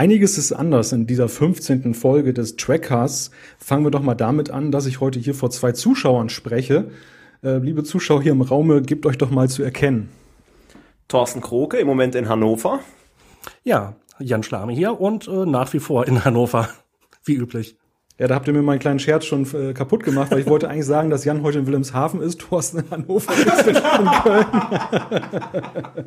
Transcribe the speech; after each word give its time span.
Einiges 0.00 0.38
ist 0.38 0.52
anders 0.52 0.92
in 0.92 1.06
dieser 1.06 1.28
15. 1.28 1.92
Folge 1.92 2.32
des 2.32 2.56
Trackcasts. 2.56 3.30
Fangen 3.58 3.84
wir 3.84 3.90
doch 3.90 4.00
mal 4.00 4.14
damit 4.14 4.48
an, 4.48 4.72
dass 4.72 4.86
ich 4.86 4.98
heute 4.98 5.20
hier 5.20 5.34
vor 5.34 5.50
zwei 5.50 5.72
Zuschauern 5.72 6.30
spreche. 6.30 6.90
Äh, 7.44 7.58
liebe 7.58 7.84
Zuschauer 7.84 8.22
hier 8.22 8.32
im 8.32 8.40
Raume, 8.40 8.80
gebt 8.80 9.04
euch 9.04 9.18
doch 9.18 9.30
mal 9.30 9.50
zu 9.50 9.62
erkennen. 9.62 10.08
Thorsten 11.08 11.42
Kroke, 11.42 11.76
im 11.76 11.86
Moment 11.86 12.14
in 12.14 12.30
Hannover. 12.30 12.80
Ja, 13.62 13.94
Jan 14.18 14.42
Schlame 14.42 14.72
hier 14.72 14.98
und 14.98 15.28
äh, 15.28 15.44
nach 15.44 15.70
wie 15.74 15.80
vor 15.80 16.08
in 16.08 16.24
Hannover, 16.24 16.70
wie 17.26 17.34
üblich. 17.34 17.76
Ja, 18.18 18.26
da 18.26 18.36
habt 18.36 18.48
ihr 18.48 18.54
mir 18.54 18.62
meinen 18.62 18.78
kleinen 18.78 19.00
Scherz 19.00 19.26
schon 19.26 19.46
äh, 19.52 19.74
kaputt 19.74 20.02
gemacht, 20.02 20.30
weil 20.30 20.38
ich 20.40 20.46
wollte 20.46 20.70
eigentlich 20.70 20.86
sagen, 20.86 21.10
dass 21.10 21.26
Jan 21.26 21.42
heute 21.42 21.58
in 21.58 21.66
Wilhelmshaven 21.66 22.22
ist, 22.22 22.40
Thorsten 22.40 22.78
in 22.78 22.90
Hannover 22.90 23.34
ist 23.34 23.66
in 23.66 23.74
Köln. 23.74 24.46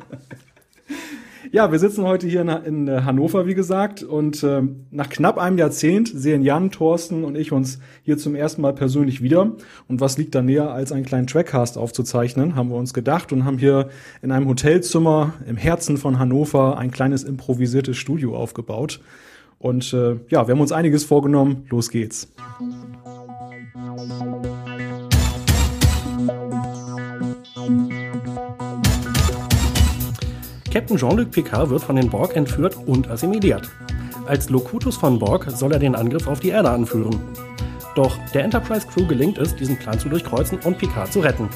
Ja, 1.52 1.70
wir 1.70 1.78
sitzen 1.78 2.04
heute 2.04 2.26
hier 2.26 2.40
in, 2.40 2.48
in 2.48 2.88
äh, 2.88 3.02
Hannover, 3.02 3.46
wie 3.46 3.54
gesagt, 3.54 4.02
und 4.02 4.42
äh, 4.42 4.62
nach 4.90 5.08
knapp 5.08 5.38
einem 5.38 5.58
Jahrzehnt 5.58 6.08
sehen 6.08 6.42
Jan, 6.42 6.70
Thorsten 6.70 7.24
und 7.24 7.36
ich 7.36 7.52
uns 7.52 7.78
hier 8.02 8.16
zum 8.18 8.34
ersten 8.34 8.62
Mal 8.62 8.72
persönlich 8.72 9.22
wieder. 9.22 9.52
Und 9.86 10.00
was 10.00 10.16
liegt 10.16 10.34
da 10.34 10.42
näher, 10.42 10.70
als 10.70 10.90
einen 10.92 11.04
kleinen 11.04 11.26
Trackcast 11.26 11.76
aufzuzeichnen, 11.76 12.56
haben 12.56 12.70
wir 12.70 12.76
uns 12.76 12.94
gedacht 12.94 13.32
und 13.32 13.44
haben 13.44 13.58
hier 13.58 13.88
in 14.22 14.32
einem 14.32 14.48
Hotelzimmer 14.48 15.34
im 15.46 15.56
Herzen 15.56 15.96
von 15.96 16.18
Hannover 16.18 16.78
ein 16.78 16.90
kleines 16.90 17.24
improvisiertes 17.24 17.96
Studio 17.96 18.36
aufgebaut. 18.36 19.00
Und 19.58 19.92
äh, 19.92 20.16
ja, 20.28 20.46
wir 20.46 20.54
haben 20.54 20.60
uns 20.60 20.72
einiges 20.72 21.04
vorgenommen. 21.04 21.66
Los 21.68 21.90
geht's. 21.90 22.28
Captain 30.74 30.96
Jean-Luc 30.96 31.30
Picard 31.30 31.70
wird 31.70 31.84
von 31.84 31.94
den 31.94 32.10
Borg 32.10 32.34
entführt 32.34 32.76
und 32.84 33.08
assimiliert. 33.08 33.70
Als 34.26 34.50
Locutus 34.50 34.96
von 34.96 35.20
Borg 35.20 35.48
soll 35.48 35.70
er 35.70 35.78
den 35.78 35.94
Angriff 35.94 36.26
auf 36.26 36.40
die 36.40 36.48
Erde 36.48 36.68
anführen. 36.68 37.16
Doch 37.94 38.18
der 38.34 38.42
Enterprise 38.42 38.84
Crew 38.84 39.06
gelingt 39.06 39.38
es, 39.38 39.54
diesen 39.54 39.78
Plan 39.78 40.00
zu 40.00 40.08
durchkreuzen 40.08 40.58
und 40.64 40.76
Picard 40.76 41.12
zu 41.12 41.20
retten. 41.20 41.48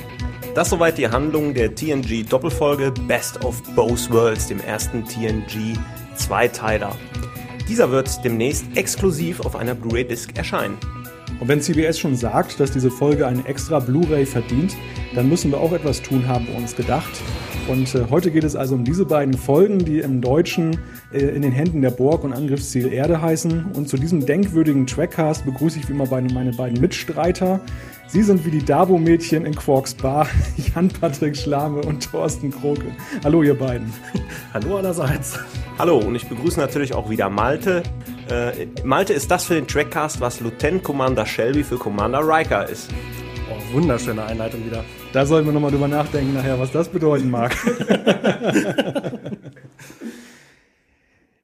Das 0.55 0.71
soweit 0.71 0.99
die 0.99 1.09
Handlung 1.09 1.53
der 1.53 1.75
TNG 1.75 2.29
Doppelfolge 2.29 2.93
Best 3.09 3.45
of 3.45 3.61
Both 3.75 4.09
Worlds, 4.13 4.47
dem 4.47 4.61
ersten 4.61 5.05
TNG 5.05 5.77
Zweiteiler. 6.15 6.95
Dieser 7.69 7.91
wird 7.91 8.25
demnächst 8.25 8.67
exklusiv 8.77 9.41
auf 9.41 9.57
einer 9.57 9.75
Blu-ray-Disc 9.75 10.39
erscheinen. 10.39 10.79
Und 11.41 11.49
wenn 11.49 11.61
CBS 11.61 11.99
schon 11.99 12.17
sagt, 12.17 12.59
dass 12.59 12.73
diese 12.73 12.91
Folge 12.91 13.27
eine 13.27 13.47
extra 13.47 13.79
Blu-ray 13.79 14.27
verdient, 14.27 14.77
dann 15.15 15.29
müssen 15.29 15.51
wir 15.51 15.61
auch 15.61 15.73
etwas 15.73 16.03
tun, 16.03 16.27
haben 16.27 16.47
wir 16.49 16.57
uns 16.57 16.75
gedacht. 16.75 17.11
Und 17.69 17.95
äh, 17.95 18.07
heute 18.11 18.31
geht 18.31 18.45
es 18.45 18.57
also 18.57 18.75
um 18.75 18.85
diese 18.85 19.05
beiden 19.05 19.35
Folgen, 19.35 19.79
die 19.79 19.99
im 19.99 20.21
Deutschen 20.21 20.79
äh, 21.13 21.19
in 21.19 21.43
den 21.43 21.53
Händen 21.53 21.83
der 21.83 21.91
Borg 21.91 22.25
und 22.25 22.33
Angriffsziel 22.33 22.93
Erde 22.93 23.21
heißen. 23.21 23.73
Und 23.75 23.89
zu 23.89 23.99
diesem 23.99 24.25
denkwürdigen 24.25 24.87
Trackcast 24.87 25.45
begrüße 25.45 25.79
ich 25.79 25.89
wie 25.89 25.93
immer 25.93 26.07
meine 26.07 26.53
beiden 26.53 26.81
Mitstreiter. 26.81 27.61
Sie 28.09 28.23
sind 28.23 28.47
wie 28.47 28.51
die 28.51 28.65
Davo-Mädchen 28.65 29.45
in 29.45 29.55
Quarks 29.55 29.93
Bar, 29.93 30.27
Jan-Patrick 30.75 31.37
Schlame 31.37 31.83
und 31.83 32.11
Thorsten 32.11 32.51
Kroke. 32.51 32.87
Hallo, 33.23 33.43
ihr 33.43 33.57
beiden. 33.57 33.93
Hallo 34.55 34.79
allerseits. 34.79 35.39
Hallo, 35.79 35.99
und 35.99 36.15
ich 36.15 36.27
begrüße 36.27 36.59
natürlich 36.59 36.95
auch 36.95 37.11
wieder 37.11 37.29
Malte. 37.29 37.83
Äh, 38.31 38.67
Malte 38.83 39.13
ist 39.13 39.31
das 39.31 39.45
für 39.45 39.55
den 39.55 39.67
Trackcast, 39.67 40.23
was 40.23 40.41
Lieutenant 40.41 40.85
Commander 40.85 41.27
Shelby 41.27 41.63
für 41.63 41.77
Commander 41.77 42.21
Riker 42.21 42.67
ist. 42.67 42.89
Oh, 43.51 43.75
wunderschöne 43.75 44.25
Einleitung 44.25 44.65
wieder. 44.65 44.85
Da 45.13 45.27
sollten 45.27 45.49
wir 45.49 45.53
nochmal 45.53 45.71
drüber 45.71 45.89
nachdenken 45.89 46.33
nachher, 46.33 46.59
was 46.59 46.73
das 46.73 46.89
bedeuten 46.89 47.31
mag. 47.31 47.55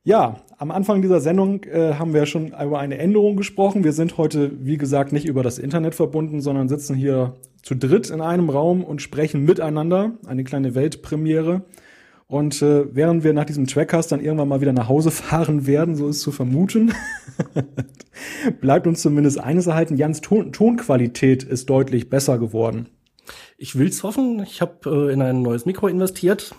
ja, 0.04 0.36
am 0.58 0.70
Anfang 0.70 1.00
dieser 1.00 1.20
Sendung 1.20 1.64
äh, 1.64 1.94
haben 1.94 2.12
wir 2.12 2.26
schon 2.26 2.48
über 2.48 2.78
eine 2.78 2.98
Änderung 2.98 3.36
gesprochen. 3.36 3.84
Wir 3.84 3.94
sind 3.94 4.18
heute, 4.18 4.52
wie 4.60 4.76
gesagt, 4.76 5.12
nicht 5.12 5.26
über 5.26 5.42
das 5.42 5.58
Internet 5.58 5.94
verbunden, 5.94 6.42
sondern 6.42 6.68
sitzen 6.68 6.94
hier 6.94 7.36
zu 7.62 7.74
dritt 7.74 8.10
in 8.10 8.20
einem 8.20 8.50
Raum 8.50 8.84
und 8.84 9.00
sprechen 9.00 9.44
miteinander. 9.44 10.12
Eine 10.26 10.44
kleine 10.44 10.74
Weltpremiere. 10.74 11.62
Und 12.26 12.60
äh, 12.60 12.94
während 12.94 13.24
wir 13.24 13.32
nach 13.32 13.46
diesem 13.46 13.66
Trackcast 13.66 14.12
dann 14.12 14.20
irgendwann 14.20 14.48
mal 14.48 14.60
wieder 14.60 14.74
nach 14.74 14.88
Hause 14.88 15.10
fahren 15.10 15.66
werden, 15.66 15.94
so 15.94 16.08
ist 16.08 16.20
zu 16.20 16.32
vermuten, 16.32 16.92
bleibt 18.60 18.86
uns 18.86 19.00
zumindest 19.00 19.38
eines 19.38 19.66
erhalten. 19.66 19.96
Jans 19.96 20.20
Ton 20.20 20.52
Tonqualität 20.52 21.42
ist 21.42 21.70
deutlich 21.70 22.10
besser 22.10 22.38
geworden. 22.38 22.88
Ich 23.56 23.78
will's 23.78 24.02
hoffen. 24.02 24.42
Ich 24.42 24.60
habe 24.60 25.08
äh, 25.08 25.12
in 25.14 25.22
ein 25.22 25.40
neues 25.40 25.64
Mikro 25.64 25.88
investiert, 25.88 26.54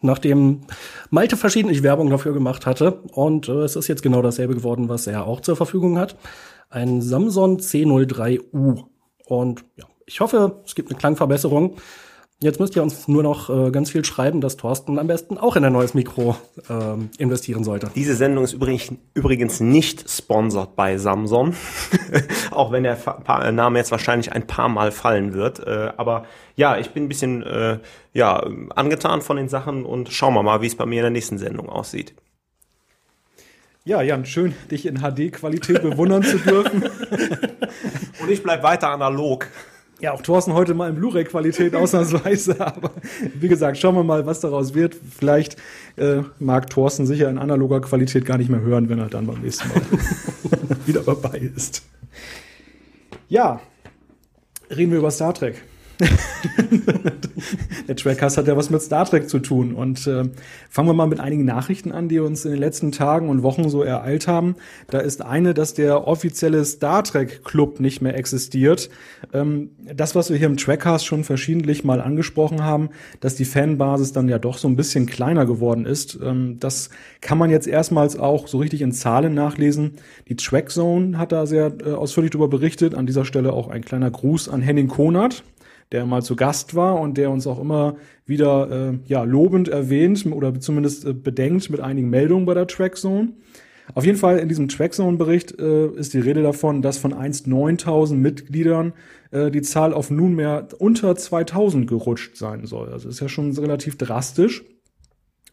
nachdem 0.00 0.62
Malte 1.10 1.36
verschiedentlich 1.36 1.82
Werbung 1.82 2.10
dafür 2.10 2.32
gemacht 2.32 2.66
hatte. 2.66 3.00
Und 3.12 3.48
äh, 3.48 3.62
es 3.62 3.76
ist 3.76 3.88
jetzt 3.88 4.02
genau 4.02 4.22
dasselbe 4.22 4.54
geworden, 4.54 4.88
was 4.88 5.06
er 5.06 5.26
auch 5.26 5.40
zur 5.40 5.56
Verfügung 5.56 5.98
hat. 5.98 6.16
Ein 6.70 7.02
Samsung 7.02 7.58
C03U. 7.58 8.84
Und 9.26 9.64
ja, 9.76 9.84
ich 10.06 10.20
hoffe, 10.20 10.62
es 10.64 10.74
gibt 10.74 10.90
eine 10.90 10.98
Klangverbesserung. 10.98 11.76
Jetzt 12.42 12.60
müsst 12.60 12.76
ihr 12.76 12.82
uns 12.82 13.08
nur 13.08 13.22
noch 13.22 13.48
äh, 13.48 13.70
ganz 13.70 13.90
viel 13.90 14.04
schreiben, 14.04 14.42
dass 14.42 14.58
Thorsten 14.58 14.98
am 14.98 15.06
besten 15.06 15.38
auch 15.38 15.56
in 15.56 15.64
ein 15.64 15.72
neues 15.72 15.94
Mikro 15.94 16.36
äh, 16.68 16.72
investieren 17.16 17.64
sollte. 17.64 17.90
Diese 17.94 18.14
Sendung 18.14 18.44
ist 18.44 18.52
übrigens 18.52 19.60
nicht 19.60 20.10
sponsert 20.10 20.76
bei 20.76 20.98
Samsung, 20.98 21.54
auch 22.50 22.72
wenn 22.72 22.82
der 22.82 22.98
Name 23.52 23.78
jetzt 23.78 23.90
wahrscheinlich 23.90 24.32
ein 24.32 24.46
paar 24.46 24.68
Mal 24.68 24.92
fallen 24.92 25.32
wird. 25.32 25.60
Äh, 25.60 25.92
aber 25.96 26.26
ja, 26.56 26.76
ich 26.76 26.90
bin 26.90 27.04
ein 27.04 27.08
bisschen 27.08 27.42
äh, 27.42 27.78
ja, 28.12 28.46
angetan 28.74 29.22
von 29.22 29.38
den 29.38 29.48
Sachen 29.48 29.86
und 29.86 30.10
schauen 30.10 30.34
wir 30.34 30.42
mal, 30.42 30.60
wie 30.60 30.66
es 30.66 30.74
bei 30.74 30.84
mir 30.84 30.96
in 30.96 31.04
der 31.04 31.10
nächsten 31.10 31.38
Sendung 31.38 31.70
aussieht. 31.70 32.12
Ja, 33.86 34.02
Jan, 34.02 34.26
schön, 34.26 34.54
dich 34.70 34.84
in 34.84 34.98
HD-Qualität 34.98 35.80
bewundern 35.80 36.22
zu 36.22 36.36
dürfen. 36.36 36.82
und 38.20 38.30
ich 38.30 38.42
bleib 38.42 38.62
weiter 38.62 38.90
analog. 38.90 39.46
Ja, 39.98 40.12
auch 40.12 40.20
Thorsten 40.20 40.52
heute 40.52 40.74
mal 40.74 40.90
in 40.90 40.96
Blu-ray-Qualität 40.96 41.74
ausnahmsweise, 41.74 42.60
aber 42.60 42.90
wie 43.34 43.48
gesagt, 43.48 43.78
schauen 43.78 43.94
wir 43.94 44.04
mal, 44.04 44.26
was 44.26 44.40
daraus 44.40 44.74
wird. 44.74 44.94
Vielleicht 44.94 45.56
äh, 45.96 46.22
mag 46.38 46.68
Thorsten 46.68 47.06
sicher 47.06 47.30
in 47.30 47.38
analoger 47.38 47.80
Qualität 47.80 48.26
gar 48.26 48.36
nicht 48.36 48.50
mehr 48.50 48.60
hören, 48.60 48.88
wenn 48.88 48.98
er 48.98 49.08
dann 49.08 49.26
beim 49.26 49.40
nächsten 49.40 49.68
Mal 49.68 49.80
wieder 50.86 51.00
dabei 51.00 51.38
ist. 51.38 51.82
Ja, 53.28 53.60
reden 54.70 54.92
wir 54.92 54.98
über 54.98 55.10
Star 55.10 55.32
Trek. 55.32 55.62
der 57.88 57.96
Trackcast 57.96 58.36
hat 58.36 58.46
ja 58.46 58.56
was 58.56 58.70
mit 58.70 58.82
Star 58.82 59.06
Trek 59.06 59.28
zu 59.28 59.38
tun. 59.38 59.74
Und 59.74 60.06
äh, 60.06 60.24
fangen 60.68 60.88
wir 60.88 60.94
mal 60.94 61.06
mit 61.06 61.20
einigen 61.20 61.44
Nachrichten 61.44 61.92
an, 61.92 62.08
die 62.08 62.18
uns 62.18 62.44
in 62.44 62.52
den 62.52 62.60
letzten 62.60 62.92
Tagen 62.92 63.28
und 63.28 63.42
Wochen 63.42 63.68
so 63.68 63.82
ereilt 63.82 64.28
haben. 64.28 64.56
Da 64.88 64.98
ist 64.98 65.22
eine, 65.22 65.54
dass 65.54 65.74
der 65.74 66.06
offizielle 66.06 66.64
Star 66.64 67.02
Trek 67.02 67.44
Club 67.44 67.80
nicht 67.80 68.02
mehr 68.02 68.16
existiert. 68.16 68.90
Ähm, 69.32 69.70
das, 69.94 70.14
was 70.14 70.30
wir 70.30 70.36
hier 70.36 70.48
im 70.48 70.56
Trackcast 70.56 71.06
schon 71.06 71.24
verschiedentlich 71.24 71.84
mal 71.84 72.00
angesprochen 72.00 72.62
haben, 72.62 72.90
dass 73.20 73.34
die 73.34 73.44
Fanbasis 73.44 74.12
dann 74.12 74.28
ja 74.28 74.38
doch 74.38 74.58
so 74.58 74.68
ein 74.68 74.76
bisschen 74.76 75.06
kleiner 75.06 75.46
geworden 75.46 75.86
ist. 75.86 76.18
Ähm, 76.22 76.58
das 76.60 76.90
kann 77.20 77.38
man 77.38 77.50
jetzt 77.50 77.66
erstmals 77.66 78.18
auch 78.18 78.48
so 78.48 78.58
richtig 78.58 78.82
in 78.82 78.92
Zahlen 78.92 79.34
nachlesen. 79.34 79.92
Die 80.28 80.36
Trackzone 80.36 81.18
hat 81.18 81.32
da 81.32 81.46
sehr 81.46 81.72
äh, 81.84 81.92
ausführlich 81.92 82.32
darüber 82.32 82.48
berichtet. 82.48 82.94
An 82.94 83.06
dieser 83.06 83.24
Stelle 83.24 83.52
auch 83.52 83.68
ein 83.68 83.84
kleiner 83.84 84.10
Gruß 84.10 84.48
an 84.48 84.60
Henning 84.60 84.88
Konert 84.88 85.42
der 85.92 86.06
mal 86.06 86.22
zu 86.22 86.36
Gast 86.36 86.74
war 86.74 87.00
und 87.00 87.16
der 87.16 87.30
uns 87.30 87.46
auch 87.46 87.60
immer 87.60 87.96
wieder 88.26 88.90
äh, 88.90 88.98
ja, 89.06 89.22
lobend 89.22 89.68
erwähnt 89.68 90.26
oder 90.26 90.58
zumindest 90.60 91.04
äh, 91.04 91.12
bedenkt 91.12 91.70
mit 91.70 91.80
einigen 91.80 92.10
Meldungen 92.10 92.46
bei 92.46 92.54
der 92.54 92.66
Trackzone. 92.66 93.32
Auf 93.94 94.04
jeden 94.04 94.18
Fall 94.18 94.38
in 94.38 94.48
diesem 94.48 94.68
Trackzone-Bericht 94.68 95.60
äh, 95.60 95.86
ist 95.88 96.12
die 96.12 96.18
Rede 96.18 96.42
davon, 96.42 96.82
dass 96.82 96.98
von 96.98 97.12
einst 97.12 97.46
9000 97.46 98.20
Mitgliedern 98.20 98.94
äh, 99.30 99.50
die 99.50 99.62
Zahl 99.62 99.94
auf 99.94 100.10
nunmehr 100.10 100.68
unter 100.78 101.14
2000 101.14 101.86
gerutscht 101.86 102.36
sein 102.36 102.66
soll. 102.66 102.92
Also 102.92 103.08
ist 103.08 103.20
ja 103.20 103.28
schon 103.28 103.56
relativ 103.56 103.96
drastisch. 103.96 104.64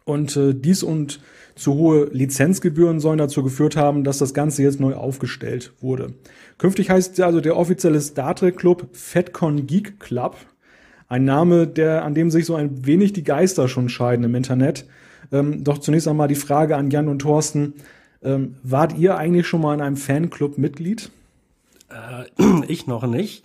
Und 0.05 0.35
äh, 0.35 0.53
dies 0.53 0.83
und 0.83 1.21
zu 1.55 1.75
hohe 1.75 2.05
Lizenzgebühren 2.05 2.99
sollen 2.99 3.19
dazu 3.19 3.43
geführt 3.43 3.75
haben, 3.75 4.03
dass 4.03 4.17
das 4.17 4.33
Ganze 4.33 4.63
jetzt 4.63 4.79
neu 4.79 4.95
aufgestellt 4.95 5.73
wurde. 5.79 6.13
Künftig 6.57 6.89
heißt 6.89 7.19
also 7.21 7.41
der 7.41 7.57
offizielle 7.57 7.99
Star 8.01 8.35
Trek 8.35 8.57
Club 8.57 8.87
FedCon 8.93 9.67
Geek 9.67 9.99
Club. 9.99 10.37
Ein 11.07 11.25
Name, 11.25 11.67
der, 11.67 12.03
an 12.03 12.15
dem 12.15 12.31
sich 12.31 12.45
so 12.45 12.55
ein 12.55 12.85
wenig 12.85 13.13
die 13.13 13.23
Geister 13.23 13.67
schon 13.67 13.89
scheiden 13.89 14.25
im 14.25 14.35
Internet. 14.35 14.85
Ähm, 15.31 15.63
doch 15.63 15.77
zunächst 15.79 16.07
einmal 16.07 16.27
die 16.27 16.35
Frage 16.35 16.75
an 16.75 16.89
Jan 16.89 17.07
und 17.07 17.19
Thorsten. 17.19 17.73
Ähm, 18.23 18.55
wart 18.63 18.97
ihr 18.97 19.17
eigentlich 19.17 19.47
schon 19.47 19.61
mal 19.61 19.73
in 19.73 19.81
einem 19.81 19.97
Fanclub 19.97 20.57
Mitglied? 20.57 21.11
Äh, 21.89 22.43
ich 22.67 22.87
noch 22.87 23.05
nicht. 23.05 23.43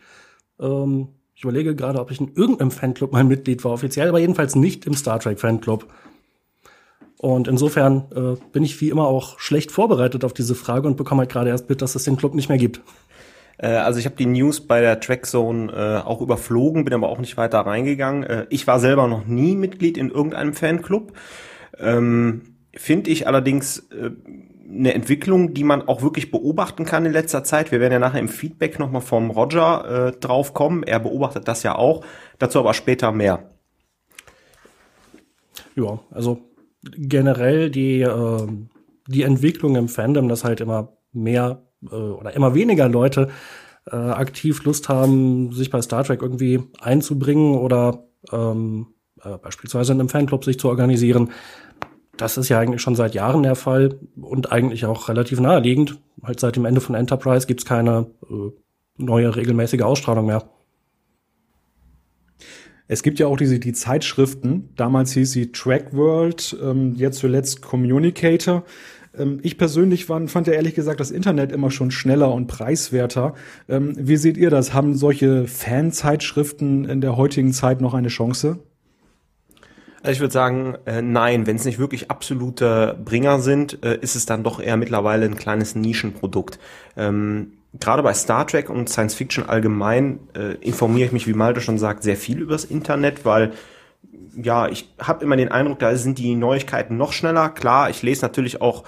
Ähm, 0.60 1.08
ich 1.34 1.44
überlege 1.44 1.75
gerade, 1.76 2.00
ob 2.00 2.10
ich 2.10 2.20
in 2.20 2.32
irgendeinem 2.34 2.70
Fanclub 2.70 3.12
mal 3.12 3.25
Mitglied 3.25 3.64
war, 3.64 3.72
offiziell, 3.72 4.08
aber 4.08 4.19
jedenfalls 4.19 4.56
nicht 4.56 4.87
im 4.87 4.94
Star 4.94 5.20
Trek 5.20 5.38
Fanclub. 5.38 5.87
Und 7.19 7.49
insofern 7.49 8.05
äh, 8.15 8.41
bin 8.53 8.62
ich 8.62 8.81
wie 8.81 8.91
immer 8.91 9.06
auch 9.06 9.41
schlecht 9.41 9.73
vorbereitet 9.73 10.25
auf 10.25 10.32
diese 10.32 10.55
Frage 10.55 10.87
und 10.87 10.97
bekomme 10.97 11.20
halt 11.20 11.32
gerade 11.32 11.50
erst 11.50 11.69
mit, 11.69 11.82
dass 11.82 11.97
es 11.97 12.05
den 12.05 12.17
Club 12.17 12.35
nicht 12.35 12.49
mehr 12.49 12.59
gibt. 12.59 12.81
Äh, 13.59 13.69
also 13.69 13.99
ich 13.99 14.05
habe 14.05 14.17
die 14.17 14.26
News 14.26 14.61
bei 14.61 14.81
der 14.81 15.00
Trackzone 15.00 15.73
äh, 15.73 16.06
auch 16.06 16.20
überflogen, 16.20 16.85
bin 16.85 16.94
aber 16.94 17.09
auch 17.09 17.19
nicht 17.19 17.37
weiter 17.37 17.61
reingegangen. 17.61 18.23
Äh, 18.23 18.47
ich 18.50 18.67
war 18.69 18.79
selber 18.79 19.09
noch 19.09 19.26
nie 19.26 19.56
Mitglied 19.56 19.99
in 19.99 20.11
irgendeinem 20.11 20.55
Fanclub. 20.55 21.12
Ähm, 21.79 22.55
Finde 22.75 23.11
ich 23.11 23.26
allerdings 23.26 23.88
äh, 23.91 24.11
eine 24.70 24.94
Entwicklung, 24.94 25.55
die 25.55 25.65
man 25.65 25.88
auch 25.88 26.03
wirklich 26.03 26.31
beobachten 26.31 26.85
kann 26.85 27.05
in 27.05 27.12
letzter 27.12 27.43
Zeit. 27.43 27.73
Wir 27.73 27.81
werden 27.81 27.94
ja 27.94 27.99
nachher 27.99 28.20
im 28.20 28.29
Feedback 28.29 28.79
nochmal 28.79 29.03
vom 29.03 29.31
Roger 29.31 30.09
äh, 30.09 30.12
drauf 30.12 30.55
kommen. 30.55 30.85
Er 30.85 31.00
beobachtet 31.00 31.49
das 31.49 31.65
ja 31.65 31.75
auch. 31.75 32.05
Dazu 32.38 32.61
aber 32.61 32.75
später 32.75 33.11
mehr. 33.11 33.50
Ja, 35.75 35.99
also 36.11 36.47
generell 36.82 37.70
die, 37.70 38.02
äh, 38.02 38.46
die 39.06 39.22
Entwicklung 39.22 39.76
im 39.76 39.88
Fandom, 39.88 40.28
dass 40.28 40.44
halt 40.44 40.60
immer 40.60 40.96
mehr 41.12 41.62
äh, 41.90 41.94
oder 41.94 42.34
immer 42.34 42.54
weniger 42.54 42.88
Leute 42.88 43.28
äh, 43.90 43.96
aktiv 43.96 44.64
Lust 44.64 44.88
haben, 44.88 45.52
sich 45.52 45.70
bei 45.70 45.80
Star 45.82 46.04
Trek 46.04 46.22
irgendwie 46.22 46.60
einzubringen 46.80 47.54
oder 47.54 48.04
ähm, 48.32 48.88
äh, 49.22 49.38
beispielsweise 49.38 49.92
in 49.92 50.00
einem 50.00 50.08
Fanclub 50.08 50.44
sich 50.44 50.58
zu 50.58 50.69
organisieren. 50.69 51.30
Das 52.16 52.36
ist 52.36 52.48
ja 52.48 52.58
eigentlich 52.58 52.82
schon 52.82 52.96
seit 52.96 53.14
Jahren 53.14 53.44
der 53.44 53.54
Fall 53.54 53.98
und 54.20 54.50
eigentlich 54.50 54.84
auch 54.84 55.08
relativ 55.08 55.40
naheliegend. 55.40 56.00
Halt 56.22 56.40
seit 56.40 56.56
dem 56.56 56.64
Ende 56.64 56.81
von 56.81 56.96
Enterprise 56.96 57.46
gibt's 57.46 57.64
keine 57.64 58.10
äh, 58.28 58.50
neue 58.96 59.36
regelmäßige 59.36 59.82
Ausstrahlung 59.82 60.26
mehr. 60.26 60.50
Es 62.88 63.02
gibt 63.02 63.19
ja 63.19 63.26
auch 63.26 63.37
diese 63.37 63.58
die 63.58 63.75
Zeitschriften. 63.75 64.70
Damals 64.76 65.12
hieß 65.12 65.31
sie 65.31 65.52
Track 65.52 65.94
World, 65.94 66.56
ähm, 66.62 66.94
jetzt 66.96 67.19
zuletzt 67.19 67.61
Communicator. 67.61 68.64
Ähm, 69.17 69.40
ich 69.43 69.58
persönlich 69.58 70.06
fand, 70.06 70.31
fand 70.31 70.46
ja 70.46 70.55
ehrlich 70.55 70.75
gesagt 70.75 70.99
das 70.99 71.11
Internet 71.11 71.52
immer 71.52 71.70
schon 71.70 71.90
schneller 71.90 72.32
und 72.32 72.46
preiswerter. 72.46 73.35
Ähm, 73.69 73.93
wie 73.99 74.17
seht 74.17 74.38
ihr 74.38 74.50
das? 74.50 74.73
Haben 74.73 74.96
solche 74.96 75.46
Fanzeitschriften 75.46 76.87
in 76.87 77.02
der 77.02 77.17
heutigen 77.17 77.52
Zeit 77.52 77.82
noch 77.82 77.93
eine 77.93 78.08
Chance? 78.08 78.58
Also 80.00 80.12
ich 80.12 80.20
würde 80.20 80.32
sagen, 80.32 80.76
äh, 80.87 81.02
nein, 81.02 81.46
wenn 81.46 81.56
es 81.56 81.64
nicht 81.67 81.79
wirklich 81.79 82.11
absolute 82.11 82.96
Bringer 83.05 83.41
sind, 83.41 83.84
äh, 83.84 83.99
ist 84.00 84.14
es 84.14 84.26
dann 84.26 84.44
doch 84.44 84.61
eher 84.61 84.76
mittlerweile 84.76 85.26
ein 85.26 85.37
kleines 85.37 85.75
Nischenprodukt. 85.75 86.58
Ähm, 86.96 87.57
Gerade 87.75 88.03
bei 88.03 88.15
Star 88.15 88.47
Trek 88.47 88.70
und 88.70 88.88
Science 88.88 89.15
Fiction 89.15 89.47
allgemein 89.47 90.20
äh, 90.35 90.55
informiere 90.61 91.06
ich 91.06 91.12
mich, 91.12 91.26
wie 91.26 91.35
Malte 91.35 91.61
schon 91.61 91.79
sagt, 91.79 92.03
sehr 92.03 92.17
viel 92.17 92.41
übers 92.41 92.65
Internet, 92.65 93.25
weil 93.25 93.53
ja, 94.35 94.69
ich 94.69 94.88
habe 94.99 95.25
immer 95.25 95.37
den 95.37 95.50
Eindruck, 95.50 95.79
da 95.81 95.94
sind 95.97 96.19
die 96.19 96.35
Neuigkeiten 96.35 96.97
noch 96.97 97.12
schneller. 97.12 97.49
Klar, 97.50 97.91
ich 97.91 98.03
lese 98.03 98.23
natürlich 98.23 98.62
auch 98.62 98.85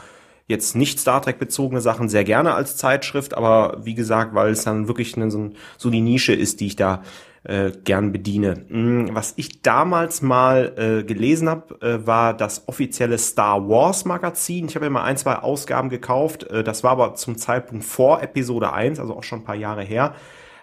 jetzt 0.47 0.77
nicht 0.77 0.99
Star 0.99 1.23
Trek 1.23 1.39
bezogene 1.39 1.81
Sachen 1.81 2.09
sehr 2.09 2.25
gerne 2.25 2.55
als 2.55 2.77
Zeitschrift, 2.77 3.35
aber 3.35 3.79
wie 3.85 3.95
gesagt, 3.95 4.35
weil 4.35 4.51
es 4.51 4.65
dann 4.65 4.89
wirklich 4.89 5.17
eine, 5.17 5.31
so, 5.31 5.51
so 5.77 5.91
die 5.91 6.01
Nische 6.01 6.33
ist, 6.33 6.61
die 6.61 6.67
ich 6.67 6.77
da 6.77 7.03
äh, 7.45 7.71
gern 7.85 8.13
bediene. 8.13 8.67
Mm, 8.69 9.15
was 9.15 9.35
ich 9.37 9.63
damals 9.63 10.23
mal 10.23 10.75
äh, 10.77 11.05
gelesen 11.05 11.49
habe, 11.49 11.81
äh, 11.81 12.07
war 12.07 12.35
das 12.35 12.69
offizielle 12.69 13.19
Star 13.19 13.69
Wars 13.69 14.05
Magazin. 14.05 14.67
Ich 14.67 14.75
habe 14.75 14.87
ja 14.87 14.91
mal 14.91 15.05
ein, 15.05 15.17
zwei 15.17 15.37
Ausgaben 15.37 15.89
gekauft. 15.89 16.45
Äh, 16.45 16.63
das 16.63 16.85
war 16.85 16.93
aber 16.93 17.15
zum 17.15 17.39
Zeitpunkt 17.39 17.85
vor 17.85 18.23
Episode 18.23 18.73
1, 18.73 19.01
also 19.01 19.17
auch 19.17 19.23
schon 19.23 19.41
ein 19.41 19.45
paar 19.45 19.57
Jahre 19.57 19.83
her. 19.83 20.15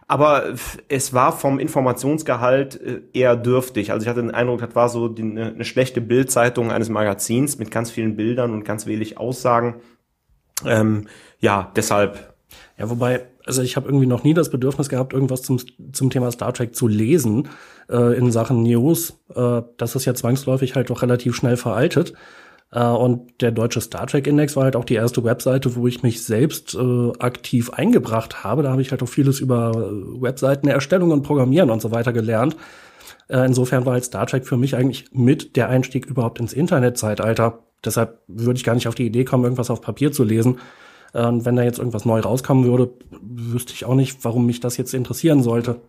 Aber 0.07 0.53
es 0.88 1.13
war 1.13 1.33
vom 1.33 1.59
Informationsgehalt 1.59 2.80
äh, 2.80 3.01
eher 3.12 3.35
dürftig. 3.35 3.91
Also 3.91 4.03
ich 4.03 4.09
hatte 4.09 4.21
den 4.21 4.31
Eindruck, 4.31 4.62
das 4.62 4.75
war 4.75 4.88
so 4.88 5.09
die, 5.09 5.23
eine, 5.23 5.47
eine 5.47 5.65
schlechte 5.65 6.00
Bildzeitung 6.00 6.71
eines 6.71 6.89
Magazins 6.89 7.57
mit 7.57 7.71
ganz 7.71 7.91
vielen 7.91 8.15
Bildern 8.15 8.53
und 8.53 8.63
ganz 8.63 8.85
wenig 8.85 9.18
Aussagen. 9.18 9.81
Ähm, 10.65 11.07
ja, 11.39 11.71
deshalb. 11.75 12.35
Ja, 12.77 12.89
wobei 12.89 13.25
also 13.47 13.61
ich 13.61 13.75
habe 13.75 13.88
irgendwie 13.88 14.05
noch 14.05 14.23
nie 14.23 14.33
das 14.33 14.49
Bedürfnis 14.49 14.89
gehabt, 14.89 15.13
irgendwas 15.13 15.41
zum, 15.41 15.59
zum 15.94 16.09
Thema 16.09 16.31
Star 16.31 16.53
Trek 16.53 16.75
zu 16.75 16.88
lesen 16.88 17.47
äh, 17.89 18.17
in 18.17 18.31
Sachen 18.31 18.63
News. 18.63 19.17
Äh, 19.33 19.61
das 19.77 19.95
ist 19.95 20.05
ja 20.05 20.13
zwangsläufig 20.13 20.75
halt 20.75 20.89
doch 20.89 21.01
relativ 21.01 21.35
schnell 21.35 21.57
veraltet. 21.57 22.13
Äh, 22.71 22.83
und 22.83 23.41
der 23.41 23.51
deutsche 23.51 23.81
Star 23.81 24.07
Trek 24.07 24.27
Index 24.27 24.55
war 24.55 24.65
halt 24.65 24.75
auch 24.75 24.85
die 24.85 24.95
erste 24.95 25.23
Webseite, 25.23 25.75
wo 25.75 25.88
ich 25.88 26.03
mich 26.03 26.23
selbst 26.23 26.75
äh, 26.75 27.11
aktiv 27.19 27.69
eingebracht 27.71 28.44
habe. 28.44 28.63
Da 28.63 28.71
habe 28.71 28.81
ich 28.81 28.91
halt 28.91 29.01
auch 29.01 29.09
vieles 29.09 29.39
über 29.39 29.71
äh, 29.71 30.21
Webseitenerstellung 30.21 31.11
und 31.11 31.23
Programmieren 31.23 31.69
und 31.69 31.81
so 31.81 31.91
weiter 31.91 32.13
gelernt. 32.13 32.55
Äh, 33.29 33.45
insofern 33.45 33.85
war 33.85 33.94
halt 33.94 34.05
Star 34.05 34.27
Trek 34.27 34.45
für 34.45 34.57
mich 34.57 34.75
eigentlich 34.75 35.05
mit 35.11 35.55
der 35.55 35.69
Einstieg 35.69 36.05
überhaupt 36.05 36.39
ins 36.39 36.53
Internetzeitalter. 36.53 37.59
Deshalb 37.85 38.19
würde 38.27 38.57
ich 38.57 38.63
gar 38.63 38.75
nicht 38.75 38.88
auf 38.88 38.95
die 38.95 39.05
Idee 39.05 39.23
kommen, 39.23 39.44
irgendwas 39.44 39.69
auf 39.69 39.81
Papier 39.81 40.11
zu 40.11 40.23
lesen. 40.23 40.57
Und 41.13 41.45
wenn 41.45 41.56
da 41.56 41.63
jetzt 41.63 41.80
irgendwas 41.80 42.06
neu 42.06 42.19
rauskommen 42.19 42.65
würde, 42.65 42.89
wüsste 43.21 43.74
ich 43.74 43.86
auch 43.86 43.95
nicht, 43.95 44.24
warum 44.24 44.45
mich 44.45 44.59
das 44.59 44.77
jetzt 44.77 44.94
interessieren 44.94 45.44
sollte. 45.44 45.80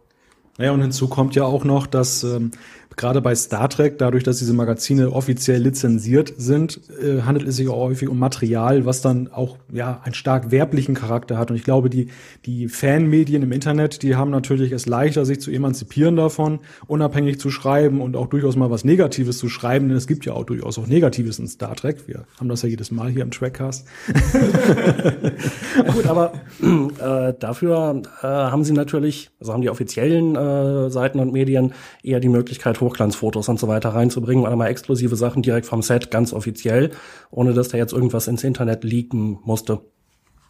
Naja, 0.58 0.72
und 0.72 0.82
hinzu 0.82 1.08
kommt 1.08 1.36
ja 1.36 1.44
auch 1.44 1.64
noch, 1.64 1.86
dass 1.86 2.24
ähm, 2.24 2.50
gerade 2.96 3.20
bei 3.20 3.34
Star 3.34 3.68
Trek, 3.68 3.98
dadurch, 3.98 4.24
dass 4.24 4.38
diese 4.38 4.52
Magazine 4.52 5.12
offiziell 5.12 5.62
lizenziert 5.62 6.34
sind, 6.36 6.80
äh, 7.02 7.22
handelt 7.22 7.46
es 7.48 7.56
sich 7.56 7.68
auch 7.68 7.76
häufig 7.76 8.08
um 8.08 8.18
Material, 8.18 8.84
was 8.84 9.02
dann 9.02 9.28
auch 9.28 9.56
ja 9.72 10.00
einen 10.04 10.14
stark 10.14 10.50
werblichen 10.50 10.94
Charakter 10.94 11.38
hat. 11.38 11.50
Und 11.50 11.56
ich 11.56 11.64
glaube, 11.64 11.90
die 11.90 12.08
die 12.44 12.68
Fanmedien 12.68 13.42
im 13.42 13.52
Internet, 13.52 14.02
die 14.02 14.16
haben 14.16 14.30
natürlich 14.30 14.72
es 14.72 14.86
leichter, 14.86 15.24
sich 15.24 15.40
zu 15.40 15.50
emanzipieren 15.50 16.16
davon, 16.16 16.60
unabhängig 16.86 17.38
zu 17.38 17.50
schreiben 17.50 18.00
und 18.00 18.16
auch 18.16 18.26
durchaus 18.26 18.56
mal 18.56 18.70
was 18.70 18.84
Negatives 18.84 19.38
zu 19.38 19.48
schreiben. 19.48 19.88
Denn 19.88 19.96
es 19.96 20.06
gibt 20.06 20.26
ja 20.26 20.32
auch 20.32 20.44
durchaus 20.44 20.78
auch 20.78 20.86
Negatives 20.86 21.38
in 21.38 21.46
Star 21.46 21.76
Trek. 21.76 22.08
Wir 22.08 22.24
haben 22.38 22.48
das 22.48 22.62
ja 22.62 22.68
jedes 22.68 22.90
Mal 22.90 23.10
hier 23.10 23.22
im 23.22 23.30
Trackcast. 23.30 23.86
ja, 25.76 25.82
gut, 25.92 26.06
aber 26.06 26.32
äh, 26.62 27.34
dafür 27.38 28.02
äh, 28.22 28.26
haben 28.26 28.64
sie 28.64 28.72
natürlich, 28.72 29.30
also 29.40 29.52
haben 29.52 29.62
die 29.62 29.70
offiziellen 29.70 30.34
äh, 30.34 30.90
Seiten 30.90 31.20
und 31.20 31.32
Medien 31.32 31.72
eher 32.02 32.20
die 32.20 32.28
Möglichkeit, 32.28 32.77
Hochglanzfotos 32.80 33.48
und 33.48 33.58
so 33.58 33.68
weiter 33.68 33.90
reinzubringen 33.90 34.44
oder 34.44 34.56
mal 34.56 34.68
exklusive 34.68 35.16
Sachen 35.16 35.42
direkt 35.42 35.66
vom 35.66 35.82
Set, 35.82 36.10
ganz 36.10 36.32
offiziell, 36.32 36.90
ohne 37.30 37.54
dass 37.54 37.68
da 37.68 37.78
jetzt 37.78 37.92
irgendwas 37.92 38.28
ins 38.28 38.44
Internet 38.44 38.84
leaken 38.84 39.38
musste. 39.44 39.80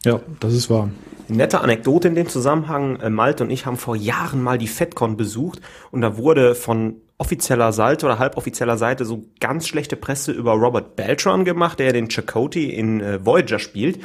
Ja, 0.04 0.20
das 0.40 0.54
ist 0.54 0.70
wahr. 0.70 0.90
Nette 1.26 1.60
Anekdote 1.60 2.08
in 2.08 2.14
dem 2.14 2.28
Zusammenhang. 2.28 3.00
Äh, 3.00 3.10
Malte 3.10 3.44
und 3.44 3.50
ich 3.50 3.66
haben 3.66 3.76
vor 3.76 3.96
Jahren 3.96 4.42
mal 4.42 4.58
die 4.58 4.68
FedCon 4.68 5.16
besucht 5.16 5.60
und 5.90 6.00
da 6.00 6.16
wurde 6.16 6.54
von 6.54 6.96
offizieller 7.18 7.72
Seite 7.72 8.06
oder 8.06 8.18
halboffizieller 8.20 8.78
Seite 8.78 9.04
so 9.04 9.24
ganz 9.40 9.66
schlechte 9.66 9.96
Presse 9.96 10.30
über 10.30 10.52
Robert 10.52 10.94
Beltran 10.94 11.44
gemacht, 11.44 11.80
der 11.80 11.92
den 11.92 12.08
Chakotay 12.08 12.66
in 12.66 13.00
äh, 13.00 13.24
Voyager 13.24 13.58
spielt. 13.58 13.98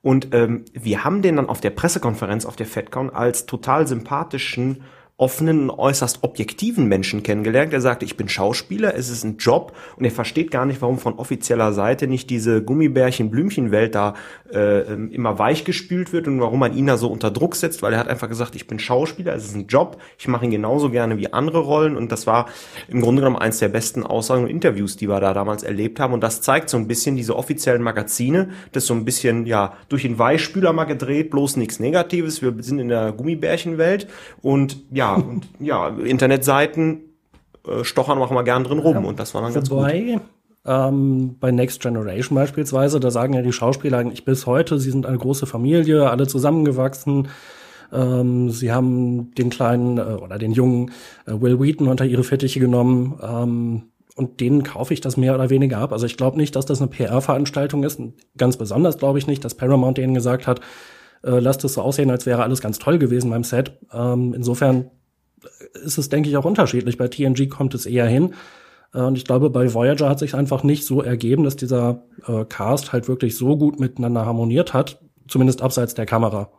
Und 0.00 0.34
ähm, 0.34 0.64
wir 0.72 1.04
haben 1.04 1.22
den 1.22 1.36
dann 1.36 1.48
auf 1.48 1.60
der 1.60 1.70
Pressekonferenz 1.70 2.46
auf 2.46 2.56
der 2.56 2.66
FedCon 2.66 3.10
als 3.10 3.46
total 3.46 3.86
sympathischen 3.86 4.82
offenen, 5.16 5.70
äußerst 5.70 6.24
objektiven 6.24 6.86
Menschen 6.86 7.22
kennengelernt. 7.22 7.72
Er 7.72 7.80
sagte, 7.80 8.04
ich 8.04 8.16
bin 8.16 8.28
Schauspieler, 8.28 8.96
es 8.96 9.10
ist 9.10 9.22
ein 9.22 9.36
Job 9.36 9.72
und 9.96 10.04
er 10.04 10.10
versteht 10.10 10.50
gar 10.50 10.66
nicht, 10.66 10.82
warum 10.82 10.98
von 10.98 11.14
offizieller 11.14 11.72
Seite 11.72 12.08
nicht 12.08 12.30
diese 12.30 12.64
Gummibärchen-Blümchen-Welt 12.64 13.94
da 13.94 14.14
äh, 14.52 14.80
ähm, 14.80 15.12
immer 15.12 15.38
weichgespült 15.38 16.12
wird 16.12 16.26
und 16.26 16.40
warum 16.40 16.58
man 16.58 16.76
ihn 16.76 16.88
da 16.88 16.96
so 16.96 17.06
unter 17.06 17.30
Druck 17.30 17.54
setzt, 17.54 17.80
weil 17.80 17.92
er 17.92 18.00
hat 18.00 18.08
einfach 18.08 18.28
gesagt, 18.28 18.56
ich 18.56 18.66
bin 18.66 18.80
Schauspieler, 18.80 19.36
es 19.36 19.44
ist 19.44 19.54
ein 19.54 19.68
Job, 19.68 19.98
ich 20.18 20.26
mache 20.26 20.46
ihn 20.46 20.50
genauso 20.50 20.90
gerne 20.90 21.16
wie 21.16 21.32
andere 21.32 21.60
Rollen 21.60 21.96
und 21.96 22.10
das 22.10 22.26
war 22.26 22.48
im 22.88 23.00
Grunde 23.00 23.22
genommen 23.22 23.38
eins 23.38 23.60
der 23.60 23.68
besten 23.68 24.02
Aussagen 24.02 24.42
und 24.42 24.50
Interviews, 24.50 24.96
die 24.96 25.08
wir 25.08 25.20
da 25.20 25.32
damals 25.32 25.62
erlebt 25.62 26.00
haben 26.00 26.12
und 26.12 26.22
das 26.22 26.40
zeigt 26.40 26.68
so 26.68 26.76
ein 26.76 26.88
bisschen 26.88 27.14
diese 27.14 27.36
offiziellen 27.36 27.82
Magazine, 27.82 28.48
das 28.72 28.86
so 28.86 28.94
ein 28.94 29.04
bisschen, 29.04 29.46
ja, 29.46 29.74
durch 29.88 30.02
den 30.02 30.18
Weichspüler 30.18 30.72
mal 30.72 30.84
gedreht, 30.84 31.30
bloß 31.30 31.56
nichts 31.56 31.78
Negatives, 31.78 32.42
wir 32.42 32.52
sind 32.58 32.80
in 32.80 32.88
der 32.88 33.12
Gummibärchenwelt 33.12 34.08
und 34.42 34.82
ja, 34.90 35.03
ja, 35.04 35.14
und 35.28 35.48
ja, 35.58 35.88
Internetseiten 35.88 37.02
äh, 37.66 37.84
stochern 37.84 38.18
auch 38.18 38.30
mal 38.30 38.42
gern 38.42 38.64
drin 38.64 38.78
rum 38.78 38.94
ja, 38.94 39.08
und 39.08 39.18
das 39.18 39.34
war 39.34 39.42
dann 39.42 39.54
ganz 39.54 39.70
wobei, 39.70 40.00
gut. 40.00 40.20
Ähm, 40.66 41.36
bei 41.40 41.50
Next 41.50 41.82
Generation 41.82 42.36
beispielsweise, 42.36 42.98
da 42.98 43.10
sagen 43.10 43.34
ja 43.34 43.42
die 43.42 43.52
Schauspieler 43.52 43.98
eigentlich 43.98 44.24
bis 44.24 44.46
heute, 44.46 44.78
sie 44.78 44.90
sind 44.90 45.04
eine 45.04 45.18
große 45.18 45.46
Familie, 45.46 46.10
alle 46.10 46.26
zusammengewachsen. 46.26 47.28
Ähm, 47.92 48.50
sie 48.50 48.72
haben 48.72 49.34
den 49.34 49.50
kleinen 49.50 49.98
äh, 49.98 50.02
oder 50.02 50.38
den 50.38 50.52
jungen 50.52 50.90
äh, 51.26 51.32
Will 51.40 51.60
Wheaton 51.60 51.88
unter 51.88 52.06
ihre 52.06 52.24
Fittiche 52.24 52.60
genommen. 52.60 53.18
Ähm, 53.22 53.82
und 54.16 54.40
denen 54.40 54.62
kaufe 54.62 54.94
ich 54.94 55.00
das 55.00 55.16
mehr 55.16 55.34
oder 55.34 55.50
weniger 55.50 55.78
ab. 55.78 55.92
Also 55.92 56.06
ich 56.06 56.16
glaube 56.16 56.36
nicht, 56.36 56.54
dass 56.56 56.66
das 56.66 56.80
eine 56.80 56.88
PR-Veranstaltung 56.88 57.82
ist. 57.82 58.00
Ganz 58.38 58.56
besonders 58.56 58.98
glaube 58.98 59.18
ich 59.18 59.26
nicht, 59.26 59.44
dass 59.44 59.54
Paramount 59.56 59.98
denen 59.98 60.14
gesagt 60.14 60.46
hat, 60.46 60.60
äh, 61.24 61.38
lasst 61.38 61.64
es 61.64 61.74
so 61.74 61.82
aussehen, 61.82 62.10
als 62.10 62.26
wäre 62.26 62.42
alles 62.42 62.60
ganz 62.60 62.78
toll 62.78 62.98
gewesen 62.98 63.30
beim 63.30 63.44
Set. 63.44 63.78
Ähm, 63.92 64.34
insofern 64.34 64.90
ist 65.72 65.98
es, 65.98 66.08
denke 66.08 66.28
ich, 66.28 66.36
auch 66.36 66.44
unterschiedlich. 66.44 66.96
Bei 66.96 67.08
TNG 67.08 67.48
kommt 67.48 67.74
es 67.74 67.86
eher 67.86 68.06
hin. 68.06 68.34
Äh, 68.92 69.00
und 69.00 69.16
ich 69.18 69.24
glaube, 69.24 69.50
bei 69.50 69.72
Voyager 69.72 70.08
hat 70.08 70.18
sich 70.18 70.34
einfach 70.34 70.62
nicht 70.62 70.84
so 70.84 71.02
ergeben, 71.02 71.44
dass 71.44 71.56
dieser 71.56 72.04
äh, 72.26 72.44
Cast 72.44 72.92
halt 72.92 73.08
wirklich 73.08 73.36
so 73.36 73.56
gut 73.56 73.80
miteinander 73.80 74.26
harmoniert 74.26 74.74
hat, 74.74 75.00
zumindest 75.28 75.62
abseits 75.62 75.94
der 75.94 76.06
Kamera. 76.06 76.50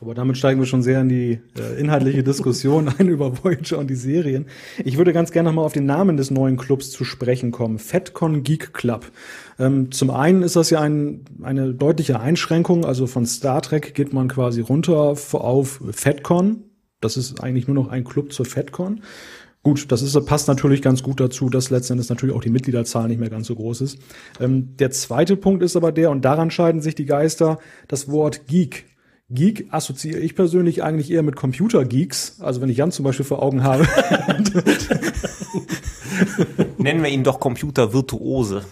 Aber 0.00 0.14
damit 0.14 0.36
steigen 0.36 0.60
wir 0.60 0.66
schon 0.66 0.82
sehr 0.82 1.00
in 1.00 1.08
die 1.08 1.40
äh, 1.58 1.80
inhaltliche 1.80 2.22
Diskussion 2.22 2.92
ein 2.98 3.08
über 3.08 3.42
Voyager 3.42 3.78
und 3.78 3.88
die 3.88 3.94
Serien. 3.94 4.46
Ich 4.84 4.98
würde 4.98 5.14
ganz 5.14 5.32
gerne 5.32 5.48
nochmal 5.48 5.64
auf 5.64 5.72
den 5.72 5.86
Namen 5.86 6.18
des 6.18 6.30
neuen 6.30 6.58
Clubs 6.58 6.90
zu 6.90 7.04
sprechen 7.04 7.50
kommen. 7.50 7.78
FedCon 7.78 8.42
Geek 8.42 8.74
Club. 8.74 9.10
Ähm, 9.58 9.90
zum 9.92 10.10
einen 10.10 10.42
ist 10.42 10.56
das 10.56 10.68
ja 10.68 10.80
ein, 10.80 11.24
eine 11.42 11.72
deutliche 11.72 12.20
Einschränkung. 12.20 12.84
Also 12.84 13.06
von 13.06 13.24
Star 13.24 13.62
Trek 13.62 13.94
geht 13.94 14.12
man 14.12 14.28
quasi 14.28 14.60
runter 14.60 15.16
auf 15.32 15.80
FedCon. 15.90 16.64
Das 17.00 17.16
ist 17.16 17.42
eigentlich 17.42 17.66
nur 17.66 17.74
noch 17.74 17.88
ein 17.88 18.04
Club 18.04 18.32
zur 18.32 18.44
FedCon. 18.44 19.00
Gut, 19.62 19.90
das 19.90 20.02
ist, 20.02 20.24
passt 20.26 20.46
natürlich 20.46 20.80
ganz 20.80 21.02
gut 21.02 21.20
dazu, 21.20 21.48
dass 21.48 21.70
letztendlich 21.70 22.08
natürlich 22.08 22.36
auch 22.36 22.42
die 22.42 22.50
Mitgliederzahl 22.50 23.08
nicht 23.08 23.18
mehr 23.18 23.30
ganz 23.30 23.48
so 23.48 23.56
groß 23.56 23.80
ist. 23.80 23.98
Ähm, 24.40 24.76
der 24.76 24.90
zweite 24.90 25.36
Punkt 25.36 25.62
ist 25.62 25.74
aber 25.74 25.90
der, 25.90 26.10
und 26.10 26.24
daran 26.24 26.50
scheiden 26.50 26.82
sich 26.82 26.94
die 26.94 27.06
Geister, 27.06 27.58
das 27.88 28.08
Wort 28.08 28.46
Geek. 28.46 28.84
Geek 29.28 29.66
assoziiere 29.70 30.20
ich 30.20 30.36
persönlich 30.36 30.84
eigentlich 30.84 31.10
eher 31.10 31.22
mit 31.22 31.34
Computergeeks. 31.34 32.40
Also 32.40 32.60
wenn 32.60 32.68
ich 32.68 32.76
Jan 32.76 32.92
zum 32.92 33.04
Beispiel 33.04 33.26
vor 33.26 33.42
Augen 33.42 33.64
habe. 33.64 33.86
Nennen 36.78 37.02
wir 37.02 37.10
ihn 37.10 37.24
doch 37.24 37.40
Computervirtuose. 37.40 38.64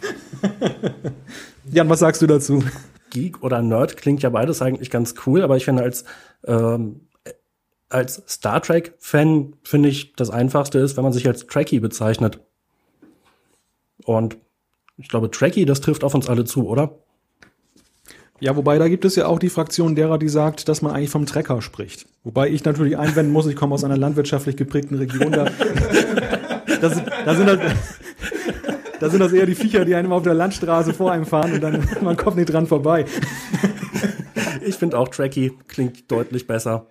Jan, 1.73 1.88
was 1.88 1.99
sagst 1.99 2.23
du 2.23 2.26
dazu? 2.26 2.62
Geek 3.11 3.42
oder 3.42 3.62
Nerd 3.62 3.96
klingt 3.96 4.23
ja 4.23 4.30
beides 4.30 4.62
eigentlich 4.62 4.90
ganz 4.90 5.14
cool, 5.26 5.42
aber 5.42 5.56
ich 5.56 5.64
finde 5.64 5.82
als 5.82 6.04
ähm, 6.46 7.00
als 7.88 8.23
Star 8.26 8.61
Trek-Fan 8.61 9.54
finde 9.62 9.88
ich, 9.88 10.14
das 10.14 10.30
Einfachste 10.30 10.78
ist, 10.78 10.96
wenn 10.96 11.04
man 11.04 11.12
sich 11.12 11.26
als 11.28 11.46
Trekkie 11.46 11.80
bezeichnet. 11.80 12.40
Und 14.04 14.37
ich 14.96 15.08
glaube, 15.08 15.30
Trekkie, 15.30 15.64
das 15.64 15.80
trifft 15.80 16.02
auf 16.04 16.14
uns 16.14 16.28
alle 16.28 16.44
zu, 16.44 16.68
oder? 16.68 17.03
Ja, 18.41 18.57
wobei 18.57 18.79
da 18.79 18.88
gibt 18.88 19.05
es 19.05 19.17
ja 19.17 19.26
auch 19.26 19.38
die 19.38 19.49
Fraktion 19.49 19.95
derer, 19.95 20.19
die 20.19 20.29
sagt, 20.29 20.69
dass 20.69 20.83
man 20.83 20.93
eigentlich 20.93 21.11
vom 21.11 21.25
Trecker 21.25 21.62
spricht. 21.62 22.07
Wobei 22.25 22.49
ich 22.49 22.64
natürlich 22.64 22.99
einwenden 22.99 23.33
muss, 23.33 23.47
ich 23.47 23.57
komme 23.57 23.75
aus 23.75 23.85
einer 23.85 23.97
landwirtschaftlich 23.97 24.57
geprägten 24.57 24.97
Region. 24.97 25.31
Da, 25.31 25.45
das, 26.81 27.03
da, 27.25 27.35
sind 27.35 27.47
das, 27.47 27.59
da 29.00 29.11
sind 29.11 29.21
das 29.21 29.33
eher 29.33 29.47
die 29.47 29.55
Viecher, 29.55 29.85
die 29.85 29.95
einem 29.95 30.12
auf 30.12 30.25
der 30.25 30.35
Landstraße 30.35 30.95
vor 30.95 31.12
einem 31.12 31.26
fahren 31.26 31.53
und 31.53 31.61
dann 31.62 31.88
man 32.03 32.17
kommt 32.17 32.37
nicht 32.37 32.53
dran 32.53 32.67
vorbei. 32.67 33.05
Ich 34.67 34.76
finde 34.76 34.99
auch 34.99 35.09
Trekkie 35.09 35.53
klingt 35.69 36.11
deutlich 36.11 36.47
besser. 36.47 36.88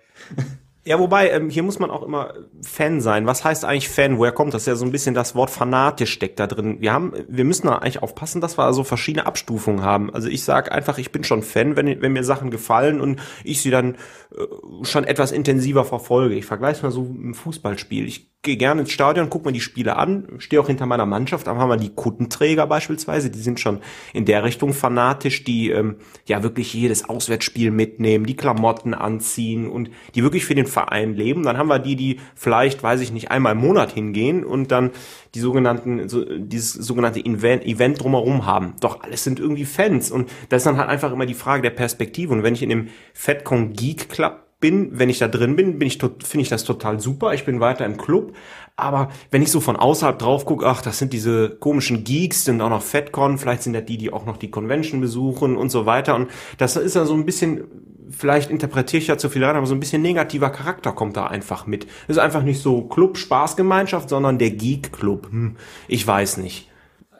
Ja, 0.86 0.98
wobei, 0.98 1.30
ähm, 1.30 1.48
hier 1.48 1.62
muss 1.62 1.78
man 1.78 1.90
auch 1.90 2.02
immer 2.02 2.34
Fan 2.60 3.00
sein. 3.00 3.24
Was 3.26 3.42
heißt 3.42 3.64
eigentlich 3.64 3.88
Fan? 3.88 4.18
Woher 4.18 4.32
kommt 4.32 4.52
das? 4.52 4.66
Ja, 4.66 4.74
so 4.76 4.84
ein 4.84 4.92
bisschen 4.92 5.14
das 5.14 5.34
Wort 5.34 5.48
fanatisch 5.48 6.12
steckt 6.12 6.38
da 6.38 6.46
drin. 6.46 6.76
Wir 6.80 6.92
haben, 6.92 7.14
wir 7.26 7.44
müssen 7.44 7.68
da 7.68 7.76
eigentlich 7.76 8.02
aufpassen, 8.02 8.42
dass 8.42 8.58
wir 8.58 8.64
also 8.64 8.84
verschiedene 8.84 9.24
Abstufungen 9.24 9.82
haben. 9.82 10.12
Also 10.12 10.28
ich 10.28 10.44
sage 10.44 10.72
einfach, 10.72 10.98
ich 10.98 11.10
bin 11.10 11.24
schon 11.24 11.42
Fan, 11.42 11.76
wenn, 11.76 12.02
wenn 12.02 12.12
mir 12.12 12.22
Sachen 12.22 12.50
gefallen 12.50 13.00
und 13.00 13.18
ich 13.44 13.62
sie 13.62 13.70
dann 13.70 13.94
äh, 14.36 14.84
schon 14.84 15.04
etwas 15.04 15.32
intensiver 15.32 15.86
verfolge. 15.86 16.34
Ich 16.34 16.44
vergleiche 16.44 16.82
mal 16.82 16.92
so 16.92 17.02
im 17.02 17.32
Fußballspiel. 17.32 18.06
Ich 18.06 18.34
gehe 18.44 18.56
gerne 18.56 18.82
ins 18.82 18.92
Stadion, 18.92 19.30
gucke 19.30 19.48
mir 19.48 19.52
die 19.52 19.60
Spiele 19.60 19.96
an, 19.96 20.28
stehe 20.38 20.60
auch 20.60 20.68
hinter 20.68 20.86
meiner 20.86 21.06
Mannschaft. 21.06 21.46
Dann 21.48 21.58
haben 21.58 21.70
wir 21.70 21.76
die 21.76 21.94
Kuttenträger 21.94 22.66
beispielsweise, 22.66 23.30
die 23.30 23.40
sind 23.40 23.58
schon 23.58 23.80
in 24.12 24.26
der 24.26 24.44
Richtung 24.44 24.72
fanatisch, 24.74 25.42
die 25.42 25.70
ähm, 25.70 25.96
ja 26.26 26.42
wirklich 26.42 26.72
jedes 26.72 27.08
Auswärtsspiel 27.08 27.70
mitnehmen, 27.72 28.26
die 28.26 28.36
Klamotten 28.36 28.94
anziehen 28.94 29.68
und 29.68 29.90
die 30.14 30.22
wirklich 30.22 30.44
für 30.44 30.54
den 30.54 30.66
Verein 30.74 31.14
leben. 31.14 31.44
Dann 31.44 31.56
haben 31.56 31.68
wir 31.68 31.78
die, 31.78 31.96
die 31.96 32.20
vielleicht, 32.34 32.82
weiß 32.82 33.00
ich 33.00 33.12
nicht, 33.12 33.30
einmal 33.30 33.52
im 33.52 33.58
Monat 33.58 33.92
hingehen 33.92 34.44
und 34.44 34.70
dann 34.70 34.90
die 35.34 35.40
sogenannten, 35.40 36.08
so, 36.08 36.24
dieses 36.24 36.74
sogenannte 36.74 37.24
Event, 37.24 37.64
Event 37.64 38.02
drumherum 38.02 38.44
haben. 38.44 38.74
Doch 38.80 39.02
alles 39.02 39.24
sind 39.24 39.40
irgendwie 39.40 39.64
Fans 39.64 40.10
und 40.10 40.30
das 40.50 40.58
ist 40.58 40.66
dann 40.66 40.76
halt 40.76 40.90
einfach 40.90 41.12
immer 41.12 41.26
die 41.26 41.34
Frage 41.34 41.62
der 41.62 41.70
Perspektive. 41.70 42.32
Und 42.32 42.42
wenn 42.42 42.54
ich 42.54 42.62
in 42.62 42.68
dem 42.68 42.88
FedCon 43.14 43.72
Geek 43.72 44.10
Club 44.10 44.43
bin, 44.60 44.98
wenn 44.98 45.08
ich 45.08 45.18
da 45.18 45.28
drin 45.28 45.56
bin, 45.56 45.78
bin 45.78 45.86
ich 45.86 45.98
finde 45.98 46.40
ich 46.40 46.48
das 46.48 46.64
total 46.64 47.00
super. 47.00 47.34
Ich 47.34 47.44
bin 47.44 47.60
weiter 47.60 47.84
im 47.84 47.96
Club. 47.96 48.34
Aber 48.76 49.10
wenn 49.30 49.42
ich 49.42 49.50
so 49.50 49.60
von 49.60 49.76
außerhalb 49.76 50.18
drauf 50.18 50.44
gucke, 50.46 50.66
ach, 50.66 50.82
das 50.82 50.98
sind 50.98 51.12
diese 51.12 51.50
komischen 51.50 52.02
Geeks, 52.02 52.44
sind 52.44 52.60
auch 52.60 52.70
noch 52.70 52.82
FedCon, 52.82 53.38
vielleicht 53.38 53.62
sind 53.62 53.74
das 53.74 53.84
die, 53.84 53.98
die 53.98 54.12
auch 54.12 54.26
noch 54.26 54.36
die 54.36 54.50
Convention 54.50 55.00
besuchen 55.00 55.56
und 55.56 55.70
so 55.70 55.86
weiter. 55.86 56.16
Und 56.16 56.30
das 56.58 56.76
ist 56.76 56.96
ja 56.96 57.04
so 57.04 57.14
ein 57.14 57.24
bisschen, 57.24 57.64
vielleicht 58.10 58.50
interpretiere 58.50 59.00
ich 59.00 59.08
ja 59.08 59.16
zu 59.16 59.28
viel 59.28 59.44
rein, 59.44 59.54
aber 59.54 59.66
so 59.66 59.74
ein 59.74 59.80
bisschen 59.80 60.02
negativer 60.02 60.50
Charakter 60.50 60.92
kommt 60.92 61.16
da 61.16 61.26
einfach 61.26 61.66
mit. 61.66 61.86
Es 62.08 62.16
ist 62.16 62.18
einfach 62.18 62.42
nicht 62.42 62.60
so 62.60 62.82
Club, 62.82 63.16
Spaßgemeinschaft, 63.16 64.08
sondern 64.08 64.38
der 64.38 64.50
Geek 64.50 64.92
Club. 64.92 65.28
Hm, 65.30 65.56
ich 65.86 66.04
weiß 66.04 66.38
nicht. 66.38 66.68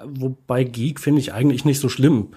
Wobei 0.05 0.65
Geek 0.65 0.99
finde 0.99 1.21
ich 1.21 1.33
eigentlich 1.33 1.65
nicht 1.65 1.79
so 1.79 1.89
schlimm. 1.89 2.31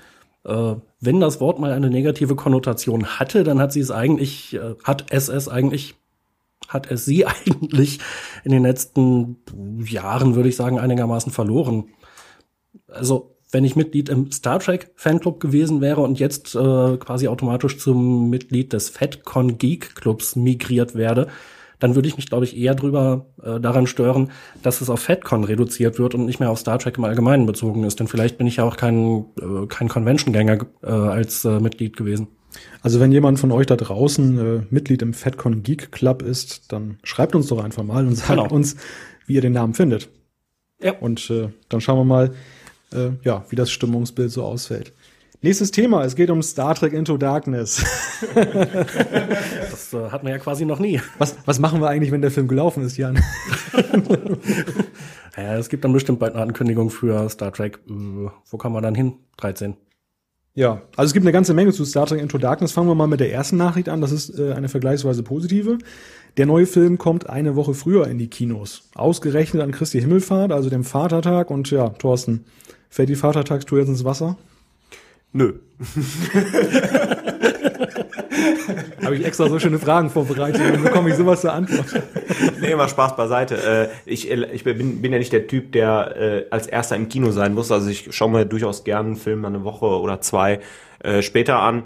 Äh, 0.48 0.75
wenn 1.01 1.20
das 1.20 1.42
Wort 1.42 1.60
mal 1.60 1.74
eine 1.74 1.89
negative 1.89 2.36
Konnotation 2.36 3.20
hatte, 3.20 3.44
dann 3.44 3.60
hat 3.60 3.74
sie 3.74 3.82
es 3.82 3.92
eigentlich, 3.92 4.56
äh, 4.56 4.75
hat 4.84 5.06
es 5.10 5.27
es 5.27 5.50
eigentlich, 5.50 5.96
hat 6.68 6.89
es 6.89 7.06
sie 7.06 7.25
eigentlich 7.27 8.00
in 8.44 8.51
den 8.51 8.63
letzten 8.63 9.38
Jahren, 9.84 10.36
würde 10.36 10.50
ich 10.50 10.56
sagen, 10.56 10.80
einigermaßen 10.80 11.32
verloren. 11.32 11.89
Also, 12.88 13.36
wenn 13.51 13.63
ich 13.63 13.75
Mitglied 13.75 14.10
im 14.10 14.32
Star 14.32 14.60
Trek 14.60 14.92
Fanclub 14.96 15.39
gewesen 15.39 15.80
wäre 15.80 16.01
und 16.01 16.20
jetzt 16.20 16.56
äh, 16.56 16.98
quasi 16.98 17.27
automatisch 17.27 17.77
zum 17.77 18.30
Mitglied 18.30 18.74
des 18.74 18.89
FedCon 18.89 19.58
Geek 19.58 19.96
Clubs 19.96 20.36
migriert 20.36 20.96
werde, 20.96 21.27
dann 21.79 21.96
würde 21.96 22.07
ich 22.07 22.17
mich, 22.17 22.27
glaube 22.27 22.46
ich, 22.46 22.57
eher 22.57 22.75
drüber 22.75 23.27
äh, 23.43 23.60
daran 23.60 23.88
stören, 23.88 24.31
dass 24.63 24.81
es 24.81 24.89
auf 24.89 25.00
FedCon 25.00 25.43
reduziert 25.43 26.00
wird 26.00 26.15
und 26.15 26.25
nicht 26.25 26.39
mehr 26.39 26.50
auf 26.50 26.60
Star 26.60 26.79
Trek 26.79 26.98
im 26.98 27.03
Allgemeinen 27.03 27.46
bezogen 27.46 27.84
ist. 27.84 28.00
Denn 28.00 28.07
vielleicht 28.07 28.38
bin 28.38 28.48
ich 28.48 28.57
ja 28.57 28.63
auch 28.63 28.77
kein, 28.77 29.25
äh, 29.39 29.67
kein 29.67 29.88
Convention-Gänger 29.88 30.65
äh, 30.84 30.88
als 30.88 31.46
äh, 31.46 31.60
Mitglied 31.60 31.96
gewesen. 31.96 32.27
Also 32.81 33.00
wenn 33.00 33.12
jemand 33.12 33.39
von 33.39 33.51
euch 33.51 33.67
da 33.67 33.75
draußen 33.75 34.39
äh, 34.39 34.62
Mitglied 34.69 35.01
im 35.01 35.13
FedCon 35.13 35.63
Geek 35.63 35.91
Club 35.91 36.22
ist, 36.22 36.72
dann 36.72 36.98
schreibt 37.03 37.36
uns 37.36 37.48
doch 37.48 37.63
einfach 37.63 37.84
mal 37.84 38.07
und 38.07 38.15
sagt 38.15 38.29
genau. 38.29 38.50
uns, 38.50 38.75
wie 39.25 39.36
ihr 39.36 39.41
den 39.41 39.53
Namen 39.53 39.74
findet. 39.74 40.10
Ja. 40.81 40.93
Und 41.00 41.29
äh, 41.29 41.50
dann 41.69 41.81
schauen 41.81 42.00
wir 42.00 42.05
mal, 42.05 42.34
äh, 42.93 43.10
ja, 43.24 43.46
wie 43.50 43.55
das 43.55 43.72
Stimmungsbild 43.72 44.31
so 44.31 44.43
ausfällt. 44.43 44.93
Nächstes 45.41 45.70
Thema, 45.70 46.03
es 46.03 46.15
geht 46.15 46.32
um 46.32 46.41
Star 46.41 46.74
Trek 46.74 46.94
Into 46.94 47.15
Darkness. 47.17 47.84
das 48.34 49.94
äh, 49.94 50.10
hatten 50.10 50.25
wir 50.25 50.34
ja 50.34 50.39
quasi 50.39 50.65
noch 50.65 50.79
nie. 50.79 51.00
Was, 51.20 51.38
was 51.46 51.60
machen 51.60 51.79
wir 51.79 51.89
eigentlich, 51.89 52.12
wenn 52.12 52.24
der 52.24 52.32
Film 52.32 52.48
gelaufen 52.48 52.84
ist, 52.84 52.98
Jan? 52.98 53.20
ja, 55.38 55.58
es 55.58 55.70
gibt 55.70 55.84
dann 55.84 55.94
bestimmt 55.94 56.17
bald 56.17 56.34
eine 56.34 56.41
Ankündigung 56.41 56.89
für 56.89 57.29
Star 57.29 57.53
Trek. 57.53 57.79
Äh, 57.88 58.29
wo 58.50 58.58
kann 58.58 58.72
man 58.72 58.82
dann 58.82 58.96
hin? 58.96 59.13
13. 59.38 59.77
Ja, 60.56 60.82
also 60.96 61.10
es 61.10 61.13
gibt 61.13 61.24
eine 61.24 61.32
ganze 61.32 61.53
Menge 61.53 61.72
zu 61.72 61.86
Star 61.86 62.08
Trek 62.08 62.20
Into 62.20 62.39
Darkness. 62.39 62.72
Fangen 62.72 62.88
wir 62.88 62.96
mal 62.96 63.06
mit 63.06 63.20
der 63.20 63.32
ersten 63.32 63.58
Nachricht 63.58 63.89
an. 63.89 64.01
Das 64.01 64.12
ist 64.12 64.39
äh, 64.39 64.53
eine 64.53 64.70
vergleichsweise 64.70 65.22
positive. 65.22 65.77
Der 66.38 66.48
neue 66.48 66.65
Film 66.65 66.98
kommt 66.98 67.29
eine 67.29 67.56
Woche 67.56 67.75
früher 67.75 68.08
in 68.08 68.17
die 68.17 68.27
Kinos. 68.27 68.89
Ausgerechnet 68.96 69.62
an 69.62 69.72
Christi 69.72 70.01
Himmelfahrt, 70.01 70.51
also 70.51 70.72
dem 70.72 70.84
Vatertag. 70.84 71.51
Und 71.51 71.70
ja, 71.70 71.89
Thorsten, 71.89 72.46
fällt 72.89 73.10
die 73.10 73.15
Vatertagstour 73.15 73.77
jetzt 73.77 73.89
ins 73.89 74.03
Wasser? 74.03 74.36
Nö. 75.34 75.53
Habe 79.03 79.15
ich 79.15 79.25
extra 79.25 79.48
so 79.48 79.60
schöne 79.60 79.79
Fragen 79.79 80.10
vorbereitet, 80.10 80.62
dann 80.74 80.84
bekomme 80.84 81.10
ich 81.10 81.15
sowas 81.15 81.41
zur 81.41 81.53
Antwort. 81.53 81.86
Nee, 82.60 82.75
mal 82.75 82.89
Spaß 82.89 83.15
beiseite. 83.15 83.55
Äh, 83.55 84.12
ich, 84.12 84.29
ich 84.29 84.63
bin, 84.63 85.01
bin 85.01 85.12
ja 85.12 85.19
nicht 85.19 85.31
der 85.31 85.48
Typ, 85.48 85.72
der 85.72 86.15
äh, 86.17 86.46
als 86.50 86.67
erster 86.67 86.96
im 86.96 87.07
Kino 87.10 87.31
sein 87.31 87.53
muss. 87.53 87.72
Also 87.72 87.89
ich 87.89 88.13
schaue 88.15 88.31
mir 88.31 88.46
durchaus 88.46 88.84
gerne 88.84 89.07
einen 89.10 89.15
Film 89.15 89.46
eine 89.46 89.63
Woche 89.63 89.86
oder 89.86 90.22
zwei 90.22 90.60
äh, 91.00 91.22
später 91.22 91.60
an. 91.60 91.86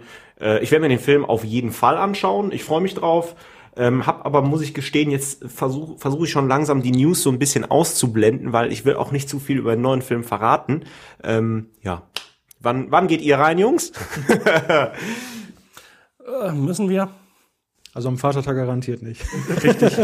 Ich 0.62 0.72
werde 0.72 0.82
mir 0.82 0.90
den 0.90 0.98
Film 0.98 1.24
auf 1.24 1.44
jeden 1.44 1.70
Fall 1.70 1.98
anschauen. 1.98 2.52
Ich 2.52 2.64
freue 2.64 2.82
mich 2.82 2.96
drauf. 2.96 3.36
Ähm, 3.78 4.06
hab 4.06 4.26
aber, 4.26 4.42
muss 4.42 4.62
ich 4.62 4.74
gestehen, 4.74 5.12
jetzt 5.12 5.46
versuche 5.50 5.98
versuch 5.98 6.24
ich 6.24 6.32
schon 6.32 6.48
langsam 6.48 6.82
die 6.82 6.92
News 6.92 7.24
so 7.24 7.30
ein 7.30 7.40
bisschen 7.40 7.64
auszublenden, 7.64 8.52
weil 8.52 8.72
ich 8.72 8.84
will 8.84 8.96
auch 8.96 9.12
nicht 9.12 9.30
zu 9.30 9.40
viel 9.40 9.58
über 9.58 9.76
den 9.76 9.82
neuen 9.82 10.02
Film 10.02 10.24
verraten. 10.24 10.82
Ähm, 11.24 11.68
ja, 11.82 12.02
Wann, 12.62 12.92
wann 12.92 13.08
geht 13.08 13.22
ihr 13.22 13.40
rein, 13.40 13.58
Jungs? 13.58 13.92
äh, 16.28 16.52
müssen 16.54 16.90
wir. 16.90 17.10
Also 17.94 18.08
am 18.08 18.18
Vatertag 18.18 18.56
garantiert 18.56 19.02
nicht. 19.02 19.26
Richtig. 19.64 19.98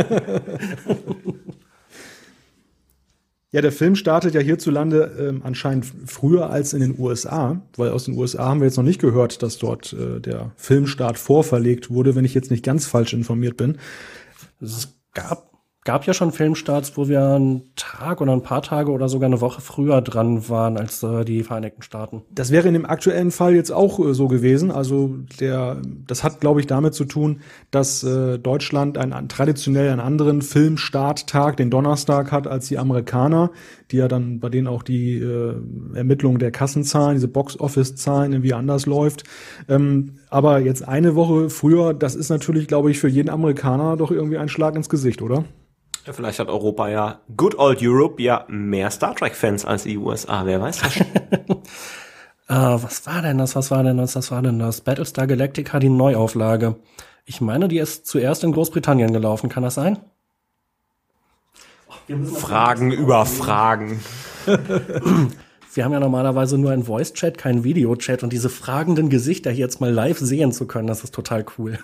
ja, 3.51 3.61
der 3.61 3.71
Film 3.71 3.95
startet 3.95 4.33
ja 4.33 4.41
hierzulande 4.41 5.15
ähm, 5.19 5.41
anscheinend 5.43 5.85
früher 6.05 6.49
als 6.49 6.73
in 6.73 6.81
den 6.81 6.99
USA, 6.99 7.61
weil 7.77 7.91
aus 7.91 8.05
den 8.05 8.17
USA 8.17 8.45
haben 8.45 8.59
wir 8.59 8.67
jetzt 8.67 8.77
noch 8.77 8.83
nicht 8.83 8.99
gehört, 8.99 9.41
dass 9.41 9.57
dort 9.57 9.93
äh, 9.93 10.19
der 10.19 10.51
Filmstart 10.57 11.17
vorverlegt 11.17 11.89
wurde, 11.89 12.15
wenn 12.15 12.25
ich 12.25 12.33
jetzt 12.33 12.51
nicht 12.51 12.65
ganz 12.65 12.87
falsch 12.87 13.13
informiert 13.13 13.55
bin. 13.55 13.77
Es 14.59 14.97
gab 15.13 15.56
gab 15.87 16.05
ja 16.05 16.13
schon 16.13 16.33
Filmstarts, 16.33 16.97
wo 16.97 17.07
wir 17.07 17.25
einen 17.25 17.61
Tag 17.77 18.19
oder 18.19 18.33
ein 18.33 18.43
paar 18.43 18.61
Tage 18.61 18.91
oder 18.91 19.07
sogar 19.07 19.27
eine 19.27 19.39
Woche 19.39 19.61
früher 19.61 20.01
dran 20.01 20.49
waren 20.49 20.75
als 20.75 21.01
äh, 21.01 21.23
die 21.23 21.43
Vereinigten 21.43 21.81
Staaten. 21.81 22.23
Das 22.29 22.51
wäre 22.51 22.67
in 22.67 22.73
dem 22.73 22.85
aktuellen 22.85 23.31
Fall 23.31 23.55
jetzt 23.55 23.71
auch 23.71 23.97
äh, 23.97 24.13
so 24.13 24.27
gewesen. 24.27 24.69
Also 24.69 25.15
der, 25.39 25.77
das 26.05 26.25
hat, 26.25 26.41
glaube 26.41 26.59
ich, 26.59 26.67
damit 26.67 26.93
zu 26.93 27.05
tun, 27.05 27.39
dass 27.71 28.03
äh, 28.03 28.37
Deutschland 28.37 28.97
einen, 28.97 29.29
traditionell 29.29 29.89
einen 29.89 30.01
anderen 30.01 30.41
Filmstarttag, 30.41 31.55
den 31.55 31.69
Donnerstag 31.69 32.33
hat, 32.33 32.47
als 32.47 32.67
die 32.67 32.77
Amerikaner, 32.77 33.51
die 33.89 33.95
ja 33.95 34.09
dann 34.09 34.41
bei 34.41 34.49
denen 34.49 34.67
auch 34.67 34.83
die 34.83 35.13
äh, 35.19 35.53
Ermittlung 35.93 36.37
der 36.37 36.51
Kassenzahlen, 36.51 37.15
diese 37.15 37.29
Box-Office-Zahlen 37.29 38.33
irgendwie 38.33 38.53
anders 38.53 38.87
läuft. 38.87 39.23
Ähm, 39.69 40.15
aber 40.29 40.59
jetzt 40.59 40.85
eine 40.85 41.15
Woche 41.15 41.49
früher, 41.49 41.93
das 41.93 42.15
ist 42.15 42.27
natürlich, 42.27 42.67
glaube 42.67 42.91
ich, 42.91 42.99
für 42.99 43.07
jeden 43.07 43.29
Amerikaner 43.29 43.95
doch 43.95 44.11
irgendwie 44.11 44.37
ein 44.37 44.49
Schlag 44.49 44.75
ins 44.75 44.89
Gesicht, 44.89 45.21
oder? 45.21 45.45
Ja, 46.07 46.13
vielleicht 46.13 46.39
hat 46.39 46.47
Europa 46.47 46.87
ja, 46.87 47.19
good 47.35 47.59
old 47.59 47.79
Europe, 47.81 48.23
ja 48.23 48.45
mehr 48.47 48.89
Star 48.91 49.13
Trek-Fans 49.13 49.65
als 49.65 49.83
die 49.83 49.97
USA, 49.97 50.45
wer 50.45 50.61
weiß 50.61 50.79
das 50.79 50.95
uh, 52.49 52.81
was 52.81 53.05
war 53.05 53.21
denn 53.21 53.37
das, 53.37 53.57
was 53.57 53.71
war 53.71 53.83
denn 53.83 53.97
das, 53.97 54.15
was 54.15 54.31
war 54.31 54.41
denn 54.41 54.57
das? 54.57 54.79
Battlestar 54.79 55.27
Galactica, 55.27 55.79
die 55.79 55.89
Neuauflage. 55.89 56.77
Ich 57.25 57.41
meine, 57.41 57.67
die 57.67 57.79
ist 57.79 58.07
zuerst 58.07 58.45
in 58.45 58.53
Großbritannien 58.53 59.11
gelaufen, 59.11 59.49
kann 59.49 59.63
das 59.63 59.73
sein? 59.73 59.99
Fragen 62.35 62.93
über 62.93 63.25
Fragen. 63.25 63.99
Wir 65.73 65.83
haben 65.83 65.91
ja 65.91 65.99
normalerweise 65.99 66.57
nur 66.57 66.71
einen 66.71 66.85
Voice-Chat, 66.85 67.37
keinen 67.37 67.65
Video-Chat 67.65 68.23
und 68.23 68.31
diese 68.31 68.47
fragenden 68.47 69.09
Gesichter 69.09 69.51
hier 69.51 69.65
jetzt 69.65 69.81
mal 69.81 69.91
live 69.91 70.19
sehen 70.19 70.53
zu 70.53 70.67
können, 70.67 70.87
das 70.87 71.03
ist 71.03 71.13
total 71.13 71.45
cool. 71.57 71.79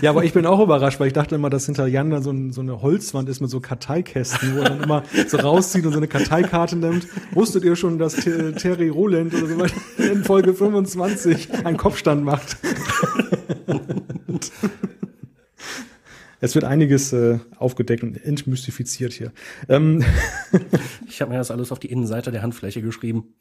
Ja, 0.00 0.10
aber 0.10 0.24
ich 0.24 0.32
bin 0.32 0.46
auch 0.46 0.60
überrascht, 0.60 0.98
weil 0.98 1.08
ich 1.08 1.12
dachte 1.12 1.34
immer, 1.34 1.50
dass 1.50 1.66
hinter 1.66 1.86
Jan 1.86 2.10
da 2.10 2.22
so, 2.22 2.30
ein, 2.30 2.52
so 2.52 2.60
eine 2.60 2.80
Holzwand 2.80 3.28
ist 3.28 3.40
mit 3.40 3.50
so 3.50 3.60
Karteikästen, 3.60 4.56
wo 4.56 4.60
er 4.60 4.70
dann 4.70 4.82
immer 4.82 5.02
so 5.28 5.36
rauszieht 5.36 5.84
und 5.84 5.92
so 5.92 5.98
eine 5.98 6.08
Karteikarte 6.08 6.76
nimmt. 6.76 7.06
Wusstet 7.32 7.64
ihr 7.64 7.76
schon, 7.76 7.98
dass 7.98 8.14
Terry 8.14 8.88
Roland 8.88 9.34
oder 9.34 9.46
so 9.46 10.02
in 10.02 10.24
Folge 10.24 10.54
25 10.54 11.66
einen 11.66 11.76
Kopfstand 11.76 12.24
macht? 12.24 12.56
Es 16.40 16.54
wird 16.54 16.64
einiges 16.64 17.12
äh, 17.14 17.38
aufgedeckt 17.56 18.02
und 18.02 18.22
entmystifiziert 18.22 19.14
hier. 19.14 19.32
Ähm 19.68 20.04
ich 21.08 21.22
habe 21.22 21.30
mir 21.30 21.38
das 21.38 21.50
alles 21.50 21.72
auf 21.72 21.78
die 21.78 21.90
Innenseite 21.90 22.30
der 22.32 22.42
Handfläche 22.42 22.82
geschrieben. 22.82 23.34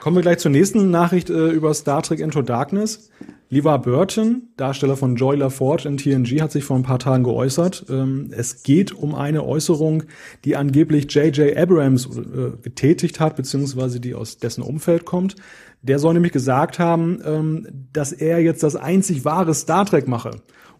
Kommen 0.00 0.14
wir 0.14 0.22
gleich 0.22 0.38
zur 0.38 0.52
nächsten 0.52 0.90
Nachricht 0.90 1.28
äh, 1.28 1.48
über 1.48 1.74
Star 1.74 2.02
Trek 2.02 2.20
Into 2.20 2.42
Darkness. 2.42 3.10
LeVar 3.50 3.82
Burton, 3.82 4.48
Darsteller 4.56 4.96
von 4.96 5.16
Joy 5.16 5.36
LaForge 5.36 5.88
in 5.88 5.96
TNG, 5.96 6.40
hat 6.40 6.52
sich 6.52 6.64
vor 6.64 6.76
ein 6.76 6.84
paar 6.84 7.00
Tagen 7.00 7.24
geäußert. 7.24 7.86
Ähm, 7.88 8.30
es 8.30 8.62
geht 8.62 8.92
um 8.92 9.14
eine 9.14 9.44
Äußerung, 9.44 10.04
die 10.44 10.54
angeblich 10.54 11.12
J.J. 11.12 11.56
Abrams 11.56 12.06
äh, 12.06 12.50
getätigt 12.62 13.18
hat, 13.18 13.36
beziehungsweise 13.36 13.98
die 13.98 14.14
aus 14.14 14.36
dessen 14.36 14.62
Umfeld 14.62 15.04
kommt. 15.04 15.34
Der 15.82 15.98
soll 15.98 16.14
nämlich 16.14 16.32
gesagt 16.32 16.78
haben, 16.78 17.20
ähm, 17.24 17.66
dass 17.92 18.12
er 18.12 18.38
jetzt 18.40 18.62
das 18.62 18.76
einzig 18.76 19.24
wahre 19.24 19.54
Star 19.54 19.84
Trek 19.84 20.06
mache. 20.06 20.30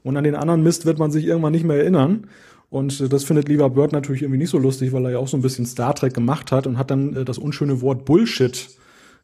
Und 0.04 0.16
an 0.16 0.24
den 0.24 0.36
anderen 0.36 0.62
Mist 0.62 0.86
wird 0.86 0.98
man 0.98 1.10
sich 1.10 1.24
irgendwann 1.24 1.52
nicht 1.52 1.64
mehr 1.64 1.78
erinnern. 1.78 2.28
Und 2.70 3.00
äh, 3.00 3.08
das 3.08 3.24
findet 3.24 3.48
lieber 3.48 3.70
Bird 3.70 3.92
natürlich 3.92 4.22
irgendwie 4.22 4.38
nicht 4.38 4.50
so 4.50 4.58
lustig, 4.58 4.92
weil 4.92 5.06
er 5.06 5.12
ja 5.12 5.18
auch 5.18 5.28
so 5.28 5.36
ein 5.36 5.42
bisschen 5.42 5.66
Star 5.66 5.94
Trek 5.94 6.14
gemacht 6.14 6.52
hat 6.52 6.68
und 6.68 6.78
hat 6.78 6.90
dann 6.90 7.16
äh, 7.16 7.24
das 7.24 7.38
unschöne 7.38 7.80
Wort 7.80 8.04
Bullshit 8.04 8.68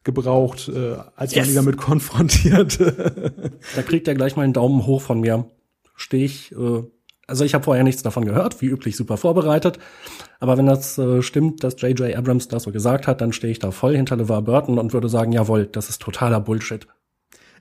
gebraucht, 0.04 0.68
äh, 0.68 0.96
als 1.16 1.34
yes. 1.34 1.44
man 1.44 1.48
ihn 1.50 1.56
damit 1.56 1.76
konfrontiert. 1.78 2.78
da 2.80 3.82
kriegt 3.82 4.06
er 4.06 4.14
gleich 4.14 4.36
mal 4.36 4.42
einen 4.42 4.52
Daumen 4.52 4.86
hoch 4.86 5.02
von 5.02 5.20
mir. 5.20 5.46
Stehe 5.96 6.24
ich, 6.24 6.52
äh, 6.52 6.82
also 7.26 7.44
ich 7.44 7.54
habe 7.54 7.64
vorher 7.64 7.84
nichts 7.84 8.02
davon 8.02 8.24
gehört, 8.24 8.60
wie 8.60 8.66
üblich 8.66 8.96
super 8.96 9.16
vorbereitet. 9.16 9.78
Aber 10.40 10.58
wenn 10.58 10.66
das 10.66 10.98
äh, 10.98 11.22
stimmt, 11.22 11.64
dass 11.64 11.80
J.J. 11.80 12.14
Abrams 12.14 12.48
das 12.48 12.64
so 12.64 12.72
gesagt 12.72 13.06
hat, 13.06 13.20
dann 13.20 13.32
stehe 13.32 13.50
ich 13.50 13.58
da 13.58 13.70
voll 13.70 13.96
hinter 13.96 14.16
LeVar 14.16 14.42
Burton 14.42 14.78
und 14.78 14.92
würde 14.92 15.08
sagen, 15.08 15.32
jawohl, 15.32 15.66
das 15.66 15.88
ist 15.88 16.02
totaler 16.02 16.40
Bullshit. 16.40 16.86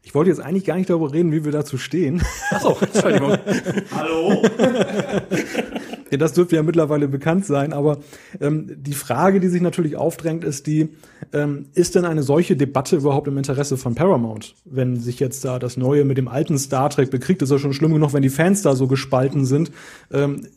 Ich 0.05 0.13
wollte 0.13 0.29
jetzt 0.29 0.41
eigentlich 0.41 0.65
gar 0.65 0.75
nicht 0.75 0.89
darüber 0.89 1.13
reden, 1.13 1.31
wie 1.31 1.45
wir 1.45 1.53
dazu 1.53 1.77
stehen. 1.77 2.21
Achso, 2.51 2.77
Entschuldigung. 2.81 3.37
Hallo? 3.95 4.43
ja, 6.13 6.17
das 6.17 6.33
dürfte 6.33 6.55
ja 6.55 6.63
mittlerweile 6.63 7.07
bekannt 7.07 7.45
sein, 7.45 7.73
aber 7.73 7.97
ähm, 8.39 8.71
die 8.77 8.93
Frage, 8.93 9.39
die 9.39 9.49
sich 9.49 9.61
natürlich 9.61 9.97
aufdrängt, 9.97 10.43
ist 10.43 10.67
die, 10.67 10.89
ähm, 11.33 11.65
ist 11.73 11.95
denn 11.95 12.05
eine 12.05 12.23
solche 12.23 12.55
Debatte 12.55 12.95
überhaupt 12.95 13.27
im 13.27 13.37
Interesse 13.37 13.77
von 13.77 13.95
Paramount? 13.95 14.55
Wenn 14.63 14.99
sich 14.99 15.19
jetzt 15.19 15.43
da 15.43 15.59
das 15.59 15.75
Neue 15.75 16.05
mit 16.05 16.17
dem 16.17 16.27
alten 16.27 16.57
Star 16.57 16.89
Trek 16.89 17.11
bekriegt, 17.11 17.41
ist 17.41 17.51
ja 17.51 17.59
schon 17.59 17.73
schlimm 17.73 17.93
genug, 17.93 18.13
wenn 18.13 18.21
die 18.21 18.29
Fans 18.29 18.61
da 18.61 18.75
so 18.75 18.87
gespalten 18.87 19.45
sind. 19.45 19.71
Ähm, 20.11 20.47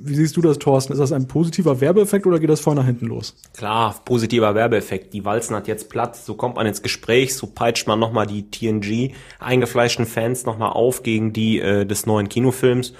wie 0.00 0.14
siehst 0.14 0.36
du 0.36 0.40
das, 0.40 0.58
Thorsten? 0.58 0.92
Ist 0.92 1.00
das 1.00 1.12
ein 1.12 1.26
positiver 1.26 1.80
Werbeeffekt 1.80 2.26
oder 2.26 2.38
geht 2.38 2.50
das 2.50 2.60
vorne 2.60 2.80
nach 2.80 2.86
hinten 2.86 3.06
los? 3.06 3.34
Klar, 3.56 4.00
positiver 4.04 4.54
Werbeeffekt. 4.54 5.12
Die 5.12 5.24
Walzen 5.24 5.56
hat 5.56 5.66
jetzt 5.68 5.90
Platz, 5.90 6.24
so 6.24 6.34
kommt 6.34 6.56
man 6.56 6.66
ins 6.66 6.82
Gespräch, 6.82 7.34
so 7.34 7.46
peitscht 7.46 7.86
man 7.86 7.98
nochmal 7.98 8.26
die 8.26 8.50
TNG 8.50 9.14
eingefleischten 9.40 10.06
Fans 10.06 10.46
nochmal 10.46 10.70
auf 10.70 11.02
gegen 11.02 11.32
die 11.32 11.60
äh, 11.60 11.84
des 11.84 12.06
neuen 12.06 12.28
Kinofilms. 12.28 12.92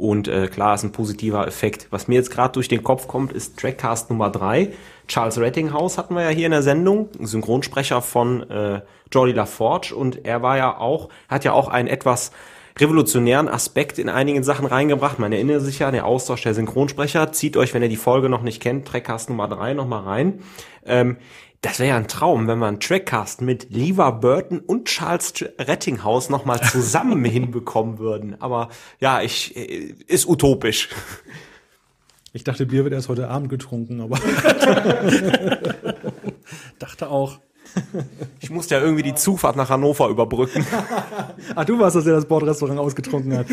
Und 0.00 0.28
äh, 0.28 0.48
klar, 0.48 0.74
ist 0.74 0.82
ein 0.82 0.92
positiver 0.92 1.46
Effekt. 1.46 1.88
Was 1.90 2.08
mir 2.08 2.14
jetzt 2.14 2.30
gerade 2.30 2.52
durch 2.52 2.68
den 2.68 2.82
Kopf 2.82 3.06
kommt, 3.06 3.34
ist 3.34 3.58
Trackcast 3.58 4.08
Nummer 4.08 4.30
drei. 4.30 4.72
Charles 5.08 5.38
Rettinghaus 5.38 5.98
hatten 5.98 6.14
wir 6.14 6.22
ja 6.22 6.30
hier 6.30 6.46
in 6.46 6.52
der 6.52 6.62
Sendung, 6.62 7.10
Synchronsprecher 7.18 8.00
von 8.00 8.48
äh, 8.48 8.80
Jordi 9.12 9.32
LaForge. 9.32 9.94
Und 9.94 10.24
er 10.24 10.40
war 10.40 10.56
ja 10.56 10.78
auch, 10.78 11.10
hat 11.28 11.44
ja 11.44 11.52
auch 11.52 11.68
ein 11.68 11.86
etwas 11.86 12.32
revolutionären 12.78 13.46
Aspekt 13.46 13.98
in 13.98 14.08
einigen 14.08 14.42
Sachen 14.42 14.64
reingebracht. 14.64 15.18
Man 15.18 15.32
erinnert 15.32 15.60
sich 15.60 15.80
ja, 15.80 15.90
der 15.90 16.06
Austausch 16.06 16.44
der 16.44 16.54
Synchronsprecher. 16.54 17.32
Zieht 17.32 17.58
euch, 17.58 17.74
wenn 17.74 17.82
ihr 17.82 17.90
die 17.90 17.96
Folge 17.96 18.30
noch 18.30 18.42
nicht 18.42 18.62
kennt, 18.62 18.88
Trackcast 18.88 19.28
Nummer 19.28 19.48
3 19.48 19.74
nochmal 19.74 20.04
rein. 20.04 20.40
Ähm, 20.86 21.18
das 21.62 21.78
wäre 21.78 21.90
ja 21.90 21.96
ein 21.96 22.08
Traum, 22.08 22.46
wenn 22.46 22.58
man 22.58 22.80
Trackcast 22.80 23.42
mit 23.42 23.70
Lever 23.70 24.12
Burton 24.12 24.60
und 24.60 24.86
Charles 24.86 25.44
Rettinghaus 25.58 26.30
nochmal 26.30 26.62
zusammen 26.62 27.22
hinbekommen 27.26 27.98
würden. 27.98 28.40
Aber 28.40 28.70
ja, 28.98 29.20
ich 29.20 29.54
äh, 29.56 29.94
ist 30.06 30.26
utopisch. 30.26 30.88
Ich 32.32 32.44
dachte, 32.44 32.64
Bier 32.64 32.84
wird 32.84 32.94
erst 32.94 33.08
heute 33.08 33.28
Abend 33.28 33.50
getrunken, 33.50 34.00
aber 34.00 34.18
dachte 36.78 37.10
auch. 37.10 37.38
Ich 38.40 38.50
musste 38.50 38.76
ja 38.76 38.80
irgendwie 38.80 39.02
die 39.02 39.14
Zufahrt 39.14 39.54
nach 39.54 39.68
Hannover 39.68 40.08
überbrücken. 40.08 40.66
Ach, 41.54 41.64
du 41.66 41.78
warst 41.78 41.94
das, 41.94 42.04
der 42.04 42.14
das 42.14 42.26
Bordrestaurant 42.26 42.80
ausgetrunken 42.80 43.36
hat. 43.36 43.46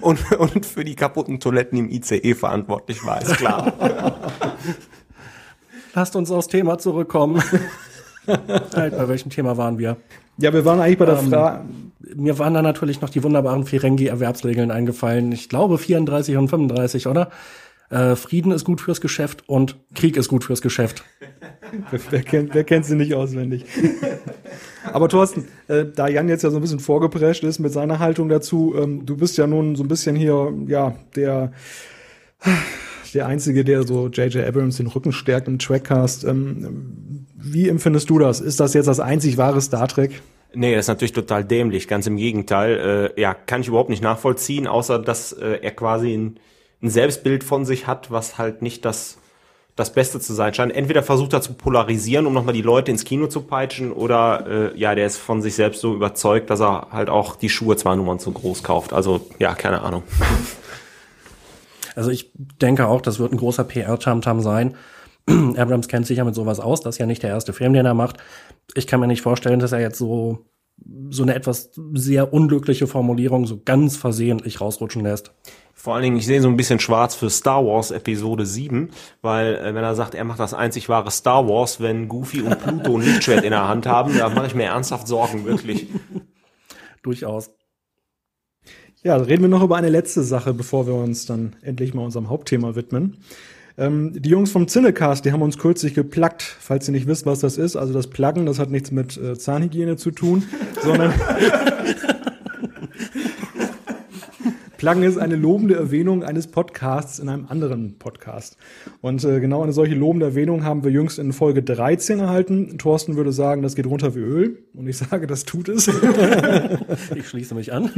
und, 0.00 0.32
und 0.32 0.66
für 0.66 0.84
die 0.84 0.96
kaputten 0.96 1.38
Toiletten 1.38 1.78
im 1.78 1.90
ICE 1.90 2.34
verantwortlich 2.34 3.04
war, 3.04 3.22
ist 3.22 3.36
klar. 3.36 3.72
Lasst 5.94 6.16
uns 6.16 6.30
aufs 6.30 6.48
Thema 6.48 6.78
zurückkommen. 6.78 7.42
halt, 8.26 8.96
bei 8.96 9.08
welchem 9.08 9.30
Thema 9.30 9.56
waren 9.56 9.78
wir? 9.78 9.96
Ja, 10.38 10.52
wir 10.52 10.64
waren 10.64 10.80
eigentlich 10.80 10.98
bei 10.98 11.06
der 11.06 11.18
ähm, 11.18 11.28
Frage. 11.28 11.64
Mir 12.16 12.38
waren 12.38 12.54
da 12.54 12.62
natürlich 12.62 13.00
noch 13.00 13.10
die 13.10 13.22
wunderbaren 13.22 13.64
Ferengi-Erwerbsregeln 13.64 14.70
eingefallen. 14.70 15.32
Ich 15.32 15.48
glaube 15.48 15.78
34 15.78 16.36
und 16.36 16.48
35, 16.48 17.06
oder? 17.06 17.30
Äh, 17.90 18.14
Frieden 18.14 18.52
ist 18.52 18.64
gut 18.64 18.80
fürs 18.80 19.00
Geschäft 19.00 19.48
und 19.48 19.76
Krieg 19.94 20.16
ist 20.16 20.28
gut 20.28 20.44
fürs 20.44 20.62
Geschäft. 20.62 21.04
wer, 21.90 22.00
wer, 22.10 22.22
kennt, 22.22 22.54
wer 22.54 22.64
kennt 22.64 22.86
sie 22.86 22.94
nicht 22.94 23.14
auswendig? 23.14 23.64
Aber 24.92 25.08
Thorsten, 25.08 25.48
äh, 25.68 25.84
da 25.84 26.08
Jan 26.08 26.28
jetzt 26.28 26.42
ja 26.42 26.50
so 26.50 26.58
ein 26.58 26.62
bisschen 26.62 26.78
vorgeprescht 26.78 27.44
ist 27.44 27.58
mit 27.58 27.72
seiner 27.72 27.98
Haltung 27.98 28.28
dazu, 28.28 28.74
ähm, 28.78 29.04
du 29.04 29.16
bist 29.16 29.36
ja 29.38 29.46
nun 29.46 29.76
so 29.76 29.82
ein 29.82 29.88
bisschen 29.88 30.14
hier, 30.16 30.52
ja, 30.68 30.94
der 31.16 31.52
der 33.12 33.26
Einzige, 33.26 33.64
der 33.64 33.84
so 33.84 34.08
J.J. 34.08 34.46
Abrams 34.46 34.76
den 34.76 34.86
Rücken 34.86 35.12
stärkt 35.12 35.48
im 35.48 35.58
Trackcast. 35.58 36.24
Ähm, 36.24 37.26
wie 37.36 37.68
empfindest 37.68 38.10
du 38.10 38.18
das? 38.18 38.40
Ist 38.40 38.60
das 38.60 38.74
jetzt 38.74 38.86
das 38.86 39.00
einzig 39.00 39.36
wahre 39.36 39.60
Star 39.60 39.88
Trek? 39.88 40.20
Nee, 40.52 40.74
das 40.74 40.86
ist 40.86 40.88
natürlich 40.88 41.12
total 41.12 41.44
dämlich. 41.44 41.88
Ganz 41.88 42.06
im 42.06 42.16
Gegenteil. 42.16 43.12
Äh, 43.16 43.20
ja, 43.20 43.34
kann 43.34 43.60
ich 43.60 43.68
überhaupt 43.68 43.90
nicht 43.90 44.02
nachvollziehen, 44.02 44.66
außer 44.66 44.98
dass 44.98 45.32
äh, 45.32 45.58
er 45.62 45.70
quasi 45.70 46.12
ein 46.12 46.40
ein 46.82 46.90
Selbstbild 46.90 47.44
von 47.44 47.64
sich 47.64 47.86
hat, 47.86 48.10
was 48.10 48.38
halt 48.38 48.62
nicht 48.62 48.84
das, 48.84 49.18
das 49.76 49.92
Beste 49.92 50.20
zu 50.20 50.32
sein 50.32 50.54
scheint. 50.54 50.74
Entweder 50.74 51.02
versucht 51.02 51.32
er 51.32 51.42
zu 51.42 51.52
polarisieren, 51.52 52.26
um 52.26 52.32
nochmal 52.32 52.54
die 52.54 52.62
Leute 52.62 52.90
ins 52.90 53.04
Kino 53.04 53.26
zu 53.26 53.42
peitschen, 53.42 53.92
oder 53.92 54.72
äh, 54.74 54.78
ja, 54.78 54.94
der 54.94 55.06
ist 55.06 55.18
von 55.18 55.42
sich 55.42 55.54
selbst 55.54 55.80
so 55.80 55.94
überzeugt, 55.94 56.48
dass 56.50 56.60
er 56.60 56.88
halt 56.90 57.10
auch 57.10 57.36
die 57.36 57.50
Schuhe 57.50 57.76
zwei 57.76 57.94
Nummern 57.96 58.18
zu 58.18 58.32
groß 58.32 58.62
kauft. 58.62 58.92
Also 58.92 59.26
ja, 59.38 59.54
keine 59.54 59.82
Ahnung. 59.82 60.02
Also 61.96 62.10
ich 62.10 62.32
denke 62.34 62.86
auch, 62.86 63.00
das 63.00 63.18
wird 63.18 63.32
ein 63.32 63.38
großer 63.38 63.64
PR-Tamtam 63.64 64.40
sein. 64.40 64.74
Abrams 65.26 65.88
kennt 65.88 66.06
sich 66.06 66.18
ja 66.18 66.24
mit 66.24 66.34
sowas 66.34 66.60
aus, 66.60 66.80
das 66.80 66.96
ist 66.96 66.98
ja 66.98 67.06
nicht 67.06 67.22
der 67.22 67.30
erste 67.30 67.52
Film, 67.52 67.72
den 67.72 67.86
er 67.86 67.94
macht. 67.94 68.18
Ich 68.74 68.86
kann 68.86 69.00
mir 69.00 69.06
nicht 69.06 69.22
vorstellen, 69.22 69.60
dass 69.60 69.72
er 69.72 69.80
jetzt 69.80 69.98
so 69.98 70.46
so 71.10 71.22
eine 71.22 71.34
etwas 71.34 71.72
sehr 71.92 72.32
unglückliche 72.32 72.86
Formulierung 72.86 73.46
so 73.46 73.60
ganz 73.62 73.96
versehentlich 73.96 74.60
rausrutschen 74.60 75.02
lässt. 75.02 75.32
Vor 75.74 75.94
allen 75.94 76.02
Dingen, 76.02 76.16
ich 76.16 76.26
sehe 76.26 76.42
so 76.42 76.48
ein 76.48 76.56
bisschen 76.56 76.80
schwarz 76.80 77.14
für 77.14 77.30
Star 77.30 77.64
Wars 77.64 77.90
Episode 77.90 78.44
7, 78.44 78.90
weil 79.22 79.56
äh, 79.56 79.74
wenn 79.74 79.84
er 79.84 79.94
sagt, 79.94 80.14
er 80.14 80.24
macht 80.24 80.40
das 80.40 80.54
einzig 80.54 80.88
wahre 80.88 81.10
Star 81.10 81.48
Wars, 81.48 81.80
wenn 81.80 82.08
Goofy 82.08 82.42
und 82.42 82.58
Pluto 82.60 82.96
ein 82.96 83.02
Lichtschwert 83.02 83.44
in 83.44 83.50
der 83.50 83.68
Hand 83.68 83.86
haben, 83.86 84.16
da 84.16 84.28
mache 84.28 84.46
ich 84.46 84.54
mir 84.54 84.64
ernsthaft 84.64 85.06
Sorgen, 85.06 85.44
wirklich. 85.44 85.86
Durchaus. 87.02 87.50
Ja, 89.02 89.16
reden 89.16 89.42
wir 89.42 89.48
noch 89.48 89.62
über 89.62 89.76
eine 89.76 89.88
letzte 89.88 90.22
Sache, 90.22 90.52
bevor 90.52 90.86
wir 90.86 90.92
uns 90.92 91.24
dann 91.24 91.54
endlich 91.62 91.94
mal 91.94 92.04
unserem 92.04 92.28
Hauptthema 92.28 92.74
widmen. 92.74 93.16
Ähm, 93.78 94.12
die 94.14 94.28
Jungs 94.28 94.50
vom 94.50 94.68
Cinecast, 94.68 95.24
die 95.24 95.32
haben 95.32 95.40
uns 95.40 95.56
kürzlich 95.56 95.94
geplagt, 95.94 96.42
falls 96.42 96.86
ihr 96.86 96.92
nicht 96.92 97.06
wisst, 97.06 97.24
was 97.24 97.40
das 97.40 97.56
ist. 97.56 97.76
Also 97.76 97.94
das 97.94 98.08
Pluggen, 98.08 98.44
das 98.44 98.58
hat 98.58 98.70
nichts 98.70 98.90
mit 98.90 99.16
äh, 99.16 99.38
Zahnhygiene 99.38 99.96
zu 99.96 100.10
tun, 100.10 100.42
sondern 100.82 101.14
Pluggen 104.80 105.02
ist 105.02 105.18
eine 105.18 105.36
lobende 105.36 105.74
Erwähnung 105.74 106.24
eines 106.24 106.46
Podcasts 106.46 107.18
in 107.18 107.28
einem 107.28 107.44
anderen 107.50 107.98
Podcast. 107.98 108.56
Und 109.02 109.22
äh, 109.24 109.38
genau 109.38 109.62
eine 109.62 109.74
solche 109.74 109.94
lobende 109.94 110.24
Erwähnung 110.24 110.64
haben 110.64 110.84
wir 110.84 110.90
jüngst 110.90 111.18
in 111.18 111.34
Folge 111.34 111.62
13 111.62 112.18
erhalten. 112.18 112.78
Thorsten 112.78 113.14
würde 113.14 113.30
sagen, 113.30 113.60
das 113.60 113.74
geht 113.74 113.84
runter 113.84 114.14
wie 114.14 114.20
Öl. 114.20 114.64
Und 114.72 114.88
ich 114.88 114.96
sage, 114.96 115.26
das 115.26 115.44
tut 115.44 115.68
es. 115.68 115.86
ich 117.14 117.28
schließe 117.28 117.54
mich 117.54 117.74
an. 117.74 117.90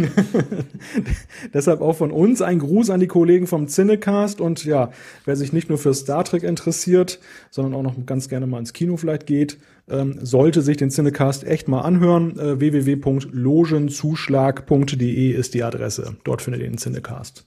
Deshalb 1.55 1.83
auch 1.83 1.95
von 1.95 2.11
uns 2.11 2.43
ein 2.43 2.59
Gruß 2.59 2.91
an 2.91 2.99
die 2.99 3.07
Kollegen 3.07 3.47
vom 3.47 3.69
Cinecast. 3.69 4.41
Und 4.41 4.65
ja, 4.65 4.91
wer 5.25 5.37
sich 5.37 5.53
nicht 5.53 5.69
nur 5.69 5.79
für 5.79 5.95
Star 5.95 6.25
Trek 6.25 6.43
interessiert, 6.43 7.21
sondern 7.53 7.75
auch 7.75 7.85
noch 7.85 7.95
ganz 8.07 8.29
gerne 8.29 8.49
mal 8.49 8.59
ins 8.59 8.73
Kino 8.73 8.97
vielleicht 8.97 9.27
geht, 9.27 9.57
ähm, 9.89 10.25
sollte 10.25 10.63
sich 10.63 10.77
den 10.77 10.91
Cinecast 10.91 11.45
echt 11.45 11.69
mal 11.69 11.83
anhören. 11.83 12.39
Äh, 12.39 12.61
www.logenzuschlag.de 12.61 15.31
ist 15.31 15.55
die 15.55 15.63
Adresse. 15.63 16.17
Dort 16.25 16.43
findet 16.43 16.63
ihr 16.63 16.69
den 16.69 16.79
Cinecast. 16.79 17.47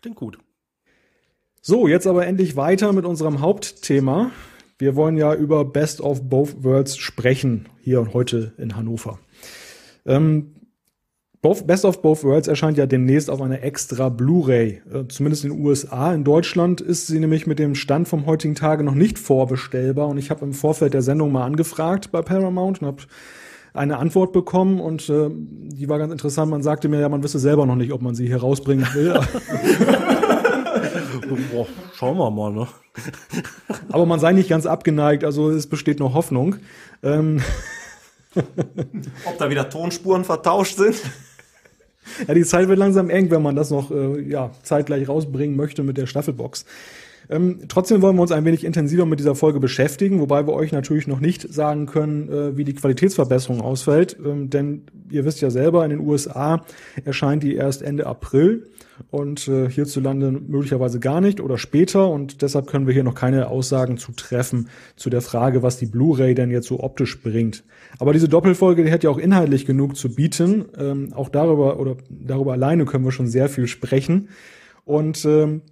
Klingt 0.00 0.16
gut. 0.16 0.38
So, 1.60 1.86
jetzt 1.86 2.06
aber 2.06 2.26
endlich 2.26 2.56
weiter 2.56 2.92
mit 2.92 3.04
unserem 3.04 3.40
Hauptthema. 3.40 4.32
Wir 4.78 4.96
wollen 4.96 5.16
ja 5.16 5.34
über 5.34 5.64
Best 5.64 6.00
of 6.00 6.28
Both 6.28 6.64
Worlds 6.64 6.96
sprechen, 6.96 7.68
hier 7.80 8.00
und 8.00 8.14
heute 8.14 8.52
in 8.58 8.74
Hannover. 8.74 9.20
Ähm, 10.04 10.56
Best 11.42 11.84
of 11.84 12.02
Both 12.02 12.22
Worlds 12.22 12.46
erscheint 12.46 12.78
ja 12.78 12.86
demnächst 12.86 13.28
auf 13.28 13.42
einer 13.42 13.64
extra 13.64 14.10
Blu-ray, 14.10 14.80
äh, 14.94 15.08
zumindest 15.08 15.44
in 15.44 15.50
den 15.50 15.60
USA. 15.60 16.14
In 16.14 16.22
Deutschland 16.22 16.80
ist 16.80 17.08
sie 17.08 17.18
nämlich 17.18 17.48
mit 17.48 17.58
dem 17.58 17.74
Stand 17.74 18.06
vom 18.06 18.26
heutigen 18.26 18.54
Tage 18.54 18.84
noch 18.84 18.94
nicht 18.94 19.18
vorbestellbar 19.18 20.06
und 20.06 20.18
ich 20.18 20.30
habe 20.30 20.44
im 20.44 20.52
Vorfeld 20.52 20.94
der 20.94 21.02
Sendung 21.02 21.32
mal 21.32 21.44
angefragt 21.44 22.12
bei 22.12 22.22
Paramount 22.22 22.80
und 22.80 22.86
habe 22.86 23.02
eine 23.74 23.96
Antwort 23.96 24.32
bekommen 24.32 24.78
und 24.78 25.08
äh, 25.08 25.30
die 25.32 25.88
war 25.88 25.98
ganz 25.98 26.12
interessant. 26.12 26.48
Man 26.48 26.62
sagte 26.62 26.88
mir 26.88 27.00
ja, 27.00 27.08
man 27.08 27.24
wisse 27.24 27.40
selber 27.40 27.66
noch 27.66 27.74
nicht, 27.74 27.92
ob 27.92 28.02
man 28.02 28.14
sie 28.14 28.28
hier 28.28 28.40
rausbringen 28.40 28.86
will. 28.94 29.14
Boah, 31.50 31.66
schauen 31.96 32.18
wir 32.18 32.30
mal, 32.30 32.52
ne? 32.52 32.68
Aber 33.90 34.06
man 34.06 34.20
sei 34.20 34.32
nicht 34.32 34.48
ganz 34.48 34.64
abgeneigt, 34.64 35.24
also 35.24 35.50
es 35.50 35.66
besteht 35.66 35.98
noch 35.98 36.14
Hoffnung. 36.14 36.54
Ähm 37.02 37.42
Ob 39.24 39.38
da 39.38 39.50
wieder 39.50 39.68
Tonspuren 39.68 40.24
vertauscht 40.24 40.76
sind? 40.76 41.02
Ja, 42.26 42.34
die 42.34 42.44
Zeit 42.44 42.68
wird 42.68 42.78
langsam 42.78 43.10
eng, 43.10 43.30
wenn 43.30 43.42
man 43.42 43.56
das 43.56 43.70
noch 43.70 43.90
äh, 43.90 44.20
ja, 44.22 44.50
zeitgleich 44.62 45.08
rausbringen 45.08 45.56
möchte 45.56 45.82
mit 45.82 45.96
der 45.96 46.06
Staffelbox. 46.06 46.64
Ähm, 47.30 47.60
trotzdem 47.68 48.02
wollen 48.02 48.16
wir 48.16 48.22
uns 48.22 48.32
ein 48.32 48.44
wenig 48.44 48.64
intensiver 48.64 49.06
mit 49.06 49.18
dieser 49.18 49.34
Folge 49.34 49.60
beschäftigen, 49.60 50.20
wobei 50.20 50.46
wir 50.46 50.52
euch 50.52 50.72
natürlich 50.72 51.06
noch 51.06 51.20
nicht 51.20 51.52
sagen 51.52 51.86
können, 51.86 52.28
äh, 52.28 52.56
wie 52.56 52.64
die 52.64 52.74
Qualitätsverbesserung 52.74 53.60
ausfällt. 53.60 54.16
Ähm, 54.24 54.50
denn 54.50 54.82
ihr 55.10 55.24
wisst 55.24 55.40
ja 55.40 55.50
selber, 55.50 55.84
in 55.84 55.90
den 55.90 56.00
USA 56.00 56.64
erscheint 57.04 57.42
die 57.42 57.54
erst 57.54 57.82
Ende 57.82 58.06
April 58.06 58.66
und 59.10 59.48
äh, 59.48 59.68
hierzulande 59.68 60.30
möglicherweise 60.30 61.00
gar 61.00 61.20
nicht 61.20 61.40
oder 61.40 61.58
später 61.58 62.08
und 62.08 62.42
deshalb 62.42 62.66
können 62.66 62.86
wir 62.86 62.94
hier 62.94 63.04
noch 63.04 63.14
keine 63.14 63.48
Aussagen 63.48 63.98
zu 63.98 64.12
treffen 64.12 64.68
zu 64.96 65.10
der 65.10 65.20
Frage, 65.20 65.62
was 65.62 65.78
die 65.78 65.86
Blu-ray 65.86 66.34
denn 66.34 66.50
jetzt 66.50 66.68
so 66.68 66.80
optisch 66.80 67.22
bringt. 67.22 67.64
Aber 67.98 68.12
diese 68.12 68.28
Doppelfolge, 68.28 68.84
die 68.84 68.92
hat 68.92 69.04
ja 69.04 69.10
auch 69.10 69.18
inhaltlich 69.18 69.66
genug 69.66 69.96
zu 69.96 70.14
bieten. 70.14 70.66
Ähm, 70.78 71.12
auch 71.12 71.28
darüber 71.28 71.78
oder 71.78 71.96
darüber 72.08 72.52
alleine 72.52 72.84
können 72.84 73.04
wir 73.04 73.12
schon 73.12 73.28
sehr 73.28 73.48
viel 73.48 73.66
sprechen. 73.66 74.28
Und 74.84 75.24
ähm, 75.24 75.62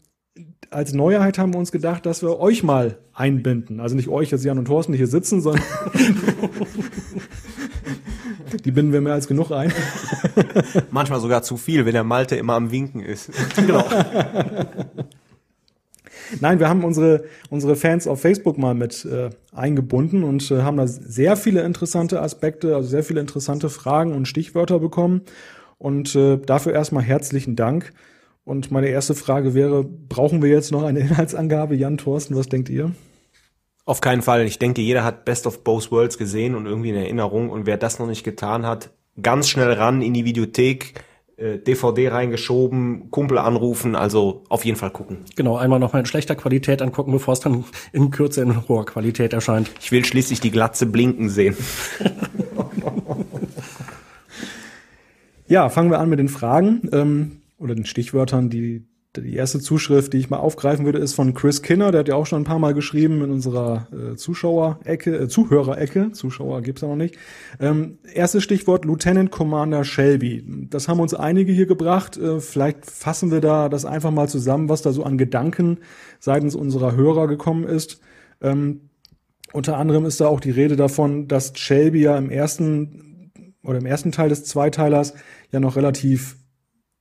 als 0.71 0.93
Neuheit 0.93 1.39
haben 1.39 1.53
wir 1.53 1.59
uns 1.59 1.73
gedacht, 1.73 2.07
dass 2.07 2.23
wir 2.23 2.39
euch 2.39 2.63
mal 2.63 2.99
einbinden. 3.13 3.81
Also 3.81 3.97
nicht 3.97 4.09
euch, 4.09 4.31
jetzt 4.31 4.45
Jan 4.45 4.59
und 4.59 4.67
Thorsten, 4.67 4.93
die 4.93 4.99
hier 4.99 5.07
sitzen, 5.07 5.41
sondern 5.41 5.63
die 8.65 8.71
binden 8.71 8.93
wir 8.93 9.01
mehr 9.01 9.15
als 9.15 9.29
genug 9.29 9.51
ein. 9.51 9.73
Manchmal 10.91 11.21
sogar 11.21 11.43
zu 11.43 11.57
viel, 11.57 11.87
wenn 11.87 11.93
der 11.93 12.05
Malte 12.05 12.37
immer 12.37 12.55
am 12.55 12.71
Winken 12.71 13.01
ist. 13.01 13.31
Genau. 13.57 13.85
Nein, 16.41 16.61
wir 16.61 16.69
haben 16.69 16.85
unsere, 16.85 17.25
unsere 17.51 17.75
Fans 17.77 18.07
auf 18.07 18.21
Facebook 18.21 18.57
mal 18.57 18.75
mit 18.75 19.05
äh, 19.05 19.31
eingebunden 19.53 20.23
und 20.23 20.51
äh, 20.51 20.63
haben 20.63 20.77
da 20.77 20.87
sehr 20.87 21.37
viele 21.37 21.63
interessante 21.63 22.23
Aspekte, 22.23 22.77
also 22.77 22.89
sehr 22.89 23.03
viele 23.03 23.21
interessante 23.21 23.69
Fragen 23.69 24.15
und 24.15 24.29
Stichwörter 24.29 24.79
bekommen. 24.79 25.23
Und 25.79 26.15
äh, 26.15 26.39
dafür 26.39 26.73
erstmal 26.73 27.03
herzlichen 27.03 27.57
Dank. 27.57 27.93
Und 28.45 28.71
meine 28.71 28.89
erste 28.89 29.15
Frage 29.15 29.55
wäre, 29.55 29.85
brauchen 29.85 30.43
wir 30.43 30.51
jetzt 30.51 30.73
noch 30.73 30.85
eine 30.85 31.01
Inhaltsangabe? 31.01 31.75
Jan 31.75 31.99
Thorsten, 31.99 32.37
was 32.37 32.49
denkt 32.49 32.69
ihr? 32.69 32.93
Auf 33.91 34.01
keinen 34.01 34.23
Fall. 34.23 34.47
Ich 34.47 34.61
denke, 34.61 34.83
jeder 34.83 35.03
hat 35.03 35.25
Best 35.25 35.49
of 35.49 35.65
Both 35.65 35.91
Worlds 35.91 36.17
gesehen 36.17 36.55
und 36.55 36.67
irgendwie 36.67 36.91
in 36.91 36.95
Erinnerung. 36.95 37.51
Und 37.51 37.67
wer 37.67 37.77
das 37.77 37.99
noch 37.99 38.07
nicht 38.07 38.23
getan 38.23 38.65
hat, 38.65 38.91
ganz 39.21 39.49
schnell 39.49 39.73
ran 39.73 40.01
in 40.01 40.15
die 40.15 40.25
Videothek, 40.25 41.03
äh, 41.37 41.59
DVD 41.59 42.11
reingeschoben, 42.11 43.11
Kumpel 43.11 43.37
anrufen, 43.39 43.97
also 43.97 44.45
auf 44.49 44.65
jeden 44.65 44.77
Fall 44.77 44.93
gucken. 44.93 45.25
Genau, 45.35 45.57
einmal 45.57 45.81
noch 45.81 45.93
mal 45.93 45.99
in 45.99 46.07
schlechter 46.07 46.37
Qualität 46.37 46.83
angucken, 46.83 47.11
bevor 47.11 47.35
es 47.35 47.41
dann 47.41 47.65
in 47.93 48.13
Kürze 48.13 48.43
in 48.43 48.69
hoher 48.69 48.87
Qualität 48.87 49.33
erscheint. 49.33 49.69
Ich 49.81 49.91
will 49.91 50.05
schließlich 50.05 50.39
die 50.39 50.53
Glatze 50.53 50.87
blinken 50.87 51.29
sehen. 51.29 51.57
ja, 55.49 55.69
fangen 55.69 55.91
wir 55.91 55.99
an 55.99 56.09
mit 56.09 56.21
den 56.21 56.29
Fragen 56.29 56.89
ähm, 56.93 57.41
oder 57.59 57.75
den 57.75 57.87
Stichwörtern, 57.87 58.51
die 58.51 58.87
die 59.17 59.35
erste 59.35 59.59
Zuschrift, 59.59 60.13
die 60.13 60.19
ich 60.19 60.31
mal 60.31 60.39
aufgreifen 60.39 60.85
würde, 60.85 60.99
ist 60.99 61.15
von 61.15 61.35
Chris 61.35 61.63
Kinner. 61.63 61.91
Der 61.91 62.01
hat 62.01 62.09
ja 62.09 62.15
auch 62.15 62.27
schon 62.27 62.43
ein 62.43 62.45
paar 62.47 62.61
Mal 62.61 62.75
geschrieben 62.75 63.25
in 63.25 63.31
unserer 63.31 63.89
äh, 63.93 64.17
Zuschauerecke, 64.17 65.17
äh, 65.17 65.29
Zuhörerecke. 65.29 66.13
Zuschauer 66.13 66.63
gibt's 66.63 66.83
ja 66.83 66.89
noch 66.89 66.97
nicht. 66.97 67.17
Ähm, 67.59 67.99
erstes 68.15 68.45
Stichwort 68.45 68.85
Lieutenant 68.85 69.33
Commander 69.33 69.83
Shelby. 69.83 70.45
Das 70.71 70.87
haben 70.87 71.01
uns 71.01 71.13
einige 71.13 71.53
hier 71.53 71.67
gebracht. 71.67 72.17
Äh, 72.17 72.41
vielleicht 72.41 72.87
fassen 72.87 73.33
wir 73.33 73.41
da 73.41 73.69
das 73.69 73.85
einfach 73.85 74.13
mal 74.13 74.29
zusammen, 74.29 74.69
was 74.69 74.83
da 74.83 74.93
so 74.93 75.03
an 75.03 75.19
Gedanken 75.19 75.79
seitens 76.21 76.55
unserer 76.55 76.95
Hörer 76.95 77.27
gekommen 77.27 77.65
ist. 77.65 78.01
Ähm, 78.41 78.91
unter 79.53 79.77
anderem 79.77 80.05
ist 80.05 80.21
da 80.21 80.29
auch 80.29 80.41
die 80.41 80.53
Rede 80.53 80.77
davon, 80.77 81.27
dass 81.27 81.53
Shelby 81.57 82.03
ja 82.03 82.17
im 82.17 82.31
ersten 82.31 83.33
oder 83.65 83.79
im 83.79 83.87
ersten 83.87 84.13
Teil 84.13 84.29
des 84.29 84.45
Zweiteilers 84.45 85.15
ja 85.51 85.59
noch 85.59 85.75
relativ 85.75 86.37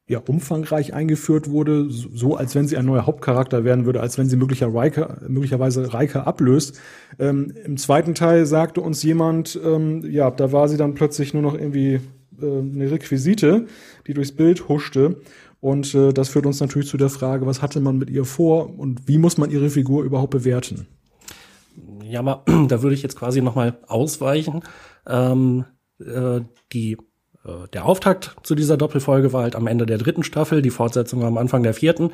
ja, 0.09 0.19
umfangreich 0.27 0.95
eingeführt 0.95 1.51
wurde, 1.51 1.85
so 1.89 2.35
als 2.35 2.55
wenn 2.55 2.67
sie 2.67 2.77
ein 2.77 2.85
neuer 2.87 3.05
Hauptcharakter 3.05 3.63
werden 3.63 3.85
würde, 3.85 4.01
als 4.01 4.17
wenn 4.17 4.27
sie 4.27 4.37
möglicher 4.37 4.73
Riker, 4.73 5.21
möglicherweise 5.27 5.93
Riker 5.93 6.25
ablöst. 6.25 6.79
Ähm, 7.19 7.53
Im 7.63 7.77
zweiten 7.77 8.15
Teil 8.15 8.47
sagte 8.47 8.81
uns 8.81 9.03
jemand, 9.03 9.57
ähm, 9.63 10.03
ja, 10.09 10.31
da 10.31 10.51
war 10.51 10.67
sie 10.67 10.77
dann 10.77 10.95
plötzlich 10.95 11.35
nur 11.35 11.43
noch 11.43 11.53
irgendwie 11.53 12.01
äh, 12.41 12.59
eine 12.59 12.89
Requisite, 12.89 13.67
die 14.07 14.15
durchs 14.15 14.31
Bild 14.31 14.67
huschte. 14.67 15.21
Und 15.59 15.93
äh, 15.93 16.11
das 16.11 16.29
führt 16.29 16.47
uns 16.47 16.59
natürlich 16.59 16.87
zu 16.87 16.97
der 16.97 17.09
Frage, 17.09 17.45
was 17.45 17.61
hatte 17.61 17.79
man 17.79 17.99
mit 17.99 18.09
ihr 18.09 18.25
vor 18.25 18.79
und 18.79 19.07
wie 19.07 19.19
muss 19.19 19.37
man 19.37 19.51
ihre 19.51 19.69
Figur 19.69 20.03
überhaupt 20.03 20.31
bewerten? 20.31 20.87
Ja, 22.03 22.21
aber 22.21 22.43
da 22.67 22.81
würde 22.81 22.95
ich 22.95 23.03
jetzt 23.03 23.15
quasi 23.15 23.43
nochmal 23.43 23.77
ausweichen. 23.85 24.63
Ähm, 25.05 25.65
äh, 25.99 26.41
die 26.73 26.97
der 27.73 27.85
Auftakt 27.85 28.35
zu 28.43 28.53
dieser 28.53 28.75
Doppelfolge 28.75 29.31
war 29.31 29.43
halt 29.43 29.55
am 29.55 29.67
Ende 29.67 29.85
der 29.85 29.97
dritten 29.97 30.23
Staffel, 30.23 30.61
die 30.61 30.69
Fortsetzung 30.69 31.21
war 31.21 31.27
am 31.27 31.37
Anfang 31.37 31.63
der 31.63 31.73
vierten. 31.73 32.11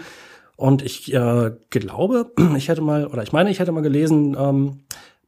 Und 0.56 0.82
ich 0.82 1.14
äh, 1.14 1.52
glaube, 1.70 2.32
ich 2.58 2.70
hätte 2.70 2.82
mal, 2.82 3.08
oder 3.08 3.24
ich 3.24 3.34
meine, 3.34 3.50
ich 3.50 3.60
hätte 3.60 3.72
mal 3.72 3.82
gelesen, 3.82 4.36
ähm, 4.40 4.82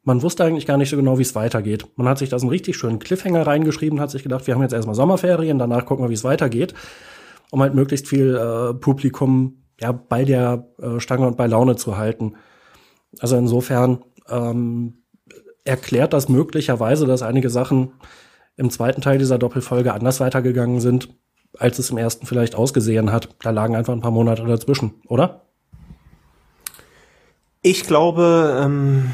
man 0.03 0.21
wusste 0.21 0.45
eigentlich 0.45 0.65
gar 0.65 0.77
nicht 0.77 0.89
so 0.89 0.95
genau, 0.95 1.17
wie 1.17 1.23
es 1.23 1.35
weitergeht. 1.35 1.85
Man 1.97 2.07
hat 2.07 2.17
sich 2.17 2.29
da 2.29 2.39
so 2.39 2.45
einen 2.45 2.51
richtig 2.51 2.77
schönen 2.77 2.99
Cliffhanger 2.99 3.45
reingeschrieben, 3.45 3.99
hat 3.99 4.09
sich 4.09 4.23
gedacht, 4.23 4.47
wir 4.47 4.53
haben 4.53 4.61
jetzt 4.61 4.71
erstmal 4.71 4.95
Sommerferien, 4.95 5.59
danach 5.59 5.85
gucken 5.85 6.05
wir, 6.05 6.09
wie 6.09 6.13
es 6.13 6.23
weitergeht, 6.23 6.73
um 7.51 7.61
halt 7.61 7.75
möglichst 7.75 8.07
viel 8.07 8.35
äh, 8.35 8.73
Publikum 8.73 9.63
ja 9.81 9.91
bei 9.91 10.23
der 10.23 10.69
äh, 10.81 11.01
Stange 11.01 11.27
und 11.27 11.35
bei 11.35 11.47
Laune 11.47 11.75
zu 11.75 11.97
halten. 11.97 12.35
Also 13.19 13.35
insofern 13.35 14.03
ähm, 14.29 15.03
erklärt 15.65 16.13
das 16.13 16.29
möglicherweise, 16.29 17.05
dass 17.05 17.21
einige 17.21 17.49
Sachen 17.49 17.91
im 18.57 18.69
zweiten 18.71 19.01
Teil 19.01 19.17
dieser 19.19 19.37
Doppelfolge 19.37 19.93
anders 19.93 20.19
weitergegangen 20.19 20.81
sind, 20.81 21.09
als 21.57 21.79
es 21.79 21.89
im 21.89 21.97
ersten 21.97 22.25
vielleicht 22.25 22.55
ausgesehen 22.55 23.11
hat. 23.11 23.29
Da 23.41 23.51
lagen 23.51 23.75
einfach 23.75 23.93
ein 23.93 24.01
paar 24.01 24.11
Monate 24.11 24.43
dazwischen, 24.45 24.95
oder? 25.07 25.43
Ich 27.61 27.85
glaube, 27.85 28.59
ähm, 28.63 29.13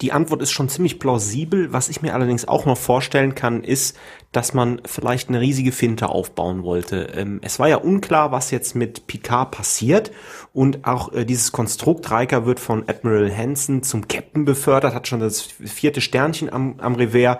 die 0.00 0.12
Antwort 0.12 0.42
ist 0.42 0.52
schon 0.52 0.68
ziemlich 0.68 0.98
plausibel. 0.98 1.72
Was 1.72 1.88
ich 1.88 2.02
mir 2.02 2.14
allerdings 2.14 2.46
auch 2.46 2.66
noch 2.66 2.76
vorstellen 2.76 3.34
kann, 3.34 3.64
ist, 3.64 3.96
dass 4.32 4.54
man 4.54 4.80
vielleicht 4.84 5.28
eine 5.28 5.40
riesige 5.40 5.72
Finte 5.72 6.08
aufbauen 6.08 6.62
wollte. 6.62 7.08
Ähm, 7.14 7.40
es 7.42 7.58
war 7.58 7.68
ja 7.68 7.76
unklar, 7.76 8.30
was 8.32 8.50
jetzt 8.50 8.74
mit 8.74 9.06
Picard 9.06 9.50
passiert 9.50 10.12
und 10.52 10.86
auch 10.86 11.12
äh, 11.12 11.24
dieses 11.24 11.52
Konstrukt 11.52 12.10
Riker 12.10 12.46
wird 12.46 12.60
von 12.60 12.88
Admiral 12.88 13.34
Hansen 13.34 13.82
zum 13.82 14.08
Captain 14.08 14.44
befördert, 14.44 14.94
hat 14.94 15.08
schon 15.08 15.20
das 15.20 15.42
vierte 15.42 16.00
Sternchen 16.00 16.52
am, 16.52 16.76
am 16.78 16.94
Revers 16.94 17.38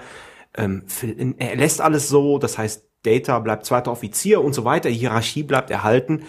ähm, 0.58 0.82
er 1.38 1.56
lässt 1.56 1.80
alles 1.80 2.08
so, 2.08 2.38
das 2.38 2.58
heißt, 2.58 2.84
Data 3.02 3.38
bleibt 3.38 3.64
zweiter 3.64 3.92
Offizier 3.92 4.42
und 4.42 4.52
so 4.52 4.64
weiter, 4.64 4.90
Hierarchie 4.90 5.44
bleibt 5.44 5.70
erhalten. 5.70 6.24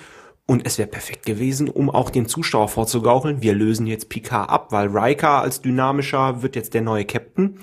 Und 0.46 0.65
es 0.65 0.80
wäre 0.80 0.88
perfekt 0.88 1.28
gewesen, 1.28 1.70
um 1.70 1.92
auch 1.92 2.10
den 2.10 2.26
Zuschauer 2.26 2.70
vorzugaukeln, 2.70 3.44
wir 3.44 3.54
lösen 3.54 3.86
jetzt 3.86 4.10
Picard 4.10 4.50
ab, 4.50 4.72
weil 4.72 4.88
Riker 4.88 5.42
als 5.42 5.62
dynamischer 5.62 6.42
wird 6.42 6.56
jetzt 6.56 6.74
der 6.74 6.82
neue 6.82 7.06
Captain. 7.06 7.60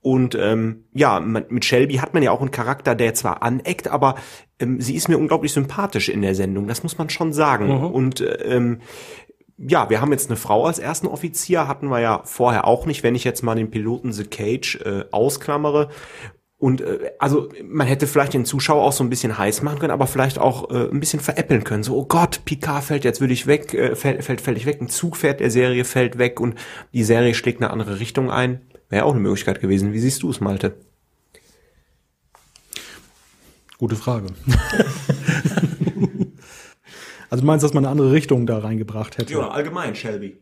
Und 0.00 0.34
ähm, 0.34 0.86
ja, 0.94 1.20
mit 1.20 1.64
Shelby 1.64 1.96
hat 1.96 2.12
man 2.12 2.24
ja 2.24 2.32
auch 2.32 2.40
einen 2.40 2.50
Charakter, 2.50 2.96
der 2.96 3.14
zwar 3.14 3.42
aneckt, 3.42 3.86
aber 3.86 4.16
ähm, 4.58 4.80
sie 4.80 4.96
ist 4.96 5.08
mir 5.08 5.18
unglaublich 5.18 5.52
sympathisch 5.52 6.08
in 6.08 6.22
der 6.22 6.34
Sendung, 6.34 6.66
das 6.66 6.82
muss 6.82 6.98
man 6.98 7.08
schon 7.08 7.32
sagen. 7.32 7.66
Mhm. 7.66 7.84
Und 7.84 8.24
ähm, 8.44 8.80
ja, 9.66 9.88
wir 9.90 10.00
haben 10.00 10.12
jetzt 10.12 10.28
eine 10.28 10.36
Frau 10.36 10.66
als 10.66 10.78
ersten 10.78 11.06
Offizier, 11.06 11.68
hatten 11.68 11.88
wir 11.88 12.00
ja 12.00 12.22
vorher 12.24 12.66
auch 12.66 12.86
nicht, 12.86 13.02
wenn 13.02 13.14
ich 13.14 13.24
jetzt 13.24 13.42
mal 13.42 13.54
den 13.54 13.70
Piloten 13.70 14.12
The 14.12 14.24
Cage 14.24 14.76
äh, 14.84 15.04
ausklammere. 15.10 15.88
Und 16.58 16.80
äh, 16.80 17.12
also 17.18 17.48
man 17.64 17.86
hätte 17.86 18.06
vielleicht 18.06 18.34
den 18.34 18.44
Zuschauer 18.44 18.82
auch 18.82 18.92
so 18.92 19.04
ein 19.04 19.10
bisschen 19.10 19.36
heiß 19.38 19.62
machen 19.62 19.78
können, 19.78 19.92
aber 19.92 20.06
vielleicht 20.06 20.38
auch 20.38 20.70
äh, 20.70 20.88
ein 20.90 21.00
bisschen 21.00 21.20
veräppeln 21.20 21.64
können. 21.64 21.82
So, 21.82 21.96
oh 21.96 22.04
Gott, 22.04 22.44
Picard 22.44 22.84
fällt 22.84 23.04
jetzt 23.04 23.20
würde 23.20 23.32
ich 23.32 23.46
weg, 23.46 23.74
äh, 23.74 23.94
fällt, 23.94 24.24
fällt 24.24 24.40
völlig 24.40 24.66
weg, 24.66 24.80
ein 24.80 24.88
Zug 24.88 25.16
fährt 25.16 25.40
der 25.40 25.50
Serie 25.50 25.84
fällt 25.84 26.18
weg 26.18 26.40
und 26.40 26.56
die 26.92 27.04
Serie 27.04 27.34
schlägt 27.34 27.60
eine 27.60 27.70
andere 27.70 28.00
Richtung 28.00 28.30
ein. 28.30 28.60
Wäre 28.88 29.04
auch 29.04 29.12
eine 29.12 29.20
Möglichkeit 29.20 29.60
gewesen. 29.60 29.92
Wie 29.92 30.00
siehst 30.00 30.22
du 30.22 30.30
es, 30.30 30.40
Malte? 30.40 30.76
Gute 33.78 33.96
Frage. 33.96 34.26
Also 37.32 37.40
du 37.40 37.46
meinst, 37.46 37.64
dass 37.64 37.72
man 37.72 37.86
eine 37.86 37.90
andere 37.90 38.12
Richtung 38.12 38.44
da 38.44 38.58
reingebracht 38.58 39.16
hätte? 39.16 39.32
Ja, 39.32 39.48
allgemein 39.48 39.94
Shelby. 39.94 40.36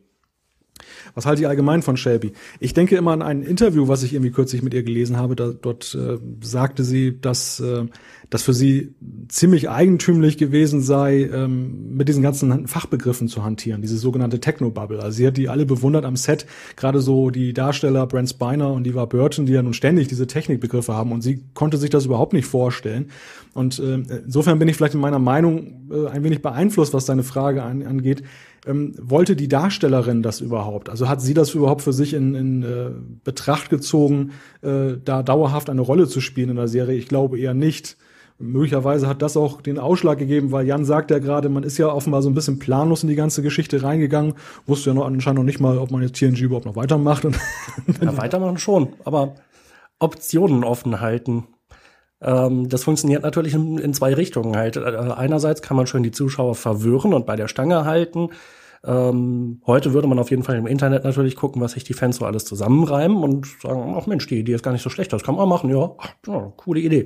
Was 1.14 1.27
halte 1.27 1.42
ich 1.42 1.49
allgemein 1.49 1.83
von 1.83 1.96
Shelby? 1.96 2.33
Ich 2.59 2.75
denke 2.75 2.96
immer 2.96 3.12
an 3.12 3.23
ein 3.23 3.42
Interview, 3.42 3.88
was 3.88 4.03
ich 4.03 4.12
irgendwie 4.12 4.31
kürzlich 4.31 4.62
mit 4.62 4.75
ihr 4.75 4.83
gelesen 4.83 5.16
habe. 5.16 5.37
Da, 5.37 5.51
dort 5.51 5.94
äh, 5.94 6.18
sagte 6.40 6.85
sie, 6.85 7.20
dass 7.20 7.61
äh, 7.61 7.87
das 8.31 8.44
für 8.44 8.55
sie 8.55 8.94
ziemlich 9.29 9.68
eigentümlich 9.68 10.38
gewesen 10.38 10.81
sei, 10.81 11.29
ähm, 11.33 11.96
mit 11.96 12.09
diesen 12.09 12.23
ganzen 12.23 12.68
Fachbegriffen 12.68 13.29
zu 13.29 13.44
hantieren, 13.44 13.83
diese 13.83 13.99
sogenannte 13.99 14.40
Technobubble. 14.40 15.03
Also 15.03 15.16
sie 15.16 15.27
hat 15.27 15.37
die 15.37 15.49
alle 15.49 15.66
bewundert 15.66 16.05
am 16.05 16.16
Set, 16.16 16.46
gerade 16.77 17.01
so 17.01 17.31
die 17.31 17.53
Darsteller 17.53 18.07
Brent 18.07 18.31
Spiner 18.31 18.73
und 18.73 18.87
Eva 18.87 19.05
Burton, 19.05 19.46
die 19.46 19.53
ja 19.53 19.62
nun 19.62 19.75
ständig 19.75 20.07
diese 20.09 20.29
Technikbegriffe 20.29 20.94
haben 20.94 21.11
und 21.11 21.23
sie 21.23 21.42
konnte 21.55 21.77
sich 21.77 21.90
das 21.90 22.07
überhaupt 22.07 22.33
nicht 22.33 22.46
vorstellen. 22.46 23.11
Und 23.53 23.81
äh, 23.81 23.94
insofern 24.25 24.61
bin 24.61 24.68
ich 24.68 24.77
vielleicht 24.77 24.94
in 24.94 25.01
meiner 25.01 25.18
Meinung 25.18 25.90
äh, 25.90 26.09
ein 26.09 26.23
wenig 26.23 26.40
beeinflusst, 26.40 26.94
was 26.94 27.07
deine 27.07 27.25
Frage 27.25 27.64
an, 27.64 27.85
angeht. 27.85 28.23
Ähm, 28.66 28.94
wollte 29.01 29.37
die 29.37 29.49
Darstellerin 29.49 30.23
das 30.23 30.40
überhaupt? 30.40 30.90
Also 30.90 31.09
hat 31.09 31.20
sie 31.20 31.35
das 31.35 31.55
überhaupt 31.55 31.83
für 31.83 31.92
sich 31.92 32.14
in, 32.14 32.35
in 32.35 32.62
äh, 32.62 32.90
Betracht 33.25 33.70
gezogen, 33.70 34.33
äh, 34.62 34.99
da 35.03 35.23
dauerhaft 35.23 35.70
eine 35.70 35.81
Rolle 35.81 36.09
zu 36.09 36.20
spielen 36.20 36.51
in 36.51 36.57
der 36.57 36.68
Serie? 36.68 36.99
Ich 36.99 37.09
glaube 37.09 37.38
eher 37.38 37.55
nicht. 37.55 37.96
Möglicherweise 38.38 39.07
hat 39.07 39.20
das 39.20 39.37
auch 39.37 39.61
den 39.61 39.79
Ausschlag 39.79 40.18
gegeben, 40.18 40.51
weil 40.51 40.66
Jan 40.66 40.87
sagt 40.87 41.11
ja 41.11 41.18
gerade, 41.18 41.51
man 41.51 41.62
ist 41.62 41.77
ja 41.77 41.88
offenbar 41.92 42.23
so 42.23 42.31
ein 42.31 42.35
bisschen 42.35 42.59
planlos 42.59 43.03
in 43.03 43.11
die 43.11 43.14
ganze 43.14 43.42
Geschichte 43.42 43.83
reingegangen, 43.83 44.35
wusste 44.66 44.90
ja 44.90 44.94
noch 44.94 45.05
anscheinend 45.05 45.38
noch 45.38 45.44
nicht 45.44 45.61
mal, 45.61 45.77
ob 45.77 45.90
man 45.90 46.01
jetzt 46.01 46.16
TNG 46.16 46.40
überhaupt 46.40 46.64
noch 46.64 46.77
weitermacht. 46.77 47.27
Und 47.27 47.38
ja, 48.01 48.16
weitermachen 48.16 48.57
schon, 48.57 48.94
aber 49.05 49.35
Optionen 49.99 50.64
offen 50.64 51.01
halten. 51.01 51.49
Ähm, 52.20 52.68
das 52.68 52.85
funktioniert 52.85 53.22
natürlich 53.22 53.54
in, 53.54 53.78
in 53.78 53.94
zwei 53.94 54.14
Richtungen 54.14 54.56
halt. 54.56 54.76
Äh, 54.76 54.80
einerseits 54.80 55.62
kann 55.62 55.76
man 55.76 55.87
schön 55.87 56.02
die 56.02 56.11
Zuschauer 56.11 56.54
verwirren 56.54 57.14
und 57.14 57.26
bei 57.26 57.37
der 57.37 57.48
Stange 57.48 57.85
halten. 57.85 58.30
Ähm, 58.83 59.61
heute 59.66 59.92
würde 59.92 60.09
man 60.09 60.18
auf 60.18 60.30
jeden 60.30 60.42
Fall 60.42 60.56
im 60.56 60.66
Internet 60.66 61.04
natürlich 61.04 61.37
gucken, 61.37 61.61
was 61.61 61.72
sich 61.72 61.85
die 61.85 61.92
Fans 61.92 62.16
so 62.16 62.24
alles 62.24 62.44
zusammenreimen 62.46 63.22
und 63.22 63.46
sagen, 63.62 63.94
ach 63.96 64.06
Mensch, 64.06 64.26
die 64.26 64.38
Idee 64.38 64.54
ist 64.54 64.62
gar 64.62 64.72
nicht 64.72 64.83
so 64.83 64.90
schlecht, 64.90 65.12
das 65.12 65.22
kann 65.22 65.35
man 65.35 65.48
machen, 65.48 65.68
ja, 65.70 65.90
ja 66.26 66.52
coole 66.56 66.80
Idee. 66.80 67.04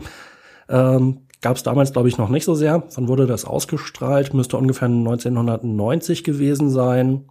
Ähm, 0.69 1.25
Gab 1.45 1.59
es 1.59 1.63
damals, 1.63 1.93
glaube 1.93 2.09
ich, 2.09 2.17
noch 2.17 2.31
nicht 2.31 2.47
so 2.47 2.55
sehr. 2.55 2.85
Wann 2.95 3.07
wurde 3.07 3.27
das 3.27 3.45
ausgestrahlt? 3.45 4.33
Müsste 4.33 4.57
ungefähr 4.57 4.89
1990 4.89 6.25
gewesen 6.25 6.71
sein. 6.71 7.29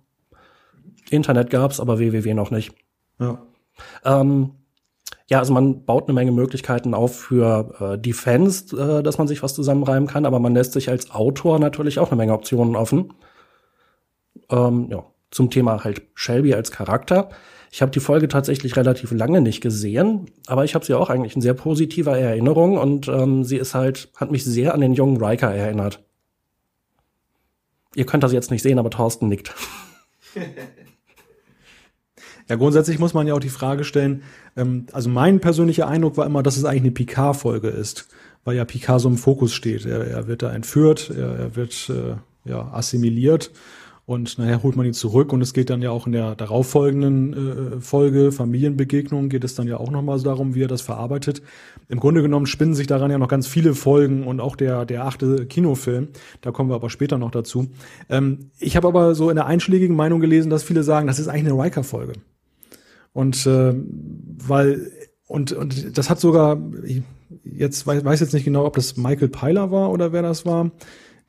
Internet 1.09 1.49
gab's, 1.49 1.79
aber 1.79 1.97
www 1.97 2.35
noch 2.35 2.51
nicht. 2.51 2.75
Ja. 3.19 3.41
Ähm, 4.05 4.51
ja, 5.33 5.39
also 5.39 5.51
man 5.51 5.83
baut 5.83 6.03
eine 6.03 6.13
Menge 6.13 6.31
Möglichkeiten 6.31 6.93
auf 6.93 7.15
für 7.15 7.73
äh, 7.79 7.97
die 7.97 8.13
Fans, 8.13 8.71
äh, 8.71 9.01
dass 9.01 9.17
man 9.17 9.27
sich 9.27 9.41
was 9.41 9.55
zusammenreimen 9.55 10.07
kann, 10.07 10.27
aber 10.27 10.39
man 10.39 10.53
lässt 10.53 10.73
sich 10.73 10.89
als 10.89 11.09
Autor 11.09 11.57
natürlich 11.57 11.97
auch 11.97 12.11
eine 12.11 12.17
Menge 12.17 12.33
Optionen 12.33 12.75
offen. 12.75 13.15
Ähm, 14.51 14.89
ja, 14.91 15.03
zum 15.31 15.49
Thema 15.49 15.83
halt 15.83 16.03
Shelby 16.13 16.53
als 16.53 16.69
Charakter. 16.69 17.29
Ich 17.71 17.81
habe 17.81 17.91
die 17.91 17.99
Folge 17.99 18.27
tatsächlich 18.27 18.75
relativ 18.75 19.11
lange 19.11 19.41
nicht 19.41 19.61
gesehen, 19.61 20.29
aber 20.45 20.65
ich 20.65 20.75
habe 20.75 20.85
sie 20.85 20.93
auch 20.93 21.09
eigentlich 21.09 21.35
in 21.35 21.41
sehr 21.41 21.55
positiver 21.55 22.15
Erinnerung 22.15 22.77
und 22.77 23.07
ähm, 23.07 23.43
sie 23.43 23.57
ist 23.57 23.73
halt, 23.73 24.09
hat 24.15 24.29
mich 24.29 24.45
sehr 24.45 24.75
an 24.75 24.81
den 24.81 24.93
jungen 24.93 25.17
Riker 25.17 25.51
erinnert. 25.51 26.03
Ihr 27.95 28.05
könnt 28.05 28.23
das 28.23 28.33
jetzt 28.33 28.51
nicht 28.51 28.61
sehen, 28.61 28.77
aber 28.77 28.91
Thorsten 28.91 29.29
nickt. 29.29 29.51
Ja, 32.53 32.57
grundsätzlich 32.57 32.99
muss 32.99 33.15
man 33.15 33.25
ja 33.25 33.33
auch 33.33 33.39
die 33.39 33.49
Frage 33.49 33.83
stellen, 33.83 34.21
ähm, 34.55 34.85
also 34.91 35.09
mein 35.09 35.39
persönlicher 35.39 35.87
Eindruck 35.87 36.17
war 36.17 36.27
immer, 36.27 36.43
dass 36.43 36.55
es 36.55 36.65
eigentlich 36.65 36.83
eine 36.83 36.91
Picard-Folge 36.91 37.69
ist, 37.69 38.07
weil 38.43 38.55
ja 38.55 38.63
Picard 38.63 39.01
so 39.01 39.09
im 39.09 39.17
Fokus 39.17 39.53
steht. 39.53 39.87
Er, 39.87 40.05
er 40.05 40.27
wird 40.27 40.43
da 40.43 40.53
entführt, 40.53 41.09
er, 41.09 41.35
er 41.35 41.55
wird 41.55 41.89
äh, 41.89 42.13
ja, 42.47 42.71
assimiliert 42.71 43.49
und 44.05 44.37
nachher 44.37 44.61
holt 44.61 44.75
man 44.75 44.85
ihn 44.85 44.93
zurück 44.93 45.33
und 45.33 45.41
es 45.41 45.55
geht 45.55 45.71
dann 45.71 45.81
ja 45.81 45.89
auch 45.89 46.05
in 46.05 46.11
der 46.11 46.35
darauffolgenden 46.35 47.33
äh, 47.33 47.81
Folge, 47.81 48.31
Familienbegegnung, 48.31 49.29
geht 49.29 49.43
es 49.45 49.55
dann 49.55 49.67
ja 49.67 49.77
auch 49.77 49.89
nochmal 49.89 50.19
so 50.19 50.25
darum, 50.25 50.53
wie 50.53 50.61
er 50.61 50.67
das 50.67 50.83
verarbeitet. 50.83 51.41
Im 51.89 51.99
Grunde 51.99 52.21
genommen 52.21 52.45
spinnen 52.45 52.75
sich 52.75 52.85
daran 52.85 53.09
ja 53.09 53.17
noch 53.17 53.29
ganz 53.29 53.47
viele 53.47 53.73
Folgen 53.73 54.27
und 54.27 54.41
auch 54.41 54.55
der, 54.55 54.85
der 54.85 55.05
achte 55.05 55.47
Kinofilm. 55.47 56.09
Da 56.41 56.51
kommen 56.51 56.69
wir 56.69 56.75
aber 56.75 56.91
später 56.91 57.17
noch 57.17 57.31
dazu. 57.31 57.71
Ähm, 58.09 58.51
ich 58.59 58.75
habe 58.75 58.87
aber 58.87 59.15
so 59.15 59.31
in 59.31 59.37
der 59.37 59.47
einschlägigen 59.47 59.95
Meinung 59.95 60.19
gelesen, 60.19 60.51
dass 60.51 60.61
viele 60.61 60.83
sagen, 60.83 61.07
das 61.07 61.17
ist 61.17 61.29
eigentlich 61.29 61.51
eine 61.51 61.63
Riker-Folge. 61.63 62.13
Und 63.13 63.45
äh, 63.45 63.73
weil, 63.75 64.91
und, 65.27 65.51
und 65.53 65.97
das 65.97 66.09
hat 66.09 66.19
sogar, 66.19 66.57
jetzt 67.43 67.87
weiß, 67.87 68.03
weiß 68.03 68.19
jetzt 68.19 68.33
nicht 68.33 68.45
genau, 68.45 68.65
ob 68.65 68.75
das 68.75 68.97
Michael 68.97 69.29
Peiler 69.29 69.71
war 69.71 69.91
oder 69.91 70.11
wer 70.11 70.21
das 70.21 70.45
war 70.45 70.71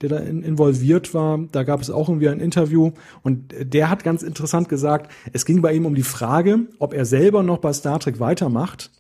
der 0.01 0.09
da 0.09 0.19
in, 0.19 0.43
involviert 0.43 1.15
war. 1.15 1.39
Da 1.53 1.63
gab 1.63 1.81
es 1.81 1.91
auch 1.91 2.09
irgendwie 2.09 2.29
ein 2.29 2.41
Interview 2.41 2.93
und 3.23 3.55
der 3.59 3.91
hat 3.91 4.05
ganz 4.05 4.23
interessant 4.23 4.69
gesagt, 4.69 5.11
es 5.33 5.45
ging 5.45 5.63
bei 5.63 5.73
ihm 5.73 5.87
um 5.87 5.95
die 5.95 6.03
Frage, 6.03 6.67
ob 6.79 6.95
er 6.95 7.05
selber 7.05 7.43
noch 7.43 7.59
bei 7.59 7.73
Star 7.73 7.99
Trek 8.01 8.21
weitermacht. 8.21 8.91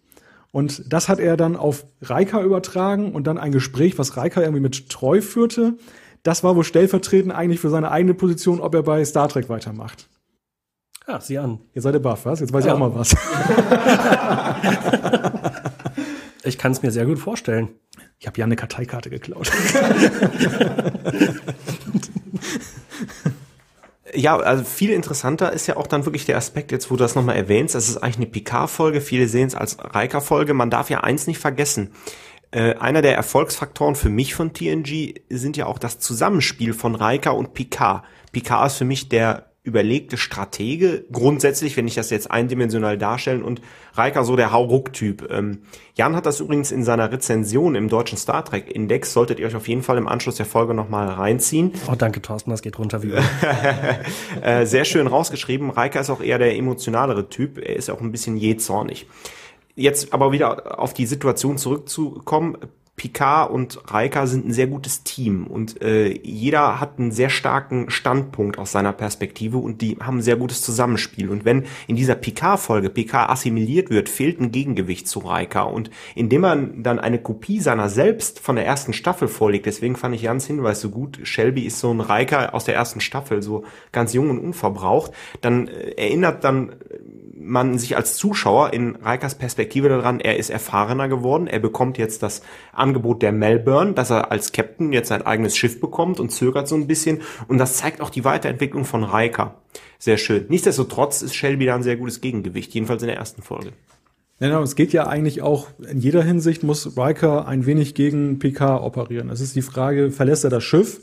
Und 0.50 0.92
das 0.92 1.08
hat 1.08 1.18
er 1.18 1.36
dann 1.36 1.56
auf 1.56 1.84
Reika 2.00 2.42
übertragen 2.42 3.12
und 3.12 3.26
dann 3.26 3.38
ein 3.38 3.50
Gespräch, 3.50 3.98
was 3.98 4.16
Reika 4.16 4.40
irgendwie 4.40 4.60
mit 4.60 4.88
Treu 4.88 5.20
führte. 5.20 5.74
Das 6.22 6.44
war 6.44 6.54
wohl 6.54 6.64
stellvertretend 6.64 7.34
eigentlich 7.34 7.60
für 7.60 7.70
seine 7.70 7.90
eigene 7.90 8.14
Position, 8.14 8.60
ob 8.60 8.74
er 8.74 8.84
bei 8.84 9.04
Star 9.04 9.28
Trek 9.28 9.48
weitermacht. 9.48 10.08
Ja, 11.06 11.20
sieh 11.20 11.36
an. 11.38 11.60
Ihr 11.74 11.82
seid 11.82 11.94
der 11.94 12.00
Buff, 12.00 12.24
was? 12.24 12.40
Jetzt 12.40 12.52
weiß 12.52 12.64
ja. 12.64 12.70
ich 12.70 12.74
auch 12.74 12.78
mal 12.78 12.94
was. 12.94 13.14
ich 16.44 16.56
kann 16.56 16.72
es 16.72 16.80
mir 16.82 16.90
sehr 16.90 17.04
gut 17.04 17.18
vorstellen. 17.18 17.68
Ich 18.18 18.26
habe 18.26 18.38
ja 18.38 18.46
eine 18.46 18.56
Karteikarte 18.56 19.10
geklaut. 19.10 19.52
ja, 24.14 24.38
also 24.38 24.64
viel 24.64 24.88
interessanter 24.90 25.52
ist 25.52 25.66
ja 25.66 25.76
auch 25.76 25.86
dann 25.86 26.06
wirklich 26.06 26.24
der 26.24 26.38
Aspekt, 26.38 26.72
jetzt 26.72 26.90
wo 26.90 26.96
du 26.96 27.02
das 27.02 27.14
nochmal 27.14 27.36
erwähnst, 27.36 27.74
das 27.74 27.90
ist 27.90 27.98
eigentlich 27.98 28.16
eine 28.16 28.24
Picard-Folge, 28.26 29.02
viele 29.02 29.28
sehen 29.28 29.48
es 29.48 29.54
als 29.54 29.76
Riker-Folge. 29.78 30.54
Man 30.54 30.70
darf 30.70 30.88
ja 30.88 31.00
eins 31.00 31.26
nicht 31.26 31.38
vergessen. 31.38 31.92
Äh, 32.50 32.76
einer 32.76 33.02
der 33.02 33.14
Erfolgsfaktoren 33.14 33.94
für 33.94 34.08
mich 34.08 34.34
von 34.34 34.54
TNG 34.54 35.16
sind 35.28 35.58
ja 35.58 35.66
auch 35.66 35.78
das 35.78 35.98
Zusammenspiel 35.98 36.72
von 36.72 36.94
Riker 36.94 37.34
und 37.34 37.52
Picard. 37.52 38.04
Picard 38.32 38.68
ist 38.68 38.78
für 38.78 38.86
mich 38.86 39.10
der 39.10 39.50
überlegte 39.64 40.18
Stratege, 40.18 41.06
grundsätzlich, 41.10 41.76
wenn 41.78 41.88
ich 41.88 41.94
das 41.94 42.10
jetzt 42.10 42.30
eindimensional 42.30 42.98
darstellen 42.98 43.42
und 43.42 43.62
Reika 43.94 44.22
so 44.22 44.36
der 44.36 44.52
Hauruck-Typ. 44.52 45.30
Ähm, 45.30 45.62
Jan 45.94 46.14
hat 46.14 46.26
das 46.26 46.40
übrigens 46.40 46.70
in 46.70 46.84
seiner 46.84 47.10
Rezension 47.10 47.74
im 47.74 47.88
deutschen 47.88 48.18
Star 48.18 48.44
Trek 48.44 48.70
Index, 48.70 49.14
solltet 49.14 49.40
ihr 49.40 49.46
euch 49.46 49.56
auf 49.56 49.66
jeden 49.66 49.82
Fall 49.82 49.96
im 49.96 50.06
Anschluss 50.06 50.36
der 50.36 50.44
Folge 50.44 50.74
nochmal 50.74 51.08
reinziehen. 51.08 51.72
Oh, 51.90 51.94
danke 51.96 52.20
Thorsten, 52.20 52.50
das 52.50 52.60
geht 52.60 52.78
runter 52.78 53.02
wie 53.02 53.12
äh, 54.42 54.66
Sehr 54.66 54.84
schön 54.84 55.06
rausgeschrieben. 55.06 55.70
Reika 55.70 55.98
ist 55.98 56.10
auch 56.10 56.20
eher 56.20 56.38
der 56.38 56.54
emotionalere 56.56 57.30
Typ, 57.30 57.56
er 57.56 57.76
ist 57.76 57.88
auch 57.88 58.02
ein 58.02 58.12
bisschen 58.12 58.36
jähzornig. 58.36 59.06
Jetzt 59.76 60.12
aber 60.12 60.30
wieder 60.30 60.78
auf 60.78 60.92
die 60.92 61.06
Situation 61.06 61.56
zurückzukommen. 61.56 62.58
Picard 62.96 63.50
und 63.50 63.80
Riker 63.92 64.28
sind 64.28 64.46
ein 64.46 64.52
sehr 64.52 64.68
gutes 64.68 65.02
Team 65.02 65.48
und 65.48 65.82
äh, 65.82 66.16
jeder 66.22 66.78
hat 66.78 66.98
einen 66.98 67.10
sehr 67.10 67.28
starken 67.28 67.90
Standpunkt 67.90 68.56
aus 68.56 68.70
seiner 68.70 68.92
Perspektive 68.92 69.58
und 69.58 69.82
die 69.82 69.98
haben 70.00 70.18
ein 70.18 70.22
sehr 70.22 70.36
gutes 70.36 70.62
Zusammenspiel. 70.62 71.28
Und 71.28 71.44
wenn 71.44 71.64
in 71.88 71.96
dieser 71.96 72.14
Picard-Folge 72.14 72.90
Picard 72.90 73.30
assimiliert 73.30 73.90
wird, 73.90 74.08
fehlt 74.08 74.40
ein 74.40 74.52
Gegengewicht 74.52 75.08
zu 75.08 75.18
Riker. 75.18 75.72
Und 75.72 75.90
indem 76.14 76.42
man 76.42 76.82
dann 76.84 77.00
eine 77.00 77.18
Kopie 77.18 77.60
seiner 77.60 77.88
selbst 77.88 78.38
von 78.38 78.54
der 78.54 78.64
ersten 78.64 78.92
Staffel 78.92 79.26
vorlegt, 79.26 79.66
deswegen 79.66 79.96
fand 79.96 80.14
ich 80.14 80.22
Jans 80.22 80.46
Hinweis 80.46 80.80
so 80.80 80.90
gut, 80.90 81.18
Shelby 81.24 81.62
ist 81.62 81.80
so 81.80 81.92
ein 81.92 82.00
Riker 82.00 82.54
aus 82.54 82.64
der 82.64 82.76
ersten 82.76 83.00
Staffel, 83.00 83.42
so 83.42 83.64
ganz 83.90 84.12
jung 84.12 84.30
und 84.30 84.38
unverbraucht, 84.38 85.10
dann 85.40 85.66
äh, 85.66 85.90
erinnert 85.96 86.44
dann 86.44 86.76
man 87.44 87.78
sich 87.78 87.96
als 87.96 88.16
Zuschauer 88.16 88.72
in 88.72 88.96
Reikers 88.96 89.36
Perspektive 89.36 89.88
daran, 89.88 90.20
er 90.20 90.38
ist 90.38 90.50
erfahrener 90.50 91.08
geworden, 91.08 91.46
er 91.46 91.60
bekommt 91.60 91.98
jetzt 91.98 92.22
das 92.22 92.42
Angebot 92.72 93.22
der 93.22 93.32
Melbourne, 93.32 93.92
dass 93.92 94.10
er 94.10 94.32
als 94.32 94.52
Captain 94.52 94.92
jetzt 94.92 95.08
sein 95.08 95.22
eigenes 95.22 95.56
Schiff 95.56 95.80
bekommt 95.80 96.20
und 96.20 96.30
zögert 96.30 96.68
so 96.68 96.74
ein 96.74 96.86
bisschen 96.86 97.20
und 97.48 97.58
das 97.58 97.76
zeigt 97.76 98.00
auch 98.00 98.10
die 98.10 98.24
Weiterentwicklung 98.24 98.84
von 98.84 99.04
Riker. 99.04 99.54
Sehr 99.98 100.16
schön. 100.16 100.46
Nichtsdestotrotz 100.48 101.22
ist 101.22 101.34
Shelby 101.34 101.66
da 101.66 101.74
ein 101.74 101.82
sehr 101.82 101.96
gutes 101.96 102.20
Gegengewicht, 102.20 102.72
jedenfalls 102.74 103.02
in 103.02 103.08
der 103.08 103.16
ersten 103.16 103.42
Folge. 103.42 103.72
Genau, 104.40 104.62
es 104.62 104.74
geht 104.74 104.92
ja 104.92 105.06
eigentlich 105.06 105.42
auch 105.42 105.68
in 105.88 106.00
jeder 106.00 106.22
Hinsicht 106.22 106.64
muss 106.64 106.96
Riker 106.98 107.46
ein 107.46 107.66
wenig 107.66 107.94
gegen 107.94 108.40
Picard 108.40 108.82
operieren. 108.82 109.30
Es 109.30 109.40
ist 109.40 109.54
die 109.54 109.62
Frage, 109.62 110.10
verlässt 110.10 110.44
er 110.44 110.50
das 110.50 110.64
Schiff? 110.64 111.00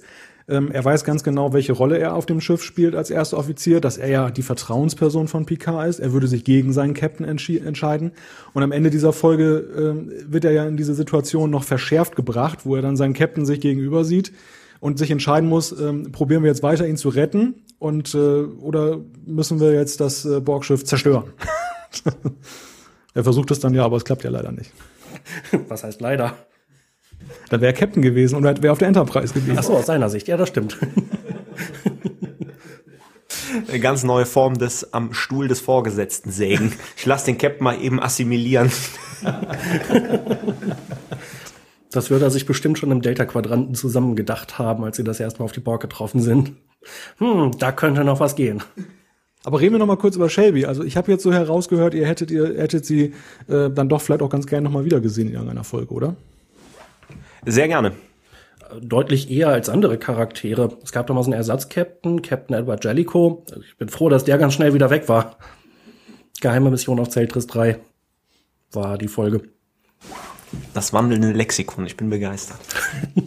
Ähm, 0.51 0.69
er 0.71 0.83
weiß 0.83 1.05
ganz 1.05 1.23
genau, 1.23 1.53
welche 1.53 1.71
Rolle 1.71 1.97
er 1.97 2.13
auf 2.13 2.25
dem 2.25 2.41
Schiff 2.41 2.61
spielt 2.61 2.93
als 2.93 3.09
erster 3.09 3.37
Offizier, 3.37 3.79
dass 3.79 3.97
er 3.97 4.09
ja 4.09 4.29
die 4.29 4.41
Vertrauensperson 4.41 5.29
von 5.29 5.45
Picard 5.45 5.87
ist. 5.87 5.99
Er 5.99 6.11
würde 6.11 6.27
sich 6.27 6.43
gegen 6.43 6.73
seinen 6.73 6.93
Captain 6.93 7.25
entscheiden. 7.25 8.11
Und 8.53 8.61
am 8.61 8.73
Ende 8.73 8.89
dieser 8.89 9.13
Folge 9.13 9.65
ähm, 9.77 10.11
wird 10.27 10.43
er 10.43 10.51
ja 10.51 10.67
in 10.67 10.75
diese 10.75 10.93
Situation 10.93 11.49
noch 11.49 11.63
verschärft 11.63 12.17
gebracht, 12.17 12.65
wo 12.65 12.75
er 12.75 12.81
dann 12.81 12.97
seinen 12.97 13.13
Captain 13.13 13.45
sich 13.45 13.61
gegenüber 13.61 14.03
sieht 14.03 14.33
und 14.81 14.99
sich 14.99 15.09
entscheiden 15.09 15.47
muss, 15.47 15.71
ähm, 15.79 16.11
probieren 16.11 16.43
wir 16.43 16.49
jetzt 16.49 16.63
weiter, 16.63 16.85
ihn 16.85 16.97
zu 16.97 17.09
retten 17.09 17.63
und 17.79 18.13
äh, 18.13 18.17
oder 18.17 18.99
müssen 19.25 19.61
wir 19.61 19.71
jetzt 19.71 20.01
das 20.01 20.25
äh, 20.25 20.41
Borgschiff 20.41 20.83
zerstören? 20.83 21.31
er 23.13 23.23
versucht 23.23 23.51
es 23.51 23.59
dann 23.59 23.73
ja, 23.73 23.85
aber 23.85 23.97
es 23.97 24.03
klappt 24.03 24.23
ja 24.23 24.31
leider 24.31 24.51
nicht. 24.51 24.71
Was 25.69 25.83
heißt 25.83 26.01
leider? 26.01 26.35
Da 27.49 27.59
wäre 27.61 27.73
Captain 27.73 28.01
gewesen 28.01 28.35
und 28.35 28.43
wäre 28.43 28.71
auf 28.71 28.79
der 28.79 28.87
Enterprise 28.87 29.33
gewesen. 29.33 29.57
Ach 29.57 29.63
so, 29.63 29.73
aus 29.73 29.85
seiner 29.85 30.09
Sicht. 30.09 30.27
Ja, 30.27 30.37
das 30.37 30.49
stimmt. 30.49 30.77
Eine 33.67 33.79
ganz 33.79 34.03
neue 34.03 34.25
Form 34.25 34.57
des 34.57 34.93
am 34.93 35.13
Stuhl 35.13 35.47
des 35.47 35.59
Vorgesetzten 35.59 36.31
sägen. 36.31 36.73
Ich 36.95 37.05
lasse 37.05 37.25
den 37.25 37.37
Captain 37.37 37.63
mal 37.63 37.81
eben 37.81 38.01
assimilieren. 38.01 38.71
Das 41.91 42.09
würde 42.09 42.25
er 42.25 42.31
sich 42.31 42.45
bestimmt 42.45 42.79
schon 42.79 42.91
im 42.91 43.01
Delta-Quadranten 43.01 43.75
zusammen 43.75 44.15
gedacht 44.15 44.57
haben, 44.57 44.85
als 44.85 44.95
sie 44.97 45.03
das 45.03 45.19
erstmal 45.19 45.45
auf 45.45 45.51
die 45.51 45.59
Borg 45.59 45.81
getroffen 45.81 46.21
sind. 46.21 46.53
Hm, 47.17 47.51
da 47.59 47.71
könnte 47.73 48.05
noch 48.05 48.19
was 48.21 48.35
gehen. 48.35 48.63
Aber 49.43 49.59
reden 49.59 49.73
wir 49.73 49.79
noch 49.79 49.87
mal 49.87 49.97
kurz 49.97 50.15
über 50.15 50.29
Shelby. 50.29 50.65
Also 50.65 50.83
ich 50.83 50.95
habe 50.97 51.11
jetzt 51.11 51.23
so 51.23 51.33
herausgehört, 51.33 51.93
ihr 51.93 52.07
hättet 52.07 52.31
ihr 52.31 52.57
hättet 52.57 52.85
sie 52.85 53.13
äh, 53.47 53.69
dann 53.69 53.89
doch 53.89 54.01
vielleicht 54.01 54.21
auch 54.21 54.29
ganz 54.29 54.47
gerne 54.47 54.63
noch 54.63 54.71
mal 54.71 54.85
wieder 54.85 55.01
gesehen 55.01 55.27
in 55.27 55.33
irgendeiner 55.33 55.63
Folge, 55.63 55.93
oder? 55.93 56.15
Sehr 57.45 57.67
gerne. 57.67 57.93
Deutlich 58.81 59.29
eher 59.29 59.49
als 59.49 59.67
andere 59.67 59.97
Charaktere. 59.97 60.77
Es 60.83 60.91
gab 60.91 61.07
damals 61.07 61.27
einen 61.27 61.33
Ersatz-Captain, 61.33 62.21
Captain 62.21 62.55
Edward 62.55 62.83
Jellicoe. 62.83 63.43
Ich 63.67 63.77
bin 63.77 63.89
froh, 63.89 64.09
dass 64.09 64.23
der 64.23 64.37
ganz 64.37 64.53
schnell 64.53 64.73
wieder 64.73 64.89
weg 64.89 65.09
war. 65.09 65.37
Geheime 66.39 66.71
Mission 66.71 66.99
auf 66.99 67.09
Zeltris 67.09 67.47
3 67.47 67.79
war 68.71 68.97
die 68.97 69.07
Folge. 69.07 69.41
Das 70.73 70.93
wandelnde 70.93 71.31
Lexikon, 71.31 71.85
ich 71.85 71.97
bin 71.97 72.09
begeistert. 72.09 72.59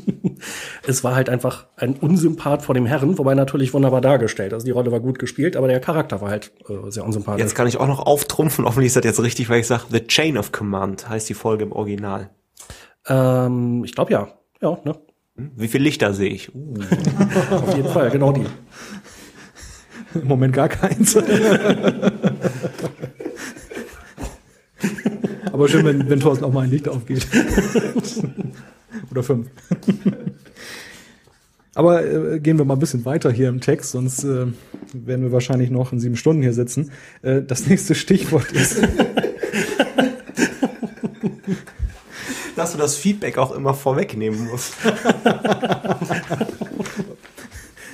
es 0.87 1.05
war 1.05 1.15
halt 1.15 1.29
einfach 1.29 1.67
ein 1.77 1.95
Unsympath 1.95 2.63
vor 2.63 2.75
dem 2.75 2.87
Herren, 2.87 3.17
wobei 3.19 3.35
natürlich 3.35 3.73
wunderbar 3.73 4.01
dargestellt. 4.01 4.53
Also 4.53 4.67
die 4.67 4.73
Rolle 4.73 4.93
war 4.93 5.01
gut 5.01 5.19
gespielt, 5.19 5.57
aber 5.57 5.69
der 5.69 5.81
Charakter 5.81 6.21
war 6.21 6.31
halt 6.31 6.53
äh, 6.69 6.91
sehr 6.91 7.05
unsympathisch. 7.05 7.43
Jetzt 7.43 7.55
kann 7.55 7.67
ich 7.67 7.79
auch 7.79 7.87
noch 7.87 8.01
auftrumpfen, 8.01 8.65
hoffentlich 8.65 8.89
ist 8.89 8.97
das 8.97 9.05
jetzt 9.05 9.23
richtig, 9.23 9.49
weil 9.49 9.61
ich 9.61 9.67
sage, 9.67 9.85
The 9.91 10.07
Chain 10.07 10.37
of 10.37 10.53
Command 10.53 11.09
heißt 11.09 11.29
die 11.29 11.35
Folge 11.35 11.65
im 11.65 11.73
Original. 11.73 12.31
Ähm, 13.09 13.85
ich 13.85 13.95
glaube 13.95 14.13
ja. 14.13 14.29
Ja, 14.61 14.79
ne? 14.85 14.97
Wie 15.37 15.69
viele 15.69 15.85
Lichter 15.85 16.15
sehe 16.15 16.31
ich? 16.31 16.55
Uh. 16.55 16.75
Auf 17.51 17.77
jeden 17.77 17.89
Fall, 17.89 18.11
genau 18.11 18.33
die. 18.33 18.47
Im 20.15 20.29
Moment 20.29 20.55
gar 20.55 20.69
keins. 20.69 21.17
Aber 25.53 25.69
schön, 25.69 25.85
wenn, 25.85 26.09
wenn 26.09 26.21
Thorsten 26.21 26.45
auch 26.45 26.53
mal 26.53 26.63
ein 26.63 26.71
Licht 26.71 26.89
aufgeht. 26.89 27.27
Oder 29.11 29.23
fünf. 29.23 29.49
Aber 31.75 32.05
äh, 32.05 32.41
gehen 32.41 32.59
wir 32.59 32.65
mal 32.65 32.75
ein 32.75 32.81
bisschen 32.81 33.05
weiter 33.05 33.31
hier 33.33 33.49
im 33.49 33.61
Text, 33.61 33.91
sonst 33.93 34.23
äh, 34.25 34.47
werden 34.93 35.23
wir 35.23 35.33
wahrscheinlich 35.33 35.71
noch 35.71 35.93
in 35.93 35.99
sieben 35.99 36.17
Stunden 36.17 36.43
hier 36.43 36.53
sitzen. 36.53 36.93
Äh, 37.23 37.43
das 37.43 37.67
nächste 37.67 37.95
Stichwort 37.95 38.53
ist. 38.53 38.83
Dass 42.57 42.73
du 42.73 42.79
das 42.79 42.97
Feedback 42.97 43.39
auch 43.39 43.53
immer 43.53 43.75
vorwegnehmen 43.75 44.49
musst. 44.49 44.75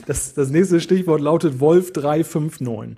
das, 0.06 0.34
das 0.34 0.50
nächste 0.50 0.80
Stichwort 0.80 1.20
lautet 1.20 1.60
Wolf 1.60 1.92
359. 1.92 2.96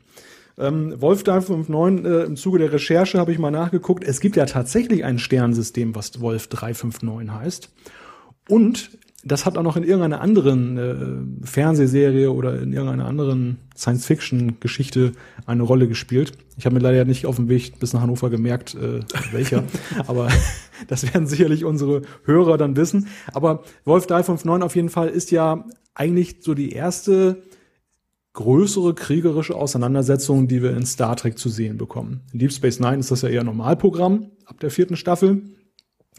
Ähm, 0.58 1.00
Wolf 1.00 1.22
359, 1.24 2.04
äh, 2.04 2.24
im 2.24 2.36
Zuge 2.36 2.58
der 2.58 2.72
Recherche 2.72 3.18
habe 3.18 3.32
ich 3.32 3.38
mal 3.38 3.50
nachgeguckt. 3.50 4.04
Es 4.04 4.20
gibt 4.20 4.36
ja 4.36 4.46
tatsächlich 4.46 5.04
ein 5.04 5.18
Sternsystem, 5.18 5.94
was 5.94 6.20
Wolf 6.20 6.48
359 6.48 7.30
heißt. 7.30 7.70
Und 8.48 8.90
das 9.24 9.46
hat 9.46 9.56
auch 9.56 9.62
noch 9.62 9.76
in 9.76 9.84
irgendeiner 9.84 10.20
anderen 10.20 10.78
äh, 10.78 11.46
Fernsehserie 11.46 12.30
oder 12.32 12.60
in 12.60 12.72
irgendeiner 12.72 13.06
anderen 13.06 13.58
Science-Fiction-Geschichte 13.76 15.12
eine 15.46 15.62
Rolle 15.62 15.88
gespielt. 15.88 16.32
Ich 16.56 16.66
habe 16.66 16.74
mir 16.74 16.80
leider 16.80 17.04
nicht 17.04 17.26
auf 17.26 17.36
dem 17.36 17.48
Weg 17.48 17.78
bis 17.78 17.92
nach 17.92 18.00
Hannover 18.00 18.30
gemerkt, 18.30 18.74
äh, 18.74 19.00
welcher. 19.32 19.64
Aber 20.06 20.28
das 20.88 21.12
werden 21.12 21.26
sicherlich 21.26 21.64
unsere 21.64 22.02
Hörer 22.24 22.58
dann 22.58 22.76
wissen. 22.76 23.08
Aber 23.32 23.62
Wolf 23.84 24.06
359 24.06 24.64
auf 24.64 24.76
jeden 24.76 24.88
Fall 24.88 25.08
ist 25.08 25.30
ja 25.30 25.64
eigentlich 25.94 26.36
so 26.40 26.54
die 26.54 26.72
erste 26.72 27.42
größere 28.32 28.94
kriegerische 28.94 29.54
Auseinandersetzung, 29.54 30.48
die 30.48 30.62
wir 30.62 30.74
in 30.76 30.86
Star 30.86 31.16
Trek 31.16 31.38
zu 31.38 31.48
sehen 31.48 31.76
bekommen. 31.76 32.22
In 32.32 32.38
Deep 32.38 32.52
Space 32.52 32.80
Nine 32.80 32.98
ist 32.98 33.10
das 33.10 33.22
ja 33.22 33.28
eher 33.28 33.44
Normalprogramm 33.44 34.30
ab 34.46 34.58
der 34.60 34.70
vierten 34.70 34.96
Staffel. 34.96 35.42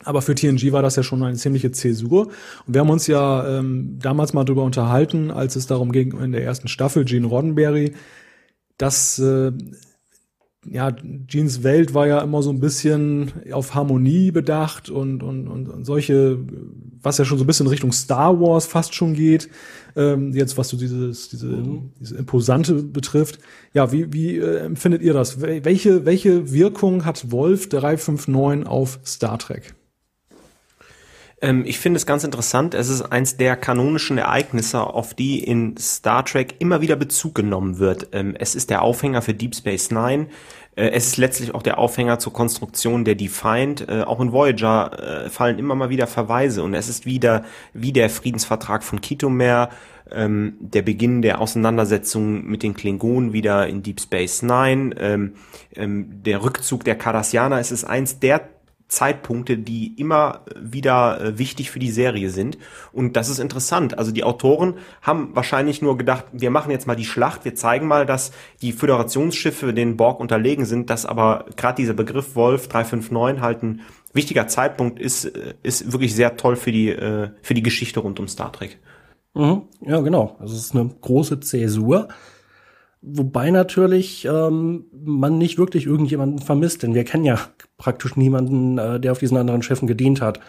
Aber 0.04 0.22
für 0.22 0.36
TNG 0.36 0.72
war 0.72 0.82
das 0.82 0.96
ja 0.96 1.04
schon 1.04 1.24
eine 1.24 1.38
ziemliche 1.38 1.72
Zäsur. 1.72 2.28
Und 2.66 2.74
wir 2.74 2.82
haben 2.82 2.90
uns 2.90 3.08
ja 3.08 3.60
ähm, 3.60 4.00
damals 4.02 4.34
mal 4.34 4.44
drüber 4.44 4.64
unterhalten, 4.64 5.32
als 5.32 5.56
es 5.56 5.68
darum 5.68 5.92
ging 5.92 6.18
in 6.20 6.32
der 6.32 6.44
ersten 6.44 6.68
Staffel, 6.68 7.06
Gene 7.06 7.28
Roddenberry, 7.28 7.94
dass 8.78 9.20
äh, 9.20 9.52
ja, 10.70 10.96
Jeans 11.28 11.64
Welt 11.64 11.94
war 11.94 12.08
ja 12.08 12.22
immer 12.22 12.42
so 12.42 12.50
ein 12.50 12.60
bisschen 12.60 13.32
auf 13.52 13.76
Harmonie 13.76 14.32
bedacht 14.32 14.90
und, 14.90 15.24
und, 15.24 15.48
und, 15.48 15.68
und 15.68 15.86
solche, 15.86 16.40
was 17.02 17.18
ja 17.18 17.26
schon 17.26 17.38
so 17.38 17.44
ein 17.44 17.48
bisschen 17.48 17.68
Richtung 17.68 17.92
Star 17.92 18.40
Wars 18.40 18.66
fast 18.66 18.96
schon 18.96 19.14
geht, 19.14 19.50
ähm, 19.96 20.34
jetzt 20.34 20.58
was 20.58 20.70
so 20.70 20.78
dieses, 20.78 21.30
diese, 21.30 21.48
mhm. 21.48 21.92
diese 22.00 22.16
Imposante 22.16 22.76
betrifft. 22.76 23.40
Ja, 23.74 23.92
wie, 23.92 24.14
wie 24.14 24.38
äh, 24.38 24.60
empfindet 24.60 25.02
ihr 25.02 25.14
das? 25.14 25.42
Welche, 25.42 26.06
welche 26.06 26.52
Wirkung 26.52 27.06
hat 27.06 27.32
Wolf 27.32 27.70
359 27.70 28.68
auf 28.68 29.00
Star 29.06 29.38
Trek? 29.38 29.76
Ähm, 31.44 31.64
ich 31.66 31.78
finde 31.78 31.98
es 31.98 32.06
ganz 32.06 32.24
interessant. 32.24 32.74
Es 32.74 32.90
ist 32.90 33.02
eins 33.02 33.36
der 33.38 33.58
kanonischen 33.58 34.18
Ereignisse, 34.18 34.80
auf 34.80 35.14
die 35.14 35.44
in 35.44 35.76
Star 35.78 36.24
Trek 36.26 36.56
immer 36.60 36.80
wieder 36.82 36.96
Bezug 36.96 37.36
genommen 37.36 37.78
wird. 37.80 38.08
Ähm, 38.14 38.34
es 38.40 38.56
ist 38.56 38.70
der 38.70 38.82
Aufhänger 38.82 39.22
für 39.22 39.34
Deep 39.34 39.54
Space 39.54 39.92
Nine. 39.92 40.28
Äh, 40.76 40.92
es 40.92 41.06
ist 41.08 41.18
letztlich 41.18 41.54
auch 41.54 41.62
der 41.62 41.80
Aufhänger 41.80 42.18
zur 42.18 42.32
Konstruktion 42.32 43.04
der 43.04 43.16
Defiant. 43.16 43.88
Äh, 43.90 44.04
auch 44.04 44.22
in 44.22 44.32
Voyager 44.32 45.26
äh, 45.26 45.30
fallen 45.30 45.60
immer 45.60 45.76
mal 45.76 45.90
wieder 45.90 46.08
Verweise 46.08 46.64
und 46.64 46.74
es 46.74 46.88
ist 46.88 47.06
wieder 47.06 47.44
wie 47.74 47.92
der 47.92 48.10
Friedensvertrag 48.10 48.82
von 48.82 49.02
Kitomer, 49.02 49.70
ähm, 50.12 50.56
der 50.62 50.82
Beginn 50.82 51.22
der 51.22 51.42
Auseinandersetzung 51.42 52.46
mit 52.46 52.64
den 52.64 52.74
Klingonen 52.74 53.34
wieder 53.34 53.68
in 53.68 53.84
Deep 53.84 54.00
Space 54.00 54.44
Nine, 54.44 54.96
ähm, 54.98 55.34
ähm, 55.76 56.24
der 56.24 56.42
Rückzug 56.42 56.86
der 56.86 56.96
Cardassianer. 56.96 57.60
Es 57.60 57.72
ist 57.72 57.84
eins 57.84 58.20
der 58.20 58.53
Zeitpunkte, 58.94 59.58
die 59.58 59.94
immer 60.00 60.42
wieder 60.56 61.20
äh, 61.20 61.38
wichtig 61.38 61.72
für 61.72 61.80
die 61.80 61.92
Serie 61.92 62.30
sind. 62.30 62.58
Und 62.92 63.16
das 63.16 63.30
ist 63.30 63.40
interessant. 63.40 63.98
Also 63.98 64.12
die 64.12 64.24
Autoren 64.24 64.76
haben 65.02 65.36
wahrscheinlich 65.36 65.82
nur 65.82 65.98
gedacht, 65.98 66.26
wir 66.32 66.52
machen 66.52 66.72
jetzt 66.72 66.88
mal 66.88 66.96
die 66.96 67.06
Schlacht, 67.06 67.44
wir 67.44 67.56
zeigen 67.56 67.88
mal, 67.88 68.06
dass 68.06 68.32
die 68.62 68.72
Föderationsschiffe 68.72 69.74
den 69.74 69.98
Borg 69.98 70.20
unterlegen 70.20 70.66
sind, 70.66 70.90
dass 70.90 71.06
aber 71.06 71.46
gerade 71.56 71.76
dieser 71.76 71.94
Begriff 71.94 72.36
Wolf 72.36 72.68
359 72.68 73.42
halt 73.42 73.64
ein 73.64 73.82
wichtiger 74.14 74.48
Zeitpunkt 74.48 75.00
ist, 75.00 75.26
äh, 75.26 75.56
ist 75.64 75.92
wirklich 75.92 76.16
sehr 76.16 76.38
toll 76.38 76.56
für 76.56 76.72
die, 76.72 76.90
äh, 76.90 77.30
für 77.42 77.56
die 77.56 77.64
Geschichte 77.64 78.00
rund 78.00 78.20
um 78.20 78.28
Star 78.28 78.52
Trek. 78.52 78.80
Mhm. 79.34 79.64
Ja, 79.82 80.00
genau. 80.02 80.36
Also 80.40 80.54
es 80.56 80.66
ist 80.66 80.76
eine 80.76 80.90
große 81.02 81.40
Zäsur. 81.40 82.10
Wobei 83.06 83.52
natürlich 83.52 84.24
ähm, 84.24 84.86
man 84.94 85.38
nicht 85.38 85.58
wirklich 85.58 85.86
irgendjemanden 85.86 86.40
vermisst, 86.40 86.84
denn 86.84 86.94
wir 86.94 87.04
kennen 87.04 87.26
ja 87.26 87.38
praktisch 87.78 88.16
niemanden, 88.16 88.78
äh, 88.78 88.98
der 88.98 89.12
auf 89.12 89.20
diesen 89.20 89.36
anderen 89.36 89.62
Schiffen 89.62 89.88
gedient 89.90 90.22
hat. 90.22 90.40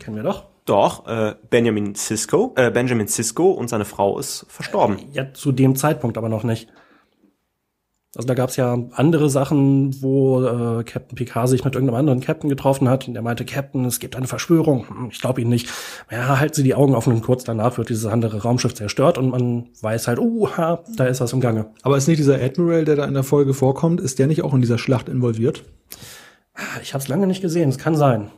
Kennen 0.00 0.16
wir 0.16 0.24
doch. 0.24 0.46
Doch, 0.64 1.06
äh, 1.06 1.36
Benjamin 1.48 1.94
Sisko, 1.94 2.52
äh, 2.56 2.72
Benjamin 2.72 3.06
Sisko 3.06 3.52
und 3.52 3.68
seine 3.68 3.84
Frau 3.84 4.18
ist 4.18 4.44
verstorben. 4.48 4.98
Äh, 4.98 5.04
ja, 5.12 5.32
zu 5.32 5.52
dem 5.52 5.76
Zeitpunkt 5.76 6.18
aber 6.18 6.28
noch 6.28 6.42
nicht. 6.42 6.68
Also 8.16 8.26
da 8.26 8.34
gab's 8.34 8.56
ja 8.56 8.76
andere 8.92 9.30
Sachen, 9.30 10.02
wo 10.02 10.42
äh, 10.42 10.82
Captain 10.82 11.14
Picard 11.14 11.48
sich 11.48 11.64
mit 11.64 11.76
irgendeinem 11.76 12.00
anderen 12.00 12.20
Captain 12.20 12.50
getroffen 12.50 12.88
hat 12.88 13.06
und 13.06 13.14
er 13.14 13.22
meinte, 13.22 13.44
Captain, 13.44 13.84
es 13.84 14.00
gibt 14.00 14.16
eine 14.16 14.26
Verschwörung. 14.26 14.88
Hm, 14.88 15.08
ich 15.12 15.20
glaube 15.20 15.40
ihn 15.40 15.48
nicht. 15.48 15.68
Ja, 16.10 16.40
halt 16.40 16.56
sie 16.56 16.64
die 16.64 16.74
Augen 16.74 16.96
offen 16.96 17.12
und 17.12 17.22
kurz 17.22 17.44
danach 17.44 17.78
wird 17.78 17.88
dieses 17.88 18.06
andere 18.06 18.42
Raumschiff 18.42 18.74
zerstört 18.74 19.16
und 19.16 19.30
man 19.30 19.68
weiß 19.80 20.08
halt, 20.08 20.18
ha, 20.18 20.82
da 20.96 21.06
ist 21.06 21.20
was 21.20 21.32
im 21.32 21.40
Gange. 21.40 21.66
Aber 21.82 21.96
ist 21.96 22.08
nicht 22.08 22.18
dieser 22.18 22.42
Admiral, 22.42 22.84
der 22.84 22.96
da 22.96 23.04
in 23.04 23.14
der 23.14 23.22
Folge 23.22 23.54
vorkommt, 23.54 24.00
ist 24.00 24.18
der 24.18 24.26
nicht 24.26 24.42
auch 24.42 24.54
in 24.54 24.60
dieser 24.60 24.78
Schlacht 24.78 25.08
involviert? 25.08 25.62
Ich 26.82 26.94
habe 26.94 27.02
es 27.02 27.08
lange 27.08 27.28
nicht 27.28 27.42
gesehen, 27.42 27.68
es 27.68 27.78
kann 27.78 27.94
sein. 27.94 28.32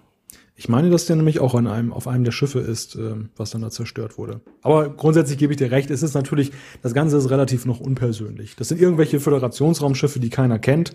Ich 0.62 0.68
meine, 0.68 0.90
dass 0.90 1.06
der 1.06 1.16
nämlich 1.16 1.40
auch 1.40 1.56
an 1.56 1.66
einem, 1.66 1.92
auf 1.92 2.06
einem 2.06 2.22
der 2.22 2.30
Schiffe 2.30 2.60
ist, 2.60 2.94
äh, 2.94 3.16
was 3.36 3.50
dann 3.50 3.62
da 3.62 3.70
zerstört 3.70 4.16
wurde. 4.16 4.42
Aber 4.62 4.90
grundsätzlich 4.90 5.36
gebe 5.36 5.52
ich 5.52 5.56
dir 5.56 5.72
recht, 5.72 5.90
es 5.90 6.04
ist 6.04 6.14
natürlich, 6.14 6.52
das 6.82 6.94
Ganze 6.94 7.16
ist 7.16 7.30
relativ 7.30 7.66
noch 7.66 7.80
unpersönlich. 7.80 8.54
Das 8.54 8.68
sind 8.68 8.80
irgendwelche 8.80 9.18
Föderationsraumschiffe, 9.18 10.20
die 10.20 10.30
keiner 10.30 10.60
kennt. 10.60 10.92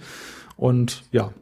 Und 0.55 1.03
ja, 1.11 1.33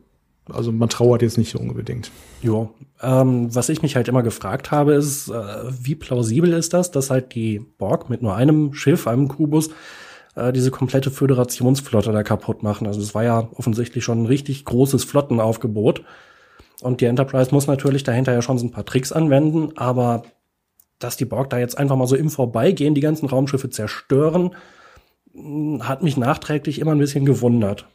also 0.51 0.71
man 0.71 0.89
trauert 0.89 1.21
jetzt 1.21 1.37
nicht 1.37 1.51
so 1.51 1.59
unbedingt. 1.59 2.09
Ja, 2.41 2.67
ähm, 3.03 3.53
was 3.53 3.69
ich 3.69 3.83
mich 3.83 3.95
halt 3.95 4.07
immer 4.07 4.23
gefragt 4.23 4.71
habe, 4.71 4.95
ist, 4.95 5.29
äh, 5.29 5.33
wie 5.79 5.93
plausibel 5.93 6.51
ist 6.53 6.73
das, 6.73 6.89
dass 6.89 7.11
halt 7.11 7.35
die 7.35 7.59
Borg 7.77 8.09
mit 8.09 8.23
nur 8.23 8.33
einem 8.33 8.73
Schiff, 8.73 9.05
einem 9.05 9.27
Kubus, 9.27 9.69
äh, 10.33 10.51
diese 10.51 10.71
komplette 10.71 11.11
Föderationsflotte 11.11 12.11
da 12.11 12.23
kaputt 12.23 12.63
machen. 12.63 12.87
Also 12.87 13.01
es 13.01 13.13
war 13.13 13.23
ja 13.23 13.47
offensichtlich 13.53 14.03
schon 14.03 14.23
ein 14.23 14.25
richtig 14.25 14.65
großes 14.65 15.03
Flottenaufgebot. 15.03 16.01
Und 16.85 17.01
die 17.01 17.05
Enterprise 17.05 17.51
muss 17.51 17.65
natürlich 17.65 18.03
dahinter 18.03 18.31
ja 18.31 18.43
schon 18.43 18.59
so 18.59 18.65
ein 18.67 18.69
paar 18.69 18.85
Tricks 18.85 19.11
anwenden, 19.11 19.75
aber 19.75 20.21
dass 20.99 21.17
die 21.17 21.25
Borg 21.25 21.49
da 21.49 21.57
jetzt 21.57 21.79
einfach 21.79 21.95
mal 21.95 22.05
so 22.05 22.15
im 22.15 22.29
Vorbeigehen 22.29 22.93
die 22.93 23.01
ganzen 23.01 23.25
Raumschiffe 23.25 23.71
zerstören, 23.71 24.55
hm, 25.33 25.87
hat 25.87 26.03
mich 26.03 26.15
nachträglich 26.15 26.77
immer 26.77 26.91
ein 26.91 26.99
bisschen 26.99 27.25
gewundert. 27.25 27.87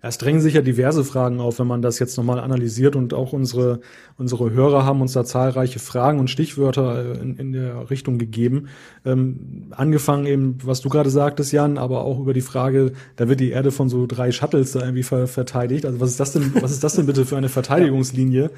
Es 0.00 0.16
drängen 0.16 0.40
sich 0.40 0.54
ja 0.54 0.62
diverse 0.62 1.02
Fragen 1.02 1.40
auf, 1.40 1.58
wenn 1.58 1.66
man 1.66 1.82
das 1.82 1.98
jetzt 1.98 2.16
nochmal 2.16 2.38
analysiert 2.38 2.94
und 2.94 3.14
auch 3.14 3.32
unsere, 3.32 3.80
unsere 4.16 4.52
Hörer 4.52 4.84
haben 4.84 5.00
uns 5.00 5.12
da 5.12 5.24
zahlreiche 5.24 5.80
Fragen 5.80 6.20
und 6.20 6.30
Stichwörter 6.30 7.16
äh, 7.16 7.20
in, 7.20 7.36
in 7.36 7.52
der 7.52 7.90
Richtung 7.90 8.16
gegeben. 8.16 8.68
Ähm, 9.04 9.66
angefangen 9.70 10.26
eben, 10.26 10.58
was 10.62 10.82
du 10.82 10.88
gerade 10.88 11.10
sagtest, 11.10 11.50
Jan, 11.50 11.78
aber 11.78 12.02
auch 12.02 12.20
über 12.20 12.32
die 12.32 12.42
Frage, 12.42 12.92
da 13.16 13.28
wird 13.28 13.40
die 13.40 13.50
Erde 13.50 13.72
von 13.72 13.88
so 13.88 14.06
drei 14.06 14.30
Shuttles 14.30 14.70
da 14.70 14.80
irgendwie 14.80 15.02
ver 15.02 15.26
verteidigt. 15.26 15.84
Also 15.84 15.98
was 15.98 16.10
ist 16.10 16.20
das 16.20 16.32
denn, 16.32 16.52
was 16.60 16.70
ist 16.70 16.84
das 16.84 16.94
denn 16.94 17.06
bitte 17.06 17.26
für 17.26 17.36
eine 17.36 17.48
Verteidigungslinie? 17.48 18.52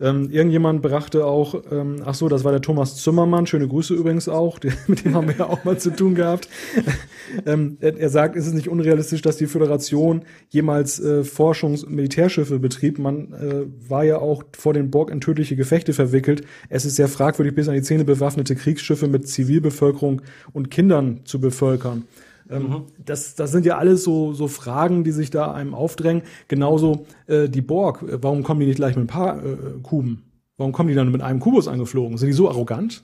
Ähm, 0.00 0.30
irgendjemand 0.30 0.82
brachte 0.82 1.26
auch, 1.26 1.62
ähm, 1.70 2.02
ach 2.04 2.14
so, 2.14 2.28
das 2.28 2.44
war 2.44 2.52
der 2.52 2.60
Thomas 2.60 2.96
Zimmermann, 2.96 3.46
schöne 3.46 3.68
Grüße 3.68 3.94
übrigens 3.94 4.28
auch, 4.28 4.58
die, 4.60 4.70
mit 4.86 5.04
dem 5.04 5.14
haben 5.14 5.28
wir 5.28 5.36
ja 5.36 5.46
auch 5.46 5.64
mal 5.64 5.78
zu 5.78 5.90
tun 5.90 6.14
gehabt. 6.14 6.48
ähm, 7.46 7.76
er, 7.80 7.96
er, 7.96 8.08
sagt, 8.08 8.36
es 8.36 8.46
ist 8.46 8.54
nicht 8.54 8.68
unrealistisch, 8.68 9.22
dass 9.22 9.36
die 9.36 9.46
Föderation 9.46 10.22
jemals 10.48 11.00
äh, 11.00 11.22
Forschungs- 11.22 11.84
und 11.84 11.94
Militärschiffe 11.94 12.58
betrieb. 12.58 12.98
Man 12.98 13.32
äh, 13.32 13.88
war 13.88 14.04
ja 14.04 14.18
auch 14.18 14.44
vor 14.56 14.74
den 14.74 14.90
Borg 14.90 15.10
in 15.10 15.20
tödliche 15.20 15.56
Gefechte 15.56 15.92
verwickelt. 15.92 16.42
Es 16.68 16.84
ist 16.84 16.96
sehr 16.96 17.08
fragwürdig, 17.08 17.54
bis 17.54 17.68
an 17.68 17.74
die 17.74 17.82
Zähne 17.82 18.04
bewaffnete 18.04 18.56
Kriegsschiffe 18.56 19.08
mit 19.08 19.28
Zivilbevölkerung 19.28 20.22
und 20.52 20.70
Kindern 20.70 21.20
zu 21.24 21.40
bevölkern. 21.40 22.04
Ähm, 22.50 22.62
mhm. 22.62 22.82
das, 23.04 23.34
das 23.34 23.52
sind 23.52 23.66
ja 23.66 23.78
alles 23.78 24.04
so, 24.04 24.32
so 24.32 24.48
Fragen, 24.48 25.04
die 25.04 25.12
sich 25.12 25.30
da 25.30 25.52
einem 25.52 25.74
aufdrängen. 25.74 26.22
Genauso 26.48 27.06
äh, 27.26 27.48
die 27.48 27.62
Borg. 27.62 28.04
Warum 28.06 28.42
kommen 28.42 28.60
die 28.60 28.66
nicht 28.66 28.76
gleich 28.76 28.96
mit 28.96 29.04
ein 29.04 29.08
paar 29.08 29.44
äh, 29.44 29.56
Kuben? 29.82 30.24
Warum 30.56 30.72
kommen 30.72 30.88
die 30.88 30.94
dann 30.94 31.10
mit 31.10 31.22
einem 31.22 31.40
Kubus 31.40 31.68
angeflogen? 31.68 32.16
Sind 32.16 32.28
die 32.28 32.34
so 32.34 32.48
arrogant? 32.48 33.02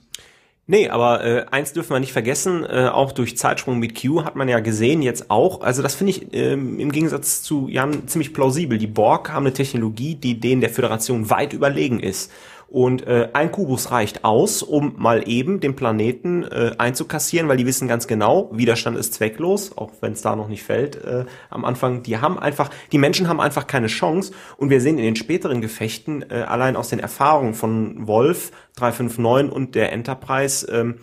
Nee, 0.67 0.87
aber 0.87 1.23
äh, 1.25 1.45
eins 1.51 1.73
dürfen 1.73 1.89
wir 1.91 1.99
nicht 1.99 2.13
vergessen, 2.13 2.63
äh, 2.63 2.87
auch 2.87 3.11
durch 3.11 3.35
Zeitsprung 3.35 3.79
mit 3.79 3.99
Q 3.99 4.23
hat 4.23 4.37
man 4.37 4.47
ja 4.47 4.59
gesehen, 4.59 5.01
jetzt 5.01 5.29
auch, 5.29 5.61
also 5.61 5.81
das 5.81 5.95
finde 5.95 6.11
ich 6.11 6.33
ähm, 6.33 6.79
im 6.79 6.91
Gegensatz 6.91 7.41
zu 7.41 7.67
Jan 7.67 8.07
ziemlich 8.07 8.33
plausibel. 8.33 8.77
Die 8.77 8.87
Borg 8.87 9.33
haben 9.33 9.45
eine 9.45 9.53
Technologie, 9.53 10.15
die 10.15 10.39
denen 10.39 10.61
der 10.61 10.69
Föderation 10.69 11.29
weit 11.29 11.51
überlegen 11.51 11.99
ist. 11.99 12.31
Und 12.71 13.05
äh, 13.05 13.27
ein 13.33 13.51
Kubus 13.51 13.91
reicht 13.91 14.23
aus, 14.23 14.63
um 14.63 14.95
mal 14.97 15.27
eben 15.27 15.59
den 15.59 15.75
Planeten 15.75 16.43
äh, 16.43 16.71
einzukassieren, 16.77 17.49
weil 17.49 17.57
die 17.57 17.65
wissen 17.65 17.89
ganz 17.89 18.07
genau, 18.07 18.49
Widerstand 18.53 18.97
ist 18.97 19.13
zwecklos, 19.13 19.77
auch 19.77 19.91
wenn 19.99 20.13
es 20.13 20.21
da 20.21 20.37
noch 20.37 20.47
nicht 20.47 20.63
fällt 20.63 20.95
äh, 21.03 21.25
am 21.49 21.65
Anfang. 21.65 22.01
Die 22.01 22.19
haben 22.19 22.39
einfach, 22.39 22.69
die 22.93 22.97
Menschen 22.97 23.27
haben 23.27 23.41
einfach 23.41 23.67
keine 23.67 23.87
Chance. 23.87 24.31
Und 24.55 24.69
wir 24.69 24.79
sehen 24.79 24.97
in 24.97 25.03
den 25.03 25.17
späteren 25.17 25.59
Gefechten 25.59 26.23
äh, 26.29 26.45
allein 26.47 26.77
aus 26.77 26.87
den 26.87 26.99
Erfahrungen 26.99 27.55
von 27.55 28.07
Wolf 28.07 28.53
359 28.77 29.53
und 29.53 29.75
der 29.75 29.91
Enterprise. 29.91 30.65
Ähm, 30.71 30.95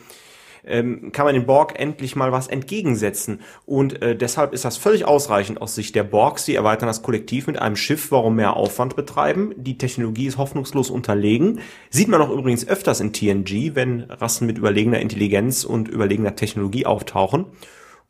ähm, 0.68 1.12
kann 1.12 1.24
man 1.24 1.34
den 1.34 1.46
Borg 1.46 1.78
endlich 1.78 2.16
mal 2.16 2.32
was 2.32 2.46
entgegensetzen. 2.46 3.40
Und 3.66 4.02
äh, 4.02 4.16
deshalb 4.16 4.52
ist 4.52 4.64
das 4.64 4.76
völlig 4.76 5.04
ausreichend 5.04 5.60
aus 5.60 5.74
Sicht 5.74 5.94
der 5.94 6.04
Borgs. 6.04 6.44
Sie 6.44 6.54
erweitern 6.54 6.86
das 6.86 7.02
Kollektiv 7.02 7.46
mit 7.46 7.58
einem 7.58 7.76
Schiff, 7.76 8.10
warum 8.10 8.36
mehr 8.36 8.56
Aufwand 8.56 8.96
betreiben. 8.96 9.52
Die 9.56 9.78
Technologie 9.78 10.26
ist 10.26 10.38
hoffnungslos 10.38 10.90
unterlegen. 10.90 11.60
Sieht 11.90 12.08
man 12.08 12.20
auch 12.20 12.30
übrigens 12.30 12.66
öfters 12.68 13.00
in 13.00 13.12
TNG, 13.12 13.74
wenn 13.74 14.02
Rassen 14.02 14.46
mit 14.46 14.58
überlegener 14.58 15.00
Intelligenz 15.00 15.64
und 15.64 15.88
überlegener 15.88 16.36
Technologie 16.36 16.86
auftauchen. 16.86 17.46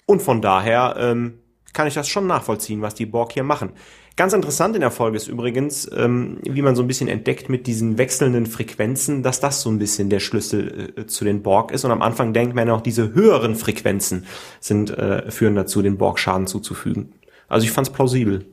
Und 0.07 0.23
von 0.23 0.41
daher 0.41 0.97
ähm, 0.99 1.39
kann 1.73 1.87
ich 1.87 1.95
das 1.95 2.09
schon 2.09 2.27
nachvollziehen, 2.27 2.83
was 2.83 2.95
die 2.95 3.07
Borg 3.07 3.33
hier 3.33 3.45
machen. 3.45 3.73
Ganz 4.19 4.33
interessant 4.33 4.75
in 4.75 4.81
der 4.81 4.91
Folge 4.91 5.17
ist 5.17 5.29
übrigens, 5.29 5.89
ähm, 5.95 6.39
wie 6.43 6.61
man 6.61 6.75
so 6.75 6.83
ein 6.83 6.89
bisschen 6.89 7.07
entdeckt 7.07 7.49
mit 7.49 7.69
diesen 7.69 7.99
wechselnden 7.99 8.47
Frequenzen, 8.47 9.23
dass 9.23 9.39
das 9.39 9.63
so 9.63 9.71
ein 9.71 9.79
bisschen 9.79 10.11
der 10.11 10.19
Schlüssel 10.19 10.93
äh, 10.97 11.07
zu 11.07 11.25
den 11.25 11.45
Borg 11.45 11.71
ist. 11.71 11.85
Und 11.85 11.93
am 11.93 12.03
Anfang 12.03 12.33
denkt 12.33 12.53
man 12.57 12.69
auch, 12.69 12.81
diese 12.81 13.15
höheren 13.15 13.55
Frequenzen 13.55 14.27
sind, 14.59 14.91
äh, 14.91 15.31
führen 15.31 15.55
dazu, 15.55 15.83
den 15.83 15.99
Borg 15.99 16.19
Schaden 16.19 16.49
zuzufügen. 16.49 17.13
Also 17.47 17.65
ich 17.65 17.71
fand 17.71 17.87
es 17.87 17.93
plausibel. 17.93 18.45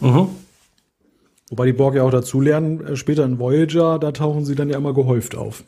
Mhm. 0.00 0.28
Wobei 1.50 1.66
die 1.66 1.74
Borg 1.74 1.96
ja 1.96 2.02
auch 2.02 2.10
dazu 2.10 2.40
lernen, 2.40 2.82
äh, 2.86 2.96
später 2.96 3.26
in 3.26 3.38
Voyager, 3.38 3.98
da 3.98 4.10
tauchen 4.10 4.46
sie 4.46 4.54
dann 4.54 4.70
ja 4.70 4.78
immer 4.78 4.94
gehäuft 4.94 5.36
auf. 5.36 5.64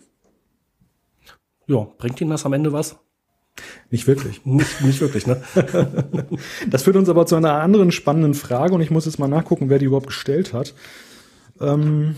Ja, 1.66 1.86
bringt 1.98 2.22
ihnen 2.22 2.30
das 2.30 2.46
am 2.46 2.54
Ende 2.54 2.72
was? 2.72 2.96
Nicht 3.90 4.06
wirklich. 4.06 4.44
Nicht, 4.44 4.80
nicht 4.82 5.00
wirklich, 5.00 5.26
ne? 5.26 5.42
das 6.70 6.82
führt 6.82 6.96
uns 6.96 7.08
aber 7.08 7.26
zu 7.26 7.36
einer 7.36 7.54
anderen 7.54 7.92
spannenden 7.92 8.34
Frage 8.34 8.74
und 8.74 8.80
ich 8.80 8.90
muss 8.90 9.06
jetzt 9.06 9.18
mal 9.18 9.28
nachgucken, 9.28 9.70
wer 9.70 9.78
die 9.78 9.86
überhaupt 9.86 10.08
gestellt 10.08 10.52
hat. 10.52 10.74
Ähm 11.60 12.16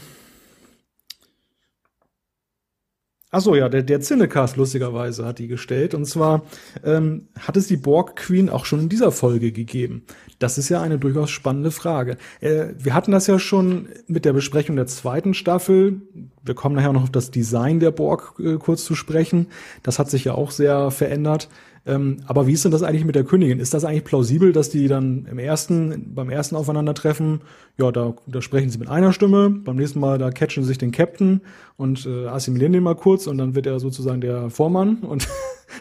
Ach 3.30 3.42
so, 3.42 3.54
ja, 3.54 3.68
der, 3.68 3.82
der 3.82 4.00
Cinecast 4.00 4.56
lustigerweise 4.56 5.26
hat 5.26 5.38
die 5.38 5.48
gestellt. 5.48 5.92
Und 5.92 6.06
zwar 6.06 6.44
ähm, 6.82 7.28
hat 7.38 7.58
es 7.58 7.66
die 7.66 7.76
Borg 7.76 8.16
Queen 8.16 8.48
auch 8.48 8.64
schon 8.64 8.80
in 8.80 8.88
dieser 8.88 9.12
Folge 9.12 9.52
gegeben. 9.52 10.04
Das 10.38 10.56
ist 10.56 10.70
ja 10.70 10.80
eine 10.80 10.98
durchaus 10.98 11.28
spannende 11.28 11.70
Frage. 11.70 12.16
Äh, 12.40 12.68
wir 12.78 12.94
hatten 12.94 13.12
das 13.12 13.26
ja 13.26 13.38
schon 13.38 13.88
mit 14.06 14.24
der 14.24 14.32
Besprechung 14.32 14.76
der 14.76 14.86
zweiten 14.86 15.34
Staffel. 15.34 16.00
Wir 16.42 16.54
kommen 16.54 16.74
nachher 16.74 16.94
noch 16.94 17.02
auf 17.02 17.12
das 17.12 17.30
Design 17.30 17.80
der 17.80 17.90
Borg 17.90 18.34
äh, 18.38 18.54
kurz 18.54 18.86
zu 18.86 18.94
sprechen. 18.94 19.48
Das 19.82 19.98
hat 19.98 20.08
sich 20.08 20.24
ja 20.24 20.32
auch 20.32 20.50
sehr 20.50 20.90
verändert. 20.90 21.50
Ähm, 21.86 22.18
aber 22.26 22.46
wie 22.46 22.52
ist 22.52 22.64
denn 22.64 22.72
das 22.72 22.82
eigentlich 22.82 23.04
mit 23.04 23.14
der 23.14 23.24
Königin? 23.24 23.60
Ist 23.60 23.74
das 23.74 23.84
eigentlich 23.84 24.04
plausibel, 24.04 24.52
dass 24.52 24.70
die 24.70 24.88
dann 24.88 25.26
im 25.30 25.38
ersten, 25.38 26.14
beim 26.14 26.30
ersten 26.30 26.56
Aufeinandertreffen, 26.56 27.40
ja, 27.78 27.90
da, 27.92 28.14
da 28.26 28.42
sprechen 28.42 28.70
sie 28.70 28.78
mit 28.78 28.88
einer 28.88 29.12
Stimme, 29.12 29.50
beim 29.50 29.76
nächsten 29.76 30.00
Mal, 30.00 30.18
da 30.18 30.30
catchen 30.30 30.62
sie 30.62 30.68
sich 30.68 30.78
den 30.78 30.92
Captain 30.92 31.40
und 31.76 32.06
äh, 32.06 32.26
assimilieren 32.26 32.72
den 32.72 32.82
mal 32.82 32.96
kurz 32.96 33.26
und 33.26 33.38
dann 33.38 33.54
wird 33.54 33.66
er 33.66 33.80
sozusagen 33.80 34.20
der 34.20 34.50
Vormann 34.50 34.98
und 34.98 35.28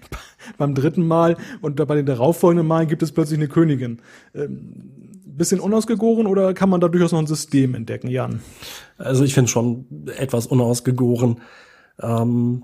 beim 0.57 0.75
dritten 0.75 1.05
Mal 1.05 1.37
und 1.61 1.75
bei 1.75 1.95
den 1.95 2.05
darauffolgenden 2.05 2.67
Malen 2.67 2.87
gibt 2.87 3.03
es 3.03 3.11
plötzlich 3.11 3.39
eine 3.39 3.47
Königin. 3.47 3.99
Ähm, 4.33 5.07
bisschen 5.37 5.59
unausgegoren 5.59 6.27
oder 6.27 6.53
kann 6.53 6.69
man 6.69 6.81
da 6.81 6.87
durchaus 6.87 7.11
noch 7.11 7.19
ein 7.19 7.27
System 7.27 7.75
entdecken, 7.75 8.09
Jan? 8.09 8.41
Also 8.97 9.23
ich 9.23 9.33
finde 9.33 9.49
schon 9.49 9.85
etwas 10.17 10.47
unausgegoren. 10.47 11.41
Ähm, 12.01 12.63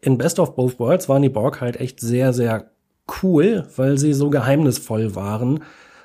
in 0.00 0.18
Best 0.18 0.38
of 0.38 0.54
Both 0.54 0.78
Worlds 0.78 1.08
waren 1.08 1.22
die 1.22 1.28
Borg 1.28 1.60
halt 1.60 1.78
echt 1.78 2.00
sehr, 2.00 2.32
sehr 2.32 2.70
cool, 3.22 3.66
weil 3.76 3.98
sie 3.98 4.12
so 4.12 4.30
geheimnisvoll 4.30 5.14
waren. 5.14 5.62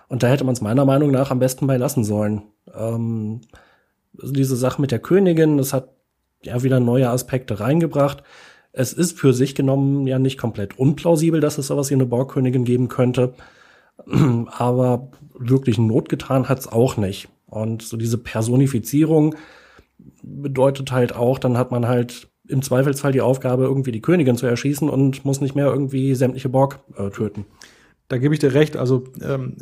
Und 0.08 0.24
da 0.24 0.28
hätte 0.28 0.44
man 0.44 0.54
es 0.54 0.62
meiner 0.62 0.86
Meinung 0.86 1.12
nach 1.12 1.32
am 1.32 1.40
besten 1.40 1.68
bei 1.68 1.78
lassen 1.78 2.04
sollen. 2.04 2.44
Ähm, 2.74 3.42
also 4.20 4.34
diese 4.34 4.56
Sache 4.56 4.82
mit 4.82 4.92
der 4.92 5.00
Königin, 5.00 5.58
das 5.58 5.74
hat 5.74 5.90
ja 6.44 6.64
wieder 6.64 6.80
neue 6.80 7.10
Aspekte 7.10 7.60
reingebracht. 7.60 8.24
Es 8.72 8.94
ist 8.94 9.18
für 9.18 9.34
sich 9.34 9.56
genommen 9.56 10.06
ja 10.06 10.20
nicht 10.20 10.38
komplett 10.38 10.78
unplausibel, 10.78 11.40
dass 11.40 11.58
es 11.58 11.68
sowas 11.68 11.90
wie 11.90 11.96
eine 11.96 12.06
Borgkönigin 12.06 12.66
geben 12.66 12.88
könnte. 12.88 13.34
Aber 14.48 15.12
wirklich 15.34 15.78
Not 15.78 16.10
getan 16.10 16.50
hat's 16.50 16.68
auch 16.68 16.98
nicht. 16.98 17.30
Und 17.48 17.82
so 17.82 17.98
diese 17.98 18.18
Personifizierung 18.18 19.36
bedeutet 20.22 20.92
halt 20.92 21.16
auch, 21.16 21.40
dann 21.40 21.58
hat 21.58 21.72
man 21.72 21.88
halt 21.88 22.28
im 22.48 22.62
Zweifelsfall 22.62 23.12
die 23.12 23.22
Aufgabe, 23.22 23.64
irgendwie 23.64 23.92
die 23.92 24.02
Königin 24.02 24.38
zu 24.38 24.46
erschießen 24.46 24.90
und 24.90 25.26
muss 25.26 25.42
nicht 25.42 25.56
mehr 25.56 25.68
irgendwie 25.68 26.16
sämtliche 26.16 26.50
Borg 26.50 26.80
äh, 26.98 27.10
töten. 27.10 27.46
Da 28.08 28.18
gebe 28.18 28.34
ich 28.34 28.40
dir 28.40 28.54
recht. 28.54 28.78
Also 28.78 29.06
ähm, 29.22 29.58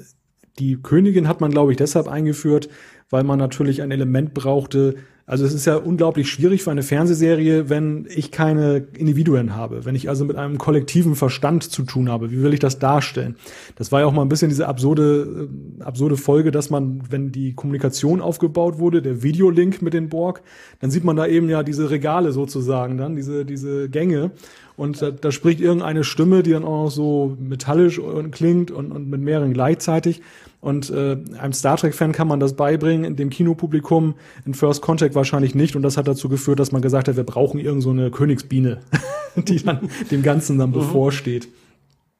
die 0.59 0.81
Königin 0.81 1.27
hat 1.27 1.41
man, 1.41 1.51
glaube 1.51 1.71
ich, 1.71 1.77
deshalb 1.77 2.07
eingeführt, 2.07 2.69
weil 3.09 3.23
man 3.23 3.39
natürlich 3.39 3.81
ein 3.81 3.91
Element 3.91 4.33
brauchte, 4.33 4.95
also 5.25 5.45
es 5.45 5.53
ist 5.53 5.65
ja 5.65 5.77
unglaublich 5.77 6.29
schwierig 6.29 6.63
für 6.63 6.71
eine 6.71 6.83
Fernsehserie, 6.83 7.69
wenn 7.69 8.05
ich 8.13 8.29
keine 8.29 8.87
Individuen 8.97 9.55
habe, 9.55 9.85
wenn 9.85 9.95
ich 9.95 10.09
also 10.09 10.25
mit 10.25 10.35
einem 10.35 10.57
kollektiven 10.57 11.15
Verstand 11.15 11.63
zu 11.63 11.83
tun 11.83 12.09
habe. 12.09 12.29
Wie 12.31 12.43
will 12.43 12.53
ich 12.53 12.59
das 12.59 12.77
darstellen? 12.77 13.37
Das 13.77 13.93
war 13.93 14.01
ja 14.01 14.05
auch 14.05 14.11
mal 14.11 14.23
ein 14.23 14.27
bisschen 14.27 14.49
diese 14.49 14.67
absurde, 14.67 15.47
äh, 15.79 15.83
absurde 15.83 16.17
Folge, 16.17 16.51
dass 16.51 16.69
man, 16.69 17.03
wenn 17.09 17.31
die 17.31 17.53
Kommunikation 17.53 18.19
aufgebaut 18.19 18.79
wurde, 18.79 19.01
der 19.01 19.23
Videolink 19.23 19.81
mit 19.81 19.93
den 19.93 20.09
Borg, 20.09 20.41
dann 20.81 20.91
sieht 20.91 21.05
man 21.05 21.15
da 21.15 21.25
eben 21.25 21.47
ja 21.47 21.63
diese 21.63 21.89
Regale 21.89 22.33
sozusagen, 22.33 22.97
dann 22.97 23.15
diese, 23.15 23.45
diese 23.45 23.87
Gänge. 23.89 24.31
Und 24.76 25.01
da, 25.01 25.11
da 25.11 25.32
spricht 25.32 25.59
irgendeine 25.59 26.03
Stimme, 26.03 26.41
die 26.43 26.51
dann 26.51 26.63
auch 26.63 26.86
noch 26.86 26.91
so 26.91 27.38
metallisch 27.39 28.01
klingt 28.32 28.71
und, 28.71 28.91
und 28.91 29.09
mit 29.09 29.21
mehreren 29.21 29.53
gleichzeitig. 29.53 30.21
Und 30.61 30.89
äh, 30.89 31.17
einem 31.38 31.53
Star 31.53 31.78
Trek-Fan 31.78 32.13
kann 32.13 32.28
man 32.28 32.39
das 32.39 32.53
beibringen, 32.53 33.15
dem 33.15 33.30
Kinopublikum 33.30 34.15
in 34.45 34.53
First 34.53 34.82
Contact 34.82 35.13
wahrscheinlich 35.13 35.55
nicht. 35.55 35.76
Und 35.76 35.82
das 35.82 35.97
hat 35.97 36.07
dazu 36.07 36.30
geführt, 36.30 36.59
dass 36.59 36.71
man 36.71 36.82
gesagt 36.82 37.07
hat, 37.07 37.17
wir 37.17 37.26
brauchen 37.26 37.59
irgend 37.59 37.84
so 37.84 37.91
eine 37.91 38.09
Königsbiene, 38.09 38.80
die 39.36 39.61
dann 39.61 39.89
dem 40.09 40.24
Ganzen 40.24 40.57
dann 40.57 40.69
mhm. 40.69 40.76
bevorsteht. 40.76 41.49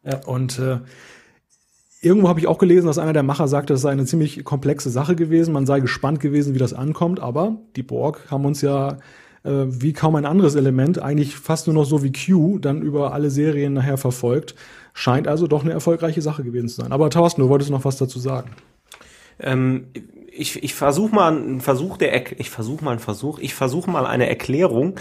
Ja. 0.04 0.20
Und 0.26 0.60
äh, 0.60 0.80
irgendwo 2.01 2.28
habe 2.28 2.39
ich 2.39 2.47
auch 2.47 2.58
gelesen, 2.58 2.86
dass 2.86 2.97
einer 2.97 3.14
der 3.14 3.24
Macher 3.24 3.47
sagte, 3.47 3.74
das 3.74 3.82
sei 3.82 3.91
eine 3.91 4.06
ziemlich 4.06 4.43
komplexe 4.43 4.89
Sache 4.89 5.16
gewesen. 5.16 5.54
Man 5.54 5.66
sei 5.66 5.80
gespannt 5.80 6.20
gewesen, 6.20 6.54
wie 6.54 6.60
das 6.60 6.74
ankommt. 6.74 7.22
Aber 7.22 7.56
die 7.78 7.84
Borg 7.84 8.30
haben 8.30 8.45
uns 8.45 8.62
ja 8.62 8.97
äh, 9.44 9.66
wie 9.68 9.94
kaum 9.94 10.16
ein 10.16 10.26
anderes 10.26 10.56
Element, 10.56 11.02
eigentlich 11.02 11.36
fast 11.36 11.68
nur 11.68 11.74
noch 11.74 11.86
so 11.86 12.04
wie 12.04 12.12
Q, 12.12 12.60
dann 12.60 12.82
über 12.82 13.14
alle 13.14 13.30
Serien 13.30 13.74
nachher 13.74 13.98
verfolgt. 13.98 14.56
Scheint 14.94 15.28
also 15.28 15.48
doch 15.48 15.64
eine 15.64 15.74
erfolgreiche 15.74 16.22
Sache 16.22 16.44
gewesen 16.44 16.70
zu 16.70 16.82
sein. 16.82 16.91
Aber 16.91 17.10
Thorsten, 17.10 17.41
du 17.41 17.50
wolltest 17.50 17.72
noch 17.72 17.86
was 17.86 17.98
dazu 17.98 18.20
sagen. 18.20 18.52
Ähm, 19.39 19.88
ich 20.32 20.64
ich 20.64 20.74
versuche 20.76 21.14
mal 21.14 21.36
einen 21.36 21.62
Versuch 21.62 21.98
der, 21.98 22.39
ich 22.39 22.50
versuche 22.50 22.84
mal 22.84 22.91
einen 22.91 23.00
Versuch, 23.00 23.39
ich 23.39 23.54
versuche 23.54 23.89
mal 23.89 24.06
eine 24.06 24.30
Erklärung. 24.30 24.96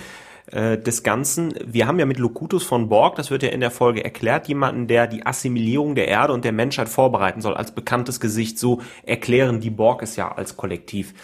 äh, 0.46 0.78
des 0.78 1.02
Ganzen. 1.02 1.54
Wir 1.64 1.86
haben 1.86 1.98
ja 1.98 2.06
mit 2.06 2.18
Locutus 2.18 2.64
von 2.64 2.88
Borg, 2.88 3.16
das 3.16 3.30
wird 3.30 3.42
ja 3.42 3.50
in 3.50 3.60
der 3.60 3.70
Folge 3.70 4.04
erklärt, 4.04 4.48
jemanden, 4.48 4.86
der 4.86 5.06
die 5.06 5.24
Assimilierung 5.24 5.94
der 5.94 6.08
Erde 6.08 6.32
und 6.32 6.44
der 6.44 6.52
Menschheit 6.52 6.88
vorbereiten 6.88 7.40
soll, 7.40 7.54
als 7.54 7.74
bekanntes 7.74 8.20
Gesicht. 8.20 8.58
So 8.58 8.80
erklären 9.04 9.60
die 9.60 9.70
Borg 9.70 10.02
es 10.02 10.16
ja 10.16 10.32
als 10.32 10.56
Kollektiv. 10.56 11.14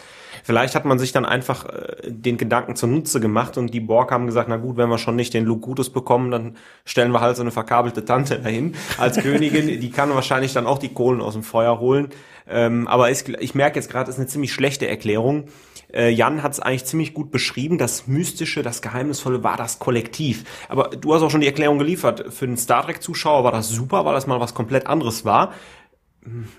Vielleicht 0.49 0.75
hat 0.75 0.87
man 0.87 0.99
sich 0.99 1.13
dann 1.13 1.27
einfach 1.27 1.67
äh, 1.67 2.11
den 2.11 2.39
Gedanken 2.39 2.75
zunutze 2.75 3.21
gemacht 3.21 3.59
und 3.59 3.75
die 3.75 3.81
Borg 3.81 4.11
haben 4.11 4.25
gesagt, 4.25 4.49
na 4.49 4.57
gut, 4.57 4.79
wenn 4.79 4.89
wir 4.89 4.97
schon 4.97 5.15
nicht 5.15 5.35
den 5.35 5.45
Locutus 5.45 5.91
bekommen, 5.91 6.31
dann 6.31 6.57
stellen 6.87 7.13
wir 7.13 7.21
halt 7.21 7.37
so 7.37 7.43
eine 7.43 7.51
verkabelte 7.51 8.07
Tante 8.07 8.39
dahin 8.43 8.75
als 8.97 9.19
Königin. 9.19 9.67
Die 9.67 9.91
kann 9.91 10.09
wahrscheinlich 10.15 10.55
dann 10.55 10.67
auch 10.67 10.79
die 10.79 10.89
Kohlen 10.89 11.21
aus 11.21 11.35
dem 11.35 11.43
Feuer 11.43 11.81
holen. 11.81 12.09
Ähm, 12.49 12.89
aber 12.89 13.11
ist, 13.11 13.29
ich 13.29 13.55
merke 13.55 13.79
jetzt 13.79 13.91
gerade, 13.91 14.09
ist 14.09 14.17
eine 14.17 14.27
ziemlich 14.27 14.55
schlechte 14.55 14.89
Erklärung. 14.89 15.49
Äh, 15.93 16.09
Jan 16.13 16.43
hat 16.43 16.53
es 16.53 16.61
eigentlich 16.61 16.87
ziemlich 16.87 17.13
gut 17.13 17.31
beschrieben. 17.31 17.77
Das 17.77 18.07
Mystische, 18.07 18.63
das 18.63 18.81
Geheimnisvolle 18.81 19.45
war 19.45 19.59
das 19.59 19.79
Kollektiv. 19.79 20.45
Aber 20.71 20.89
du 20.89 21.13
hast 21.13 21.21
auch 21.21 21.31
schon 21.31 21.43
die 21.43 21.47
Erklärung 21.47 21.79
geliefert. 21.79 22.33
Für 22.33 22.47
den 22.47 22.57
Star 22.57 22.85
Trek-Zuschauer 22.87 23.45
war 23.45 23.53
das 23.53 23.69
super, 23.69 24.07
weil 24.07 24.15
das 24.15 24.27
mal 24.27 24.41
was 24.41 24.55
komplett 24.55 24.87
anderes 24.87 25.27
war 25.27 25.53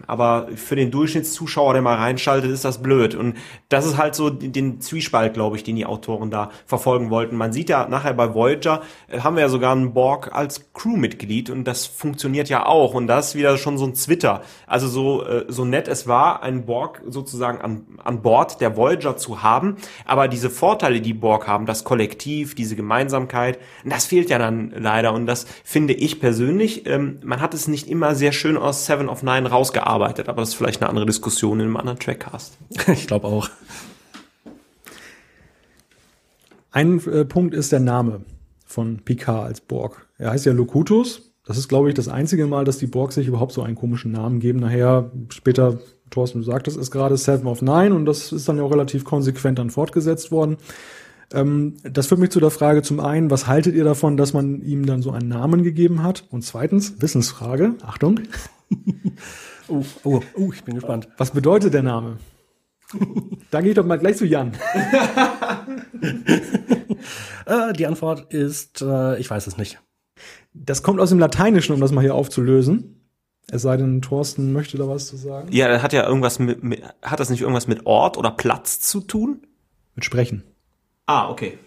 aber 0.07 0.47
für 0.55 0.75
den 0.75 0.91
Durchschnittszuschauer, 0.91 1.73
der 1.73 1.81
mal 1.81 1.95
reinschaltet, 1.95 2.51
ist 2.51 2.65
das 2.65 2.81
blöd. 2.81 3.15
Und 3.15 3.35
das 3.69 3.85
ist 3.85 3.97
halt 3.97 4.15
so 4.15 4.29
den 4.29 4.81
Zwiespalt, 4.81 5.33
glaube 5.33 5.55
ich, 5.55 5.63
den 5.63 5.75
die 5.75 5.85
Autoren 5.85 6.31
da 6.31 6.49
verfolgen 6.65 7.09
wollten. 7.09 7.35
Man 7.35 7.53
sieht 7.53 7.69
ja 7.69 7.87
nachher 7.87 8.13
bei 8.13 8.33
Voyager, 8.33 8.81
äh, 9.07 9.19
haben 9.19 9.35
wir 9.35 9.41
ja 9.41 9.49
sogar 9.49 9.71
einen 9.71 9.93
Borg 9.93 10.31
als 10.33 10.71
Crewmitglied 10.73 11.49
und 11.49 11.65
das 11.65 11.85
funktioniert 11.85 12.49
ja 12.49 12.65
auch. 12.65 12.93
Und 12.93 13.07
das 13.07 13.29
ist 13.29 13.35
wieder 13.35 13.57
schon 13.57 13.77
so 13.77 13.85
ein 13.85 13.93
Twitter. 13.93 14.41
Also 14.67 14.87
so, 14.87 15.25
äh, 15.25 15.45
so 15.47 15.65
nett 15.65 15.87
es 15.87 16.07
war, 16.07 16.43
einen 16.43 16.65
Borg 16.65 17.01
sozusagen 17.07 17.61
an, 17.61 17.85
an 18.03 18.21
Bord 18.21 18.61
der 18.61 18.77
Voyager 18.77 19.17
zu 19.17 19.43
haben. 19.43 19.77
Aber 20.05 20.27
diese 20.27 20.49
Vorteile, 20.49 21.01
die 21.01 21.13
Borg 21.13 21.47
haben, 21.47 21.65
das 21.65 21.83
Kollektiv, 21.83 22.55
diese 22.55 22.75
Gemeinsamkeit, 22.75 23.59
das 23.85 24.05
fehlt 24.05 24.29
ja 24.29 24.37
dann 24.37 24.73
leider. 24.75 25.13
Und 25.13 25.25
das 25.25 25.45
finde 25.63 25.93
ich 25.93 26.19
persönlich, 26.19 26.85
ähm, 26.87 27.19
man 27.23 27.41
hat 27.41 27.53
es 27.53 27.67
nicht 27.67 27.87
immer 27.87 28.15
sehr 28.15 28.31
schön 28.31 28.57
aus 28.57 28.85
Seven 28.85 29.09
of 29.09 29.23
Nine 29.23 29.51
rausgearbeitet, 29.59 30.29
aber 30.29 30.41
das 30.41 30.49
ist 30.49 30.55
vielleicht 30.55 30.81
eine 30.81 30.89
andere 30.89 31.05
Diskussion 31.05 31.59
in 31.59 31.67
einem 31.67 31.77
anderen 31.77 31.99
Trackcast. 31.99 32.57
ich 32.87 33.07
glaube 33.07 33.27
auch. 33.27 33.49
Ein 36.71 36.99
äh, 37.07 37.25
Punkt 37.25 37.53
ist 37.53 37.71
der 37.71 37.79
Name 37.79 38.21
von 38.65 38.99
Picard 38.99 39.47
als 39.47 39.61
Borg. 39.61 40.07
Er 40.17 40.31
heißt 40.31 40.45
ja 40.45 40.53
Locutus. 40.53 41.33
Das 41.45 41.57
ist, 41.57 41.67
glaube 41.67 41.89
ich, 41.89 41.95
das 41.95 42.07
einzige 42.07 42.45
Mal, 42.45 42.63
dass 42.63 42.77
die 42.77 42.85
Borg 42.85 43.11
sich 43.11 43.27
überhaupt 43.27 43.53
so 43.53 43.63
einen 43.63 43.75
komischen 43.75 44.11
Namen 44.11 44.39
geben. 44.39 44.59
Nachher, 44.59 45.11
später, 45.29 45.79
Thorsten, 46.11 46.39
du 46.39 46.43
sagtest 46.43 46.77
es 46.77 46.91
gerade, 46.91 47.17
Seven 47.17 47.47
of 47.47 47.61
Nine 47.63 47.95
und 47.95 48.05
das 48.05 48.31
ist 48.31 48.47
dann 48.47 48.57
ja 48.57 48.63
auch 48.63 48.71
relativ 48.71 49.03
konsequent 49.03 49.57
dann 49.57 49.71
fortgesetzt 49.71 50.31
worden. 50.31 50.57
Ähm, 51.33 51.77
das 51.83 52.07
führt 52.07 52.19
mich 52.19 52.29
zu 52.29 52.39
der 52.39 52.51
Frage 52.51 52.83
zum 52.83 52.99
einen, 52.99 53.31
was 53.31 53.47
haltet 53.47 53.75
ihr 53.75 53.83
davon, 53.83 54.15
dass 54.15 54.33
man 54.33 54.61
ihm 54.61 54.85
dann 54.85 55.01
so 55.01 55.11
einen 55.11 55.27
Namen 55.27 55.63
gegeben 55.63 56.03
hat? 56.03 56.25
Und 56.29 56.43
zweitens, 56.43 57.01
Wissensfrage, 57.01 57.75
Achtung. 57.81 58.19
oh, 59.67 59.83
oh, 60.03 60.21
oh, 60.35 60.51
ich 60.53 60.63
bin 60.63 60.75
gespannt. 60.75 61.07
Was 61.17 61.31
bedeutet 61.31 61.73
der 61.73 61.83
Name? 61.83 62.17
da 63.51 63.61
gehe 63.61 63.69
ich 63.71 63.75
doch 63.75 63.85
mal 63.85 63.97
gleich 63.97 64.17
zu 64.17 64.25
Jan. 64.25 64.53
äh, 67.45 67.73
die 67.73 67.85
Antwort 67.85 68.33
ist, 68.33 68.81
äh, 68.81 69.19
ich 69.19 69.29
weiß 69.29 69.45
es 69.47 69.57
nicht. 69.57 69.79
Das 70.53 70.81
kommt 70.81 70.99
aus 70.99 71.09
dem 71.09 71.19
Lateinischen, 71.19 71.73
um 71.73 71.81
das 71.81 71.91
mal 71.91 72.01
hier 72.01 72.15
aufzulösen. 72.15 72.95
Es 73.51 73.61
sei 73.63 73.77
denn, 73.77 74.01
Thorsten 74.01 74.53
möchte 74.53 74.77
da 74.77 74.87
was 74.87 75.07
zu 75.07 75.17
sagen. 75.17 75.49
Ja, 75.51 75.67
das 75.67 75.81
hat 75.81 75.93
ja 75.93 76.05
irgendwas 76.05 76.39
mit, 76.39 76.63
mit, 76.63 76.83
hat 77.01 77.19
das 77.19 77.29
nicht 77.29 77.41
irgendwas 77.41 77.67
mit 77.67 77.85
Ort 77.85 78.17
oder 78.17 78.31
Platz 78.31 78.79
zu 78.79 79.01
tun? 79.01 79.41
Mit 79.95 80.05
Sprechen. 80.05 80.43
Ah, 81.05 81.29
okay. 81.29 81.57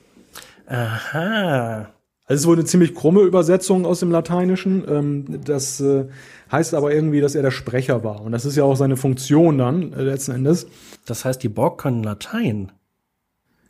Aha. 0.66 1.92
Also 2.32 2.38
es 2.38 2.44
ist 2.44 2.48
wohl 2.48 2.56
eine 2.56 2.64
ziemlich 2.64 2.94
krumme 2.94 3.20
Übersetzung 3.20 3.84
aus 3.84 4.00
dem 4.00 4.10
Lateinischen. 4.10 4.84
Ähm, 4.88 5.40
das 5.44 5.82
äh, 5.82 6.06
heißt 6.50 6.72
aber 6.72 6.90
irgendwie, 6.94 7.20
dass 7.20 7.34
er 7.34 7.42
der 7.42 7.50
Sprecher 7.50 8.04
war. 8.04 8.22
Und 8.22 8.32
das 8.32 8.46
ist 8.46 8.56
ja 8.56 8.64
auch 8.64 8.74
seine 8.74 8.96
Funktion 8.96 9.58
dann 9.58 9.92
äh, 9.92 10.00
letzten 10.00 10.32
Endes. 10.32 10.66
Das 11.04 11.26
heißt, 11.26 11.42
die 11.42 11.50
Borg 11.50 11.76
können 11.76 12.02
Latein. 12.02 12.72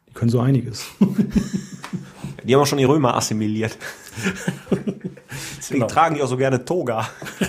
Die 0.08 0.12
können 0.12 0.30
so 0.30 0.38
einiges. 0.38 0.86
die 2.44 2.54
haben 2.54 2.62
auch 2.62 2.66
schon 2.66 2.78
die 2.78 2.84
Römer 2.84 3.16
assimiliert. 3.16 3.76
Deswegen 5.58 5.80
genau. 5.80 5.86
tragen 5.88 6.14
die 6.14 6.22
auch 6.22 6.28
so 6.28 6.36
gerne 6.36 6.64
Toga. 6.64 7.08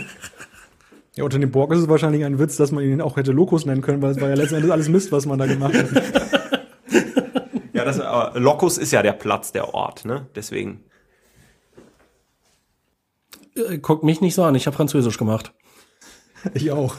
Ja, 1.16 1.24
unter 1.24 1.38
dem 1.38 1.51
Borg 1.51 1.72
ist 1.72 1.78
es 1.78 1.88
wahrscheinlich 1.88 2.26
ein 2.26 2.39
Witz, 2.39 2.57
dass 2.57 2.72
man 2.72 2.84
ihn 2.84 2.99
auch 2.99 3.18
hätte 3.18 3.34
Locus 3.34 3.68
nennen 3.68 3.84
können, 3.84 4.01
weil 4.01 4.09
es 4.09 4.20
war 4.20 4.30
ja 4.30 4.34
letzten 4.34 4.55
Endes 4.55 4.72
alles 4.72 4.89
Mist, 4.89 5.11
was 5.11 5.28
man 5.28 5.38
da 5.38 5.45
gemacht 5.45 5.76
hat. 5.76 5.86
Ja, 7.72 7.86
das, 7.86 7.99
aber 7.99 8.39
Locus 8.39 8.80
ist 8.80 8.91
ja 8.91 9.03
der 9.03 9.11
Platz, 9.11 9.51
der 9.51 9.76
Ort, 9.76 10.05
ne? 10.05 10.26
Deswegen. 10.36 10.80
Äh, 13.56 13.78
guckt 13.80 14.04
mich 14.04 14.22
nicht 14.22 14.36
so 14.36 14.43
an, 14.43 14.56
ich 14.56 14.66
habe 14.66 14.76
Französisch 14.76 15.18
gemacht. 15.18 15.54
Ich 16.56 16.72
auch. 16.72 16.97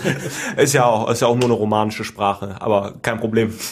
ist 0.56 0.72
ja 0.72 0.84
auch, 0.84 1.10
ist 1.10 1.20
ja 1.20 1.26
auch 1.26 1.34
nur 1.34 1.46
eine 1.46 1.54
romanische 1.54 2.04
Sprache, 2.04 2.62
aber 2.62 2.94
kein 3.02 3.18
Problem. 3.18 3.52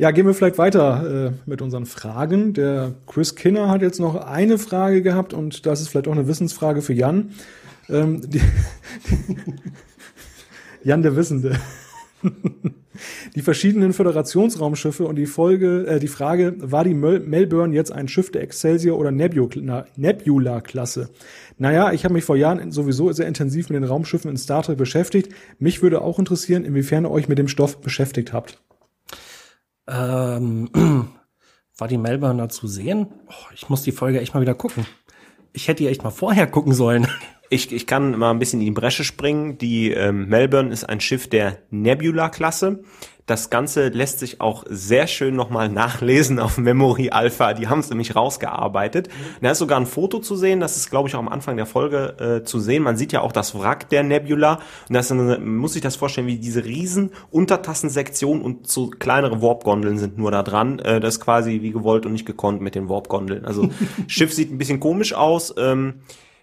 Ja, 0.00 0.12
gehen 0.12 0.26
wir 0.26 0.32
vielleicht 0.32 0.56
weiter 0.56 1.26
äh, 1.26 1.32
mit 1.44 1.60
unseren 1.60 1.84
Fragen. 1.84 2.54
Der 2.54 2.94
Chris 3.06 3.34
Kinner 3.34 3.68
hat 3.68 3.82
jetzt 3.82 4.00
noch 4.00 4.14
eine 4.14 4.56
Frage 4.56 5.02
gehabt 5.02 5.34
und 5.34 5.66
das 5.66 5.82
ist 5.82 5.88
vielleicht 5.88 6.08
auch 6.08 6.12
eine 6.12 6.26
Wissensfrage 6.26 6.80
für 6.80 6.94
Jan. 6.94 7.32
Ähm, 7.90 8.22
die, 8.22 8.40
Jan 10.82 11.02
der 11.02 11.16
Wissende. 11.16 11.60
die 13.34 13.42
verschiedenen 13.42 13.92
Föderationsraumschiffe 13.92 15.06
und 15.06 15.16
die 15.16 15.26
Folge, 15.26 15.86
äh, 15.86 16.00
die 16.00 16.08
Frage, 16.08 16.54
war 16.58 16.84
die 16.84 16.94
Melbourne 16.94 17.74
jetzt 17.74 17.92
ein 17.92 18.08
Schiff 18.08 18.32
der 18.32 18.42
Excelsior 18.42 18.98
oder 18.98 19.10
Nebula-Klasse? 19.10 21.10
Naja, 21.58 21.92
ich 21.92 22.04
habe 22.04 22.14
mich 22.14 22.24
vor 22.24 22.36
Jahren 22.36 22.72
sowieso 22.72 23.12
sehr 23.12 23.26
intensiv 23.26 23.68
mit 23.68 23.76
den 23.76 23.84
Raumschiffen 23.84 24.30
in 24.30 24.36
Star 24.36 24.62
Trek 24.62 24.78
beschäftigt. 24.78 25.32
Mich 25.58 25.82
würde 25.82 26.02
auch 26.02 26.18
interessieren, 26.18 26.64
inwiefern 26.64 27.04
ihr 27.04 27.10
euch 27.10 27.28
mit 27.28 27.38
dem 27.38 27.48
Stoff 27.48 27.80
beschäftigt 27.80 28.32
habt. 28.32 28.60
Ähm, 29.86 30.70
war 31.78 31.88
die 31.88 31.98
Melbourne 31.98 32.38
da 32.38 32.48
zu 32.48 32.66
sehen? 32.66 33.06
Oh, 33.28 33.52
ich 33.54 33.68
muss 33.68 33.82
die 33.82 33.92
Folge 33.92 34.20
echt 34.20 34.34
mal 34.34 34.40
wieder 34.40 34.54
gucken. 34.54 34.86
Ich 35.52 35.68
hätte 35.68 35.82
die 35.82 35.88
echt 35.88 36.04
mal 36.04 36.10
vorher 36.10 36.46
gucken 36.46 36.72
sollen. 36.72 37.06
Ich, 37.52 37.72
ich 37.72 37.88
kann 37.88 38.16
mal 38.16 38.30
ein 38.30 38.38
bisschen 38.38 38.60
in 38.60 38.66
die 38.66 38.70
Bresche 38.70 39.02
springen. 39.02 39.58
Die 39.58 39.90
ähm, 39.90 40.28
Melbourne 40.28 40.72
ist 40.72 40.84
ein 40.88 41.00
Schiff 41.00 41.28
der 41.28 41.58
Nebula-Klasse. 41.70 42.84
Das 43.26 43.50
Ganze 43.50 43.88
lässt 43.88 44.20
sich 44.20 44.40
auch 44.40 44.62
sehr 44.68 45.08
schön 45.08 45.34
nochmal 45.34 45.68
nachlesen 45.68 46.38
auf 46.38 46.58
Memory 46.58 47.10
Alpha. 47.10 47.52
Die 47.54 47.66
haben 47.66 47.80
es 47.80 47.90
nämlich 47.90 48.14
rausgearbeitet. 48.14 49.08
Da 49.42 49.50
ist 49.50 49.58
sogar 49.58 49.80
ein 49.80 49.86
Foto 49.86 50.20
zu 50.20 50.36
sehen. 50.36 50.60
Das 50.60 50.76
ist, 50.76 50.90
glaube 50.90 51.08
ich, 51.08 51.16
auch 51.16 51.18
am 51.18 51.28
Anfang 51.28 51.56
der 51.56 51.66
Folge 51.66 52.14
äh, 52.20 52.44
zu 52.44 52.60
sehen. 52.60 52.84
Man 52.84 52.96
sieht 52.96 53.10
ja 53.10 53.20
auch 53.20 53.32
das 53.32 53.58
Wrack 53.58 53.88
der 53.88 54.04
Nebula. 54.04 54.60
Und 54.88 54.94
das 54.94 55.10
eine, 55.10 55.40
muss 55.40 55.72
sich 55.72 55.82
das 55.82 55.96
vorstellen, 55.96 56.28
wie 56.28 56.38
diese 56.38 56.64
riesen 56.64 57.10
Untertassensektion 57.32 58.42
und 58.42 58.68
so 58.68 58.90
kleinere 58.90 59.42
Warp-Gondeln 59.42 59.98
sind 59.98 60.18
nur 60.18 60.30
da 60.30 60.44
dran. 60.44 60.78
Äh, 60.78 61.00
das 61.00 61.14
ist 61.14 61.20
quasi 61.20 61.62
wie 61.62 61.72
gewollt 61.72 62.06
und 62.06 62.12
nicht 62.12 62.26
gekonnt 62.26 62.60
mit 62.60 62.76
den 62.76 62.88
Warp-Gondeln. 62.88 63.44
Also 63.44 63.70
Schiff 64.06 64.32
sieht 64.32 64.52
ein 64.52 64.58
bisschen 64.58 64.78
komisch 64.78 65.14
aus. 65.14 65.52
Ähm, 65.58 65.94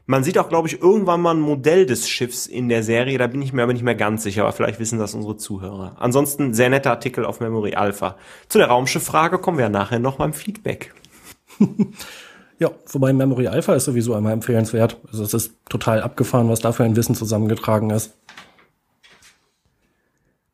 man 0.08 0.24
sieht 0.24 0.38
auch, 0.38 0.48
glaube 0.48 0.70
ich, 0.70 0.82
irgendwann 0.82 1.22
mal 1.22 1.36
ein 1.36 1.42
Modell 1.42 1.86
des 1.86 2.08
Schiffs 2.10 2.48
in 2.48 2.70
der 2.70 2.82
Serie, 2.82 3.18
da 3.18 3.28
bin 3.28 3.42
ich 3.42 3.52
mir 3.52 3.64
aber 3.64 3.74
nicht 3.74 3.84
mehr 3.84 3.94
ganz 3.94 4.24
sicher, 4.24 4.44
aber 4.44 4.54
vielleicht 4.54 4.80
wissen 4.80 4.98
das 4.98 5.14
unsere 5.14 5.36
Zuhörer. 5.36 5.98
Ansonsten 6.00 6.54
sehr 6.54 6.70
netter 6.70 6.92
Artikel 6.92 7.26
auf 7.26 7.42
Memory 7.42 7.76
Alpha. 7.76 8.16
Zu 8.48 8.58
der 8.58 8.68
Raumschifffrage 8.68 9.38
kommen 9.38 9.58
wir 9.58 9.68
nachher 9.68 10.00
noch 10.00 10.16
beim 10.16 10.32
Feedback. 10.32 10.94
ja, 12.58 12.72
wobei 12.88 13.12
Memory 13.12 13.48
Alpha 13.48 13.76
ist 13.76 13.84
sowieso 13.84 14.16
einmal 14.16 14.32
empfehlenswert. 14.32 14.98
Also 15.12 15.24
es 15.24 15.34
ist 15.34 15.56
total 15.70 16.02
abgefahren, 16.02 16.48
was 16.48 16.62
da 16.62 16.72
für 16.72 16.86
ein 16.86 16.96
Wissen 16.96 17.14
zusammengetragen 17.14 17.90
ist. 17.90 18.18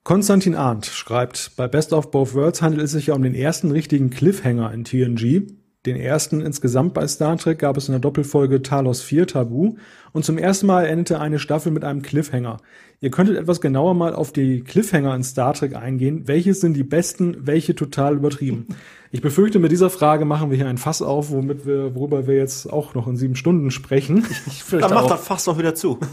Konstantin 0.04 0.56
Arndt 0.56 0.88
schreibt, 0.88 1.52
bei 1.56 1.68
Best 1.68 1.94
of 1.94 2.10
Both 2.10 2.34
Worlds 2.34 2.64
handelt 2.64 2.84
es 2.84 2.92
sich 2.92 3.08
ja 3.08 3.14
um 3.14 3.22
den 3.22 3.36
ersten 3.36 3.70
richtigen 3.70 4.10
Cliffhanger 4.10 4.74
in 4.74 4.84
TNG. 4.84 5.44
Den 5.86 5.98
ersten 5.98 6.40
insgesamt 6.40 6.94
bei 6.94 7.06
Star 7.08 7.38
Trek 7.38 7.60
gab 7.60 7.76
es 7.76 7.90
in 7.90 7.92
der 7.92 8.00
Doppelfolge 8.00 8.62
Talos 8.62 9.02
4 9.02 9.28
Tabu 9.28 9.76
und 10.14 10.24
zum 10.24 10.38
ersten 10.38 10.66
Mal 10.66 10.86
endete 10.86 11.20
eine 11.20 11.40
Staffel 11.40 11.74
mit 11.74 11.84
einem 11.84 12.02
Cliffhanger. 12.02 12.62
Ihr 13.02 13.12
könntet 13.12 13.36
etwas 13.36 13.60
genauer 13.60 13.94
mal 13.94 14.16
auf 14.16 14.32
die 14.32 14.62
Cliffhanger 14.62 15.14
in 15.14 15.24
Star 15.24 15.54
Trek 15.54 15.76
eingehen. 15.76 16.26
Welche 16.26 16.54
sind 16.54 16.76
die 16.76 16.84
besten, 16.84 17.36
welche 17.42 17.76
total 17.76 18.16
übertrieben? 18.16 18.68
Ich 19.12 19.22
befürchte, 19.22 19.60
mit 19.60 19.74
dieser 19.74 19.90
Frage 19.90 20.24
machen 20.24 20.52
wir 20.52 20.58
hier 20.58 20.70
ein 20.70 20.78
Fass 20.78 21.02
auf, 21.02 21.32
womit 21.32 21.66
wir, 21.66 21.94
worüber 21.96 22.28
wir 22.28 22.38
jetzt 22.38 22.72
auch 22.72 22.94
noch 22.94 23.06
in 23.08 23.18
sieben 23.18 23.36
Stunden 23.36 23.70
sprechen. 23.70 24.26
Ich 24.48 24.64
Dann 24.70 24.94
macht 24.94 25.12
das 25.12 25.28
Fass 25.28 25.48
noch 25.48 25.58
wieder 25.58 25.76
zu. 25.76 26.00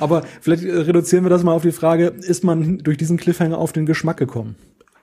Aber 0.00 0.22
vielleicht 0.40 0.64
reduzieren 0.64 1.24
wir 1.24 1.30
das 1.30 1.44
mal 1.44 1.52
auf 1.52 1.62
die 1.62 1.70
Frage, 1.70 2.06
ist 2.06 2.42
man 2.42 2.78
durch 2.78 2.98
diesen 2.98 3.18
Cliffhanger 3.18 3.56
auf 3.56 3.72
den 3.72 3.86
Geschmack 3.86 4.16
gekommen? 4.16 4.56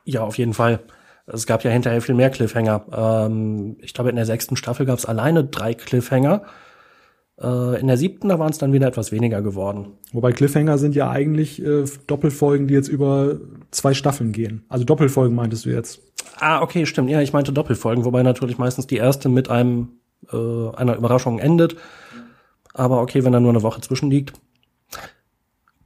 Ja, 0.03 0.24
auf 0.24 0.38
jeden 0.38 0.53
Fall. 0.53 0.82
Es 1.28 1.45
gab 1.45 1.63
ja 1.63 1.72
hinterher 1.72 2.01
viel 2.01 2.15
mehr 2.15 2.30
Cliffhanger. 2.30 2.86
Ähm, 2.91 3.78
ich 3.82 3.93
glaube, 3.93 4.09
in 4.09 4.15
der 4.15 4.26
sechsten 4.26 4.55
Staffel 4.55 4.86
gab 4.86 4.97
es 4.97 5.05
alleine 5.05 5.43
drei 5.43 5.74
Cliffhanger. 5.74 6.43
Äh, 7.41 7.80
in 7.80 7.88
der 7.88 7.97
siebten, 7.97 8.30
da 8.30 8.39
waren 8.39 8.51
es 8.51 8.57
dann 8.57 8.74
wieder 8.74 8.88
etwas 8.88 9.11
weniger 9.11 9.41
geworden. 9.41 9.93
Wobei 10.11 10.32
Cliffhanger 10.32 10.78
sind 10.78 10.95
ja 10.95 11.09
eigentlich 11.09 11.63
äh, 11.63 11.86
Doppelfolgen, 12.07 12.67
die 12.67 12.74
jetzt 12.74 12.88
über 12.88 13.38
zwei 13.72 13.93
Staffeln 13.93 14.32
gehen. 14.32 14.63
Also 14.69 14.86
Doppelfolgen 14.86 15.36
meintest 15.36 15.65
du 15.65 15.69
jetzt. 15.69 16.01
Ah, 16.39 16.61
okay, 16.61 16.86
stimmt. 16.86 17.09
Ja, 17.09 17.22
ich 17.22 17.34
meinte 17.34 17.53
Doppelfolgen, 17.53 18.05
wobei 18.05 18.24
natürlich 18.24 18.57
meistens 18.57 18.88
die 18.88 18.97
erste 18.97 19.30
mit 19.30 19.49
einem 19.49 19.89
äh, 20.32 20.76
einer 20.76 20.95
Überraschung 20.95 21.39
endet. 21.39 21.76
Aber 22.74 23.01
okay, 23.01 23.24
wenn 23.24 23.34
da 23.34 23.39
nur 23.39 23.51
eine 23.51 23.63
Woche 23.63 23.82
zwischenliegt. 23.82 24.34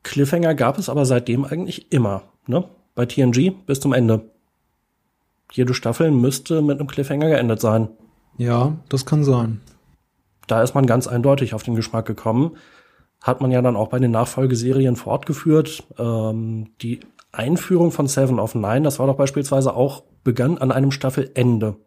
Cliffhanger 0.04 0.54
gab 0.54 0.78
es 0.78 0.88
aber 0.88 1.06
seitdem 1.06 1.46
eigentlich 1.46 1.92
immer, 1.92 2.24
ne? 2.48 2.66
Bei 2.94 3.06
TNG 3.06 3.52
bis 3.66 3.80
zum 3.80 3.92
Ende. 3.92 4.30
Jede 5.56 5.74
Staffel 5.74 6.12
müsste 6.12 6.62
mit 6.62 6.80
einem 6.80 6.88
Cliffhanger 6.88 7.30
geendet 7.30 7.62
sein. 7.62 7.88
Ja, 8.38 8.76
das 8.90 9.06
kann 9.06 9.24
sein. 9.24 9.62
Da 10.48 10.62
ist 10.62 10.76
man 10.76 10.86
ganz 10.86 11.08
eindeutig 11.08 11.54
auf 11.54 11.64
den 11.64 11.76
Geschmack 11.76 12.06
gekommen. 12.06 12.58
Hat 13.22 13.40
man 13.40 13.52
ja 13.52 13.62
dann 13.62 13.78
auch 13.78 13.88
bei 13.88 14.00
den 14.00 14.12
Nachfolgeserien 14.12 14.98
fortgeführt. 14.98 15.84
Ähm, 15.98 16.72
die 16.82 17.00
Einführung 17.32 17.92
von 17.92 18.08
Seven 18.08 18.38
of 18.38 18.54
Nine, 18.54 18.82
das 18.82 19.00
war 19.00 19.08
doch 19.08 19.16
beispielsweise 19.16 19.74
auch 19.74 20.04
begann 20.26 20.58
an 20.58 20.74
einem 20.74 20.92
Staffelende. 20.92 21.78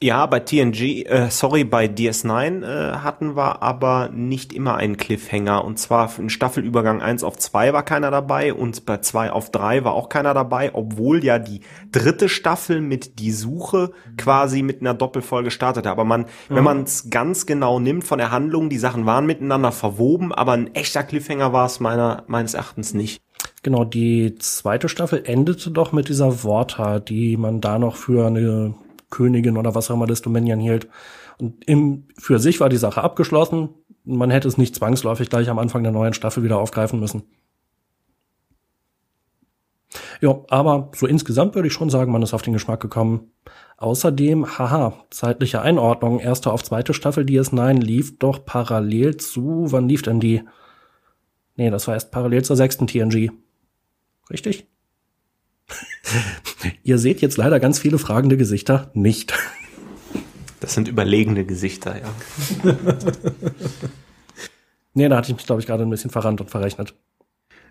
Ja, 0.00 0.26
bei 0.26 0.38
TNG, 0.38 1.06
äh, 1.06 1.28
sorry, 1.28 1.64
bei 1.64 1.86
DS9 1.86 2.62
äh, 2.62 2.98
hatten 2.98 3.34
wir 3.34 3.64
aber 3.64 4.10
nicht 4.10 4.52
immer 4.52 4.76
einen 4.76 4.96
Cliffhanger. 4.96 5.64
Und 5.64 5.80
zwar 5.80 6.16
in 6.20 6.30
Staffelübergang 6.30 7.02
1 7.02 7.24
auf 7.24 7.36
2 7.36 7.72
war 7.72 7.82
keiner 7.82 8.12
dabei 8.12 8.54
und 8.54 8.86
bei 8.86 8.98
2 8.98 9.32
auf 9.32 9.50
3 9.50 9.82
war 9.82 9.94
auch 9.94 10.08
keiner 10.08 10.34
dabei, 10.34 10.72
obwohl 10.72 11.24
ja 11.24 11.40
die 11.40 11.62
dritte 11.90 12.28
Staffel 12.28 12.80
mit 12.80 13.18
Die 13.18 13.32
Suche 13.32 13.90
quasi 14.16 14.62
mit 14.62 14.82
einer 14.82 14.94
Doppelfolge 14.94 15.50
startete. 15.50 15.90
Aber 15.90 16.04
man, 16.04 16.20
mhm. 16.20 16.26
wenn 16.54 16.64
man 16.64 16.82
es 16.84 17.10
ganz 17.10 17.44
genau 17.44 17.80
nimmt 17.80 18.04
von 18.04 18.18
der 18.18 18.30
Handlung, 18.30 18.70
die 18.70 18.78
Sachen 18.78 19.04
waren 19.04 19.26
miteinander 19.26 19.72
verwoben, 19.72 20.32
aber 20.32 20.52
ein 20.52 20.72
echter 20.76 21.02
Cliffhanger 21.02 21.52
war 21.52 21.66
es 21.66 21.80
meiner, 21.80 22.22
meines 22.28 22.54
Erachtens 22.54 22.94
nicht. 22.94 23.20
Genau, 23.64 23.84
die 23.84 24.36
zweite 24.36 24.88
Staffel 24.88 25.22
endete 25.24 25.72
doch 25.72 25.90
mit 25.90 26.08
dieser 26.08 26.44
Worta, 26.44 27.00
die 27.00 27.36
man 27.36 27.60
da 27.60 27.80
noch 27.80 27.96
für 27.96 28.28
eine 28.28 28.74
Königin 29.10 29.56
oder 29.56 29.74
was 29.74 29.90
auch 29.90 29.94
immer 29.94 30.06
das 30.06 30.22
Dominion 30.22 30.60
hielt. 30.60 30.88
Und 31.38 31.64
im, 31.66 32.04
für 32.18 32.38
sich 32.38 32.60
war 32.60 32.68
die 32.68 32.76
Sache 32.76 33.02
abgeschlossen. 33.02 33.70
Man 34.04 34.30
hätte 34.30 34.48
es 34.48 34.58
nicht 34.58 34.74
zwangsläufig 34.74 35.30
gleich 35.30 35.48
am 35.48 35.58
Anfang 35.58 35.82
der 35.82 35.92
neuen 35.92 36.14
Staffel 36.14 36.42
wieder 36.42 36.58
aufgreifen 36.58 37.00
müssen. 37.00 37.22
Ja, 40.20 40.40
aber 40.48 40.90
so 40.94 41.06
insgesamt 41.06 41.54
würde 41.54 41.68
ich 41.68 41.74
schon 41.74 41.90
sagen, 41.90 42.12
man 42.12 42.22
ist 42.22 42.34
auf 42.34 42.42
den 42.42 42.52
Geschmack 42.52 42.80
gekommen. 42.80 43.30
Außerdem, 43.76 44.58
haha, 44.58 45.04
zeitliche 45.10 45.62
Einordnung, 45.62 46.18
erste 46.18 46.52
auf 46.52 46.64
zweite 46.64 46.92
Staffel 46.92 47.24
DS9 47.24 47.74
lief 47.74 48.18
doch 48.18 48.44
parallel 48.44 49.16
zu, 49.16 49.66
wann 49.68 49.88
lief 49.88 50.02
denn 50.02 50.18
die? 50.18 50.42
Nee, 51.54 51.70
das 51.70 51.86
war 51.86 51.94
erst 51.94 52.10
parallel 52.10 52.44
zur 52.44 52.56
sechsten 52.56 52.86
TNG. 52.86 53.30
Richtig? 54.30 54.66
Ihr 56.82 56.98
seht 56.98 57.20
jetzt 57.20 57.36
leider 57.36 57.60
ganz 57.60 57.78
viele 57.78 57.98
fragende 57.98 58.36
Gesichter 58.36 58.90
nicht. 58.94 59.34
Das 60.60 60.74
sind 60.74 60.88
überlegene 60.88 61.44
Gesichter, 61.44 61.96
ja. 61.96 62.72
nee, 64.94 65.08
da 65.08 65.16
hatte 65.16 65.30
ich 65.30 65.36
mich, 65.36 65.46
glaube 65.46 65.60
ich, 65.60 65.66
gerade 65.66 65.84
ein 65.84 65.90
bisschen 65.90 66.10
verrannt 66.10 66.40
und 66.40 66.50
verrechnet. 66.50 66.94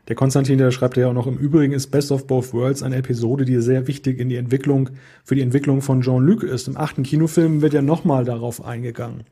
Der 0.08 0.16
Konstantin, 0.16 0.58
der 0.58 0.72
schreibt 0.72 0.96
ja 0.96 1.10
auch 1.10 1.14
noch 1.14 1.28
im 1.28 1.38
Übrigen 1.38 1.74
ist 1.74 1.88
Best 1.88 2.14
of 2.14 2.28
Both 2.28 2.54
Worlds 2.54 2.82
eine 2.82 2.96
Episode, 2.96 3.44
die 3.44 3.60
sehr 3.60 3.88
wichtig 3.88 4.20
in 4.20 4.30
die 4.30 4.38
Entwicklung, 4.38 4.92
für 5.26 5.36
die 5.36 5.42
Entwicklung 5.42 5.82
von 5.82 6.02
Jean-Luc 6.02 6.44
ist. 6.44 6.70
Im 6.70 6.78
achten 6.78 7.04
Kinofilm 7.04 7.62
wird 7.62 7.74
ja 7.74 7.82
nochmal 7.82 8.24
darauf 8.24 8.64
eingegangen 8.64 9.26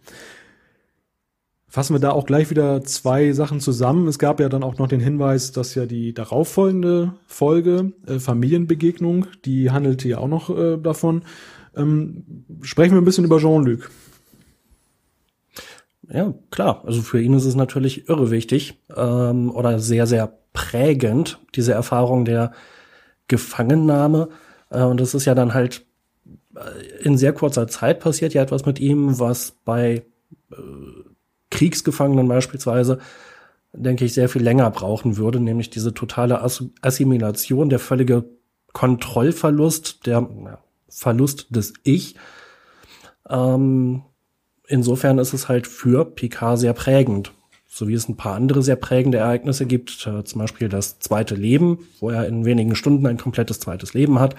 fassen 1.75 1.93
wir 1.93 1.99
da 1.99 2.11
auch 2.11 2.25
gleich 2.25 2.49
wieder 2.49 2.85
zwei 2.85 3.33
Sachen 3.33 3.59
zusammen. 3.59 4.07
Es 4.07 4.17
gab 4.17 4.39
ja 4.39 4.47
dann 4.47 4.63
auch 4.63 4.77
noch 4.77 4.87
den 4.87 5.01
Hinweis, 5.01 5.51
dass 5.51 5.75
ja 5.75 5.85
die 5.85 6.13
darauffolgende 6.13 7.15
Folge, 7.27 7.91
äh, 8.07 8.17
Familienbegegnung, 8.17 9.27
die 9.43 9.71
handelte 9.71 10.07
ja 10.07 10.19
auch 10.19 10.29
noch 10.29 10.49
äh, 10.49 10.77
davon. 10.77 11.23
Ähm, 11.75 12.45
sprechen 12.61 12.93
wir 12.93 13.01
ein 13.01 13.03
bisschen 13.03 13.25
über 13.25 13.39
Jean-Luc. 13.39 13.91
Ja, 16.09 16.33
klar. 16.49 16.81
Also 16.85 17.01
für 17.01 17.21
ihn 17.21 17.33
ist 17.33 17.43
es 17.43 17.55
natürlich 17.55 18.07
irre 18.07 18.31
wichtig 18.31 18.79
ähm, 18.95 19.51
oder 19.51 19.77
sehr, 19.79 20.07
sehr 20.07 20.33
prägend, 20.53 21.41
diese 21.55 21.73
Erfahrung 21.73 22.23
der 22.23 22.53
Gefangennahme. 23.27 24.29
Äh, 24.69 24.83
und 24.83 25.01
das 25.01 25.13
ist 25.13 25.25
ja 25.25 25.35
dann 25.35 25.53
halt 25.53 25.85
äh, 26.55 27.03
in 27.03 27.17
sehr 27.17 27.33
kurzer 27.33 27.67
Zeit 27.67 27.99
passiert 27.99 28.33
ja 28.33 28.43
etwas 28.43 28.65
mit 28.65 28.79
ihm, 28.79 29.19
was 29.19 29.51
bei 29.65 30.05
äh, 30.53 30.55
Kriegsgefangenen 31.55 32.27
beispielsweise, 32.27 32.99
denke 33.73 34.05
ich, 34.05 34.13
sehr 34.13 34.29
viel 34.29 34.43
länger 34.43 34.69
brauchen 34.71 35.17
würde, 35.17 35.39
nämlich 35.39 35.69
diese 35.69 35.93
totale 35.93 36.41
Assimilation, 36.81 37.69
der 37.69 37.79
völlige 37.79 38.25
Kontrollverlust, 38.73 40.05
der 40.05 40.27
Verlust 40.89 41.47
des 41.49 41.73
Ich. 41.83 42.15
Ähm, 43.29 44.03
insofern 44.67 45.17
ist 45.17 45.33
es 45.33 45.47
halt 45.47 45.65
für 45.65 46.05
Picard 46.05 46.59
sehr 46.59 46.73
prägend. 46.73 47.31
So 47.67 47.87
wie 47.87 47.93
es 47.93 48.07
ein 48.07 48.17
paar 48.17 48.35
andere 48.35 48.61
sehr 48.63 48.77
prägende 48.77 49.17
Ereignisse 49.17 49.65
gibt, 49.65 50.07
äh, 50.07 50.23
zum 50.23 50.39
Beispiel 50.39 50.69
das 50.69 50.99
zweite 50.99 51.35
Leben, 51.35 51.79
wo 51.99 52.09
er 52.09 52.27
in 52.27 52.45
wenigen 52.45 52.75
Stunden 52.75 53.07
ein 53.07 53.17
komplettes 53.17 53.59
zweites 53.59 53.93
Leben 53.93 54.19
hat. 54.19 54.35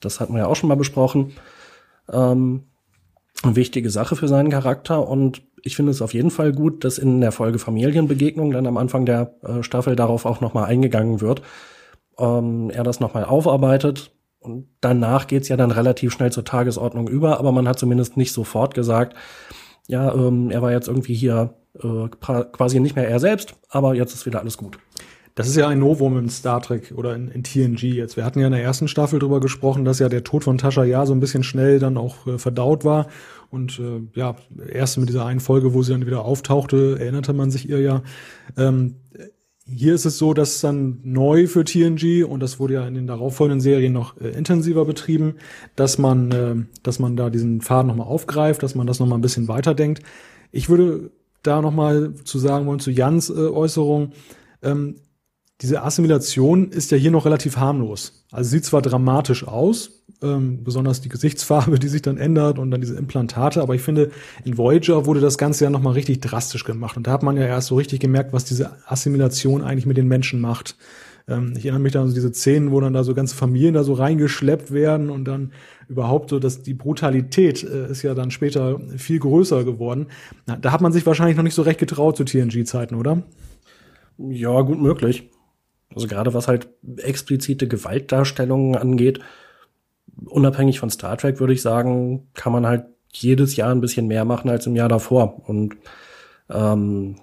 Das 0.00 0.18
hatten 0.20 0.32
wir 0.32 0.40
ja 0.40 0.46
auch 0.46 0.56
schon 0.56 0.68
mal 0.68 0.76
besprochen. 0.76 1.32
Ähm, 2.10 2.64
wichtige 3.44 3.90
Sache 3.90 4.16
für 4.16 4.28
seinen 4.28 4.50
Charakter 4.50 5.08
und 5.08 5.42
ich 5.62 5.76
finde 5.76 5.92
es 5.92 6.02
auf 6.02 6.14
jeden 6.14 6.30
Fall 6.30 6.52
gut, 6.52 6.84
dass 6.84 6.98
in 6.98 7.20
der 7.20 7.32
Folge 7.32 7.58
Familienbegegnung 7.58 8.50
dann 8.50 8.66
am 8.66 8.76
Anfang 8.76 9.06
der 9.06 9.34
äh, 9.42 9.62
Staffel 9.62 9.96
darauf 9.96 10.26
auch 10.26 10.40
nochmal 10.40 10.64
eingegangen 10.64 11.20
wird. 11.20 11.42
Ähm, 12.18 12.70
er 12.70 12.84
das 12.84 13.00
nochmal 13.00 13.24
aufarbeitet 13.24 14.12
und 14.40 14.68
danach 14.80 15.26
geht's 15.26 15.48
ja 15.48 15.56
dann 15.56 15.70
relativ 15.70 16.12
schnell 16.12 16.32
zur 16.32 16.44
Tagesordnung 16.44 17.08
über, 17.08 17.38
aber 17.38 17.52
man 17.52 17.68
hat 17.68 17.78
zumindest 17.78 18.16
nicht 18.16 18.32
sofort 18.32 18.74
gesagt, 18.74 19.16
ja, 19.86 20.12
ähm, 20.14 20.50
er 20.50 20.62
war 20.62 20.72
jetzt 20.72 20.88
irgendwie 20.88 21.14
hier 21.14 21.54
äh, 21.80 22.08
quasi 22.08 22.80
nicht 22.80 22.96
mehr 22.96 23.08
er 23.08 23.20
selbst, 23.20 23.54
aber 23.68 23.94
jetzt 23.94 24.14
ist 24.14 24.26
wieder 24.26 24.40
alles 24.40 24.58
gut. 24.58 24.78
Das 25.34 25.48
ist 25.48 25.56
ja 25.56 25.66
ein 25.68 25.78
Novum 25.78 26.18
in 26.18 26.28
Star 26.28 26.60
Trek 26.60 26.92
oder 26.94 27.14
in, 27.14 27.28
in, 27.28 27.42
TNG 27.42 27.84
jetzt. 27.84 28.16
Wir 28.16 28.24
hatten 28.24 28.38
ja 28.38 28.46
in 28.46 28.52
der 28.52 28.62
ersten 28.62 28.86
Staffel 28.86 29.18
drüber 29.18 29.40
gesprochen, 29.40 29.86
dass 29.86 29.98
ja 29.98 30.10
der 30.10 30.24
Tod 30.24 30.44
von 30.44 30.58
Tascha 30.58 30.84
ja 30.84 31.06
so 31.06 31.14
ein 31.14 31.20
bisschen 31.20 31.42
schnell 31.42 31.78
dann 31.78 31.96
auch 31.96 32.26
äh, 32.26 32.38
verdaut 32.38 32.84
war. 32.84 33.06
Und 33.52 33.78
äh, 33.78 34.00
ja, 34.14 34.34
erst 34.72 34.96
mit 34.96 35.10
dieser 35.10 35.26
einen 35.26 35.40
Folge, 35.40 35.74
wo 35.74 35.82
sie 35.82 35.92
dann 35.92 36.06
wieder 36.06 36.24
auftauchte, 36.24 36.96
erinnerte 36.98 37.34
man 37.34 37.50
sich 37.50 37.68
ihr 37.68 37.80
ja. 37.80 38.02
Ähm, 38.56 38.96
hier 39.66 39.94
ist 39.94 40.06
es 40.06 40.16
so, 40.16 40.32
dass 40.32 40.60
dann 40.60 41.00
neu 41.02 41.46
für 41.46 41.62
TNG 41.62 42.24
und 42.24 42.40
das 42.40 42.58
wurde 42.58 42.74
ja 42.74 42.86
in 42.86 42.94
den 42.94 43.06
darauffolgenden 43.06 43.60
Serien 43.60 43.92
noch 43.92 44.18
äh, 44.20 44.30
intensiver 44.30 44.86
betrieben, 44.86 45.34
dass 45.76 45.98
man, 45.98 46.32
äh, 46.32 46.54
dass 46.82 46.98
man 46.98 47.14
da 47.16 47.28
diesen 47.28 47.60
Faden 47.60 47.88
nochmal 47.88 48.06
aufgreift, 48.06 48.62
dass 48.62 48.74
man 48.74 48.86
das 48.86 49.00
nochmal 49.00 49.18
ein 49.18 49.22
bisschen 49.22 49.48
weiterdenkt. 49.48 50.02
Ich 50.50 50.70
würde 50.70 51.10
da 51.42 51.60
nochmal 51.60 52.14
zu 52.24 52.38
sagen 52.38 52.66
wollen 52.66 52.80
zu 52.80 52.90
Jans 52.90 53.28
äh, 53.28 53.34
Äußerung. 53.34 54.12
Ähm, 54.62 54.96
diese 55.62 55.82
Assimilation 55.82 56.70
ist 56.70 56.90
ja 56.90 56.98
hier 56.98 57.12
noch 57.12 57.24
relativ 57.24 57.56
harmlos. 57.56 58.24
Also 58.32 58.50
sieht 58.50 58.64
zwar 58.64 58.82
dramatisch 58.82 59.46
aus, 59.46 60.02
ähm, 60.20 60.64
besonders 60.64 61.00
die 61.00 61.08
Gesichtsfarbe, 61.08 61.78
die 61.78 61.88
sich 61.88 62.02
dann 62.02 62.18
ändert 62.18 62.58
und 62.58 62.72
dann 62.72 62.80
diese 62.80 62.96
Implantate, 62.96 63.62
aber 63.62 63.76
ich 63.76 63.82
finde, 63.82 64.10
in 64.44 64.58
Voyager 64.58 65.06
wurde 65.06 65.20
das 65.20 65.38
Ganze 65.38 65.64
ja 65.64 65.70
nochmal 65.70 65.92
richtig 65.92 66.20
drastisch 66.20 66.64
gemacht. 66.64 66.96
Und 66.96 67.06
da 67.06 67.12
hat 67.12 67.22
man 67.22 67.36
ja 67.36 67.44
erst 67.44 67.68
so 67.68 67.76
richtig 67.76 68.00
gemerkt, 68.00 68.32
was 68.32 68.44
diese 68.44 68.72
Assimilation 68.86 69.62
eigentlich 69.62 69.86
mit 69.86 69.96
den 69.96 70.08
Menschen 70.08 70.40
macht. 70.40 70.76
Ähm, 71.28 71.54
ich 71.56 71.64
erinnere 71.64 71.82
mich 71.82 71.92
da 71.92 72.02
an 72.02 72.12
diese 72.12 72.32
Szenen, 72.32 72.72
wo 72.72 72.80
dann 72.80 72.92
da 72.92 73.04
so 73.04 73.14
ganze 73.14 73.36
Familien 73.36 73.74
da 73.74 73.84
so 73.84 73.92
reingeschleppt 73.92 74.72
werden 74.72 75.10
und 75.10 75.26
dann 75.26 75.52
überhaupt 75.88 76.30
so, 76.30 76.40
dass 76.40 76.62
die 76.62 76.74
Brutalität 76.74 77.62
äh, 77.62 77.88
ist 77.88 78.02
ja 78.02 78.14
dann 78.14 78.32
später 78.32 78.80
viel 78.96 79.20
größer 79.20 79.62
geworden. 79.62 80.06
Na, 80.46 80.56
da 80.56 80.72
hat 80.72 80.80
man 80.80 80.92
sich 80.92 81.06
wahrscheinlich 81.06 81.36
noch 81.36 81.44
nicht 81.44 81.54
so 81.54 81.62
recht 81.62 81.78
getraut 81.78 82.16
zu 82.16 82.24
TNG-Zeiten, 82.24 82.96
oder? 82.96 83.22
Ja, 84.18 84.60
gut 84.62 84.80
möglich. 84.80 85.30
Also 85.94 86.06
gerade 86.06 86.34
was 86.34 86.48
halt 86.48 86.68
explizite 86.98 87.68
Gewaltdarstellungen 87.68 88.76
angeht, 88.76 89.20
unabhängig 90.24 90.78
von 90.78 90.90
Star 90.90 91.16
Trek 91.16 91.40
würde 91.40 91.52
ich 91.52 91.62
sagen, 91.62 92.28
kann 92.34 92.52
man 92.52 92.66
halt 92.66 92.84
jedes 93.12 93.56
Jahr 93.56 93.70
ein 93.70 93.80
bisschen 93.80 94.06
mehr 94.06 94.24
machen 94.24 94.50
als 94.50 94.66
im 94.66 94.76
Jahr 94.76 94.88
davor. 94.88 95.48
Und 95.48 95.76
ähm, 96.50 97.16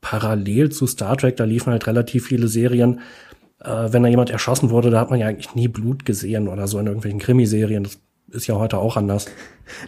parallel 0.00 0.70
zu 0.70 0.86
Star 0.86 1.16
Trek, 1.16 1.36
da 1.36 1.44
liefen 1.44 1.72
halt 1.72 1.86
relativ 1.86 2.26
viele 2.26 2.48
Serien. 2.48 3.00
Äh, 3.60 3.92
wenn 3.92 4.02
da 4.02 4.08
jemand 4.08 4.30
erschossen 4.30 4.70
wurde, 4.70 4.90
da 4.90 5.00
hat 5.00 5.10
man 5.10 5.20
ja 5.20 5.26
eigentlich 5.26 5.54
nie 5.54 5.68
Blut 5.68 6.04
gesehen 6.04 6.48
oder 6.48 6.66
so 6.66 6.78
in 6.78 6.86
irgendwelchen 6.86 7.20
Krimiserien. 7.20 7.84
Das 7.84 8.00
ist 8.30 8.46
ja 8.46 8.56
heute 8.56 8.78
auch 8.78 8.96
anders. 8.96 9.26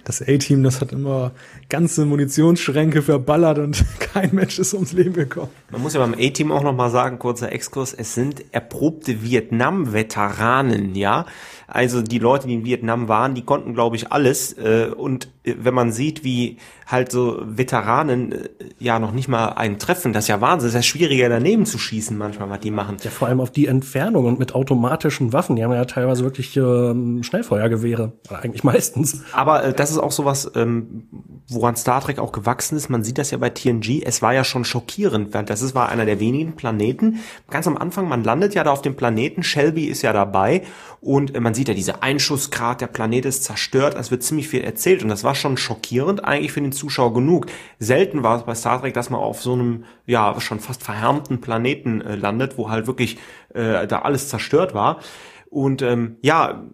Das 0.04 0.20
A-Team, 0.20 0.62
das 0.62 0.80
hat 0.80 0.92
immer 0.92 1.32
ganze 1.68 2.04
Munitionsschränke 2.04 3.02
verballert 3.02 3.58
und 3.58 3.84
kein 3.98 4.34
Mensch 4.34 4.58
ist 4.58 4.74
ums 4.74 4.92
Leben 4.92 5.14
gekommen. 5.14 5.50
Man 5.70 5.80
muss 5.82 5.94
ja 5.94 6.00
beim 6.00 6.14
A-Team 6.14 6.52
auch 6.52 6.62
noch 6.62 6.74
mal 6.74 6.90
sagen, 6.90 7.18
kurzer 7.18 7.52
Exkurs, 7.52 7.94
es 7.94 8.14
sind 8.14 8.44
erprobte 8.52 9.22
Vietnam-Veteranen, 9.22 10.94
ja. 10.94 11.26
Also 11.70 12.02
die 12.02 12.18
Leute, 12.18 12.48
die 12.48 12.54
in 12.54 12.64
Vietnam 12.64 13.08
waren, 13.08 13.34
die 13.34 13.42
konnten, 13.42 13.74
glaube 13.74 13.96
ich, 13.96 14.12
alles. 14.12 14.52
Äh, 14.54 14.90
und 14.96 15.28
äh, 15.44 15.54
wenn 15.58 15.72
man 15.72 15.92
sieht, 15.92 16.24
wie 16.24 16.58
halt 16.86 17.12
so 17.12 17.40
Veteranen 17.44 18.32
äh, 18.32 18.48
ja 18.80 18.98
noch 18.98 19.12
nicht 19.12 19.28
mal 19.28 19.50
einen 19.50 19.78
treffen, 19.78 20.12
das 20.12 20.24
ist 20.24 20.28
ja 20.28 20.40
Wahnsinn. 20.40 20.66
Das 20.66 20.74
ist 20.74 20.74
ja 20.74 20.82
schwieriger 20.82 21.28
daneben 21.28 21.66
zu 21.66 21.78
schießen 21.78 22.18
manchmal, 22.18 22.50
was 22.50 22.60
die 22.60 22.72
machen. 22.72 22.96
Ja, 23.02 23.10
vor 23.10 23.28
allem 23.28 23.40
auf 23.40 23.50
die 23.50 23.66
Entfernung 23.66 24.24
und 24.26 24.38
mit 24.40 24.54
automatischen 24.54 25.32
Waffen. 25.32 25.54
Die 25.54 25.62
haben 25.62 25.72
ja 25.72 25.84
teilweise 25.84 26.24
wirklich 26.24 26.56
ähm, 26.56 27.22
Schnellfeuergewehre. 27.22 28.12
Eigentlich 28.28 28.64
meistens. 28.64 29.22
Aber 29.32 29.62
äh, 29.62 29.72
das 29.72 29.92
ist 29.92 29.98
auch 29.98 30.12
sowas, 30.12 30.50
ähm, 30.56 31.04
woran 31.48 31.76
Star 31.76 32.00
Trek 32.00 32.18
auch 32.18 32.32
gewachsen 32.32 32.76
ist. 32.76 32.88
Man 32.88 33.04
sieht 33.04 33.18
das 33.18 33.30
ja 33.30 33.38
bei 33.38 33.50
TNG. 33.50 34.02
Es 34.04 34.22
war 34.22 34.34
ja 34.34 34.42
schon 34.42 34.64
schockierend, 34.64 35.32
weil 35.34 35.44
das 35.44 35.62
ist, 35.62 35.74
war 35.76 35.88
einer 35.88 36.04
der 36.04 36.18
wenigen 36.18 36.56
Planeten. 36.56 37.20
Ganz 37.48 37.68
am 37.68 37.76
Anfang, 37.76 38.08
man 38.08 38.24
landet 38.24 38.54
ja 38.54 38.64
da 38.64 38.72
auf 38.72 38.82
dem 38.82 38.96
Planeten. 38.96 39.44
Shelby 39.44 39.84
ist 39.84 40.02
ja 40.02 40.12
dabei 40.12 40.62
und 41.00 41.34
äh, 41.34 41.40
man 41.40 41.54
sieht 41.54 41.59
ja 41.68 41.74
diese 41.74 42.02
Einschussgrad, 42.02 42.80
der 42.80 42.86
Planet 42.86 43.24
ist 43.24 43.44
zerstört. 43.44 43.94
Es 43.98 44.10
wird 44.10 44.22
ziemlich 44.22 44.48
viel 44.48 44.62
erzählt 44.62 45.02
und 45.02 45.08
das 45.08 45.24
war 45.24 45.34
schon 45.34 45.56
schockierend 45.56 46.24
eigentlich 46.24 46.52
für 46.52 46.60
den 46.60 46.72
Zuschauer 46.72 47.14
genug. 47.14 47.46
Selten 47.78 48.22
war 48.22 48.36
es 48.36 48.44
bei 48.44 48.54
Star 48.54 48.80
Trek, 48.80 48.94
dass 48.94 49.10
man 49.10 49.20
auf 49.20 49.42
so 49.42 49.52
einem 49.52 49.84
ja 50.06 50.40
schon 50.40 50.60
fast 50.60 50.82
verhärmten 50.82 51.40
Planeten 51.40 52.00
äh, 52.00 52.16
landet, 52.16 52.58
wo 52.58 52.70
halt 52.70 52.86
wirklich 52.86 53.18
äh, 53.54 53.86
da 53.86 54.00
alles 54.00 54.28
zerstört 54.28 54.74
war. 54.74 55.00
Und 55.48 55.82
ähm, 55.82 56.16
ja, 56.22 56.64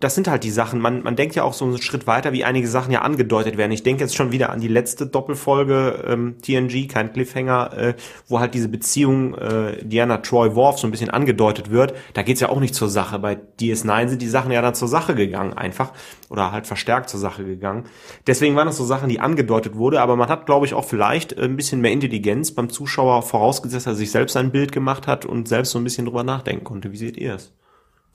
das 0.00 0.14
sind 0.14 0.28
halt 0.28 0.44
die 0.44 0.50
Sachen. 0.50 0.80
Man, 0.80 1.02
man 1.02 1.16
denkt 1.16 1.34
ja 1.34 1.42
auch 1.42 1.52
so 1.52 1.64
einen 1.64 1.80
Schritt 1.80 2.06
weiter, 2.06 2.32
wie 2.32 2.44
einige 2.44 2.68
Sachen 2.68 2.92
ja 2.92 3.02
angedeutet 3.02 3.56
werden. 3.56 3.72
Ich 3.72 3.82
denke 3.82 4.02
jetzt 4.02 4.14
schon 4.14 4.32
wieder 4.32 4.50
an 4.50 4.60
die 4.60 4.68
letzte 4.68 5.06
Doppelfolge 5.06 6.04
ähm, 6.06 6.36
TNG, 6.42 6.88
kein 6.88 7.12
Cliffhanger, 7.12 7.72
äh, 7.76 7.94
wo 8.28 8.40
halt 8.40 8.54
diese 8.54 8.68
Beziehung 8.68 9.34
äh, 9.34 9.84
Diana 9.84 10.18
Troy 10.18 10.54
Worf 10.54 10.78
so 10.78 10.86
ein 10.86 10.90
bisschen 10.90 11.10
angedeutet 11.10 11.70
wird. 11.70 11.94
Da 12.14 12.22
geht's 12.22 12.40
ja 12.40 12.48
auch 12.48 12.60
nicht 12.60 12.74
zur 12.74 12.88
Sache. 12.88 13.18
Bei 13.18 13.38
DS9 13.60 14.08
sind 14.08 14.22
die 14.22 14.28
Sachen 14.28 14.52
ja 14.52 14.62
dann 14.62 14.74
zur 14.74 14.88
Sache 14.88 15.14
gegangen, 15.14 15.54
einfach. 15.54 15.92
Oder 16.28 16.52
halt 16.52 16.66
verstärkt 16.66 17.08
zur 17.08 17.20
Sache 17.20 17.44
gegangen. 17.44 17.84
Deswegen 18.26 18.56
waren 18.56 18.66
das 18.66 18.76
so 18.76 18.84
Sachen, 18.84 19.08
die 19.08 19.20
angedeutet 19.20 19.76
wurde, 19.76 20.00
aber 20.00 20.16
man 20.16 20.28
hat, 20.28 20.46
glaube 20.46 20.66
ich, 20.66 20.74
auch 20.74 20.84
vielleicht 20.84 21.32
äh, 21.32 21.42
ein 21.42 21.56
bisschen 21.56 21.80
mehr 21.80 21.92
Intelligenz 21.92 22.50
beim 22.50 22.70
Zuschauer 22.70 23.22
vorausgesetzt, 23.22 23.86
dass 23.86 23.94
er 23.94 23.96
sich 23.96 24.10
selbst 24.10 24.36
ein 24.36 24.50
Bild 24.50 24.72
gemacht 24.72 25.06
hat 25.06 25.24
und 25.24 25.48
selbst 25.48 25.70
so 25.70 25.78
ein 25.78 25.84
bisschen 25.84 26.06
drüber 26.06 26.24
nachdenken 26.24 26.64
konnte. 26.64 26.92
Wie 26.92 26.96
seht 26.96 27.16
ihr 27.16 27.34
es? 27.34 27.52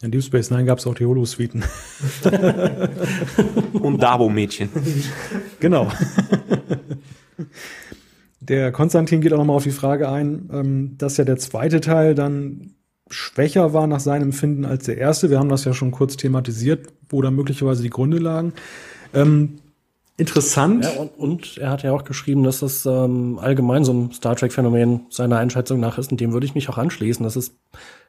In 0.04 0.10
Deep 0.10 0.24
Space 0.24 0.50
Nine 0.50 0.66
gab 0.66 0.80
es 0.80 0.88
auch 0.88 0.96
die 0.96 1.06
Holo-Suiten. 1.06 1.64
Und 3.74 4.02
Dabo-Mädchen. 4.02 4.70
Genau. 5.60 5.92
Der 8.40 8.72
Konstantin 8.72 9.22
geht 9.22 9.32
auch 9.32 9.38
nochmal 9.38 9.58
auf 9.58 9.64
die 9.64 9.72
Frage 9.72 10.10
ein, 10.10 10.50
ähm, 10.52 10.98
dass 10.98 11.18
ja 11.18 11.24
der 11.24 11.38
zweite 11.38 11.82
Teil 11.82 12.16
dann 12.16 12.72
schwächer 13.12 13.74
war 13.74 13.86
nach 13.86 14.00
seinem 14.00 14.24
Empfinden 14.24 14.66
als 14.66 14.86
der 14.86 14.98
erste. 14.98 15.30
Wir 15.30 15.38
haben 15.38 15.50
das 15.50 15.66
ja 15.66 15.74
schon 15.74 15.92
kurz 15.92 16.18
thematisiert, 16.18 16.88
wo 17.10 17.22
da 17.22 17.30
möglicherweise 17.30 17.84
die 17.84 17.92
Gründe 17.92 18.18
lagen. 18.18 18.54
Ähm, 19.14 19.60
interessant. 20.18 20.86
Ja, 20.86 21.00
und, 21.00 21.18
und, 21.20 21.58
er 21.60 21.70
hat 21.70 21.84
ja 21.84 21.92
auch 21.92 22.06
geschrieben, 22.06 22.44
dass 22.44 22.62
das 22.62 22.88
ähm, 22.88 23.38
allgemein 23.40 23.84
so 23.84 23.94
ein 23.94 24.12
Star 24.12 24.36
Trek-Phänomen 24.36 25.02
seiner 25.10 25.38
Einschätzung 25.38 25.80
nach 25.80 26.00
ist, 26.00 26.12
und 26.12 26.20
dem 26.20 26.34
würde 26.34 26.46
ich 26.48 26.56
mich 26.56 26.70
auch 26.70 26.78
anschließen. 26.80 27.24
Das 27.24 27.36
ist 27.36 27.54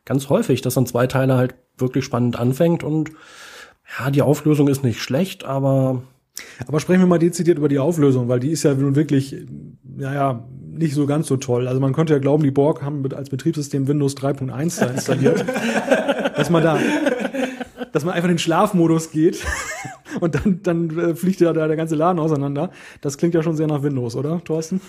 ganz 0.05 0.29
häufig, 0.29 0.61
dass 0.63 0.75
so 0.75 0.81
ein 0.81 0.87
Zweiteiler 0.87 1.37
halt 1.37 1.55
wirklich 1.79 2.05
spannend 2.05 2.39
anfängt 2.39 2.85
und 2.85 3.11
ja, 3.99 4.11
die 4.11 4.23
Auflösung 4.23 4.69
ist 4.69 4.85
nicht 4.85 5.01
schlecht, 5.01 5.45
aber 5.45 6.03
aber 6.67 6.81
sprechen 6.81 7.01
wir 7.01 7.07
mal 7.07 7.19
dezidiert 7.19 7.59
über 7.59 7.69
die 7.69 7.79
Auflösung, 7.79 8.29
weil 8.29 8.41
die 8.41 8.51
ist 8.51 8.63
ja 8.63 8.75
nun 8.75 8.97
wirklich, 8.97 9.37
naja, 9.85 10.47
nicht 10.51 10.95
so 10.95 11.07
ganz 11.07 11.27
so 11.27 11.37
toll. 11.37 11.69
Also 11.69 11.81
man 11.81 11.93
könnte 11.93 12.15
ja 12.15 12.19
glauben, 12.19 12.43
die 12.43 12.51
Borg 12.51 12.83
haben 12.83 13.05
als 13.13 13.29
Betriebssystem 13.29 13.87
Windows 13.87 14.17
3.1 14.17 14.81
da 14.81 14.87
installiert, 14.95 15.45
dass 16.37 16.49
man 16.49 16.63
da, 16.63 16.79
dass 17.93 18.05
man 18.05 18.15
einfach 18.15 18.29
in 18.29 18.35
den 18.35 18.39
Schlafmodus 18.39 19.11
geht 19.11 19.45
und 20.21 20.35
dann, 20.35 20.61
dann 20.63 20.99
äh, 20.99 21.15
fliegt 21.15 21.41
ja 21.41 21.53
da 21.53 21.67
der 21.67 21.77
ganze 21.77 21.95
Laden 21.95 22.19
auseinander. 22.19 22.71
Das 23.03 23.19
klingt 23.19 23.35
ja 23.35 23.43
schon 23.43 23.57
sehr 23.57 23.67
nach 23.67 23.83
Windows, 23.83 24.17
oder, 24.17 24.43
Thorsten? 24.45 24.81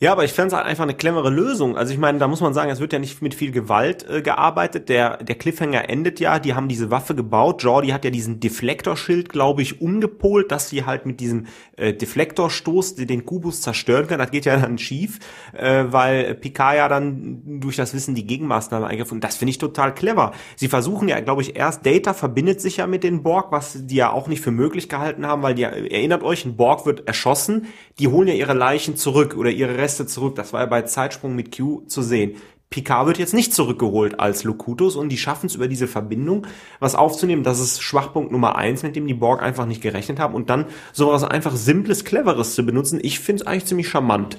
Ja, 0.00 0.10
aber 0.10 0.24
ich 0.24 0.32
fände 0.32 0.48
es 0.48 0.54
halt 0.54 0.66
einfach 0.66 0.82
eine 0.82 0.94
clevere 0.94 1.30
Lösung. 1.30 1.76
Also 1.76 1.92
ich 1.92 2.00
meine, 2.00 2.18
da 2.18 2.26
muss 2.26 2.40
man 2.40 2.52
sagen, 2.52 2.68
es 2.68 2.80
wird 2.80 2.92
ja 2.92 2.98
nicht 2.98 3.22
mit 3.22 3.32
viel 3.32 3.52
Gewalt 3.52 4.04
äh, 4.10 4.22
gearbeitet. 4.22 4.88
Der, 4.88 5.18
der 5.18 5.36
Cliffhanger 5.36 5.88
endet 5.88 6.18
ja, 6.18 6.40
die 6.40 6.54
haben 6.54 6.66
diese 6.66 6.90
Waffe 6.90 7.14
gebaut. 7.14 7.62
Jordi 7.62 7.90
hat 7.90 8.04
ja 8.04 8.10
diesen 8.10 8.40
Deflektorschild, 8.40 9.28
glaube 9.28 9.62
ich, 9.62 9.80
umgepolt, 9.80 10.50
dass 10.50 10.68
sie 10.68 10.84
halt 10.84 11.06
mit 11.06 11.20
diesem 11.20 11.46
äh, 11.76 11.94
Deflektorstoß 11.94 12.96
den 12.96 13.24
Kubus 13.24 13.60
zerstören 13.60 14.08
können. 14.08 14.18
Das 14.18 14.32
geht 14.32 14.46
ja 14.46 14.56
dann 14.56 14.78
schief, 14.78 15.20
äh, 15.52 15.84
weil 15.86 16.34
Picard 16.34 16.76
ja 16.76 16.88
dann 16.88 17.60
durch 17.60 17.76
das 17.76 17.94
Wissen 17.94 18.16
die 18.16 18.26
Gegenmaßnahme 18.26 18.88
eingefunden. 18.88 19.20
Das 19.20 19.36
finde 19.36 19.50
ich 19.50 19.58
total 19.58 19.94
clever. 19.94 20.32
Sie 20.56 20.66
versuchen 20.66 21.06
ja, 21.06 21.20
glaube 21.20 21.42
ich, 21.42 21.54
erst 21.54 21.86
Data 21.86 22.14
verbindet 22.14 22.60
sich 22.60 22.78
ja 22.78 22.88
mit 22.88 23.04
den 23.04 23.22
Borg, 23.22 23.52
was 23.52 23.86
die 23.86 23.94
ja 23.94 24.10
auch 24.10 24.26
nicht 24.26 24.40
für 24.40 24.50
möglich 24.50 24.88
gehalten 24.88 25.24
haben, 25.24 25.42
weil 25.42 25.54
die, 25.54 25.62
erinnert 25.62 26.24
euch, 26.24 26.44
ein 26.44 26.56
Borg 26.56 26.84
wird 26.84 27.06
erschossen, 27.06 27.68
die 28.00 28.08
holen 28.08 28.26
ja 28.26 28.34
ihre 28.34 28.54
Leichen 28.54 28.96
zurück 28.96 29.36
oder 29.38 29.50
ihre 29.50 29.83
Reste 29.84 30.06
zurück. 30.06 30.34
Das 30.34 30.52
war 30.52 30.60
ja 30.60 30.66
bei 30.66 30.82
Zeitsprung 30.82 31.36
mit 31.36 31.56
Q 31.56 31.82
zu 31.86 32.02
sehen. 32.02 32.36
Picard 32.70 33.06
wird 33.06 33.18
jetzt 33.18 33.34
nicht 33.34 33.54
zurückgeholt 33.54 34.18
als 34.18 34.42
Locutus 34.42 34.96
und 34.96 35.10
die 35.10 35.18
schaffen 35.18 35.46
es 35.46 35.54
über 35.54 35.68
diese 35.68 35.86
Verbindung, 35.86 36.46
was 36.80 36.96
aufzunehmen. 36.96 37.44
Das 37.44 37.60
ist 37.60 37.82
Schwachpunkt 37.82 38.32
Nummer 38.32 38.56
eins, 38.56 38.82
mit 38.82 38.96
dem 38.96 39.06
die 39.06 39.14
Borg 39.14 39.42
einfach 39.42 39.66
nicht 39.66 39.82
gerechnet 39.82 40.18
haben 40.18 40.34
und 40.34 40.50
dann 40.50 40.66
sowas 40.92 41.22
einfach 41.22 41.54
simples, 41.54 42.04
cleveres 42.04 42.54
zu 42.54 42.64
benutzen. 42.64 42.98
Ich 43.02 43.20
finde 43.20 43.42
es 43.42 43.46
eigentlich 43.46 43.66
ziemlich 43.66 43.88
charmant. 43.88 44.38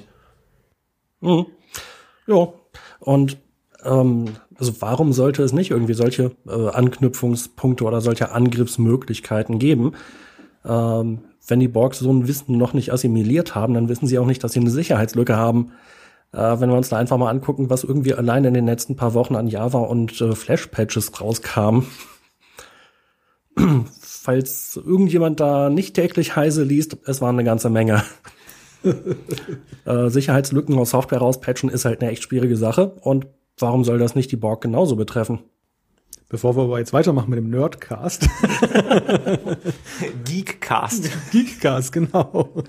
Mhm. 1.20 1.46
Ja, 2.26 2.48
und 2.98 3.38
ähm, 3.84 4.26
also 4.58 4.72
warum 4.80 5.12
sollte 5.12 5.42
es 5.42 5.52
nicht 5.52 5.70
irgendwie 5.70 5.94
solche 5.94 6.32
äh, 6.46 6.68
Anknüpfungspunkte 6.68 7.84
oder 7.84 8.00
solche 8.00 8.32
Angriffsmöglichkeiten 8.32 9.58
geben? 9.58 9.92
Ähm, 10.64 11.20
wenn 11.46 11.60
die 11.60 11.68
Borgs 11.68 11.98
so 11.98 12.12
ein 12.12 12.26
Wissen 12.26 12.58
noch 12.58 12.72
nicht 12.72 12.92
assimiliert 12.92 13.54
haben, 13.54 13.74
dann 13.74 13.88
wissen 13.88 14.06
sie 14.06 14.18
auch 14.18 14.26
nicht, 14.26 14.42
dass 14.42 14.52
sie 14.52 14.60
eine 14.60 14.70
Sicherheitslücke 14.70 15.36
haben. 15.36 15.72
Äh, 16.32 16.60
wenn 16.60 16.70
wir 16.70 16.76
uns 16.76 16.88
da 16.88 16.96
einfach 16.96 17.16
mal 17.18 17.30
angucken, 17.30 17.70
was 17.70 17.84
irgendwie 17.84 18.14
allein 18.14 18.44
in 18.44 18.54
den 18.54 18.66
letzten 18.66 18.96
paar 18.96 19.14
Wochen 19.14 19.36
an 19.36 19.48
Java 19.48 19.78
und 19.78 20.20
äh, 20.20 20.34
Flash-Patches 20.34 21.20
rauskam. 21.20 21.84
Falls 24.00 24.76
irgendjemand 24.76 25.40
da 25.40 25.70
nicht 25.70 25.94
täglich 25.94 26.34
heise 26.34 26.64
liest, 26.64 26.98
es 27.04 27.20
war 27.20 27.28
eine 27.28 27.44
ganze 27.44 27.70
Menge. 27.70 28.02
äh, 29.84 30.08
Sicherheitslücken 30.08 30.76
aus 30.78 30.90
Software 30.90 31.18
rauspatchen 31.18 31.70
ist 31.70 31.84
halt 31.84 32.02
eine 32.02 32.10
echt 32.10 32.24
schwierige 32.24 32.56
Sache. 32.56 32.96
Und 33.00 33.28
warum 33.58 33.84
soll 33.84 33.98
das 33.98 34.14
nicht 34.14 34.32
die 34.32 34.36
Borg 34.36 34.62
genauso 34.62 34.96
betreffen? 34.96 35.40
Bevor 36.28 36.56
wir 36.56 36.64
aber 36.64 36.80
jetzt 36.80 36.92
weitermachen 36.92 37.30
mit 37.30 37.38
dem 37.38 37.50
Nerdcast. 37.50 38.28
Geekcast. 40.24 41.10
Geekcast, 41.30 41.92
genau. 41.92 42.64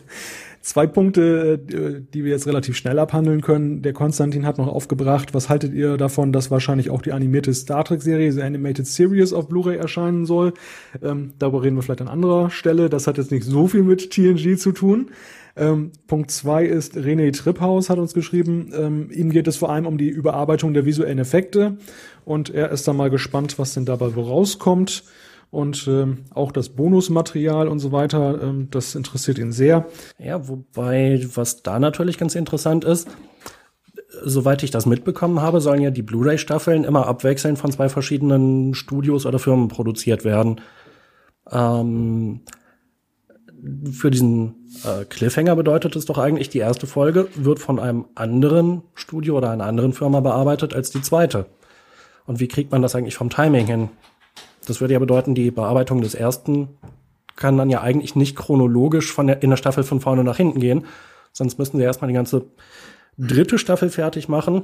Zwei 0.62 0.86
Punkte, 0.86 1.60
äh, 1.72 2.02
die 2.14 2.24
wir 2.24 2.32
jetzt 2.32 2.46
relativ 2.46 2.76
schnell 2.76 3.00
abhandeln 3.00 3.42
können. 3.42 3.82
Der 3.82 3.94
Konstantin 3.94 4.46
hat 4.46 4.60
noch 4.60 4.68
aufgebracht, 4.68 5.34
was 5.34 5.50
haltet 5.50 5.74
ihr 5.74 5.98
davon, 5.98 6.34
dass 6.34 6.52
wahrscheinlich 6.52 6.92
auch 6.92 7.02
die 7.02 7.14
animierte 7.14 7.54
Star 7.54 7.84
Trek-Serie, 7.84 8.32
The 8.32 8.44
Animated 8.44 8.86
Series 8.86 9.34
auf 9.34 9.48
Blu-ray 9.48 9.78
erscheinen 9.78 10.26
soll? 10.28 10.54
Ähm, 11.02 11.34
darüber 11.40 11.64
reden 11.64 11.78
wir 11.78 11.84
vielleicht 11.84 12.02
an 12.02 12.10
anderer 12.10 12.52
Stelle. 12.52 12.90
Das 12.90 13.08
hat 13.08 13.18
jetzt 13.18 13.32
nicht 13.32 13.46
so 13.46 13.68
viel 13.68 13.82
mit 13.82 14.12
TNG 14.12 14.58
zu 14.58 14.72
tun. 14.72 15.10
Ähm, 15.58 15.92
Punkt 16.06 16.30
zwei 16.30 16.66
ist, 16.66 16.96
René 16.96 17.36
Tripphaus 17.36 17.90
hat 17.90 17.98
uns 17.98 18.14
geschrieben, 18.14 18.72
ähm, 18.78 19.10
ihm 19.12 19.32
geht 19.32 19.48
es 19.48 19.58
vor 19.58 19.72
allem 19.72 19.88
um 19.88 19.98
die 19.98 20.10
Überarbeitung 20.10 20.74
der 20.74 20.86
visuellen 20.86 21.18
Effekte 21.18 21.78
und 22.26 22.50
er 22.50 22.70
ist 22.72 22.88
da 22.88 22.94
mal 22.94 23.10
gespannt, 23.10 23.58
was 23.58 23.74
denn 23.74 23.86
dabei 23.86 24.08
rauskommt. 24.08 25.04
Und 25.50 25.88
ähm, 25.88 26.26
auch 26.34 26.52
das 26.52 26.70
Bonusmaterial 26.70 27.70
und 27.70 27.80
so 27.80 27.94
weiter, 27.94 28.42
ähm, 28.44 28.68
das 28.70 28.96
interessiert 28.96 29.38
ihn 29.40 29.54
sehr. 29.54 29.88
Ja, 30.20 30.50
wobei, 30.50 31.26
was 31.36 31.64
da 31.64 31.80
natürlich 31.80 32.18
ganz 32.18 32.36
interessant 32.36 32.84
ist, 32.84 33.08
soweit 34.26 34.64
ich 34.64 34.72
das 34.72 34.86
mitbekommen 34.86 35.42
habe, 35.42 35.62
sollen 35.62 35.82
ja 35.82 35.90
die 35.90 36.02
Blu-ray-Staffeln 36.02 36.84
immer 36.84 37.08
abwechselnd 37.08 37.58
von 37.58 37.72
zwei 37.72 37.88
verschiedenen 37.88 38.74
Studios 38.74 39.26
oder 39.26 39.40
Firmen 39.40 39.70
produziert 39.70 40.26
werden. 40.26 40.60
Ähm, 41.50 42.42
für 43.92 44.12
diesen 44.12 44.57
äh, 44.86 45.06
Cliffhanger 45.06 45.56
bedeutet 45.56 45.96
es 45.96 46.06
doch 46.06 46.18
eigentlich, 46.18 46.50
die 46.50 46.60
erste 46.60 46.88
Folge 46.88 47.28
wird 47.36 47.60
von 47.60 47.80
einem 47.80 48.06
anderen 48.16 48.84
Studio 48.96 49.38
oder 49.38 49.52
einer 49.52 49.66
anderen 49.66 49.94
Firma 49.94 50.20
bearbeitet 50.20 50.74
als 50.74 50.90
die 50.90 51.02
zweite. 51.02 51.46
Und 52.26 52.40
wie 52.40 52.48
kriegt 52.48 52.72
man 52.72 52.82
das 52.82 52.96
eigentlich 52.96 53.16
vom 53.16 53.30
Timing 53.30 53.66
hin? 53.66 53.90
Das 54.66 54.82
würde 54.82 54.94
ja 54.94 55.00
bedeuten, 55.00 55.34
die 55.34 55.52
Bearbeitung 55.52 56.02
des 56.02 56.14
ersten 56.14 56.70
kann 57.38 57.58
dann 57.58 57.70
ja 57.70 57.82
eigentlich 57.82 58.16
nicht 58.16 58.36
chronologisch 58.36 59.14
von 59.14 59.28
der, 59.28 59.42
in 59.42 59.50
der 59.50 59.58
Staffel 59.58 59.84
von 59.84 60.02
vorne 60.02 60.24
nach 60.24 60.38
hinten 60.38 60.60
gehen. 60.60 60.86
Sonst 61.32 61.58
müssten 61.58 61.78
sie 61.78 61.84
erstmal 61.84 62.10
die 62.10 62.16
ganze 62.16 62.46
dritte 63.18 63.58
Staffel 63.58 63.90
fertig 63.90 64.28
machen. 64.28 64.64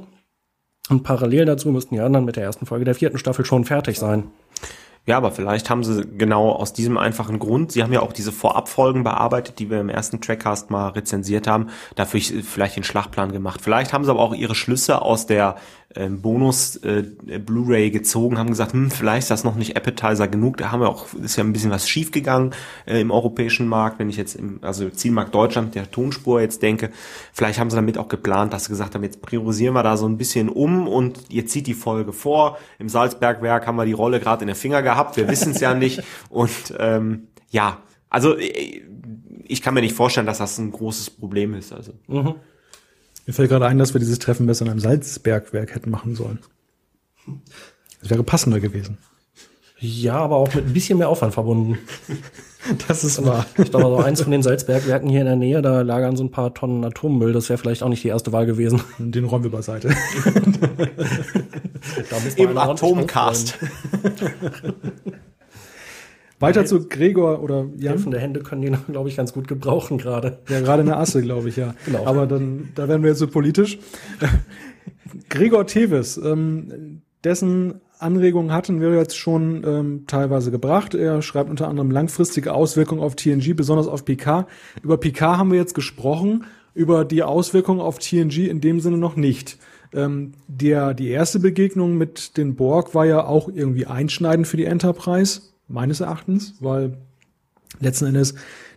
Und 0.90 1.02
parallel 1.02 1.46
dazu 1.46 1.70
müssten 1.70 1.94
die 1.94 2.00
anderen 2.00 2.26
mit 2.26 2.36
der 2.36 2.44
ersten 2.44 2.66
Folge 2.66 2.84
der 2.84 2.94
vierten 2.94 3.16
Staffel 3.16 3.44
schon 3.46 3.64
fertig 3.64 3.98
sein. 3.98 4.24
Ja, 5.06 5.18
aber 5.18 5.32
vielleicht 5.32 5.68
haben 5.68 5.84
sie 5.84 6.06
genau 6.16 6.50
aus 6.50 6.72
diesem 6.72 6.96
einfachen 6.96 7.38
Grund, 7.38 7.72
sie 7.72 7.82
haben 7.82 7.92
ja 7.92 8.00
auch 8.00 8.12
diese 8.14 8.32
Vorabfolgen 8.32 9.04
bearbeitet, 9.04 9.58
die 9.58 9.68
wir 9.68 9.78
im 9.78 9.90
ersten 9.90 10.22
Trackcast 10.22 10.70
mal 10.70 10.88
rezensiert 10.88 11.46
haben, 11.46 11.68
dafür 11.94 12.20
vielleicht 12.20 12.76
den 12.76 12.84
Schlachtplan 12.84 13.30
gemacht. 13.30 13.60
Vielleicht 13.62 13.92
haben 13.92 14.04
sie 14.04 14.10
aber 14.10 14.20
auch 14.20 14.34
ihre 14.34 14.54
Schlüsse 14.54 15.02
aus 15.02 15.26
der 15.26 15.56
ähm, 15.96 16.20
Bonus 16.20 16.76
äh, 16.76 17.02
Blu-ray 17.02 17.90
gezogen, 17.90 18.38
haben 18.38 18.48
gesagt, 18.48 18.72
hm, 18.72 18.90
vielleicht 18.90 19.24
ist 19.24 19.30
das 19.30 19.44
noch 19.44 19.54
nicht 19.54 19.76
Appetizer 19.76 20.28
genug. 20.28 20.56
Da 20.56 20.70
haben 20.72 20.80
wir 20.80 20.88
auch, 20.88 21.12
ist 21.14 21.36
ja 21.36 21.44
ein 21.44 21.52
bisschen 21.52 21.70
was 21.70 21.88
schiefgegangen 21.88 22.52
äh, 22.86 23.00
im 23.00 23.10
europäischen 23.10 23.68
Markt, 23.68 23.98
wenn 23.98 24.08
ich 24.08 24.16
jetzt 24.16 24.34
im, 24.34 24.58
also 24.62 24.88
Zielmarkt 24.90 25.34
Deutschland 25.34 25.74
der 25.74 25.90
Tonspur 25.90 26.40
jetzt 26.40 26.62
denke. 26.62 26.90
Vielleicht 27.32 27.58
haben 27.58 27.70
sie 27.70 27.76
damit 27.76 27.98
auch 27.98 28.08
geplant, 28.08 28.52
dass 28.52 28.64
sie 28.64 28.70
gesagt 28.70 28.94
haben, 28.94 29.02
jetzt 29.02 29.22
priorisieren 29.22 29.74
wir 29.74 29.82
da 29.82 29.96
so 29.96 30.06
ein 30.06 30.18
bisschen 30.18 30.48
um 30.48 30.88
und 30.88 31.20
jetzt 31.28 31.52
zieht 31.52 31.66
die 31.66 31.74
Folge 31.74 32.12
vor. 32.12 32.58
Im 32.78 32.88
Salzbergwerk 32.88 33.66
haben 33.66 33.76
wir 33.76 33.84
die 33.84 33.92
Rolle 33.92 34.20
gerade 34.20 34.42
in 34.42 34.48
den 34.48 34.56
Finger 34.56 34.82
gehabt, 34.82 35.16
wir 35.16 35.28
wissen 35.28 35.52
es 35.52 35.60
ja 35.60 35.74
nicht. 35.74 36.02
Und 36.30 36.74
ähm, 36.78 37.28
ja, 37.50 37.78
also 38.10 38.36
äh, 38.36 38.82
ich 39.46 39.62
kann 39.62 39.74
mir 39.74 39.80
nicht 39.80 39.94
vorstellen, 39.94 40.26
dass 40.26 40.38
das 40.38 40.58
ein 40.58 40.72
großes 40.72 41.10
Problem 41.10 41.54
ist. 41.54 41.72
Also. 41.72 41.92
Mhm. 42.06 42.34
Mir 43.26 43.32
fällt 43.32 43.50
gerade 43.50 43.66
ein, 43.66 43.78
dass 43.78 43.94
wir 43.94 44.00
dieses 44.00 44.18
Treffen 44.18 44.46
besser 44.46 44.64
in 44.64 44.70
einem 44.70 44.80
Salzbergwerk 44.80 45.74
hätten 45.74 45.90
machen 45.90 46.14
sollen. 46.14 46.40
Das 48.00 48.10
wäre 48.10 48.22
passender 48.22 48.60
gewesen. 48.60 48.98
Ja, 49.78 50.16
aber 50.16 50.36
auch 50.36 50.54
mit 50.54 50.66
ein 50.66 50.72
bisschen 50.72 50.98
mehr 50.98 51.08
Aufwand 51.08 51.34
verbunden. 51.34 51.78
Das 52.88 53.04
ist 53.04 53.22
wahr. 53.22 53.44
Ich 53.58 53.70
glaube, 53.70 53.88
so 53.88 53.98
eins 53.98 54.22
von 54.22 54.32
den 54.32 54.42
Salzbergwerken 54.42 55.10
hier 55.10 55.20
in 55.20 55.26
der 55.26 55.36
Nähe, 55.36 55.60
da 55.60 55.82
lagern 55.82 56.16
so 56.16 56.24
ein 56.24 56.30
paar 56.30 56.54
Tonnen 56.54 56.82
Atommüll. 56.82 57.34
Das 57.34 57.50
wäre 57.50 57.58
vielleicht 57.58 57.82
auch 57.82 57.90
nicht 57.90 58.02
die 58.02 58.08
erste 58.08 58.32
Wahl 58.32 58.46
gewesen. 58.46 58.80
Den 58.98 59.26
räumen 59.26 59.44
wir 59.44 59.50
beiseite. 59.50 59.88
Im 62.36 62.56
Atomcast. 62.56 63.58
Weiter 66.40 66.66
zu 66.66 66.88
Gregor 66.88 67.42
oder 67.42 67.66
Jan. 67.76 67.94
Helfende 67.94 68.18
Hände 68.18 68.40
können 68.40 68.62
die, 68.62 68.72
glaube 68.92 69.08
ich, 69.08 69.16
ganz 69.16 69.32
gut 69.32 69.48
gebrauchen 69.48 69.98
gerade. 69.98 70.38
Ja, 70.48 70.60
gerade 70.60 70.82
eine 70.82 70.96
Asse, 70.96 71.22
glaube 71.22 71.48
ich, 71.48 71.56
ja. 71.56 71.74
Genau. 71.86 72.06
Aber 72.06 72.26
dann, 72.26 72.70
da 72.74 72.88
werden 72.88 73.02
wir 73.02 73.10
jetzt 73.10 73.20
so 73.20 73.28
politisch. 73.28 73.78
Gregor 75.28 75.66
Tevis, 75.66 76.16
ähm, 76.16 77.02
dessen 77.22 77.80
Anregungen 77.98 78.52
hatten 78.52 78.80
wir 78.80 78.92
jetzt 78.94 79.16
schon 79.16 79.62
ähm, 79.64 80.04
teilweise 80.06 80.50
gebracht. 80.50 80.94
Er 80.94 81.22
schreibt 81.22 81.48
unter 81.48 81.68
anderem 81.68 81.90
langfristige 81.90 82.52
Auswirkungen 82.52 83.00
auf 83.00 83.14
TNG, 83.14 83.54
besonders 83.54 83.86
auf 83.86 84.04
PK. 84.04 84.46
Über 84.82 84.98
PK 84.98 85.38
haben 85.38 85.50
wir 85.50 85.58
jetzt 85.58 85.74
gesprochen, 85.74 86.44
über 86.74 87.04
die 87.04 87.22
Auswirkungen 87.22 87.80
auf 87.80 87.98
TNG 87.98 88.48
in 88.48 88.60
dem 88.60 88.80
Sinne 88.80 88.98
noch 88.98 89.16
nicht. 89.16 89.58
Ähm, 89.94 90.32
der, 90.48 90.92
die 90.92 91.08
erste 91.08 91.38
Begegnung 91.38 91.96
mit 91.96 92.36
den 92.36 92.56
Borg 92.56 92.94
war 92.94 93.06
ja 93.06 93.24
auch 93.24 93.48
irgendwie 93.48 93.86
einschneidend 93.86 94.48
für 94.48 94.56
die 94.56 94.64
Enterprise 94.64 95.53
meines 95.68 96.00
Erachtens, 96.00 96.54
weil 96.60 96.96
letzten 97.80 98.06
Endes 98.06 98.34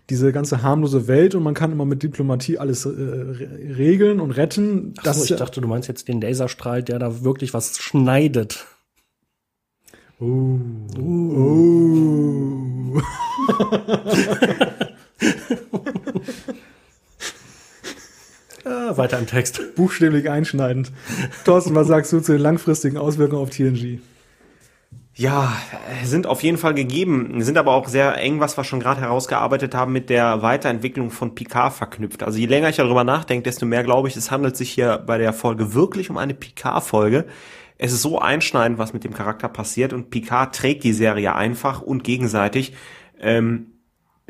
diese 0.10 0.32
ganze 0.32 0.62
harmlose 0.62 1.08
Welt 1.08 1.36
und 1.36 1.44
man 1.44 1.54
kann 1.54 1.72
immer 1.72 1.86
mit 1.86 2.02
Diplomatie 2.02 2.58
alles 2.58 2.86
äh, 2.86 2.90
regeln 2.90 4.22
und 4.22 4.32
retten. 4.32 4.94
Ach 5.06 5.14
so, 5.14 5.24
ich 5.24 5.38
dachte, 5.38 5.62
du 5.62 5.68
meinst 5.68 5.90
jetzt 5.90 6.08
den 6.08 6.22
Laserstrahl, 6.22 6.82
der 6.82 7.00
da 7.00 7.24
wirklich 7.24 7.54
was 7.54 7.78
schneidet. 7.78 8.66
Uh. 10.20 10.60
Uh. 10.98 11.02
uh. 11.02 12.98
ah, 18.64 18.98
weiter 18.98 19.20
im 19.20 19.28
Text. 19.28 19.76
Buchstäblich 19.76 20.28
einschneidend. 20.30 20.92
Thorsten, 21.46 21.76
was 21.76 21.86
sagst 21.88 22.12
du 22.14 22.22
zu 22.22 22.32
den 22.32 22.42
langfristigen 22.42 22.98
Auswirkungen 22.98 23.44
auf 23.44 23.52
TNG? 23.52 24.00
Ja, 25.18 25.58
sind 26.04 26.28
auf 26.28 26.44
jeden 26.44 26.60
Fall 26.60 26.76
gegeben, 26.76 27.42
sind 27.42 27.58
aber 27.58 27.72
auch 27.72 27.88
sehr 27.88 28.16
eng, 28.18 28.40
was 28.40 28.56
wir 28.56 28.64
schon 28.64 28.80
gerade 28.80 29.02
herausgearbeitet 29.02 29.74
haben, 29.74 29.92
mit 29.92 30.12
der 30.12 30.44
Weiterentwicklung 30.44 31.10
von 31.10 31.34
Picard 31.34 31.74
verknüpft. 31.74 32.22
Also 32.22 32.38
je 32.38 32.46
länger 32.46 32.70
ich 32.70 32.76
darüber 32.76 33.04
nachdenke, 33.04 33.42
desto 33.42 33.66
mehr 33.66 33.84
glaube 33.84 34.08
ich, 34.08 34.16
es 34.16 34.30
handelt 34.30 34.56
sich 34.56 34.70
hier 34.70 35.00
bei 35.00 35.18
der 35.18 35.34
Folge 35.34 35.74
wirklich 35.74 36.12
um 36.12 36.18
eine 36.18 36.36
Picard-Folge. 36.36 37.26
Es 37.80 37.94
ist 37.94 38.04
so 38.04 38.20
einschneidend, 38.20 38.78
was 38.78 38.94
mit 38.94 39.04
dem 39.04 39.14
Charakter 39.16 39.50
passiert 39.50 39.92
und 39.92 40.12
Picard 40.12 40.54
trägt 40.54 40.84
die 40.84 40.94
Serie 40.94 41.34
einfach 41.34 41.82
und 41.82 42.04
gegenseitig. 42.04 42.74
Ähm, 43.20 43.72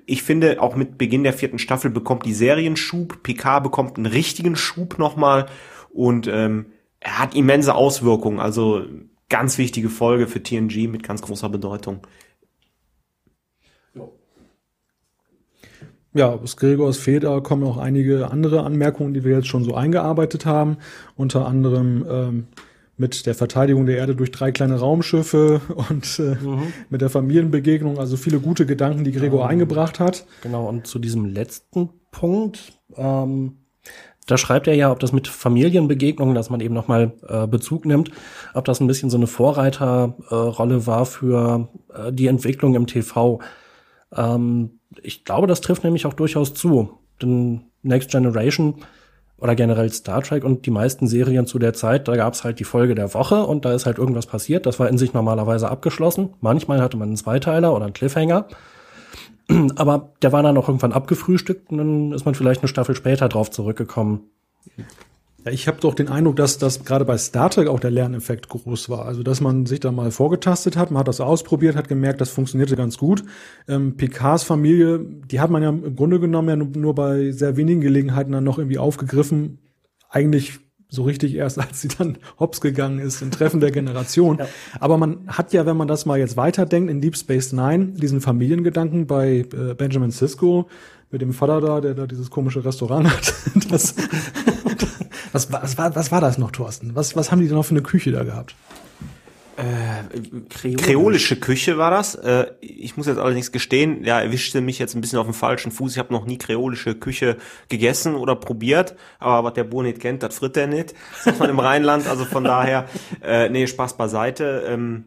ich 0.05 0.23
finde, 0.23 0.61
auch 0.61 0.77
mit 0.77 0.97
Beginn 0.97 1.23
der 1.23 1.33
vierten 1.33 1.59
Staffel 1.59 1.91
bekommt 1.91 2.25
die 2.25 2.33
Serie 2.33 2.65
einen 2.65 2.77
Schub, 2.77 3.23
Picard 3.23 3.61
bekommt 3.61 3.97
einen 3.97 4.05
richtigen 4.05 4.55
Schub 4.55 4.99
nochmal 4.99 5.47
und 5.89 6.27
ähm, 6.27 6.67
er 7.01 7.19
hat 7.19 7.35
immense 7.35 7.75
Auswirkungen. 7.75 8.39
Also 8.39 8.85
ganz 9.30 9.57
wichtige 9.57 9.89
Folge 9.89 10.28
für 10.28 10.41
TNG 10.41 10.88
mit 10.88 11.03
ganz 11.03 11.21
großer 11.21 11.49
Bedeutung. 11.49 12.01
Ja, 16.13 16.30
aus 16.30 16.57
Gregors 16.57 16.97
Feder 16.97 17.41
kommen 17.41 17.63
auch 17.63 17.78
einige 17.78 18.32
andere 18.32 18.63
Anmerkungen, 18.63 19.13
die 19.13 19.23
wir 19.23 19.36
jetzt 19.36 19.47
schon 19.47 19.63
so 19.63 19.75
eingearbeitet 19.75 20.47
haben. 20.47 20.78
Unter 21.15 21.45
anderem 21.45 22.05
ähm, 22.09 22.47
mit 22.97 23.28
der 23.28 23.36
Verteidigung 23.36 23.86
der 23.86 23.97
Erde 23.97 24.15
durch 24.15 24.32
drei 24.32 24.51
kleine 24.51 24.80
Raumschiffe 24.80 25.61
und 25.89 26.19
äh, 26.19 26.36
mhm. 26.43 26.73
mit 26.89 27.01
der 27.01 27.09
Familienbegegnung. 27.09 27.99
Also 27.99 28.17
viele 28.17 28.39
gute 28.39 28.65
Gedanken, 28.65 29.03
die 29.03 29.11
Gregor 29.11 29.43
ähm, 29.43 29.49
eingebracht 29.49 29.99
hat. 29.99 30.25
Genau, 30.41 30.67
und 30.67 30.88
zu 30.88 30.97
diesem 30.97 31.25
letzten 31.25 31.89
Punkt, 32.09 32.80
ähm, 32.95 33.57
da 34.28 34.38
schreibt 34.38 34.67
er 34.67 34.75
ja, 34.75 34.91
ob 34.91 34.99
das 34.99 35.13
mit 35.13 35.28
Familienbegegnungen, 35.28 36.36
dass 36.36 36.49
man 36.49 36.59
eben 36.59 36.73
nochmal 36.75 37.13
äh, 37.28 37.47
Bezug 37.47 37.86
nimmt, 37.86 38.11
ob 38.53 38.65
das 38.65 38.80
ein 38.80 38.88
bisschen 38.88 39.09
so 39.09 39.17
eine 39.17 39.28
Vorreiterrolle 39.28 40.75
äh, 40.75 40.86
war 40.86 41.05
für 41.05 41.69
äh, 41.93 42.11
die 42.11 42.28
Entwicklung 42.28 42.75
im 42.75 42.88
TV. 42.88 43.39
Ähm, 44.15 44.80
ich 45.01 45.25
glaube, 45.25 45.47
das 45.47 45.61
trifft 45.61 45.84
nämlich 45.84 46.05
auch 46.05 46.13
durchaus 46.13 46.53
zu. 46.53 46.99
Denn 47.21 47.63
Next 47.82 48.11
Generation 48.11 48.75
oder 49.38 49.55
generell 49.55 49.91
Star 49.91 50.21
Trek 50.21 50.43
und 50.43 50.65
die 50.65 50.71
meisten 50.71 51.07
Serien 51.07 51.45
zu 51.45 51.59
der 51.59 51.73
Zeit, 51.73 52.07
da 52.07 52.15
gab 52.15 52.34
es 52.34 52.43
halt 52.43 52.59
die 52.59 52.63
Folge 52.63 52.95
der 52.95 53.13
Woche 53.13 53.43
und 53.43 53.65
da 53.65 53.73
ist 53.73 53.86
halt 53.86 53.97
irgendwas 53.97 54.25
passiert. 54.25 54.65
Das 54.65 54.80
war 54.80 54.89
in 54.89 54.97
sich 54.97 55.13
normalerweise 55.13 55.69
abgeschlossen. 55.69 56.34
Manchmal 56.41 56.82
hatte 56.82 56.97
man 56.97 57.09
einen 57.09 57.17
Zweiteiler 57.17 57.73
oder 57.73 57.86
einen 57.86 57.93
Cliffhanger. 57.93 58.47
Aber 59.75 60.13
der 60.21 60.31
war 60.31 60.43
dann 60.43 60.57
auch 60.57 60.67
irgendwann 60.67 60.93
abgefrühstückt 60.93 61.71
und 61.71 61.77
dann 61.77 62.11
ist 62.11 62.25
man 62.25 62.35
vielleicht 62.35 62.61
eine 62.61 62.67
Staffel 62.67 62.95
später 62.95 63.29
drauf 63.29 63.51
zurückgekommen. 63.51 64.29
Ja, 65.45 65.53
ich 65.53 65.67
habe 65.67 65.79
doch 65.79 65.93
den 65.93 66.09
Eindruck, 66.09 66.35
dass 66.35 66.57
das 66.57 66.83
gerade 66.83 67.05
bei 67.05 67.17
Star 67.17 67.49
Trek 67.49 67.69
auch 67.69 67.79
der 67.79 67.91
Lerneffekt 67.91 68.49
groß 68.49 68.89
war. 68.89 69.05
Also, 69.05 69.23
dass 69.23 69.39
man 69.39 69.65
sich 69.65 69.79
da 69.79 69.91
mal 69.93 70.11
vorgetastet 70.11 70.75
hat, 70.75 70.91
man 70.91 70.99
hat 70.99 71.07
das 71.07 71.21
ausprobiert, 71.21 71.77
hat 71.77 71.87
gemerkt, 71.87 72.19
das 72.19 72.29
funktionierte 72.29 72.75
ganz 72.75 72.97
gut. 72.97 73.23
Ähm, 73.67 73.95
Picards 73.95 74.43
Familie, 74.43 74.99
die 74.99 75.39
hat 75.39 75.49
man 75.49 75.63
ja 75.63 75.69
im 75.69 75.95
Grunde 75.95 76.19
genommen 76.19 76.49
ja 76.49 76.55
nur, 76.57 76.67
nur 76.67 76.95
bei 76.95 77.31
sehr 77.31 77.55
wenigen 77.55 77.79
Gelegenheiten 77.79 78.33
dann 78.33 78.43
noch 78.43 78.57
irgendwie 78.57 78.77
aufgegriffen. 78.77 79.59
Eigentlich 80.09 80.59
so 80.89 81.03
richtig 81.03 81.35
erst, 81.35 81.59
als 81.59 81.81
sie 81.81 81.89
dann 81.89 82.17
hops 82.39 82.61
gegangen 82.61 82.99
ist, 82.99 83.21
im 83.21 83.31
Treffen 83.31 83.59
der 83.59 83.71
Generation. 83.71 84.38
Ja. 84.39 84.47
Aber 84.79 84.97
man 84.97 85.27
hat 85.27 85.53
ja, 85.53 85.65
wenn 85.65 85.77
man 85.77 85.88
das 85.88 86.05
mal 86.05 86.17
jetzt 86.17 86.38
weiterdenkt, 86.38 86.89
in 86.89 87.01
Deep 87.01 87.17
Space 87.17 87.53
Nine, 87.53 87.88
diesen 87.88 88.21
Familiengedanken 88.21 89.07
bei 89.07 89.45
äh, 89.53 89.73
Benjamin 89.73 90.11
Sisko, 90.11 90.67
mit 91.09 91.21
dem 91.21 91.33
Vater 91.33 91.61
da, 91.61 91.81
der 91.81 91.93
da 91.93 92.05
dieses 92.05 92.29
komische 92.29 92.65
Restaurant 92.65 93.09
hat. 93.11 93.33
Das, 93.69 93.95
was, 95.31 95.51
was, 95.51 95.77
war, 95.77 95.95
was 95.95 96.11
war 96.11 96.21
das 96.21 96.38
noch, 96.38 96.51
Thorsten? 96.51 96.95
Was, 96.95 97.15
was 97.15 97.31
haben 97.31 97.39
die 97.39 97.47
denn 97.47 97.55
noch 97.55 97.65
für 97.65 97.71
eine 97.71 97.81
Küche 97.81 98.11
da 98.11 98.23
gehabt? 98.23 98.55
Äh, 99.57 100.19
Kreolisch. 100.49 100.85
Kreolische 100.85 101.35
Küche 101.35 101.77
war 101.79 101.89
das. 101.89 102.13
Äh, 102.13 102.45
ich 102.61 102.95
muss 102.95 103.07
jetzt 103.07 103.17
allerdings 103.17 103.51
gestehen, 103.51 104.03
ja, 104.03 104.21
erwischte 104.21 104.61
mich 104.61 104.77
jetzt 104.77 104.93
ein 104.93 105.01
bisschen 105.01 105.17
auf 105.17 105.25
dem 105.25 105.33
falschen 105.33 105.71
Fuß. 105.71 105.93
Ich 105.93 105.99
habe 105.99 106.13
noch 106.13 106.25
nie 106.25 106.37
kreolische 106.37 106.93
Küche 106.93 107.37
gegessen 107.67 108.15
oder 108.15 108.35
probiert, 108.35 108.95
aber 109.17 109.45
was 109.45 109.53
der 109.53 109.63
Bo 109.63 109.81
nicht 109.81 109.99
kennt, 109.99 110.21
das 110.21 110.37
fritt 110.37 110.57
er 110.57 110.67
nicht. 110.67 110.93
Das 111.13 111.23
sagt 111.23 111.39
man 111.39 111.49
im 111.49 111.59
Rheinland, 111.59 112.07
also 112.07 112.23
von 112.25 112.43
daher, 112.43 112.87
äh, 113.23 113.49
nee, 113.49 113.65
Spaß 113.65 113.97
beiseite. 113.97 114.63
Ähm, 114.67 115.05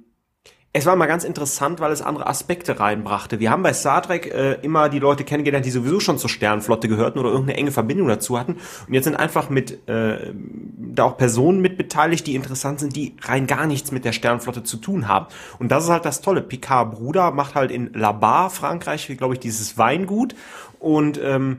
es 0.72 0.86
war 0.86 0.94
mal 0.94 1.06
ganz 1.06 1.24
interessant, 1.24 1.80
weil 1.80 1.90
es 1.90 2.00
andere 2.00 2.28
Aspekte 2.28 2.78
reinbrachte. 2.78 3.40
Wir 3.40 3.50
haben 3.50 3.64
bei 3.64 3.72
Star 3.72 4.02
Trek 4.02 4.32
äh, 4.32 4.52
immer 4.62 4.88
die 4.88 5.00
Leute 5.00 5.24
kennengelernt, 5.24 5.66
die 5.66 5.70
sowieso 5.70 5.98
schon 5.98 6.16
zur 6.16 6.30
Sternflotte 6.30 6.86
gehörten 6.86 7.18
oder 7.18 7.30
irgendeine 7.30 7.58
enge 7.58 7.72
Verbindung 7.72 8.06
dazu 8.06 8.38
hatten. 8.38 8.56
Und 8.86 8.94
jetzt 8.94 9.04
sind 9.04 9.16
einfach 9.16 9.50
mit 9.50 9.88
äh, 9.88 10.32
da 10.32 11.04
auch 11.04 11.16
Personen 11.16 11.60
mit 11.60 11.76
beteiligt, 11.76 12.24
die 12.28 12.36
interessant 12.36 12.78
sind, 12.78 12.94
die 12.94 13.16
rein 13.22 13.48
gar 13.48 13.66
nichts 13.66 13.90
mit 13.90 14.04
der 14.04 14.12
Sternflotte 14.12 14.62
zu 14.62 14.76
tun 14.76 15.08
haben. 15.08 15.26
Und 15.58 15.72
das 15.72 15.84
ist 15.84 15.90
halt 15.90 16.04
das 16.04 16.20
Tolle. 16.20 16.40
Picard 16.40 16.92
Bruder 16.92 17.32
macht 17.32 17.56
halt 17.56 17.72
in 17.72 17.92
Labar, 17.92 18.48
Frankreich, 18.48 19.08
glaube 19.18 19.34
ich, 19.34 19.40
dieses 19.40 19.76
Weingut. 19.76 20.36
Und 20.78 21.20
ähm, 21.20 21.58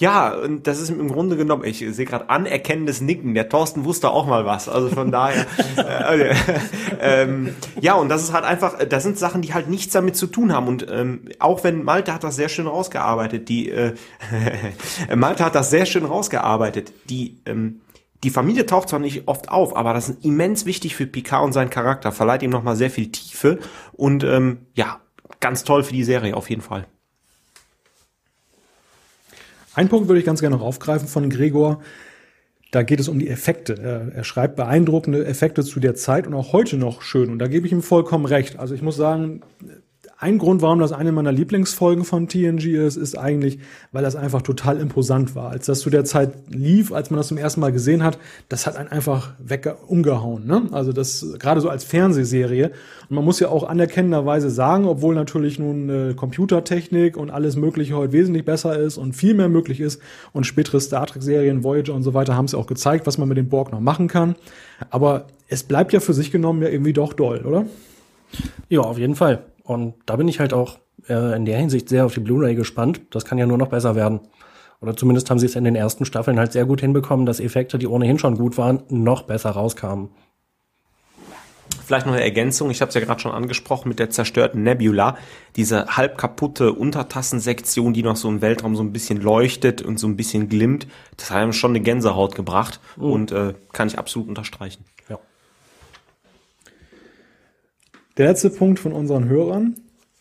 ja, 0.00 0.30
und 0.30 0.66
das 0.66 0.80
ist 0.80 0.88
im 0.88 1.08
Grunde 1.08 1.36
genommen, 1.36 1.62
ich 1.62 1.84
sehe 1.90 2.06
gerade 2.06 2.30
anerkennendes 2.30 3.02
Nicken. 3.02 3.34
Der 3.34 3.50
Thorsten 3.50 3.84
wusste 3.84 4.10
auch 4.10 4.26
mal 4.26 4.46
was. 4.46 4.66
Also 4.66 4.88
von 4.88 5.10
daher, 5.10 5.46
äh, 5.76 6.30
äh, 6.30 6.34
ähm, 7.00 7.54
ja, 7.82 7.94
und 7.94 8.08
das 8.08 8.22
ist 8.22 8.32
halt 8.32 8.46
einfach, 8.46 8.78
das 8.88 9.02
sind 9.02 9.18
Sachen, 9.18 9.42
die 9.42 9.52
halt 9.52 9.68
nichts 9.68 9.92
damit 9.92 10.16
zu 10.16 10.26
tun 10.26 10.54
haben. 10.54 10.68
Und 10.68 10.86
ähm, 10.90 11.28
auch 11.38 11.64
wenn 11.64 11.84
Malte 11.84 12.14
hat 12.14 12.24
das 12.24 12.36
sehr 12.36 12.48
schön 12.48 12.66
rausgearbeitet, 12.66 13.50
die 13.50 13.68
äh, 13.68 13.92
Malte 15.14 15.44
hat 15.44 15.54
das 15.54 15.68
sehr 15.68 15.84
schön 15.84 16.06
rausgearbeitet. 16.06 16.94
Die 17.10 17.42
ähm, 17.44 17.82
die 18.24 18.30
Familie 18.30 18.64
taucht 18.64 18.88
zwar 18.88 19.00
nicht 19.00 19.28
oft 19.28 19.50
auf, 19.50 19.76
aber 19.76 19.94
das 19.94 20.08
ist 20.10 20.24
immens 20.24 20.64
wichtig 20.66 20.94
für 20.94 21.06
Picard 21.06 21.44
und 21.44 21.52
seinen 21.52 21.70
Charakter, 21.70 22.12
verleiht 22.12 22.42
ihm 22.42 22.50
nochmal 22.50 22.76
sehr 22.76 22.90
viel 22.90 23.10
Tiefe 23.10 23.58
und 23.92 24.24
ähm, 24.24 24.66
ja, 24.74 25.00
ganz 25.40 25.64
toll 25.64 25.84
für 25.84 25.94
die 25.94 26.04
Serie 26.04 26.36
auf 26.36 26.50
jeden 26.50 26.60
Fall. 26.60 26.86
Ein 29.80 29.88
Punkt 29.88 30.08
würde 30.08 30.18
ich 30.18 30.26
ganz 30.26 30.42
gerne 30.42 30.56
noch 30.56 30.62
aufgreifen 30.62 31.08
von 31.08 31.30
Gregor. 31.30 31.80
Da 32.70 32.82
geht 32.82 33.00
es 33.00 33.08
um 33.08 33.18
die 33.18 33.28
Effekte. 33.28 34.12
Er, 34.14 34.24
schreibt 34.24 34.56
beeindruckende 34.56 35.24
Effekte 35.24 35.64
zu 35.64 35.80
der 35.80 35.94
Zeit 35.94 36.26
und 36.26 36.34
auch 36.34 36.52
heute 36.52 36.76
noch 36.76 37.00
schön. 37.00 37.30
Und 37.30 37.38
da 37.38 37.46
gebe 37.46 37.66
ich 37.66 37.72
ihm 37.72 37.80
vollkommen 37.80 38.26
recht. 38.26 38.58
Also 38.58 38.74
ich 38.74 38.82
muss 38.82 38.96
sagen, 38.96 39.40
ein 40.20 40.36
Grund, 40.36 40.60
warum 40.60 40.78
das 40.80 40.92
eine 40.92 41.12
meiner 41.12 41.32
Lieblingsfolgen 41.32 42.04
von 42.04 42.28
TNG 42.28 42.74
ist, 42.74 42.96
ist 42.96 43.16
eigentlich, 43.16 43.58
weil 43.90 44.02
das 44.02 44.16
einfach 44.16 44.42
total 44.42 44.78
imposant 44.78 45.34
war. 45.34 45.50
Als 45.50 45.64
das 45.64 45.80
zu 45.80 45.88
der 45.88 46.04
Zeit 46.04 46.34
lief, 46.50 46.92
als 46.92 47.10
man 47.10 47.16
das 47.16 47.28
zum 47.28 47.38
ersten 47.38 47.62
Mal 47.62 47.72
gesehen 47.72 48.04
hat, 48.04 48.18
das 48.50 48.66
hat 48.66 48.76
einen 48.76 48.90
einfach 48.90 49.32
weg 49.38 49.74
umgehauen. 49.86 50.46
Ne? 50.46 50.68
Also 50.72 50.92
das 50.92 51.26
gerade 51.38 51.62
so 51.62 51.70
als 51.70 51.84
Fernsehserie. 51.84 52.70
Und 53.08 53.16
man 53.16 53.24
muss 53.24 53.40
ja 53.40 53.48
auch 53.48 53.66
anerkennenderweise 53.66 54.50
sagen, 54.50 54.84
obwohl 54.84 55.14
natürlich 55.14 55.58
nun 55.58 55.88
äh, 55.88 56.14
Computertechnik 56.14 57.16
und 57.16 57.30
alles 57.30 57.56
Mögliche 57.56 57.96
heute 57.96 58.12
wesentlich 58.12 58.44
besser 58.44 58.78
ist 58.78 58.98
und 58.98 59.14
viel 59.14 59.32
mehr 59.32 59.48
möglich 59.48 59.80
ist 59.80 60.02
und 60.34 60.44
spätere 60.44 60.80
Star 60.80 61.06
Trek-Serien, 61.06 61.64
Voyager 61.64 61.94
und 61.94 62.02
so 62.02 62.12
weiter 62.12 62.36
haben 62.36 62.44
es 62.44 62.52
ja 62.52 62.58
auch 62.58 62.66
gezeigt, 62.66 63.06
was 63.06 63.16
man 63.16 63.26
mit 63.26 63.38
dem 63.38 63.48
Borg 63.48 63.72
noch 63.72 63.80
machen 63.80 64.06
kann. 64.06 64.36
Aber 64.90 65.28
es 65.48 65.62
bleibt 65.62 65.94
ja 65.94 66.00
für 66.00 66.12
sich 66.12 66.30
genommen 66.30 66.60
ja 66.60 66.68
irgendwie 66.68 66.92
doch 66.92 67.14
doll, 67.14 67.40
oder? 67.46 67.64
Ja, 68.68 68.80
auf 68.80 68.98
jeden 68.98 69.14
Fall. 69.16 69.44
Und 69.70 69.94
da 70.04 70.16
bin 70.16 70.26
ich 70.26 70.40
halt 70.40 70.52
auch 70.52 70.80
äh, 71.08 71.36
in 71.36 71.44
der 71.44 71.56
Hinsicht 71.56 71.88
sehr 71.88 72.04
auf 72.04 72.14
die 72.14 72.18
Blu-ray 72.18 72.56
gespannt. 72.56 73.02
Das 73.10 73.24
kann 73.24 73.38
ja 73.38 73.46
nur 73.46 73.56
noch 73.56 73.68
besser 73.68 73.94
werden. 73.94 74.18
Oder 74.80 74.96
zumindest 74.96 75.30
haben 75.30 75.38
sie 75.38 75.46
es 75.46 75.54
in 75.54 75.62
den 75.62 75.76
ersten 75.76 76.04
Staffeln 76.04 76.40
halt 76.40 76.50
sehr 76.50 76.64
gut 76.64 76.80
hinbekommen, 76.80 77.24
dass 77.24 77.38
Effekte, 77.38 77.78
die 77.78 77.86
ohnehin 77.86 78.18
schon 78.18 78.36
gut 78.36 78.58
waren, 78.58 78.82
noch 78.88 79.22
besser 79.22 79.50
rauskamen. 79.50 80.08
Vielleicht 81.86 82.06
noch 82.06 82.14
eine 82.14 82.24
Ergänzung, 82.24 82.68
ich 82.70 82.80
habe 82.80 82.88
es 82.88 82.96
ja 82.96 83.00
gerade 83.00 83.20
schon 83.20 83.30
angesprochen 83.30 83.88
mit 83.88 84.00
der 84.00 84.10
zerstörten 84.10 84.64
Nebula, 84.64 85.16
diese 85.54 85.86
halb 85.96 86.18
kaputte 86.18 86.72
Untertassensektion, 86.72 87.92
die 87.92 88.02
noch 88.02 88.16
so 88.16 88.28
im 88.28 88.42
Weltraum 88.42 88.74
so 88.74 88.82
ein 88.82 88.92
bisschen 88.92 89.20
leuchtet 89.20 89.82
und 89.82 90.00
so 90.00 90.08
ein 90.08 90.16
bisschen 90.16 90.48
glimmt, 90.48 90.88
das 91.16 91.30
hat 91.30 91.36
einem 91.36 91.52
schon 91.52 91.70
eine 91.70 91.80
Gänsehaut 91.80 92.34
gebracht 92.34 92.80
mhm. 92.96 93.04
und 93.04 93.30
äh, 93.30 93.54
kann 93.72 93.86
ich 93.86 94.00
absolut 94.00 94.28
unterstreichen. 94.28 94.84
Ja. 95.08 95.20
Der 98.20 98.28
letzte 98.28 98.50
Punkt 98.50 98.78
von 98.78 98.92
unseren 98.92 99.30
Hörern 99.30 99.76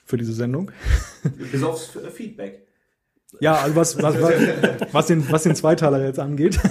für 0.05 0.15
diese 0.15 0.31
Sendung. 0.31 0.71
Bis 1.51 1.61
aufs 1.61 1.97
Feedback. 2.13 2.65
Ja, 3.41 3.55
also 3.55 3.75
was, 3.75 4.01
was, 4.01 4.21
was, 4.21 4.33
was, 4.93 5.07
den, 5.07 5.29
was 5.29 5.43
den 5.43 5.53
Zweiteiler 5.53 6.01
jetzt 6.05 6.17
angeht. 6.17 6.61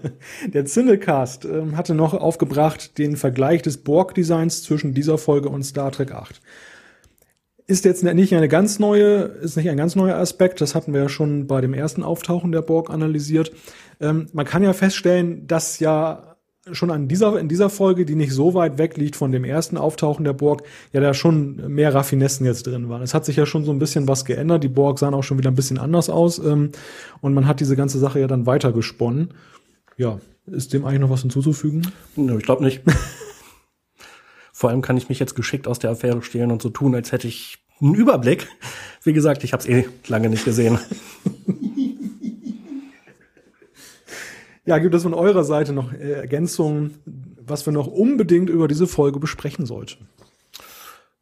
Der 0.46 0.64
Cinecast 0.64 1.44
ähm, 1.44 1.76
hatte 1.76 1.94
noch 1.94 2.14
aufgebracht 2.14 2.96
den 2.96 3.18
Vergleich 3.18 3.60
des 3.60 3.76
Borg-Designs 3.84 4.62
zwischen 4.62 4.94
dieser 4.94 5.18
Folge 5.18 5.50
und 5.50 5.62
Star 5.62 5.92
Trek 5.92 6.12
8. 6.12 6.40
Ist 7.66 7.84
jetzt 7.84 8.02
nicht 8.02 8.34
eine 8.34 8.48
ganz 8.48 8.78
neue, 8.78 9.24
ist 9.24 9.58
nicht 9.58 9.68
ein 9.68 9.76
ganz 9.76 9.94
neuer 9.94 10.16
Aspekt. 10.16 10.62
Das 10.62 10.74
hatten 10.74 10.94
wir 10.94 11.02
ja 11.02 11.08
schon 11.10 11.46
bei 11.46 11.60
dem 11.60 11.74
ersten 11.74 12.02
Auftauchen 12.02 12.50
der 12.50 12.62
Borg 12.62 12.88
analysiert. 12.88 13.52
Ähm, 14.00 14.28
man 14.32 14.46
kann 14.46 14.62
ja 14.62 14.72
feststellen, 14.72 15.46
dass 15.46 15.80
ja 15.80 16.37
schon 16.72 16.90
an 16.90 17.08
dieser, 17.08 17.38
in 17.38 17.48
dieser 17.48 17.70
Folge, 17.70 18.04
die 18.04 18.14
nicht 18.14 18.32
so 18.32 18.54
weit 18.54 18.78
weg 18.78 18.96
liegt 18.96 19.16
von 19.16 19.32
dem 19.32 19.44
ersten 19.44 19.76
Auftauchen 19.76 20.24
der 20.24 20.32
Borg, 20.32 20.62
ja 20.92 21.00
da 21.00 21.14
schon 21.14 21.72
mehr 21.72 21.94
Raffinessen 21.94 22.46
jetzt 22.46 22.66
drin 22.66 22.88
waren. 22.88 23.02
Es 23.02 23.14
hat 23.14 23.24
sich 23.24 23.36
ja 23.36 23.46
schon 23.46 23.64
so 23.64 23.72
ein 23.72 23.78
bisschen 23.78 24.08
was 24.08 24.24
geändert. 24.24 24.64
Die 24.64 24.68
Borg 24.68 24.98
sahen 24.98 25.14
auch 25.14 25.22
schon 25.22 25.38
wieder 25.38 25.50
ein 25.50 25.56
bisschen 25.56 25.78
anders 25.78 26.10
aus. 26.10 26.38
Ähm, 26.38 26.72
und 27.20 27.34
man 27.34 27.46
hat 27.46 27.60
diese 27.60 27.76
ganze 27.76 27.98
Sache 27.98 28.20
ja 28.20 28.26
dann 28.26 28.46
weiter 28.46 28.72
gesponnen. 28.72 29.34
Ja, 29.96 30.20
ist 30.46 30.72
dem 30.72 30.84
eigentlich 30.84 31.00
noch 31.00 31.10
was 31.10 31.22
hinzuzufügen? 31.22 31.90
Nö, 32.16 32.38
ich 32.38 32.44
glaube 32.44 32.64
nicht. 32.64 32.82
Vor 34.52 34.70
allem 34.70 34.82
kann 34.82 34.96
ich 34.96 35.08
mich 35.08 35.18
jetzt 35.18 35.36
geschickt 35.36 35.68
aus 35.68 35.78
der 35.78 35.90
Affäre 35.90 36.22
stehlen 36.22 36.50
und 36.50 36.62
so 36.62 36.70
tun, 36.70 36.94
als 36.94 37.12
hätte 37.12 37.28
ich 37.28 37.58
einen 37.80 37.94
Überblick. 37.94 38.48
Wie 39.04 39.12
gesagt, 39.12 39.44
ich 39.44 39.52
habe 39.52 39.62
es 39.62 39.68
eh 39.68 39.86
lange 40.08 40.28
nicht 40.28 40.44
gesehen. 40.44 40.78
Ja, 44.68 44.76
gibt 44.76 44.94
es 44.94 45.02
von 45.02 45.14
eurer 45.14 45.44
Seite 45.44 45.72
noch 45.72 45.94
äh, 45.94 46.12
Ergänzungen, 46.12 46.96
was 47.40 47.64
wir 47.64 47.72
noch 47.72 47.86
unbedingt 47.86 48.50
über 48.50 48.68
diese 48.68 48.86
Folge 48.86 49.18
besprechen 49.18 49.64
sollten? 49.64 50.08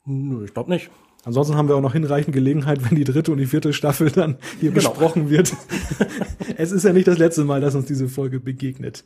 Nö, 0.05 0.44
ich 0.44 0.53
glaube 0.53 0.68
nicht. 0.68 0.90
Ansonsten 1.24 1.55
haben 1.55 1.68
wir 1.68 1.76
auch 1.76 1.80
noch 1.80 1.92
hinreichend 1.92 2.34
Gelegenheit, 2.34 2.80
wenn 2.84 2.97
die 2.97 3.05
dritte 3.05 3.30
und 3.30 3.38
die 3.38 3.47
vierte 3.47 3.72
Staffel 3.72 4.11
dann 4.11 4.38
hier 4.59 4.72
genau. 4.72 4.90
besprochen 4.90 5.30
wird. 5.30 5.55
es 6.57 6.72
ist 6.72 6.84
ja 6.84 6.92
nicht 6.92 7.07
das 7.07 7.18
letzte 7.18 7.44
Mal, 7.44 7.61
dass 7.61 7.76
uns 7.76 7.86
diese 7.86 8.09
Folge 8.09 8.40
begegnet. 8.40 9.05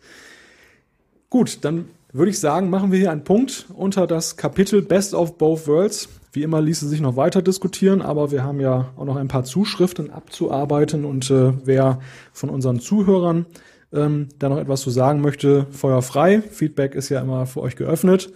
Gut, 1.28 1.58
dann 1.60 1.84
würde 2.14 2.30
ich 2.30 2.40
sagen, 2.40 2.70
machen 2.70 2.92
wir 2.92 2.98
hier 2.98 3.12
einen 3.12 3.24
Punkt 3.24 3.66
unter 3.74 4.06
das 4.06 4.38
Kapitel 4.38 4.80
Best 4.80 5.12
of 5.12 5.36
Both 5.36 5.66
Worlds. 5.66 6.08
Wie 6.32 6.44
immer 6.44 6.62
ließe 6.62 6.88
sich 6.88 7.02
noch 7.02 7.16
weiter 7.16 7.42
diskutieren, 7.42 8.00
aber 8.00 8.30
wir 8.30 8.42
haben 8.42 8.58
ja 8.58 8.88
auch 8.96 9.04
noch 9.04 9.16
ein 9.16 9.28
paar 9.28 9.44
Zuschriften 9.44 10.10
abzuarbeiten 10.10 11.04
und 11.04 11.30
äh, 11.30 11.52
wer 11.62 12.00
von 12.32 12.48
unseren 12.48 12.80
Zuhörern 12.80 13.44
ähm, 13.92 14.28
da 14.38 14.48
noch 14.48 14.58
etwas 14.58 14.80
zu 14.82 14.90
sagen 14.90 15.20
möchte, 15.20 15.66
Feuer 15.70 16.02
frei. 16.02 16.42
Feedback 16.42 16.94
ist 16.94 17.08
ja 17.08 17.20
immer 17.20 17.46
für 17.46 17.60
euch 17.60 17.76
geöffnet. 17.76 18.32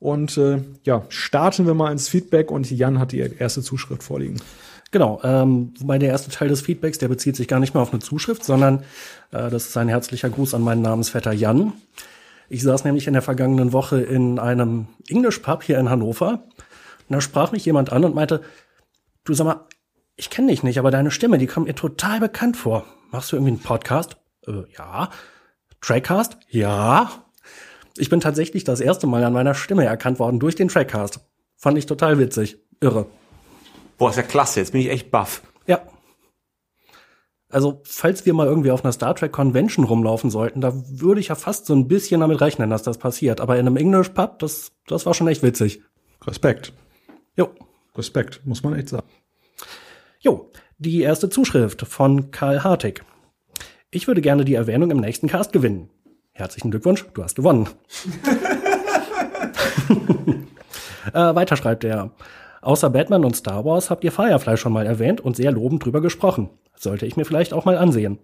Und 0.00 0.36
äh, 0.36 0.62
ja, 0.84 1.04
starten 1.08 1.66
wir 1.66 1.74
mal 1.74 1.90
ins 1.92 2.08
Feedback 2.08 2.50
und 2.50 2.70
Jan 2.70 2.98
hat 2.98 3.12
die 3.12 3.20
erste 3.20 3.62
Zuschrift 3.62 4.02
vorliegen. 4.02 4.40
Genau, 4.90 5.20
ähm, 5.24 5.72
wobei 5.78 5.98
der 5.98 6.10
erste 6.10 6.30
Teil 6.30 6.48
des 6.48 6.60
Feedbacks, 6.60 6.98
der 6.98 7.08
bezieht 7.08 7.36
sich 7.36 7.48
gar 7.48 7.58
nicht 7.58 7.74
mehr 7.74 7.82
auf 7.82 7.92
eine 7.92 8.00
Zuschrift, 8.00 8.44
sondern 8.44 8.80
äh, 9.32 9.50
das 9.50 9.66
ist 9.66 9.76
ein 9.76 9.88
herzlicher 9.88 10.30
Gruß 10.30 10.54
an 10.54 10.62
meinen 10.62 10.82
Namensvetter 10.82 11.32
Jan. 11.32 11.72
Ich 12.48 12.62
saß 12.62 12.84
nämlich 12.84 13.06
in 13.06 13.14
der 13.14 13.22
vergangenen 13.22 13.72
Woche 13.72 14.00
in 14.00 14.38
einem 14.38 14.86
English 15.08 15.38
Pub 15.38 15.62
hier 15.62 15.78
in 15.78 15.90
Hannover. 15.90 16.44
Und 17.08 17.16
da 17.16 17.20
sprach 17.20 17.52
mich 17.52 17.64
jemand 17.64 17.92
an 17.92 18.04
und 18.04 18.14
meinte, 18.14 18.42
du 19.24 19.34
sag 19.34 19.46
mal, 19.46 19.66
ich 20.16 20.30
kenne 20.30 20.48
dich 20.48 20.62
nicht, 20.62 20.78
aber 20.78 20.90
deine 20.90 21.10
Stimme, 21.10 21.38
die 21.38 21.46
kommt 21.46 21.66
mir 21.66 21.74
total 21.74 22.20
bekannt 22.20 22.56
vor. 22.56 22.84
Machst 23.10 23.32
du 23.32 23.36
irgendwie 23.36 23.52
einen 23.52 23.62
Podcast? 23.62 24.16
Äh, 24.46 24.64
ja. 24.76 25.10
Trackcast? 25.80 26.38
Ja. 26.48 27.10
Ich 27.96 28.10
bin 28.10 28.20
tatsächlich 28.20 28.64
das 28.64 28.80
erste 28.80 29.06
Mal 29.06 29.22
an 29.24 29.32
meiner 29.32 29.54
Stimme 29.54 29.84
erkannt 29.84 30.18
worden 30.18 30.40
durch 30.40 30.54
den 30.54 30.68
Trackcast. 30.68 31.20
Fand 31.56 31.78
ich 31.78 31.86
total 31.86 32.18
witzig. 32.18 32.58
Irre. 32.80 33.06
Boah, 33.98 34.10
ist 34.10 34.16
ja 34.16 34.22
klasse. 34.22 34.60
Jetzt 34.60 34.72
bin 34.72 34.80
ich 34.80 34.90
echt 34.90 35.10
baff. 35.10 35.42
Ja. 35.66 35.82
Also, 37.50 37.82
falls 37.84 38.26
wir 38.26 38.34
mal 38.34 38.48
irgendwie 38.48 38.72
auf 38.72 38.84
einer 38.84 38.92
Star 38.92 39.14
Trek 39.14 39.30
Convention 39.30 39.84
rumlaufen 39.84 40.28
sollten, 40.28 40.60
da 40.60 40.72
würde 40.74 41.20
ich 41.20 41.28
ja 41.28 41.36
fast 41.36 41.66
so 41.66 41.74
ein 41.74 41.86
bisschen 41.86 42.20
damit 42.20 42.40
rechnen, 42.40 42.70
dass 42.70 42.82
das 42.82 42.98
passiert. 42.98 43.40
Aber 43.40 43.56
in 43.56 43.66
einem 43.66 43.76
English 43.76 44.08
Pub, 44.08 44.40
das, 44.40 44.72
das 44.88 45.06
war 45.06 45.14
schon 45.14 45.28
echt 45.28 45.42
witzig. 45.42 45.82
Respekt. 46.26 46.72
Jo. 47.36 47.50
Respekt, 47.96 48.44
muss 48.44 48.62
man 48.64 48.74
echt 48.74 48.88
sagen. 48.88 49.06
Jo, 50.18 50.50
die 50.78 51.02
erste 51.02 51.28
Zuschrift 51.28 51.82
von 51.86 52.32
Karl 52.32 52.64
Hartig. 52.64 53.04
Ich 53.94 54.08
würde 54.08 54.20
gerne 54.20 54.44
die 54.44 54.56
Erwähnung 54.56 54.90
im 54.90 54.98
nächsten 54.98 55.28
Cast 55.28 55.52
gewinnen. 55.52 55.88
Herzlichen 56.32 56.72
Glückwunsch, 56.72 57.04
du 57.14 57.22
hast 57.22 57.36
gewonnen. 57.36 57.68
äh, 61.14 61.34
weiter 61.36 61.56
schreibt 61.56 61.84
er. 61.84 62.10
Außer 62.60 62.90
Batman 62.90 63.24
und 63.24 63.36
Star 63.36 63.64
Wars 63.64 63.90
habt 63.90 64.02
ihr 64.02 64.10
Firefly 64.10 64.56
schon 64.56 64.72
mal 64.72 64.84
erwähnt 64.84 65.20
und 65.20 65.36
sehr 65.36 65.52
lobend 65.52 65.84
drüber 65.84 66.00
gesprochen. 66.00 66.50
Sollte 66.74 67.06
ich 67.06 67.16
mir 67.16 67.24
vielleicht 67.24 67.52
auch 67.52 67.66
mal 67.66 67.78
ansehen. 67.78 68.18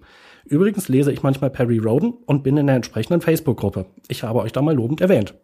Übrigens 0.45 0.89
lese 0.89 1.12
ich 1.12 1.23
manchmal 1.23 1.51
Perry 1.51 1.79
Roden 1.79 2.14
und 2.27 2.43
bin 2.43 2.57
in 2.57 2.66
der 2.66 2.75
entsprechenden 2.75 3.21
Facebook-Gruppe. 3.21 3.87
Ich 4.09 4.25
habe 4.25 4.41
euch 4.41 4.51
da 4.51 4.62
mal 4.62 4.75
lobend 4.75 5.01
erwähnt. 5.01 5.35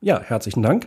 Ja, 0.00 0.20
herzlichen 0.20 0.62
Dank. 0.62 0.86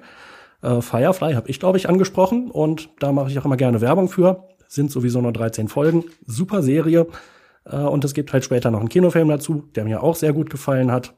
Äh, 0.62 0.80
Firefly 0.80 1.34
habe 1.34 1.50
ich, 1.50 1.60
glaube 1.60 1.78
ich, 1.78 1.90
angesprochen 1.90 2.50
und 2.50 2.88
da 3.00 3.12
mache 3.12 3.30
ich 3.30 3.38
auch 3.40 3.46
immer 3.46 3.58
gerne 3.58 3.82
Werbung 3.82 4.08
für. 4.08 4.48
Sind 4.70 4.90
sowieso 4.90 5.20
nur 5.20 5.34
13 5.34 5.68
Folgen. 5.68 6.06
Super 6.26 6.64
Serie. 6.64 7.08
Äh, 7.66 7.78
und 7.78 8.04
es 8.06 8.14
gibt 8.14 8.34
halt 8.34 8.44
später 8.44 8.72
noch 8.72 8.80
einen 8.80 8.90
Kinofilm 8.90 9.28
dazu, 9.28 9.64
der 9.76 9.84
mir 9.84 10.04
auch 10.04 10.16
sehr 10.16 10.34
gut 10.34 10.50
gefallen 10.50 10.92
hat. 10.92 11.16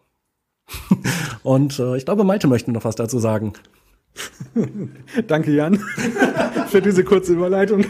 und 1.44 1.80
äh, 1.80 1.98
ich 1.98 2.06
glaube, 2.06 2.24
Malte 2.24 2.48
möchte 2.48 2.72
noch 2.72 2.84
was 2.84 2.96
dazu 2.96 3.20
sagen. 3.20 3.54
Danke, 5.28 5.52
Jan, 5.52 5.76
für 6.68 6.82
diese 6.82 7.04
kurze 7.04 7.34
Überleitung. 7.34 7.86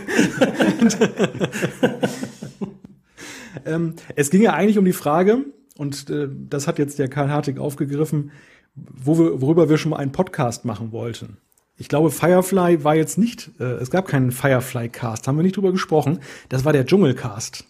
ähm, 3.66 3.96
es 4.16 4.30
ging 4.30 4.42
ja 4.42 4.54
eigentlich 4.54 4.78
um 4.78 4.86
die 4.86 4.94
Frage, 4.94 5.46
und 5.78 6.10
äh, 6.10 6.28
das 6.50 6.68
hat 6.68 6.80
jetzt 6.80 7.00
der 7.00 7.08
Karl 7.08 7.30
Hartig 7.30 7.60
aufgegriffen, 7.60 8.32
wo 8.76 9.18
wir, 9.18 9.42
worüber 9.42 9.70
wir 9.70 9.78
schon 9.78 9.92
mal 9.92 9.98
einen 9.98 10.12
Podcast 10.12 10.66
machen 10.66 10.92
wollten. 10.92 11.38
Ich 11.78 11.90
glaube, 11.90 12.10
Firefly 12.10 12.84
war 12.84 12.96
jetzt 12.96 13.18
nicht, 13.18 13.52
äh, 13.60 13.64
es 13.64 13.92
gab 13.92 14.08
keinen 14.08 14.32
Firefly-Cast, 14.32 15.28
haben 15.28 15.38
wir 15.38 15.44
nicht 15.44 15.56
drüber 15.56 15.72
gesprochen. 15.72 16.20
Das 16.50 16.66
war 16.66 16.74
der 16.74 16.86
Dschungelcast. 16.86 17.66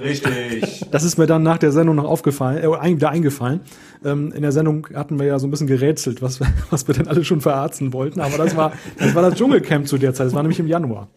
Richtig. 0.00 0.86
Das 0.90 1.04
ist 1.04 1.18
mir 1.18 1.26
dann 1.26 1.44
nach 1.44 1.58
der 1.58 1.70
Sendung 1.70 1.94
noch 1.94 2.04
aufgefallen, 2.04 2.64
äh, 2.64 2.96
wieder 2.96 3.10
eingefallen. 3.10 3.60
Ähm, 4.04 4.32
in 4.32 4.42
der 4.42 4.50
Sendung 4.50 4.88
hatten 4.92 5.20
wir 5.20 5.26
ja 5.26 5.38
so 5.38 5.46
ein 5.46 5.50
bisschen 5.52 5.68
gerätselt, 5.68 6.20
was, 6.20 6.40
was 6.70 6.88
wir 6.88 6.94
denn 6.94 7.06
alle 7.06 7.24
schon 7.24 7.40
verarzen 7.40 7.92
wollten. 7.92 8.20
Aber 8.20 8.36
das 8.36 8.56
war, 8.56 8.72
das 8.98 9.14
war 9.14 9.22
das 9.22 9.34
Dschungelcamp 9.34 9.86
zu 9.86 9.98
der 9.98 10.12
Zeit. 10.12 10.26
Das 10.26 10.34
war 10.34 10.42
nämlich 10.42 10.58
im 10.58 10.66
Januar. 10.66 11.08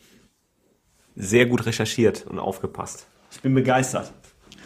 Sehr 1.15 1.47
gut 1.47 1.65
recherchiert 1.65 2.27
und 2.27 2.37
aufgepasst. 2.37 3.07
Ich 3.31 3.41
bin 3.41 3.55
begeistert. 3.55 4.13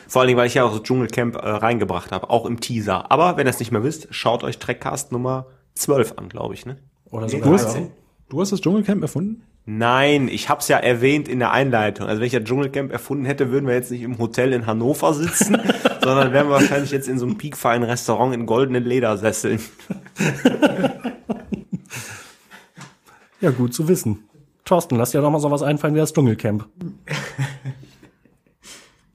Vor 0.07 0.21
allen 0.21 0.27
Dingen, 0.27 0.39
weil 0.39 0.47
ich 0.47 0.55
ja 0.55 0.63
auch 0.63 0.73
das 0.73 0.83
Dschungelcamp 0.83 1.35
äh, 1.35 1.39
reingebracht 1.39 2.11
habe, 2.11 2.29
auch 2.29 2.45
im 2.45 2.59
Teaser. 2.59 3.09
Aber 3.11 3.37
wenn 3.37 3.47
ihr 3.47 3.51
es 3.51 3.59
nicht 3.59 3.71
mehr 3.71 3.83
wisst, 3.83 4.07
schaut 4.11 4.43
euch 4.43 4.57
Trackcast 4.57 5.13
Nummer 5.13 5.47
12 5.75 6.13
an, 6.17 6.27
glaube 6.27 6.53
ich, 6.53 6.65
ne? 6.65 6.77
Oder 7.11 7.27
Du 7.27 7.31
sogar 7.33 7.53
hast, 7.53 7.75
ja. 7.75 7.87
du 8.29 8.41
hast 8.41 8.51
das 8.51 8.59
Dschungelcamp 8.59 9.01
erfunden? 9.01 9.43
Nein, 9.69 10.29
ich 10.29 10.47
hab's 10.47 10.69
ja 10.69 10.77
erwähnt 10.77 11.27
in 11.27 11.39
der 11.39 11.51
Einleitung. 11.51 12.07
Also 12.07 12.21
wenn 12.21 12.27
ich 12.27 12.31
das 12.31 12.45
Dschungelcamp 12.45 12.89
erfunden 12.89 13.25
hätte, 13.25 13.51
würden 13.51 13.67
wir 13.67 13.73
jetzt 13.73 13.91
nicht 13.91 14.01
im 14.01 14.17
Hotel 14.17 14.53
in 14.53 14.65
Hannover 14.65 15.13
sitzen, 15.13 15.57
sondern 16.01 16.31
wären 16.31 16.47
wir 16.47 16.53
wahrscheinlich 16.53 16.91
jetzt 16.91 17.09
in 17.09 17.19
so 17.19 17.25
einem 17.25 17.37
piekfeinen 17.37 17.83
Restaurant 17.83 18.33
in 18.33 18.45
goldenen 18.45 18.85
Ledersesseln. 18.85 19.59
Ja, 23.41 23.51
gut 23.51 23.73
zu 23.73 23.89
wissen. 23.89 24.23
Thorsten, 24.63 24.95
lass 24.95 25.11
dir 25.11 25.19
doch 25.19 25.29
mal 25.29 25.39
sowas 25.39 25.63
einfallen 25.63 25.95
wie 25.95 25.99
das 25.99 26.13
Dschungelcamp. 26.13 26.65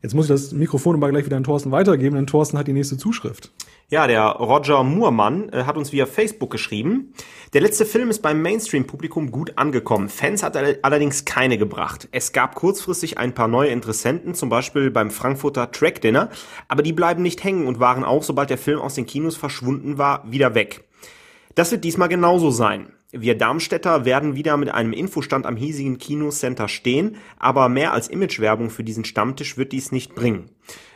Jetzt 0.02 0.14
muss 0.14 0.26
ich 0.26 0.30
das 0.30 0.52
Mikrofon 0.52 0.96
aber 0.96 1.08
gleich 1.10 1.24
wieder 1.24 1.36
an 1.36 1.44
Thorsten 1.44 1.70
weitergeben, 1.70 2.16
denn 2.16 2.26
Thorsten 2.26 2.58
hat 2.58 2.66
die 2.66 2.72
nächste 2.72 2.96
Zuschrift. 2.96 3.52
Ja, 3.88 4.08
der 4.08 4.22
Roger 4.22 4.82
Moormann 4.82 5.50
äh, 5.50 5.62
hat 5.62 5.76
uns 5.76 5.92
via 5.92 6.06
Facebook 6.06 6.50
geschrieben. 6.50 7.12
Der 7.52 7.60
letzte 7.60 7.86
Film 7.86 8.10
ist 8.10 8.20
beim 8.20 8.42
Mainstream-Publikum 8.42 9.30
gut 9.30 9.56
angekommen. 9.56 10.08
Fans 10.08 10.42
hat 10.42 10.56
er 10.56 10.78
allerdings 10.82 11.24
keine 11.24 11.56
gebracht. 11.56 12.08
Es 12.10 12.32
gab 12.32 12.56
kurzfristig 12.56 13.18
ein 13.18 13.32
paar 13.32 13.46
neue 13.48 13.68
Interessenten, 13.68 14.34
zum 14.34 14.48
Beispiel 14.48 14.90
beim 14.90 15.10
Frankfurter 15.10 15.70
Track 15.70 16.00
Dinner, 16.00 16.30
aber 16.66 16.82
die 16.82 16.92
bleiben 16.92 17.22
nicht 17.22 17.44
hängen 17.44 17.68
und 17.68 17.78
waren 17.78 18.02
auch, 18.02 18.24
sobald 18.24 18.50
der 18.50 18.58
Film 18.58 18.80
aus 18.80 18.94
den 18.94 19.06
Kinos 19.06 19.36
verschwunden 19.36 19.98
war, 19.98 20.24
wieder 20.28 20.54
weg. 20.54 20.84
Das 21.54 21.70
wird 21.70 21.84
diesmal 21.84 22.08
genauso 22.08 22.50
sein. 22.50 22.92
Wir 23.12 23.36
Darmstädter 23.36 24.06
werden 24.06 24.34
wieder 24.34 24.56
mit 24.56 24.72
einem 24.72 24.94
Infostand 24.94 25.44
am 25.44 25.54
hiesigen 25.54 25.98
Kinocenter 25.98 26.66
stehen, 26.66 27.16
aber 27.38 27.68
mehr 27.68 27.92
als 27.92 28.08
Imagewerbung 28.08 28.70
für 28.70 28.84
diesen 28.84 29.04
Stammtisch 29.04 29.58
wird 29.58 29.72
dies 29.72 29.92
nicht 29.92 30.14
bringen. 30.14 30.48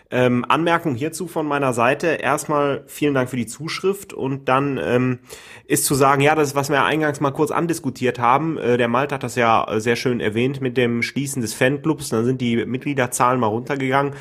Ähm, 0.09 0.45
Anmerkung 0.49 0.95
hierzu 0.95 1.27
von 1.27 1.47
meiner 1.47 1.73
Seite. 1.73 2.07
Erstmal 2.07 2.85
vielen 2.87 3.12
Dank 3.12 3.29
für 3.29 3.37
die 3.37 3.47
Zuschrift 3.47 4.12
und 4.12 4.49
dann 4.49 4.79
ähm, 4.81 5.19
ist 5.67 5.85
zu 5.85 5.97
sagen, 5.97 6.23
ja, 6.23 6.37
das 6.37 6.55
was 6.55 6.71
wir 6.71 6.85
eingangs 6.85 7.21
mal 7.21 7.33
kurz 7.33 7.51
andiskutiert 7.51 8.21
haben. 8.21 8.57
Äh, 8.57 8.77
der 8.77 8.87
Malte 8.87 9.17
hat 9.17 9.25
das 9.25 9.35
ja 9.35 9.69
äh, 9.69 9.81
sehr 9.81 9.97
schön 9.97 10.21
erwähnt 10.21 10.61
mit 10.61 10.77
dem 10.77 11.03
Schließen 11.03 11.43
des 11.43 11.55
Fanclubs. 11.55 12.11
Dann 12.11 12.25
sind 12.25 12.41
die 12.41 12.64
Mitgliederzahlen 12.64 13.41
mal 13.41 13.49
runtergegangen. 13.49 14.14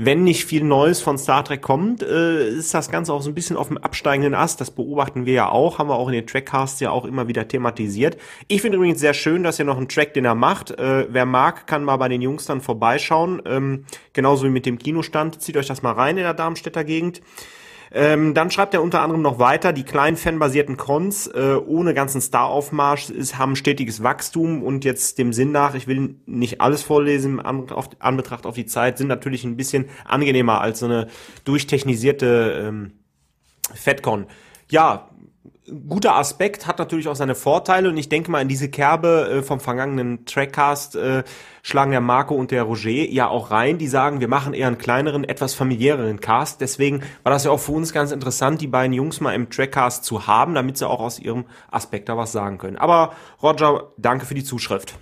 Wenn 0.00 0.22
nicht 0.22 0.44
viel 0.44 0.62
Neues 0.62 1.00
von 1.00 1.18
Star 1.18 1.44
Trek 1.44 1.60
kommt, 1.60 2.04
äh, 2.04 2.50
ist 2.50 2.72
das 2.72 2.88
Ganze 2.88 3.12
auch 3.12 3.20
so 3.20 3.32
ein 3.32 3.34
bisschen 3.34 3.56
auf 3.56 3.66
dem 3.66 3.78
absteigenden 3.78 4.32
Ast. 4.32 4.60
Das 4.60 4.70
beobachten 4.70 5.26
wir 5.26 5.32
ja 5.32 5.48
auch, 5.48 5.80
haben 5.80 5.88
wir 5.88 5.96
auch 5.96 6.06
in 6.06 6.14
den 6.14 6.24
Trackcasts 6.24 6.78
ja 6.78 6.92
auch 6.92 7.04
immer 7.04 7.26
wieder 7.26 7.48
thematisiert. 7.48 8.16
Ich 8.46 8.62
finde 8.62 8.76
übrigens 8.76 9.00
sehr 9.00 9.12
schön, 9.12 9.42
dass 9.42 9.58
ihr 9.58 9.64
noch 9.64 9.76
einen 9.76 9.88
Track, 9.88 10.14
den 10.14 10.24
er 10.24 10.36
macht. 10.36 10.70
Äh, 10.70 11.08
wer 11.10 11.26
mag, 11.26 11.66
kann 11.66 11.82
mal 11.82 11.96
bei 11.96 12.06
den 12.06 12.22
Jungs 12.22 12.46
dann 12.46 12.60
vorbeischauen. 12.60 13.42
Ähm, 13.44 13.86
genauso 14.12 14.44
wie 14.44 14.50
mit 14.50 14.66
dem 14.66 14.78
Kinostand. 14.78 15.42
Zieht 15.42 15.56
euch 15.56 15.66
das 15.66 15.82
mal 15.82 15.94
rein 15.94 16.16
in 16.16 16.22
der 16.22 16.34
Darmstädter 16.34 16.84
Gegend. 16.84 17.20
Ähm, 17.92 18.34
dann 18.34 18.50
schreibt 18.50 18.74
er 18.74 18.82
unter 18.82 19.00
anderem 19.02 19.22
noch 19.22 19.38
weiter, 19.38 19.72
die 19.72 19.84
kleinen 19.84 20.16
fanbasierten 20.16 20.76
Cons 20.76 21.26
äh, 21.28 21.56
ohne 21.66 21.94
ganzen 21.94 22.20
Star-Aufmarsch 22.20 23.12
haben 23.38 23.56
stetiges 23.56 24.02
Wachstum 24.02 24.62
und 24.62 24.84
jetzt 24.84 25.18
dem 25.18 25.32
Sinn 25.32 25.52
nach, 25.52 25.74
ich 25.74 25.86
will 25.86 26.16
nicht 26.26 26.60
alles 26.60 26.82
vorlesen, 26.82 27.40
an, 27.40 27.70
auf, 27.70 27.88
Anbetracht 27.98 28.46
auf 28.46 28.54
die 28.54 28.66
Zeit, 28.66 28.98
sind 28.98 29.08
natürlich 29.08 29.44
ein 29.44 29.56
bisschen 29.56 29.86
angenehmer 30.04 30.60
als 30.60 30.80
so 30.80 30.86
eine 30.86 31.08
durchtechnisierte 31.44 32.64
ähm, 32.68 32.92
FedCon. 33.74 34.26
Ja, 34.70 35.08
guter 35.88 36.16
Aspekt, 36.16 36.66
hat 36.66 36.78
natürlich 36.78 37.08
auch 37.08 37.16
seine 37.16 37.34
Vorteile 37.34 37.88
und 37.88 37.96
ich 37.96 38.08
denke 38.08 38.30
mal 38.30 38.40
in 38.40 38.48
diese 38.48 38.68
Kerbe 38.68 39.28
äh, 39.30 39.42
vom 39.42 39.60
vergangenen 39.60 40.24
Trackcast 40.24 40.96
äh, 40.96 41.24
schlagen 41.68 41.90
der 41.90 42.00
Marco 42.00 42.34
und 42.34 42.50
der 42.50 42.62
Roger 42.62 42.88
ja 42.88 43.28
auch 43.28 43.50
rein, 43.50 43.76
die 43.76 43.88
sagen, 43.88 44.20
wir 44.20 44.28
machen 44.28 44.54
eher 44.54 44.68
einen 44.68 44.78
kleineren, 44.78 45.24
etwas 45.24 45.52
familiäreren 45.52 46.18
Cast. 46.18 46.62
Deswegen 46.62 47.02
war 47.24 47.32
das 47.32 47.44
ja 47.44 47.50
auch 47.50 47.60
für 47.60 47.72
uns 47.72 47.92
ganz 47.92 48.10
interessant, 48.10 48.62
die 48.62 48.66
beiden 48.66 48.94
Jungs 48.94 49.20
mal 49.20 49.34
im 49.34 49.50
Trackcast 49.50 50.02
zu 50.02 50.26
haben, 50.26 50.54
damit 50.54 50.78
sie 50.78 50.88
auch 50.88 51.00
aus 51.00 51.18
ihrem 51.18 51.44
Aspekt 51.70 52.08
da 52.08 52.16
was 52.16 52.32
sagen 52.32 52.56
können. 52.56 52.78
Aber 52.78 53.12
Roger, 53.42 53.92
danke 53.98 54.24
für 54.24 54.34
die 54.34 54.44
Zuschrift. 54.44 54.98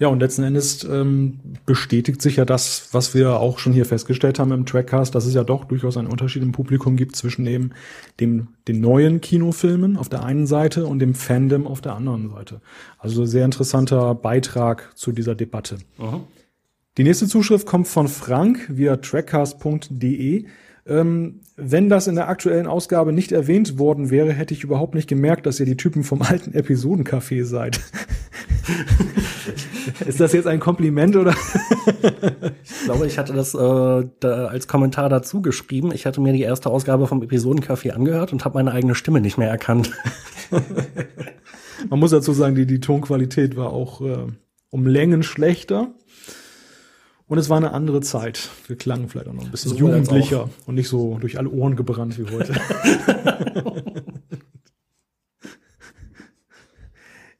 Ja, 0.00 0.08
und 0.08 0.20
letzten 0.20 0.44
Endes 0.44 0.82
ähm, 0.84 1.40
bestätigt 1.66 2.22
sich 2.22 2.36
ja 2.36 2.46
das, 2.46 2.88
was 2.92 3.14
wir 3.14 3.38
auch 3.38 3.58
schon 3.58 3.74
hier 3.74 3.84
festgestellt 3.84 4.38
haben 4.38 4.50
im 4.50 4.64
Trackcast, 4.64 5.14
dass 5.14 5.26
es 5.26 5.34
ja 5.34 5.44
doch 5.44 5.66
durchaus 5.66 5.98
einen 5.98 6.08
Unterschied 6.08 6.42
im 6.42 6.52
Publikum 6.52 6.96
gibt 6.96 7.16
zwischen 7.16 7.46
eben 7.46 7.72
dem, 8.18 8.48
den 8.66 8.80
neuen 8.80 9.20
Kinofilmen 9.20 9.98
auf 9.98 10.08
der 10.08 10.24
einen 10.24 10.46
Seite 10.46 10.86
und 10.86 11.00
dem 11.00 11.12
Fandom 11.12 11.66
auf 11.66 11.82
der 11.82 11.96
anderen 11.96 12.30
Seite. 12.30 12.62
Also 12.98 13.26
sehr 13.26 13.44
interessanter 13.44 14.14
Beitrag 14.14 14.96
zu 14.96 15.12
dieser 15.12 15.34
Debatte. 15.34 15.76
Die 16.96 17.04
nächste 17.04 17.26
Zuschrift 17.26 17.66
kommt 17.66 17.86
von 17.86 18.08
Frank 18.08 18.70
via 18.70 18.96
trackcast.de. 18.96 20.46
Ähm, 20.90 21.40
wenn 21.56 21.88
das 21.88 22.08
in 22.08 22.16
der 22.16 22.28
aktuellen 22.28 22.66
Ausgabe 22.66 23.12
nicht 23.12 23.30
erwähnt 23.30 23.78
worden 23.78 24.10
wäre, 24.10 24.32
hätte 24.32 24.52
ich 24.52 24.64
überhaupt 24.64 24.96
nicht 24.96 25.08
gemerkt, 25.08 25.46
dass 25.46 25.60
ihr 25.60 25.66
die 25.66 25.76
Typen 25.76 26.02
vom 26.02 26.20
alten 26.22 26.52
Episodencafé 26.52 27.44
seid. 27.44 27.80
Ist 30.06 30.18
das 30.18 30.32
jetzt 30.32 30.46
ein 30.46 30.58
Kompliment 30.58 31.14
oder? 31.16 31.34
Ich 32.64 32.84
glaube, 32.84 33.06
ich 33.06 33.18
hatte 33.18 33.32
das 33.32 33.54
äh, 33.54 34.08
da 34.20 34.46
als 34.46 34.66
Kommentar 34.66 35.08
dazu 35.08 35.42
geschrieben. 35.42 35.92
Ich 35.94 36.06
hatte 36.06 36.20
mir 36.20 36.32
die 36.32 36.42
erste 36.42 36.70
Ausgabe 36.70 37.06
vom 37.06 37.22
Episodencafé 37.22 37.90
angehört 37.90 38.32
und 38.32 38.44
habe 38.44 38.58
meine 38.58 38.72
eigene 38.72 38.96
Stimme 38.96 39.20
nicht 39.20 39.38
mehr 39.38 39.48
erkannt. 39.48 39.92
Man 41.88 42.00
muss 42.00 42.10
dazu 42.10 42.32
sagen, 42.32 42.56
die, 42.56 42.66
die 42.66 42.80
Tonqualität 42.80 43.56
war 43.56 43.72
auch 43.72 44.00
äh, 44.00 44.26
um 44.70 44.86
Längen 44.86 45.22
schlechter. 45.22 45.94
Und 47.30 47.38
es 47.38 47.48
war 47.48 47.58
eine 47.58 47.72
andere 47.72 48.00
Zeit. 48.00 48.50
Wir 48.66 48.74
klangen 48.74 49.08
vielleicht 49.08 49.28
auch 49.28 49.32
noch 49.32 49.44
ein 49.44 49.52
bisschen 49.52 49.70
So 49.70 49.76
jugendlicher 49.76 50.50
und 50.66 50.74
nicht 50.74 50.88
so 50.88 51.16
durch 51.20 51.38
alle 51.38 51.48
Ohren 51.48 51.76
gebrannt 51.76 52.18
wie 52.18 52.24
heute. 52.28 52.54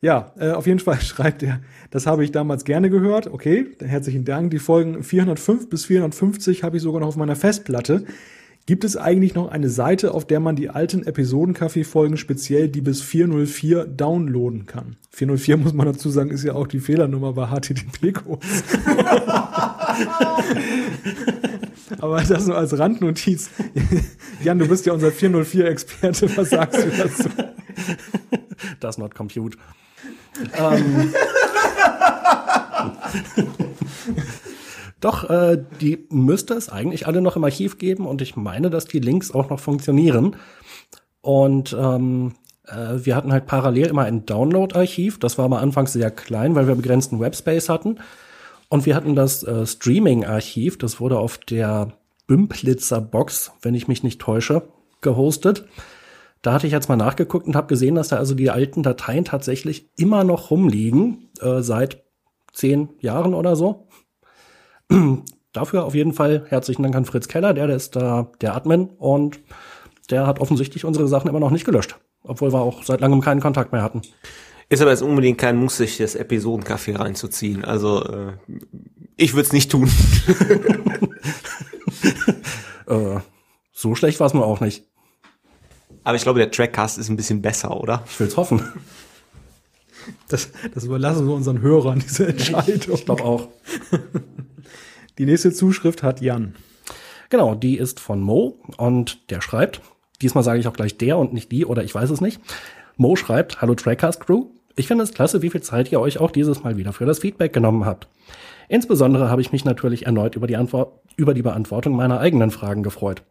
ja, 0.01 0.33
äh, 0.39 0.53
auf 0.53 0.69
jeden 0.69 0.79
Fall 0.79 1.01
schreibt 1.01 1.43
er, 1.43 1.59
das 1.91 2.07
habe 2.07 2.23
ich 2.23 2.31
damals 2.31 2.65
gerne 2.65 2.89
gehört. 2.89 3.27
Okay, 3.27 3.67
herzlichen 3.81 4.25
Dank. 4.25 4.53
Die 4.53 4.61
Folgen 4.61 5.03
405 5.03 5.69
bis 5.69 5.87
450 5.87 6.63
habe 6.63 6.77
ich 6.77 6.85
sogar 6.85 7.01
noch 7.01 7.09
auf 7.09 7.17
meiner 7.17 7.35
Festplatte. 7.35 8.05
Gibt 8.67 8.85
es 8.85 8.97
eigentlich 8.97 9.35
noch 9.35 9.49
eine 9.49 9.69
Seite, 9.69 10.15
auf 10.15 10.27
der 10.27 10.39
man 10.39 10.55
die 10.55 10.71
alten 10.71 11.05
Episoden-Kaffee-Folgen, 11.05 12.17
speziell 12.17 12.69
die 12.69 12.81
bis 12.81 13.03
404, 13.03 13.87
downloaden 13.87 14.67
kann? 14.67 14.97
404, 15.11 15.57
muss 15.57 15.73
man 15.73 15.87
dazu 15.87 16.09
sagen, 16.11 16.31
ist 16.31 16.45
ja 16.45 16.55
auch 16.55 16.69
die 16.69 16.79
Fehlernummer 16.79 17.33
bei 17.33 17.47
HTTP-Codes. 17.47 18.65
Aber 21.99 22.23
das 22.23 22.47
nur 22.47 22.57
als 22.57 22.79
Randnotiz. 22.79 23.51
Jan, 24.45 24.59
du 24.59 24.69
bist 24.69 24.87
ja 24.87 24.93
unser 24.93 25.09
404-Experte. 25.09 26.37
Was 26.37 26.51
sagst 26.51 26.85
du 26.85 26.91
dazu? 26.91 27.29
Das 28.79 28.99
not 28.99 29.15
compute. 29.15 29.59
ähm, 30.59 31.13
Doch, 35.01 35.29
äh, 35.31 35.63
die 35.81 36.07
müsste 36.11 36.55
es 36.55 36.69
eigentlich 36.69 37.07
alle 37.07 37.23
noch 37.23 37.37
im 37.37 37.45
Archiv 37.45 37.79
geben 37.79 38.07
und 38.07 38.21
ich 38.21 38.37
meine, 38.37 38.71
dass 38.71 38.85
die 38.85 39.01
Links 39.01 39.31
auch 39.31 39.49
noch 39.49 39.61
funktionieren. 39.61 40.37
Und 41.23 41.77
ähm, 41.79 42.35
äh, 42.67 43.05
wir 43.05 43.17
hatten 43.17 43.33
halt 43.33 43.47
parallel 43.47 43.87
immer 43.87 44.05
ein 44.05 44.27
Download-Archiv. 44.27 45.19
Das 45.19 45.39
war 45.39 45.49
mal 45.49 45.61
anfangs 45.61 45.93
sehr 45.93 46.11
klein, 46.11 46.55
weil 46.55 46.69
wir 46.69 46.75
begrenzten 46.75 47.21
Webspace 47.21 47.69
hatten. 47.69 47.99
Und 48.69 48.87
wir 48.87 48.95
hatten 48.95 49.17
das 49.17 49.43
äh, 49.43 49.67
Streaming-Archiv. 49.67 50.79
Das 50.79 51.01
wurde 51.01 51.19
auf 51.19 51.39
der 51.39 51.93
Bümplitzer 52.27 53.01
Box, 53.01 53.53
wenn 53.63 53.75
ich 53.75 53.89
mich 53.89 54.03
nicht 54.03 54.21
täusche, 54.21 54.63
gehostet. 55.01 55.65
Da 56.43 56.53
hatte 56.53 56.67
ich 56.67 56.73
jetzt 56.73 56.89
mal 56.89 56.97
nachgeguckt 56.97 57.47
und 57.47 57.57
habe 57.57 57.67
gesehen, 57.67 57.95
dass 57.95 58.09
da 58.09 58.17
also 58.17 58.35
die 58.35 58.51
alten 58.51 58.83
Dateien 58.83 59.25
tatsächlich 59.25 59.91
immer 59.97 60.25
noch 60.25 60.51
rumliegen, 60.51 61.29
äh, 61.41 61.61
seit 61.63 62.03
zehn 62.53 62.91
Jahren 63.01 63.35
oder 63.35 63.57
so. 63.57 63.89
Dafür 65.53 65.85
auf 65.85 65.95
jeden 65.95 66.13
Fall 66.13 66.45
herzlichen 66.49 66.83
Dank 66.83 66.95
an 66.95 67.05
Fritz 67.05 67.29
Keller, 67.29 67.55
der, 67.55 67.67
der 67.67 67.77
ist 67.77 67.97
da 67.97 68.31
der 68.41 68.55
Admin 68.55 68.91
und 68.99 69.41
der 70.11 70.27
hat 70.27 70.41
offensichtlich 70.41 70.85
unsere 70.85 71.09
Sachen 71.09 71.29
immer 71.29 71.41
noch 71.41 71.51
nicht 71.51 71.65
gelöscht, 71.65 71.97
obwohl 72.23 72.53
wir 72.53 72.61
auch 72.61 72.85
seit 72.85 73.01
langem 73.01 73.21
keinen 73.21 73.41
Kontakt 73.41 73.73
mehr 73.73 73.83
hatten. 73.83 74.03
Ist 74.69 74.81
aber 74.81 74.93
jetzt 74.93 75.03
unbedingt 75.03 75.39
kein 75.39 75.57
Muss, 75.57 75.77
sich 75.79 75.97
das 75.97 76.17
Episodencafé 76.17 76.99
reinzuziehen. 76.99 77.65
Also 77.65 78.05
äh, 78.05 78.33
ich 79.17 79.35
würde 79.35 79.47
es 79.47 79.53
nicht 79.53 79.71
tun. 79.71 79.91
Äh, 82.87 83.21
so 83.73 83.95
schlecht 83.95 84.19
war 84.19 84.27
es 84.27 84.35
mir 84.35 84.45
auch 84.45 84.59
nicht. 84.59 84.85
Aber 86.03 86.17
ich 86.17 86.23
glaube, 86.23 86.41
der 86.41 86.51
Trackcast 86.51 86.99
ist 86.99 87.09
ein 87.09 87.17
bisschen 87.17 87.41
besser, 87.41 87.79
oder? 87.81 88.03
Ich 88.07 88.19
will's 88.19 88.37
hoffen. 88.37 88.63
Das, 90.29 90.49
das 90.75 90.85
überlassen 90.85 91.29
wir 91.29 91.35
unseren 91.35 91.61
Hörern, 91.61 92.01
diese 92.01 92.27
Entscheidung. 92.27 92.95
Ich 92.95 93.05
glaube 93.05 93.23
auch. 93.23 93.49
Die 95.21 95.27
nächste 95.27 95.53
Zuschrift 95.53 96.03
hat 96.03 96.23
Jan. 96.23 96.55
Genau, 97.29 97.55
die 97.55 97.77
ist 97.77 98.01
von 98.01 98.23
Mo 98.23 98.59
und 98.79 99.31
der 99.31 99.43
schreibt, 99.43 99.83
diesmal 100.23 100.43
sage 100.43 100.61
ich 100.61 100.67
auch 100.67 100.73
gleich 100.73 100.97
der 100.97 101.19
und 101.19 101.35
nicht 101.35 101.53
die 101.53 101.67
oder 101.67 101.85
ich 101.85 101.95
weiß 101.95 102.09
es 102.09 102.23
nicht. 102.23 102.41
Mo 102.97 103.17
schreibt, 103.17 103.61
hallo 103.61 103.75
Trackcast 103.75 104.21
Crew. 104.21 104.47
Ich 104.77 104.87
finde 104.87 105.05
es 105.05 105.13
klasse, 105.13 105.43
wie 105.43 105.51
viel 105.51 105.61
Zeit 105.61 105.93
ihr 105.93 106.01
euch 106.01 106.21
auch 106.21 106.31
dieses 106.31 106.63
Mal 106.63 106.79
wieder 106.79 106.95
für 106.95 107.05
das 107.05 107.19
Feedback 107.19 107.53
genommen 107.53 107.85
habt. 107.85 108.09
Insbesondere 108.71 109.29
habe 109.29 109.43
ich 109.43 109.53
mich 109.53 109.67
natürlich 109.67 110.07
erneut 110.07 110.37
über 110.37 110.47
die, 110.47 110.57
Antwort, 110.57 111.03
über 111.17 111.35
die 111.35 111.43
Beantwortung 111.43 111.95
meiner 111.95 112.19
eigenen 112.19 112.51
Fragen 112.51 112.83
gefreut. 112.83 113.23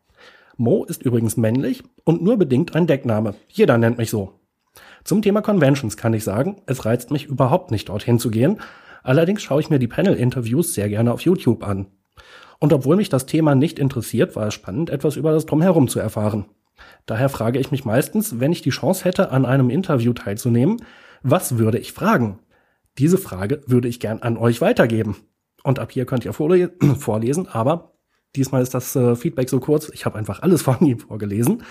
Mo 0.58 0.84
ist 0.84 1.02
übrigens 1.02 1.38
männlich 1.38 1.82
und 2.04 2.22
nur 2.22 2.38
bedingt 2.38 2.76
ein 2.76 2.86
Deckname. 2.86 3.34
Jeder 3.48 3.80
nennt 3.80 3.98
mich 3.98 4.12
so. 4.12 4.34
Zum 5.04 5.24
Thema 5.24 5.42
Conventions 5.42 5.98
kann 5.98 6.14
ich 6.14 6.24
sagen, 6.24 6.58
es 6.68 6.86
reizt 6.86 7.10
mich 7.10 7.26
überhaupt 7.26 7.72
nicht 7.72 7.90
dorthin 7.90 8.20
zu 8.20 8.30
gehen. 8.30 8.60
Allerdings 9.04 9.42
schaue 9.42 9.62
ich 9.62 9.70
mir 9.70 9.80
die 9.80 9.88
Panel-Interviews 9.88 10.74
sehr 10.74 10.90
gerne 10.90 11.14
auf 11.14 11.22
YouTube 11.22 11.66
an. 11.66 11.88
Und 12.60 12.74
obwohl 12.74 12.98
mich 12.98 13.10
das 13.10 13.26
Thema 13.26 13.56
nicht 13.56 13.80
interessiert, 13.80 14.36
war 14.36 14.48
es 14.48 14.54
spannend, 14.54 14.90
etwas 14.90 15.16
über 15.16 15.32
das 15.32 15.46
Drumherum 15.46 15.88
zu 15.88 16.00
erfahren. 16.00 16.46
Daher 17.06 17.30
frage 17.30 17.60
ich 17.60 17.72
mich 17.72 17.86
meistens, 17.86 18.40
wenn 18.40 18.52
ich 18.52 18.62
die 18.62 18.70
Chance 18.70 19.06
hätte, 19.06 19.32
an 19.32 19.46
einem 19.46 19.70
Interview 19.70 20.14
teilzunehmen, 20.14 20.78
was 21.24 21.58
würde 21.58 21.80
ich 21.80 21.94
fragen? 21.94 22.40
Diese 22.98 23.18
Frage 23.18 23.62
würde 23.66 23.88
ich 23.88 24.00
gern 24.00 24.20
an 24.22 24.38
euch 24.38 24.62
weitergeben. 24.62 25.18
Und 25.64 25.80
ab 25.80 25.92
hier 25.92 26.06
könnt 26.06 26.26
ihr 26.26 26.34
vorlesen, 26.98 27.48
aber 27.48 27.94
diesmal 28.36 28.62
ist 28.62 28.74
das 28.74 28.96
äh, 28.96 29.16
Feedback 29.16 29.50
so 29.50 29.60
kurz, 29.60 29.90
ich 29.94 30.06
habe 30.06 30.18
einfach 30.18 30.42
alles 30.42 30.62
von 30.64 30.80
ihm 30.86 31.00
vorgelesen. 31.00 31.64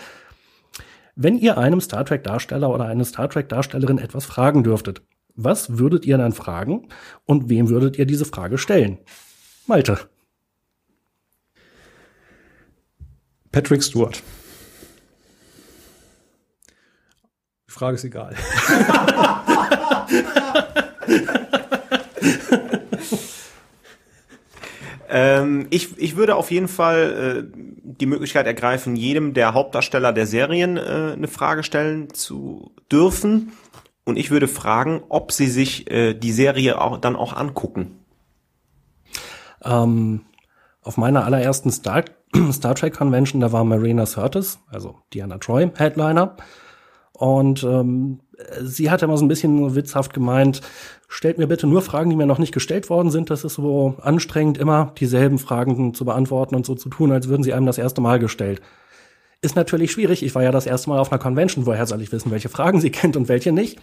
Wenn 1.15 1.37
ihr 1.37 1.59
einem 1.59 1.81
Star 1.81 2.05
Trek 2.05 2.23
Darsteller 2.23 2.71
oder 2.71 2.85
eine 2.85 3.05
Star 3.05 3.29
Trek 3.29 3.49
Darstellerin 3.49 3.99
etwas 3.99 4.25
fragen 4.25 4.63
dürftet, 4.63 5.03
was 5.39 5.79
würdet 5.79 6.05
ihr 6.05 6.19
dann 6.19 6.33
fragen 6.33 6.89
und 7.25 7.49
wem 7.49 7.69
würdet 7.69 7.97
ihr 7.97 8.07
diese 8.07 8.25
Frage 8.25 8.59
stellen? 8.59 8.99
Malte. 9.67 10.01
Patrick 13.53 13.85
Stewart. 13.85 14.21
Die 17.69 17.73
Frage 17.73 17.95
ist 17.95 18.05
egal. 18.05 18.35
ähm, 25.09 25.69
ich, 25.71 25.97
ich 25.99 26.17
würde 26.17 26.35
auf 26.35 26.51
jeden 26.51 26.67
Fall 26.67 27.47
äh, 27.55 27.59
die 27.85 28.07
Möglichkeit 28.07 28.47
ergreifen, 28.47 28.97
jedem 28.97 29.35
der 29.35 29.55
Hauptdarsteller 29.55 30.13
der 30.13 30.27
Serien 30.27 30.77
äh, 30.77 31.13
eine 31.13 31.29
Frage 31.29 31.63
stellen 31.63 32.13
zu 32.13 32.73
dürfen. 32.91 33.53
Und 34.09 34.17
ich 34.17 34.31
würde 34.31 34.49
fragen, 34.49 35.03
ob 35.11 35.33
sie 35.33 35.49
sich 35.49 35.91
äh, 35.91 36.15
die 36.15 36.33
Serie 36.33 36.81
auch, 36.81 36.97
dann 36.97 37.15
auch 37.15 37.37
angucken. 37.37 37.99
Ähm, 39.63 40.23
auf 40.83 40.97
meiner 40.97 41.27
allerersten 41.27 41.71
Star, 41.71 42.05
Star 42.51 42.75
Trek 42.75 42.95
Convention, 42.95 43.43
da 43.43 43.53
war 43.53 43.65
Marina 43.65 44.07
Sirtis, 44.07 44.61
also 44.71 44.97
Diana 45.13 45.37
Troy, 45.37 45.71
Headliner. 45.75 46.37
Und 47.13 47.63
ähm, 47.65 48.21
sie 48.63 48.91
hat 48.91 49.03
immer 49.03 49.19
so 49.19 49.27
ein 49.27 49.29
bisschen 49.29 49.75
witzhaft 49.75 50.15
gemeint, 50.15 50.63
stellt 51.07 51.37
mir 51.37 51.47
bitte 51.47 51.67
nur 51.67 51.83
Fragen, 51.83 52.09
die 52.09 52.17
mir 52.17 52.25
noch 52.25 52.39
nicht 52.39 52.55
gestellt 52.55 52.89
worden 52.89 53.11
sind. 53.11 53.29
Das 53.29 53.45
ist 53.45 53.57
so 53.57 53.97
anstrengend, 54.01 54.57
immer 54.57 54.95
dieselben 54.99 55.39
Fragen 55.39 55.93
zu 55.93 56.07
beantworten 56.07 56.55
und 56.55 56.65
so 56.65 56.75
zu 56.75 56.89
tun, 56.89 57.13
als 57.13 57.29
würden 57.29 57.43
sie 57.43 57.53
einem 57.53 57.67
das 57.67 57.77
erste 57.77 58.01
Mal 58.01 58.19
gestellt. 58.19 58.63
Ist 59.41 59.55
natürlich 59.55 59.93
schwierig. 59.93 60.25
Ich 60.25 60.35
war 60.35 60.43
ja 60.43 60.51
das 60.51 60.67
erste 60.67 60.91
Mal 60.91 60.99
auf 60.99 61.13
einer 61.13 61.21
Convention. 61.21 61.65
Woher 61.65 61.87
soll 61.87 62.03
ich 62.03 62.11
wissen, 62.11 62.33
welche 62.33 62.49
Fragen 62.49 62.81
sie 62.81 62.91
kennt 62.91 63.17
und 63.17 63.29
welche 63.29 63.53
nicht? 63.53 63.79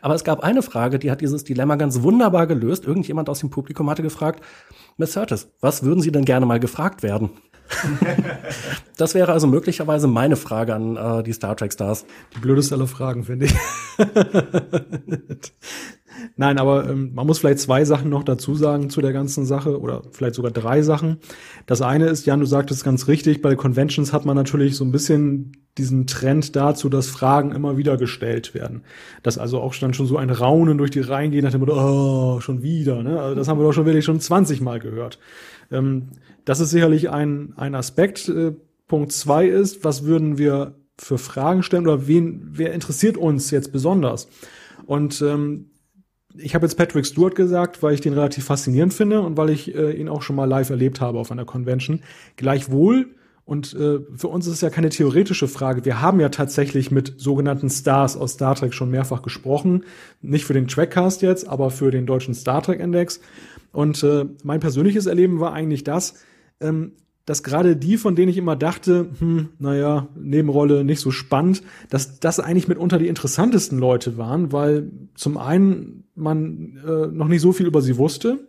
Aber 0.00 0.14
es 0.14 0.24
gab 0.24 0.40
eine 0.40 0.62
Frage, 0.62 0.98
die 0.98 1.10
hat 1.10 1.20
dieses 1.20 1.44
Dilemma 1.44 1.76
ganz 1.76 2.02
wunderbar 2.02 2.46
gelöst. 2.46 2.84
Irgendjemand 2.84 3.28
aus 3.28 3.40
dem 3.40 3.50
Publikum 3.50 3.90
hatte 3.90 4.02
gefragt, 4.02 4.42
Miss 4.96 5.14
Curtis, 5.14 5.52
was 5.60 5.82
würden 5.82 6.00
Sie 6.00 6.12
denn 6.12 6.24
gerne 6.24 6.46
mal 6.46 6.60
gefragt 6.60 7.02
werden? 7.02 7.30
das 8.96 9.14
wäre 9.14 9.32
also 9.32 9.46
möglicherweise 9.46 10.06
meine 10.06 10.36
Frage 10.36 10.74
an 10.74 10.96
äh, 10.96 11.22
die 11.22 11.32
Star 11.32 11.56
Trek 11.56 11.72
Stars. 11.72 12.06
Die 12.34 12.40
blödeste 12.40 12.74
aller 12.74 12.86
Fragen, 12.86 13.24
finde 13.24 13.46
ich. 13.46 13.54
Nein, 16.36 16.58
aber 16.58 16.88
ähm, 16.88 17.12
man 17.14 17.26
muss 17.26 17.38
vielleicht 17.38 17.60
zwei 17.60 17.84
Sachen 17.84 18.10
noch 18.10 18.24
dazu 18.24 18.54
sagen 18.54 18.90
zu 18.90 19.00
der 19.00 19.12
ganzen 19.12 19.46
Sache 19.46 19.80
oder 19.80 20.02
vielleicht 20.10 20.34
sogar 20.34 20.50
drei 20.50 20.82
Sachen. 20.82 21.18
Das 21.66 21.82
eine 21.82 22.06
ist, 22.06 22.26
Jan, 22.26 22.40
du 22.40 22.46
sagtest 22.46 22.84
ganz 22.84 23.08
richtig, 23.08 23.42
bei 23.42 23.54
Conventions 23.54 24.12
hat 24.12 24.24
man 24.24 24.36
natürlich 24.36 24.76
so 24.76 24.84
ein 24.84 24.92
bisschen 24.92 25.52
diesen 25.78 26.06
Trend 26.06 26.56
dazu, 26.56 26.88
dass 26.88 27.08
Fragen 27.08 27.52
immer 27.52 27.76
wieder 27.76 27.96
gestellt 27.96 28.54
werden. 28.54 28.82
Dass 29.22 29.38
also 29.38 29.60
auch 29.60 29.74
dann 29.74 29.94
schon 29.94 30.06
so 30.06 30.16
ein 30.16 30.30
Raunen 30.30 30.78
durch 30.78 30.90
die 30.90 31.00
Reihen 31.00 31.32
geht 31.32 31.44
nach 31.44 31.50
dem 31.50 31.60
Motto, 31.60 31.74
oh, 31.74 32.40
schon 32.40 32.62
wieder. 32.62 33.02
Ne? 33.02 33.20
Also 33.20 33.34
das 33.34 33.48
haben 33.48 33.58
wir 33.58 33.64
doch 33.64 33.72
schon 33.72 33.86
wirklich 33.86 34.04
schon 34.04 34.20
20 34.20 34.60
Mal 34.60 34.78
gehört. 34.78 35.18
Ähm, 35.70 36.08
das 36.46 36.60
ist 36.60 36.70
sicherlich 36.70 37.10
ein, 37.10 37.52
ein 37.56 37.74
Aspekt. 37.74 38.30
Äh, 38.30 38.52
Punkt 38.88 39.12
zwei 39.12 39.46
ist, 39.46 39.84
was 39.84 40.04
würden 40.04 40.38
wir 40.38 40.76
für 40.96 41.18
Fragen 41.18 41.62
stellen 41.62 41.86
oder 41.86 42.06
wen, 42.06 42.48
wer 42.52 42.72
interessiert 42.72 43.18
uns 43.18 43.50
jetzt 43.50 43.72
besonders? 43.72 44.28
Und 44.86 45.20
ähm, 45.20 45.70
ich 46.38 46.54
habe 46.54 46.64
jetzt 46.64 46.76
Patrick 46.76 47.04
Stewart 47.04 47.34
gesagt, 47.34 47.82
weil 47.82 47.94
ich 47.94 48.00
den 48.00 48.12
relativ 48.12 48.44
faszinierend 48.44 48.94
finde 48.94 49.20
und 49.20 49.36
weil 49.36 49.50
ich 49.50 49.74
äh, 49.74 49.92
ihn 49.92 50.08
auch 50.08 50.22
schon 50.22 50.36
mal 50.36 50.44
live 50.44 50.70
erlebt 50.70 51.00
habe 51.00 51.18
auf 51.18 51.32
einer 51.32 51.44
Convention. 51.44 52.00
Gleichwohl, 52.36 53.08
und 53.44 53.74
äh, 53.74 54.00
für 54.14 54.28
uns 54.28 54.46
ist 54.46 54.54
es 54.54 54.60
ja 54.60 54.70
keine 54.70 54.90
theoretische 54.90 55.48
Frage, 55.48 55.84
wir 55.84 56.00
haben 56.00 56.20
ja 56.20 56.28
tatsächlich 56.28 56.90
mit 56.90 57.14
sogenannten 57.16 57.70
Stars 57.70 58.16
aus 58.16 58.32
Star 58.32 58.54
Trek 58.54 58.74
schon 58.74 58.90
mehrfach 58.90 59.22
gesprochen. 59.22 59.84
Nicht 60.20 60.44
für 60.44 60.54
den 60.54 60.68
Trackcast 60.68 61.22
jetzt, 61.22 61.48
aber 61.48 61.70
für 61.70 61.90
den 61.90 62.06
deutschen 62.06 62.34
Star 62.34 62.62
Trek 62.62 62.80
Index. 62.80 63.20
Und 63.72 64.02
äh, 64.02 64.26
mein 64.42 64.60
persönliches 64.60 65.06
Erleben 65.06 65.40
war 65.40 65.52
eigentlich 65.52 65.84
das, 65.84 66.14
ähm, 66.60 66.92
dass 67.26 67.42
gerade 67.42 67.76
die, 67.76 67.96
von 67.96 68.14
denen 68.14 68.30
ich 68.30 68.38
immer 68.38 68.54
dachte, 68.54 69.10
hm, 69.18 69.48
naja, 69.58 70.08
Nebenrolle 70.14 70.84
nicht 70.84 71.00
so 71.00 71.10
spannend, 71.10 71.62
dass 71.90 72.20
das 72.20 72.38
eigentlich 72.38 72.68
mitunter 72.68 72.98
die 72.98 73.08
interessantesten 73.08 73.78
Leute 73.78 74.16
waren, 74.16 74.52
weil 74.52 74.90
zum 75.16 75.36
einen 75.36 76.04
man 76.14 76.78
äh, 76.86 77.08
noch 77.08 77.26
nicht 77.26 77.40
so 77.40 77.52
viel 77.52 77.66
über 77.66 77.82
sie 77.82 77.96
wusste, 77.98 78.48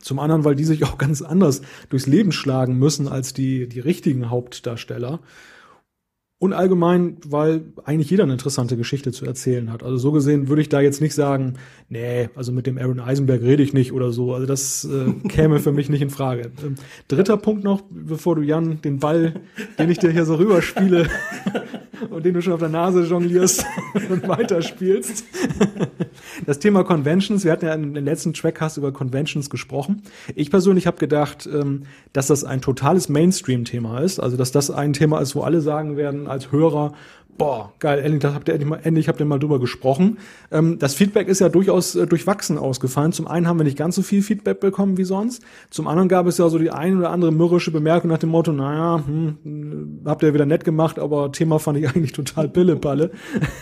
zum 0.00 0.18
anderen, 0.18 0.44
weil 0.44 0.56
die 0.56 0.64
sich 0.64 0.84
auch 0.84 0.98
ganz 0.98 1.22
anders 1.22 1.62
durchs 1.88 2.06
Leben 2.06 2.32
schlagen 2.32 2.78
müssen 2.78 3.08
als 3.08 3.32
die, 3.32 3.68
die 3.68 3.80
richtigen 3.80 4.28
Hauptdarsteller. 4.28 5.20
Und 6.44 6.52
allgemein, 6.52 7.16
weil 7.26 7.62
eigentlich 7.86 8.10
jeder 8.10 8.24
eine 8.24 8.34
interessante 8.34 8.76
Geschichte 8.76 9.12
zu 9.12 9.24
erzählen 9.24 9.72
hat. 9.72 9.82
Also 9.82 9.96
so 9.96 10.12
gesehen 10.12 10.46
würde 10.50 10.60
ich 10.60 10.68
da 10.68 10.82
jetzt 10.82 11.00
nicht 11.00 11.14
sagen, 11.14 11.54
nee, 11.88 12.28
also 12.34 12.52
mit 12.52 12.66
dem 12.66 12.76
Aaron 12.76 13.00
Eisenberg 13.00 13.40
rede 13.40 13.62
ich 13.62 13.72
nicht 13.72 13.94
oder 13.94 14.12
so. 14.12 14.34
Also 14.34 14.44
das 14.44 14.84
äh, 14.84 15.26
käme 15.26 15.58
für 15.58 15.72
mich 15.72 15.88
nicht 15.88 16.02
in 16.02 16.10
Frage. 16.10 16.52
Ähm, 16.62 16.74
dritter 17.08 17.38
Punkt 17.38 17.64
noch, 17.64 17.82
bevor 17.88 18.36
du 18.36 18.42
Jan 18.42 18.82
den 18.82 18.98
Ball, 18.98 19.40
den 19.78 19.88
ich 19.90 19.96
dir 20.00 20.10
hier 20.10 20.26
so 20.26 20.34
rüberspiele 20.34 21.08
und 22.10 22.24
den 22.24 22.34
du 22.34 22.42
schon 22.42 22.52
auf 22.52 22.60
der 22.60 22.68
Nase 22.68 23.02
jonglierst 23.04 23.64
und 24.10 24.26
weiterspielst. 24.28 25.24
Das 26.46 26.58
Thema 26.58 26.84
Conventions, 26.84 27.44
wir 27.44 27.52
hatten 27.52 27.66
ja 27.66 27.74
in 27.74 27.94
den 27.94 28.04
letzten 28.04 28.32
Trackcast 28.34 28.76
über 28.76 28.92
Conventions 28.92 29.50
gesprochen. 29.50 30.02
Ich 30.34 30.50
persönlich 30.50 30.86
habe 30.86 30.98
gedacht, 30.98 31.48
ähm, 31.52 31.84
dass 32.12 32.28
das 32.28 32.44
ein 32.44 32.60
totales 32.60 33.08
Mainstream-Thema 33.08 34.00
ist. 34.00 34.20
Also 34.20 34.36
dass 34.36 34.52
das 34.52 34.70
ein 34.70 34.92
Thema 34.92 35.20
ist, 35.20 35.34
wo 35.34 35.42
alle 35.42 35.60
sagen 35.60 35.96
werden, 35.96 36.26
als 36.26 36.52
Hörer, 36.52 36.92
boah, 37.36 37.72
geil, 37.78 37.98
endlich, 37.98 38.20
das 38.20 38.34
habt 38.34 38.48
ihr 38.48 38.54
endlich 38.54 38.68
mal, 38.68 38.80
endlich 38.82 39.08
habt 39.08 39.20
ihr 39.20 39.26
mal 39.26 39.38
drüber 39.38 39.58
gesprochen. 39.58 40.18
Ähm, 40.50 40.78
das 40.78 40.94
Feedback 40.94 41.28
ist 41.28 41.40
ja 41.40 41.48
durchaus 41.48 41.94
äh, 41.94 42.06
durchwachsen 42.06 42.58
ausgefallen. 42.58 43.12
Zum 43.12 43.26
einen 43.26 43.48
haben 43.48 43.58
wir 43.58 43.64
nicht 43.64 43.76
ganz 43.76 43.96
so 43.96 44.02
viel 44.02 44.22
Feedback 44.22 44.60
bekommen 44.60 44.96
wie 44.96 45.04
sonst. 45.04 45.42
Zum 45.70 45.88
anderen 45.88 46.08
gab 46.08 46.26
es 46.26 46.38
ja 46.38 46.48
so 46.48 46.58
die 46.58 46.70
ein 46.70 46.96
oder 46.98 47.10
andere 47.10 47.32
mürrische 47.32 47.70
Bemerkung 47.70 48.10
nach 48.10 48.18
dem 48.18 48.30
Motto, 48.30 48.52
naja, 48.52 49.02
hm, 49.04 50.00
habt 50.04 50.22
ihr 50.22 50.34
wieder 50.34 50.46
nett 50.46 50.64
gemacht, 50.64 50.98
aber 50.98 51.32
Thema 51.32 51.58
fand 51.58 51.78
ich 51.78 51.88
eigentlich 51.94 52.12
total 52.12 52.48
Pillepalle. 52.48 53.10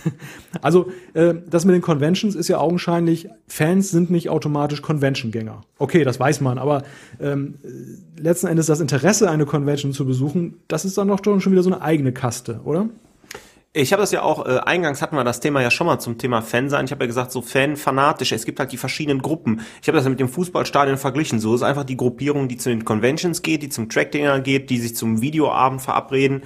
also, 0.62 0.86
äh, 1.14 1.34
das 1.48 1.64
mit 1.64 1.74
den 1.74 1.82
Conventions 1.82 2.34
ist 2.34 2.48
ja 2.48 2.58
augenscheinlich, 2.58 3.28
Fans 3.46 3.90
sind 3.90 4.10
nicht 4.10 4.28
automatisch 4.28 4.82
Convention-Gänger. 4.82 5.62
Okay, 5.78 6.04
das 6.04 6.20
weiß 6.20 6.40
man, 6.40 6.58
aber 6.58 6.82
ähm, 7.20 7.54
letzten 8.18 8.46
Endes 8.46 8.66
das 8.66 8.80
Interesse, 8.80 9.30
eine 9.30 9.46
Convention 9.46 9.92
zu 9.92 10.06
besuchen, 10.06 10.56
das 10.68 10.84
ist 10.84 10.98
dann 10.98 11.08
doch 11.08 11.18
schon 11.22 11.52
wieder 11.52 11.62
so 11.62 11.72
eine 11.72 11.82
eigene 11.82 12.12
Kaste, 12.12 12.60
oder? 12.64 12.88
Ich 13.74 13.94
habe 13.94 14.02
das 14.02 14.12
ja 14.12 14.20
auch, 14.20 14.44
äh, 14.44 14.58
eingangs 14.58 15.00
hatten 15.00 15.16
wir 15.16 15.24
das 15.24 15.40
Thema 15.40 15.62
ja 15.62 15.70
schon 15.70 15.86
mal 15.86 15.98
zum 15.98 16.18
Thema 16.18 16.42
Fan 16.42 16.68
sein. 16.68 16.84
Ich 16.84 16.90
habe 16.90 17.04
ja 17.04 17.06
gesagt, 17.06 17.32
so 17.32 17.40
Fan-fanatisch, 17.40 18.32
es 18.32 18.44
gibt 18.44 18.60
halt 18.60 18.70
die 18.70 18.76
verschiedenen 18.76 19.22
Gruppen. 19.22 19.62
Ich 19.80 19.88
habe 19.88 19.96
das 19.96 20.04
ja 20.04 20.10
mit 20.10 20.20
dem 20.20 20.28
Fußballstadion 20.28 20.98
verglichen. 20.98 21.40
So 21.40 21.54
ist 21.54 21.62
einfach 21.62 21.84
die 21.84 21.96
Gruppierung, 21.96 22.48
die 22.48 22.58
zu 22.58 22.68
den 22.68 22.84
Conventions 22.84 23.40
geht, 23.40 23.62
die 23.62 23.70
zum 23.70 23.88
Track-Dinger 23.88 24.40
geht, 24.40 24.68
die 24.68 24.78
sich 24.78 24.94
zum 24.94 25.22
Videoabend 25.22 25.80
verabreden, 25.80 26.42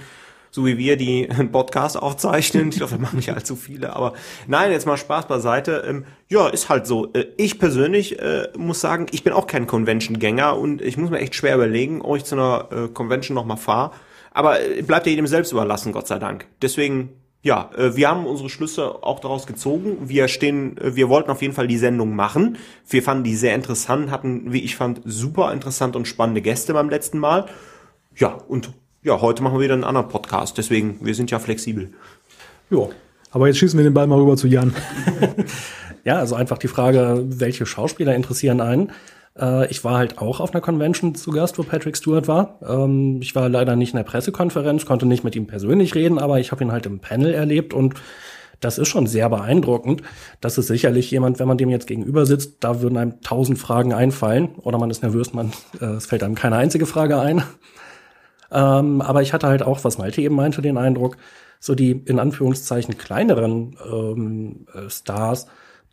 so 0.51 0.65
wie 0.65 0.77
wir 0.77 0.95
die 0.95 1.29
einen 1.29 1.51
Podcast 1.51 2.01
aufzeichnen. 2.01 2.69
Ich 2.69 2.77
glaube, 2.77 2.93
da 2.93 2.97
machen 2.97 3.17
nicht 3.17 3.33
allzu 3.33 3.57
viele, 3.57 3.93
aber 3.93 4.13
nein, 4.47 4.71
jetzt 4.71 4.85
mal 4.85 4.95
Spaß 4.95 5.27
beiseite. 5.27 5.83
Ähm, 5.85 6.05
ja, 6.29 6.47
ist 6.47 6.69
halt 6.69 6.87
so. 6.87 7.11
Äh, 7.11 7.25
ich 7.35 7.59
persönlich 7.59 8.19
äh, 8.19 8.47
muss 8.57 8.79
sagen, 8.79 9.07
ich 9.11 9.25
bin 9.25 9.33
auch 9.33 9.47
kein 9.47 9.67
Convention-Gänger 9.67 10.57
und 10.57 10.81
ich 10.81 10.95
muss 10.95 11.09
mir 11.09 11.19
echt 11.19 11.35
schwer 11.35 11.55
überlegen, 11.55 12.01
ob 12.01 12.15
ich 12.15 12.23
zu 12.23 12.35
einer 12.35 12.69
äh, 12.71 12.87
Convention 12.87 13.35
nochmal 13.35 13.57
fahre 13.57 13.91
aber 14.37 14.61
äh, 14.61 14.83
bleibt 14.83 15.07
ja 15.07 15.09
jedem 15.09 15.25
selbst 15.25 15.51
überlassen, 15.51 15.91
Gott 15.91 16.07
sei 16.07 16.19
Dank. 16.19 16.45
Deswegen, 16.61 17.09
ja, 17.41 17.71
äh, 17.75 17.95
wir 17.95 18.07
haben 18.07 18.27
unsere 18.27 18.49
Schlüsse 18.49 19.03
auch 19.03 19.19
daraus 19.19 19.47
gezogen. 19.47 19.97
Wir 20.07 20.27
stehen, 20.27 20.77
äh, 20.77 20.95
wir 20.95 21.09
wollten 21.09 21.31
auf 21.31 21.41
jeden 21.41 21.55
Fall 21.55 21.67
die 21.67 21.79
Sendung 21.79 22.15
machen. 22.15 22.57
Wir 22.87 23.01
fanden 23.01 23.23
die 23.23 23.35
sehr 23.35 23.55
interessant, 23.55 24.11
hatten, 24.11 24.53
wie 24.53 24.61
ich 24.61 24.75
fand, 24.75 25.01
super 25.05 25.51
interessant 25.51 25.95
und 25.95 26.07
spannende 26.07 26.41
Gäste 26.41 26.73
beim 26.73 26.87
letzten 26.87 27.17
Mal. 27.17 27.47
Ja, 28.15 28.37
und 28.47 28.71
ja, 29.01 29.19
heute 29.21 29.41
machen 29.41 29.55
wir 29.55 29.63
wieder 29.63 29.73
einen 29.73 29.83
anderen 29.83 30.07
Podcast. 30.07 30.57
Deswegen, 30.59 30.99
wir 31.01 31.15
sind 31.15 31.31
ja 31.31 31.39
flexibel. 31.39 31.93
Ja. 32.69 32.89
Aber 33.31 33.47
jetzt 33.47 33.57
schießen 33.57 33.77
wir 33.77 33.83
den 33.83 33.93
Ball 33.93 34.05
mal 34.05 34.19
rüber 34.19 34.37
zu 34.37 34.47
Jan. 34.47 34.73
ja, 36.03 36.17
also 36.17 36.35
einfach 36.35 36.59
die 36.59 36.67
Frage, 36.67 37.23
welche 37.25 37.65
Schauspieler 37.65 38.15
interessieren 38.15 38.61
einen? 38.61 38.91
Äh, 39.39 39.67
ich 39.69 39.83
war 39.83 39.97
halt 39.97 40.19
auch 40.19 40.39
auf 40.39 40.53
einer 40.53 40.61
Convention 40.61 41.15
zu 41.15 41.31
Gast, 41.31 41.57
wo 41.57 41.63
Patrick 41.63 41.97
Stewart 41.97 42.27
war. 42.27 42.59
Ähm, 42.67 43.19
ich 43.21 43.35
war 43.35 43.49
leider 43.49 43.75
nicht 43.75 43.93
in 43.93 43.97
der 43.97 44.03
Pressekonferenz, 44.03 44.85
konnte 44.85 45.05
nicht 45.05 45.23
mit 45.23 45.35
ihm 45.35 45.47
persönlich 45.47 45.95
reden, 45.95 46.19
aber 46.19 46.39
ich 46.39 46.51
habe 46.51 46.63
ihn 46.63 46.71
halt 46.71 46.85
im 46.85 46.99
Panel 46.99 47.33
erlebt 47.33 47.73
und 47.73 47.95
das 48.59 48.79
ist 48.79 48.87
schon 48.87 49.05
sehr 49.05 49.29
beeindruckend. 49.29 50.01
Das 50.41 50.57
ist 50.57 50.67
sicherlich 50.67 51.11
jemand, 51.11 51.39
wenn 51.39 51.47
man 51.47 51.57
dem 51.57 51.69
jetzt 51.69 51.87
gegenüber 51.87 52.25
sitzt, 52.25 52.57
da 52.61 52.81
würden 52.81 52.97
einem 52.97 53.21
tausend 53.21 53.59
Fragen 53.59 53.93
einfallen 53.93 54.55
oder 54.55 54.79
man 54.79 54.89
ist 54.89 55.03
nervös, 55.03 55.33
man, 55.33 55.53
äh, 55.79 55.85
es 55.85 56.07
fällt 56.07 56.23
einem 56.23 56.35
keine 56.35 56.55
einzige 56.55 56.85
Frage 56.85 57.19
ein. 57.19 57.43
Ähm, 58.51 59.01
aber 59.01 59.21
ich 59.21 59.33
hatte 59.33 59.47
halt 59.47 59.61
auch, 59.61 59.83
was 59.83 59.97
Malte 59.97 60.21
eben 60.21 60.35
meinte, 60.35 60.61
den 60.61 60.77
Eindruck, 60.77 61.17
so 61.59 61.75
die 61.75 61.91
in 61.91 62.19
Anführungszeichen 62.19 62.97
kleineren 62.97 63.77
ähm, 63.91 64.67
äh, 64.73 64.89
Stars, 64.89 65.47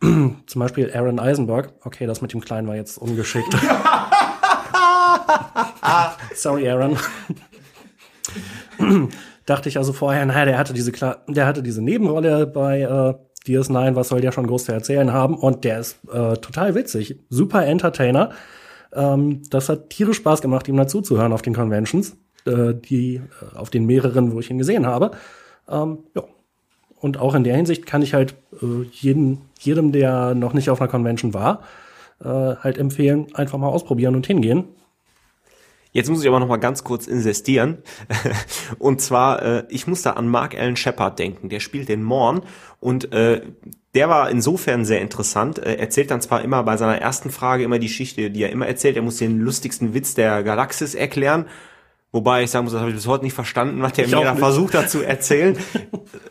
zum 0.45 0.59
Beispiel 0.59 0.91
Aaron 0.93 1.19
Eisenberg, 1.19 1.73
okay, 1.83 2.05
das 2.05 2.21
mit 2.21 2.33
dem 2.33 2.41
Kleinen 2.41 2.67
war 2.67 2.75
jetzt 2.75 2.97
ungeschickt. 2.97 3.47
Sorry, 6.35 6.69
Aaron. 6.69 6.97
Dachte 9.45 9.69
ich 9.69 9.77
also 9.77 9.93
vorher, 9.93 10.25
naja, 10.25 10.45
der 10.45 10.57
hatte 10.57 10.73
diese, 10.73 10.91
der 10.91 11.45
hatte 11.45 11.61
diese 11.61 11.81
Nebenrolle 11.81 12.47
bei 12.47 12.81
äh, 12.81 13.13
DS9, 13.47 13.95
was 13.95 14.07
soll 14.07 14.21
der 14.21 14.31
schon 14.31 14.47
groß 14.47 14.65
zu 14.65 14.71
erzählen 14.71 15.13
haben? 15.13 15.37
Und 15.37 15.63
der 15.63 15.79
ist 15.79 15.99
äh, 16.11 16.33
total 16.37 16.73
witzig, 16.73 17.19
super 17.29 17.65
Entertainer. 17.65 18.31
Ähm, 18.91 19.43
das 19.49 19.69
hat 19.69 19.91
tierisch 19.91 20.17
Spaß 20.17 20.41
gemacht, 20.41 20.67
ihm 20.67 20.77
dazu 20.77 21.01
zu 21.01 21.17
hören 21.17 21.31
auf 21.31 21.43
den 21.43 21.53
Conventions, 21.53 22.17
äh, 22.45 22.73
die 22.73 23.17
äh, 23.17 23.21
auf 23.55 23.69
den 23.69 23.85
mehreren, 23.85 24.31
wo 24.31 24.39
ich 24.39 24.49
ihn 24.49 24.57
gesehen 24.57 24.87
habe. 24.87 25.11
Ähm, 25.69 25.99
ja. 26.15 26.23
Und 26.99 27.19
auch 27.19 27.35
in 27.35 27.43
der 27.43 27.55
Hinsicht 27.55 27.85
kann 27.85 28.01
ich 28.01 28.15
halt 28.15 28.33
äh, 28.63 28.83
jeden, 28.91 29.41
jedem, 29.59 29.91
der 29.91 30.35
noch 30.35 30.53
nicht 30.53 30.69
auf 30.69 30.81
einer 30.81 30.89
Convention 30.89 31.33
war, 31.33 31.61
äh, 32.23 32.27
halt 32.27 32.77
empfehlen, 32.77 33.27
einfach 33.33 33.57
mal 33.57 33.67
ausprobieren 33.67 34.15
und 34.15 34.27
hingehen. 34.27 34.65
Jetzt 35.91 36.09
muss 36.09 36.21
ich 36.21 36.27
aber 36.27 36.41
noch 36.41 36.49
mal 36.49 36.57
ganz 36.57 36.83
kurz 36.83 37.07
insistieren. 37.07 37.77
und 38.79 38.99
zwar, 38.99 39.41
äh, 39.41 39.63
ich 39.69 39.87
muss 39.87 40.01
da 40.01 40.11
an 40.11 40.27
Mark 40.27 40.53
Allen 40.53 40.75
Shepard 40.75 41.17
denken. 41.17 41.47
Der 41.47 41.61
spielt 41.61 41.87
den 41.87 42.03
Morn 42.03 42.41
und 42.81 43.13
äh, 43.13 43.41
der 43.93 44.09
war 44.09 44.29
insofern 44.29 44.83
sehr 44.83 44.99
interessant. 44.99 45.57
Er 45.57 45.79
erzählt 45.79 46.11
dann 46.11 46.19
zwar 46.19 46.41
immer 46.41 46.63
bei 46.63 46.75
seiner 46.75 46.97
ersten 46.97 47.31
Frage 47.31 47.63
immer 47.63 47.79
die 47.79 47.87
Geschichte, 47.87 48.29
die 48.29 48.43
er 48.43 48.49
immer 48.49 48.67
erzählt. 48.67 48.97
Er 48.97 49.03
muss 49.03 49.17
den 49.17 49.39
lustigsten 49.39 49.93
Witz 49.93 50.15
der 50.15 50.43
Galaxis 50.43 50.95
erklären 50.95 51.45
Wobei 52.15 52.43
ich 52.43 52.51
sagen 52.51 52.63
muss, 52.63 52.71
das 52.71 52.79
habe 52.79 52.91
ich 52.91 52.95
bis 52.95 53.07
heute 53.07 53.25
nicht 53.25 53.33
verstanden, 53.33 53.81
was 53.81 53.91
der 53.91 54.05
ich 54.05 54.11
mir 54.11 54.23
da 54.23 54.35
versucht 54.35 54.73
hat 54.73 54.89
zu 54.89 55.01
erzählen. 55.01 55.57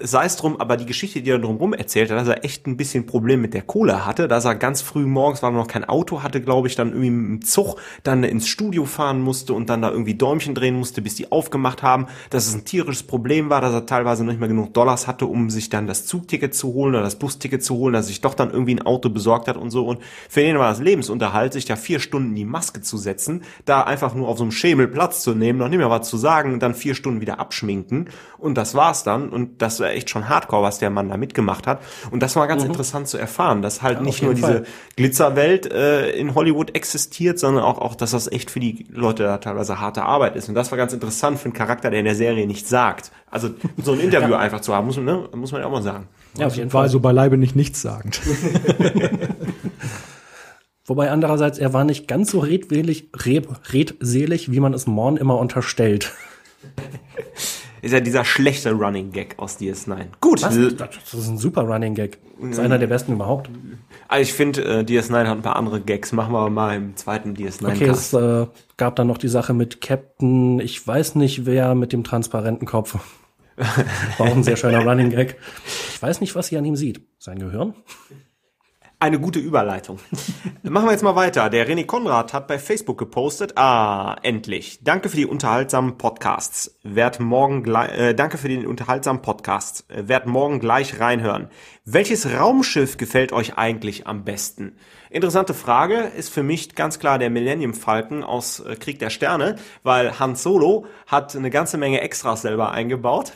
Sei 0.01 0.25
es 0.25 0.37
drum, 0.37 0.59
aber 0.59 0.79
die 0.79 0.87
Geschichte, 0.87 1.21
die 1.21 1.29
er 1.29 1.39
drumherum 1.39 1.75
erzählt 1.75 2.11
hat, 2.11 2.17
dass 2.17 2.27
er 2.27 2.43
echt 2.43 2.67
ein 2.67 2.79
bisschen 2.79 3.05
Problem 3.05 3.43
mit 3.43 3.53
der 3.53 3.61
Kohle 3.61 4.07
hatte, 4.07 4.27
dass 4.27 4.47
er 4.47 4.55
ganz 4.55 4.81
früh 4.81 5.05
morgens, 5.05 5.43
weil 5.43 5.51
er 5.51 5.59
noch 5.59 5.69
kein 5.69 5.85
Auto 5.85 6.23
hatte, 6.23 6.41
glaube 6.41 6.69
ich, 6.69 6.75
dann 6.75 6.89
irgendwie 6.89 7.11
mit 7.11 7.43
dem 7.43 7.47
Zug 7.47 7.77
dann 8.03 8.25
ins 8.25 8.49
Studio 8.49 8.87
fahren 8.87 9.21
musste 9.21 9.53
und 9.53 9.69
dann 9.69 9.83
da 9.83 9.91
irgendwie 9.91 10.15
Däumchen 10.15 10.55
drehen 10.55 10.75
musste, 10.75 11.03
bis 11.03 11.17
die 11.17 11.31
aufgemacht 11.31 11.83
haben, 11.83 12.07
dass 12.31 12.47
es 12.47 12.55
ein 12.55 12.65
tierisches 12.65 13.03
Problem 13.03 13.51
war, 13.51 13.61
dass 13.61 13.75
er 13.75 13.85
teilweise 13.85 14.25
nicht 14.25 14.41
mehr 14.41 14.49
genug 14.49 14.73
Dollars 14.73 15.07
hatte, 15.07 15.27
um 15.27 15.51
sich 15.51 15.69
dann 15.69 15.87
das 15.87 16.07
Zugticket 16.07 16.55
zu 16.55 16.73
holen 16.73 16.95
oder 16.95 17.05
das 17.05 17.19
Busticket 17.19 17.63
zu 17.63 17.75
holen, 17.75 17.93
dass 17.93 18.07
er 18.07 18.09
sich 18.09 18.23
doch 18.23 18.33
dann 18.33 18.51
irgendwie 18.51 18.77
ein 18.77 18.87
Auto 18.87 19.11
besorgt 19.11 19.49
hat 19.49 19.59
und 19.59 19.69
so. 19.69 19.87
Und 19.87 19.99
für 20.31 20.41
ihn 20.41 20.59
war 20.59 20.71
das 20.71 20.81
Lebensunterhalt, 20.81 21.53
sich 21.53 21.67
da 21.67 21.77
vier 21.77 22.01
Stunden 22.01 22.35
die 22.35 22.47
Maske 22.47 22.81
zu 22.81 22.97
setzen, 22.97 23.43
da 23.67 23.83
einfach 23.83 24.15
nur 24.15 24.29
auf 24.29 24.39
so 24.39 24.45
einem 24.45 24.51
Schemel 24.51 24.89
Platz 24.89 25.21
zu 25.21 25.35
nehmen, 25.35 25.59
noch 25.59 25.74
nicht 25.75 25.87
mehr 25.87 25.91
was 25.91 26.09
zu 26.09 26.17
sagen, 26.17 26.59
dann 26.61 26.75
vier 26.75 26.95
Stunden 26.95 27.21
wieder 27.21 27.39
abschminken 27.39 28.09
und 28.39 28.57
das 28.57 28.75
war's 28.75 29.03
dann 29.05 29.29
und 29.29 29.61
das 29.61 29.81
war 29.81 29.91
echt 29.91 30.11
schon 30.11 30.29
Hardcore, 30.29 30.63
was 30.63 30.79
der 30.79 30.91
Mann 30.91 31.09
da 31.09 31.17
mitgemacht 31.17 31.67
hat 31.67 31.81
und 32.11 32.23
das 32.23 32.37
war 32.37 32.47
ganz 32.47 32.63
mhm. 32.63 32.71
interessant 32.71 33.09
zu 33.09 33.19
erfahren, 33.19 33.63
dass 33.63 33.83
halt 33.83 33.99
ja, 33.99 34.05
nicht 34.05 34.23
nur 34.23 34.35
diese 34.35 34.47
Fall. 34.47 34.65
Glitzerwelt 34.97 35.71
äh, 35.71 36.11
in 36.13 36.35
Hollywood 36.35 36.75
existiert, 36.75 37.39
sondern 37.39 37.65
auch, 37.65 37.79
auch, 37.79 37.95
dass 37.95 38.13
das 38.13 38.31
echt 38.31 38.51
für 38.51 38.61
die 38.61 38.87
Leute 38.91 39.25
da 39.25 39.39
teilweise 39.39 39.81
harte 39.81 40.05
Arbeit 40.05 40.37
ist 40.37 40.49
und 40.49 40.55
das 40.55 40.71
war 40.71 40.79
ganz 40.79 40.93
interessant 40.93 41.39
für 41.39 41.47
einen 41.47 41.55
Charakter, 41.55 41.91
der 41.91 41.99
in 41.99 42.07
der 42.07 42.15
Serie 42.15 42.47
nicht 42.47 42.67
sagt. 42.67 43.11
Also 43.31 43.51
so 43.83 43.93
ein 43.93 44.01
Interview 44.01 44.31
ja. 44.31 44.39
einfach 44.45 44.61
zu 44.61 44.75
haben, 44.75 44.87
muss, 44.87 44.97
ne, 44.97 45.29
muss 45.35 45.53
man 45.53 45.61
ja 45.61 45.67
auch 45.67 45.73
mal 45.73 45.83
sagen. 45.83 46.07
Ja, 46.39 46.47
auf 46.47 46.57
jeden 46.57 46.71
Fall. 46.71 46.79
War 46.79 46.83
also 46.85 47.01
beileibe 47.01 47.37
nicht 47.37 47.57
nichtssagend. 47.57 48.21
Wobei 50.87 51.11
andererseits, 51.11 51.59
er 51.59 51.73
war 51.73 51.85
nicht 51.85 52.09
ganz 52.09 52.31
so 52.31 52.41
redselig, 52.41 53.09
redselig 53.73 54.51
wie 54.51 54.61
man 54.61 54.75
es 54.75 54.87
Morn 54.87 55.17
immer 55.17 55.39
unterstellt. 55.39 56.13
ist 57.85 57.93
ja 57.93 58.01
dieser 58.01 58.25
schlechte 58.25 58.73
Running 58.73 59.13
Gag 59.13 59.35
aus 59.39 59.59
DS9. 59.59 60.07
Gut. 60.21 60.43
Was? 60.43 60.57
Das 60.77 61.15
ist 61.15 61.29
ein 61.29 61.39
super 61.39 61.63
Running 61.63 61.95
Gag. 61.95 62.19
Das 62.41 62.53
ist 62.53 62.59
einer 62.59 62.79
der 62.79 62.87
besten 62.87 63.13
überhaupt. 63.13 63.51
Also 64.09 64.23
ich 64.23 64.33
finde, 64.33 64.65
äh, 64.65 64.81
DS9 64.83 65.27
hat 65.27 65.39
ein 65.39 65.43
paar 65.43 65.57
andere 65.57 65.81
Gags. 65.81 66.13
Machen 66.13 66.33
wir 66.33 66.51
mal 66.51 66.77
im 66.77 66.97
zweiten 66.97 67.35
DS9. 67.35 67.69
Okay, 67.69 67.89
es 67.89 68.13
äh, 68.13 68.47
gab 68.77 68.97
dann 68.97 69.07
noch 69.07 69.19
die 69.19 69.29
Sache 69.29 69.55
mit 69.55 69.81
Captain, 69.81 70.61
ich 70.61 70.87
weiß 70.87 71.15
nicht 71.15 71.47
wer, 71.47 71.75
mit 71.75 71.93
dem 71.93 72.05
transparenten 72.05 72.67
Kopf. 72.67 72.99
War 73.57 74.27
auch 74.27 74.37
ein 74.37 74.43
sehr 74.43 74.57
schöner 74.57 74.85
Running 74.85 75.11
Gag. 75.11 75.37
Ich 75.95 76.03
weiß 76.03 76.21
nicht, 76.21 76.35
was 76.35 76.49
sie 76.49 76.57
an 76.57 76.65
ihm 76.65 76.77
sieht. 76.77 77.03
Sein 77.19 77.39
Gehirn? 77.39 77.75
Eine 79.01 79.19
gute 79.21 79.39
Überleitung. 79.39 79.99
Machen 80.63 80.87
wir 80.87 80.93
jetzt 80.93 81.03
mal 81.03 81.17
weiter. 81.17 81.51
Der 81.51 81.69
René 81.69 81.85
Konrad 81.85 82.33
hat 82.33 82.47
bei 82.47 82.59
Facebook 82.59 82.97
gepostet. 82.97 83.59
Ah, 83.59 84.17
endlich. 84.23 84.81
Danke 84.83 85.09
für 85.09 85.17
die 85.17 85.27
unterhaltsamen 85.27 85.99
Podcasts. 85.99 86.79
Werd 86.83 87.21
morgen 87.21 87.63
gleich, 87.63 87.99
äh, 87.99 88.15
danke 88.15 88.39
für 88.39 88.49
den 88.49 88.67
unterhaltsamen 88.67 89.21
Podcast. 89.21 89.85
Werd 89.89 90.27
morgen 90.27 90.61
gleich 90.61 91.01
reinhören. 91.01 91.49
Welches 91.85 92.33
Raumschiff 92.33 92.97
gefällt 92.97 93.33
euch 93.33 93.59
eigentlich 93.59 94.07
am 94.07 94.25
besten? 94.25 94.77
Interessante 95.15 95.55
Frage 95.55 96.11
ist 96.17 96.35
für 96.35 96.43
mich 96.43 96.75
ganz 96.75 96.99
klar 96.99 97.21
der 97.21 97.31
Millennium 97.31 97.73
Falcon 97.73 98.25
aus 98.25 98.59
äh, 98.59 98.75
Krieg 98.75 98.99
der 98.99 99.11
Sterne, 99.11 99.55
weil 99.85 100.19
Han 100.19 100.35
Solo 100.35 100.87
hat 101.07 101.37
eine 101.37 101.51
ganze 101.51 101.79
Menge 101.79 102.01
Extras 102.01 102.43
selber 102.43 102.73
eingebaut. 102.73 103.35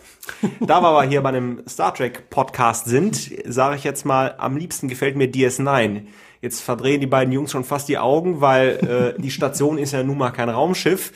da 0.58 0.82
wir 0.82 0.88
aber 0.88 1.04
hier 1.04 1.20
bei 1.20 1.28
einem 1.28 1.62
Star 1.68 1.94
Trek 1.94 2.30
Podcast 2.30 2.86
sind, 2.86 3.30
sage 3.46 3.76
ich 3.76 3.84
jetzt 3.84 4.04
mal, 4.04 4.34
am 4.38 4.56
liebsten 4.56 4.88
gefällt 4.88 5.14
mir 5.14 5.30
DS9. 5.30 6.06
Jetzt 6.40 6.62
verdrehen 6.62 7.00
die 7.00 7.06
beiden 7.06 7.32
Jungs 7.32 7.52
schon 7.52 7.62
fast 7.62 7.88
die 7.88 7.98
Augen, 7.98 8.40
weil 8.40 9.14
äh, 9.16 9.22
die 9.22 9.30
Station 9.30 9.78
ist 9.78 9.92
ja 9.92 10.02
nun 10.02 10.18
mal 10.18 10.30
kein 10.32 10.48
Raumschiff. 10.48 11.12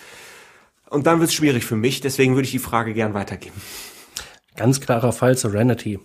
Und 0.90 1.08
dann 1.08 1.18
wird 1.18 1.30
es 1.30 1.34
schwierig 1.34 1.64
für 1.64 1.74
mich, 1.74 2.02
deswegen 2.02 2.36
würde 2.36 2.44
ich 2.44 2.52
die 2.52 2.60
Frage 2.60 2.94
gern 2.94 3.14
weitergeben. 3.14 3.60
Ganz 4.54 4.80
klarer 4.80 5.12
Fall 5.12 5.36
Serenity 5.36 5.98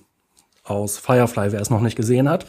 aus 0.63 0.97
Firefly, 0.97 1.51
wer 1.51 1.61
es 1.61 1.69
noch 1.69 1.81
nicht 1.81 1.95
gesehen 1.95 2.27
hat. 2.27 2.47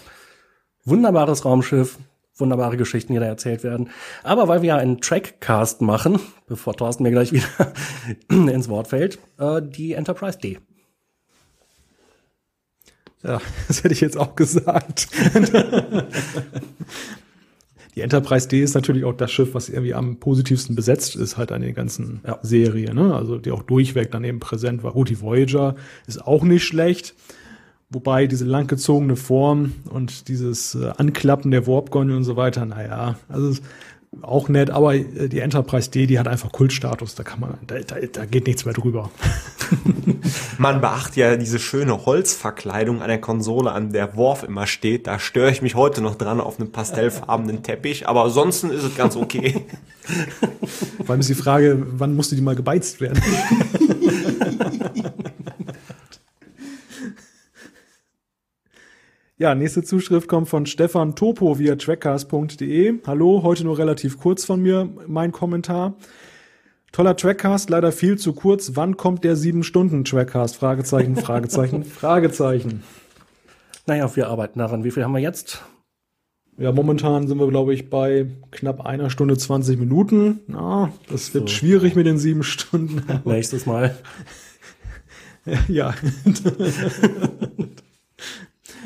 Wunderbares 0.89 1.45
Raumschiff, 1.45 1.99
wunderbare 2.37 2.77
Geschichten, 2.77 3.13
die 3.13 3.19
da 3.19 3.27
erzählt 3.27 3.63
werden. 3.63 3.91
Aber 4.23 4.49
weil 4.49 4.63
wir 4.63 4.77
einen 4.77 5.01
Trackcast 5.01 5.83
machen, 5.83 6.19
bevor 6.47 6.75
Thorsten 6.75 7.03
mir 7.03 7.11
gleich 7.11 7.33
wieder 7.33 7.45
ins 8.31 8.69
Wort 8.69 8.89
fällt, 8.89 9.19
äh, 9.39 9.61
die 9.63 9.93
Enterprise 9.93 10.39
D. 10.39 10.59
Ja, 13.23 13.41
das 13.67 13.83
hätte 13.83 13.93
ich 13.93 14.01
jetzt 14.01 14.17
auch 14.17 14.37
gesagt. 14.37 15.09
die 17.97 18.01
Enterprise 18.01 18.49
D 18.49 18.63
ist 18.63 18.75
natürlich 18.75 19.05
auch 19.05 19.13
das 19.15 19.33
Schiff, 19.33 19.55
was 19.55 19.69
irgendwie 19.69 19.95
am 19.95 20.19
positivsten 20.19 20.77
besetzt 20.77 21.17
ist, 21.17 21.37
halt 21.37 21.51
an 21.51 21.61
den 21.63 21.75
ganzen 21.75 22.21
ja. 22.25 22.39
Serie, 22.43 22.95
ne? 22.95 23.15
Also 23.15 23.39
die 23.39 23.51
auch 23.51 23.65
durchweg 23.65 24.13
dann 24.13 24.23
eben 24.23 24.39
präsent 24.39 24.85
war. 24.85 24.93
Gut, 24.93 25.11
die 25.11 25.21
Voyager 25.21 25.75
ist 26.07 26.25
auch 26.25 26.45
nicht 26.45 26.65
schlecht. 26.65 27.15
Wobei 27.91 28.27
diese 28.27 28.45
langgezogene 28.45 29.17
Form 29.17 29.73
und 29.89 30.29
dieses 30.29 30.75
äh, 30.75 30.93
Anklappen 30.99 31.51
der 31.51 31.67
Warp-Gondel 31.67 32.19
und 32.19 32.25
so 32.25 32.37
weiter, 32.37 32.67
naja, 32.67 33.17
also 33.31 33.59
auch 34.21 34.51
nett, 34.51 34.69
aber 34.69 34.95
äh, 34.95 35.29
die 35.29 35.39
Enterprise 35.39 35.91
D, 35.91 36.07
die 36.07 36.19
hat 36.19 36.29
einfach 36.29 36.53
Kultstatus, 36.53 37.15
da 37.15 37.23
kann 37.23 37.41
man, 37.41 37.55
da, 37.67 37.79
da, 37.79 37.97
da 38.13 38.27
geht 38.27 38.47
nichts 38.47 38.67
mehr 38.67 38.75
drüber. 38.75 39.11
man 40.59 40.83
beachtet 40.83 41.17
ja 41.17 41.37
diese 41.37 41.59
schöne 41.59 42.05
Holzverkleidung 42.05 43.01
an 43.01 43.09
der 43.09 43.23
Konsole, 43.23 43.73
an 43.73 43.91
der 43.91 44.17
Worf 44.17 44.43
immer 44.43 44.67
steht. 44.67 45.07
Da 45.07 45.19
störe 45.19 45.51
ich 45.51 45.63
mich 45.63 45.75
heute 45.75 46.03
noch 46.03 46.15
dran 46.15 46.43
auf 46.43 46.61
einem 46.61 46.71
pastellfarbenen 46.71 47.63
Teppich, 47.63 48.07
aber 48.07 48.25
ansonsten 48.25 48.71
ist 48.71 48.83
es 48.83 48.97
ganz 48.97 49.17
okay. 49.17 49.65
Vor 51.05 51.11
allem 51.11 51.21
ist 51.21 51.31
die 51.31 51.35
Frage, 51.35 51.87
wann 51.93 52.15
musste 52.15 52.37
die 52.37 52.43
mal 52.43 52.55
gebeizt 52.55 53.01
werden? 53.01 53.23
Ja, 59.41 59.55
nächste 59.55 59.85
Zuschrift 59.85 60.27
kommt 60.27 60.49
von 60.49 60.67
Stefan 60.67 61.15
Topo 61.15 61.61
via 61.61 61.77
trackcast.de. 61.77 62.95
Hallo, 63.07 63.45
heute 63.45 63.63
nur 63.63 63.79
relativ 63.79 64.19
kurz 64.19 64.45
von 64.45 64.61
mir 64.61 64.89
mein 65.07 65.31
Kommentar. 65.31 65.95
Toller 66.91 67.17
Trackcast, 67.17 67.71
leider 67.71 67.93
viel 67.93 68.19
zu 68.19 68.33
kurz. 68.33 68.73
Wann 68.75 68.97
kommt 68.97 69.23
der 69.23 69.37
sieben 69.37 69.63
Stunden 69.63 70.05
Trackcast? 70.05 70.57
Fragezeichen, 70.57 71.15
Fragezeichen, 71.15 71.85
Fragezeichen. 71.85 72.83
Naja, 73.87 74.11
wir 74.17 74.27
arbeiten 74.27 74.59
daran. 74.59 74.83
Wie 74.83 74.91
viel 74.91 75.05
haben 75.05 75.13
wir 75.13 75.21
jetzt? 75.21 75.63
Ja, 76.57 76.73
momentan 76.73 77.29
sind 77.29 77.39
wir, 77.39 77.47
glaube 77.47 77.73
ich, 77.75 77.91
bei 77.91 78.27
knapp 78.51 78.85
einer 78.85 79.09
Stunde 79.09 79.39
20 79.39 79.79
Minuten. 79.79 80.41
Na, 80.49 80.93
das 81.09 81.33
wird 81.33 81.49
so. 81.49 81.55
schwierig 81.55 81.95
mit 81.95 82.09
den 82.09 82.19
sieben 82.19 82.43
Stunden. 82.43 83.05
Nächstes 83.25 83.67
Mal. 83.67 83.97
ja. 85.69 85.95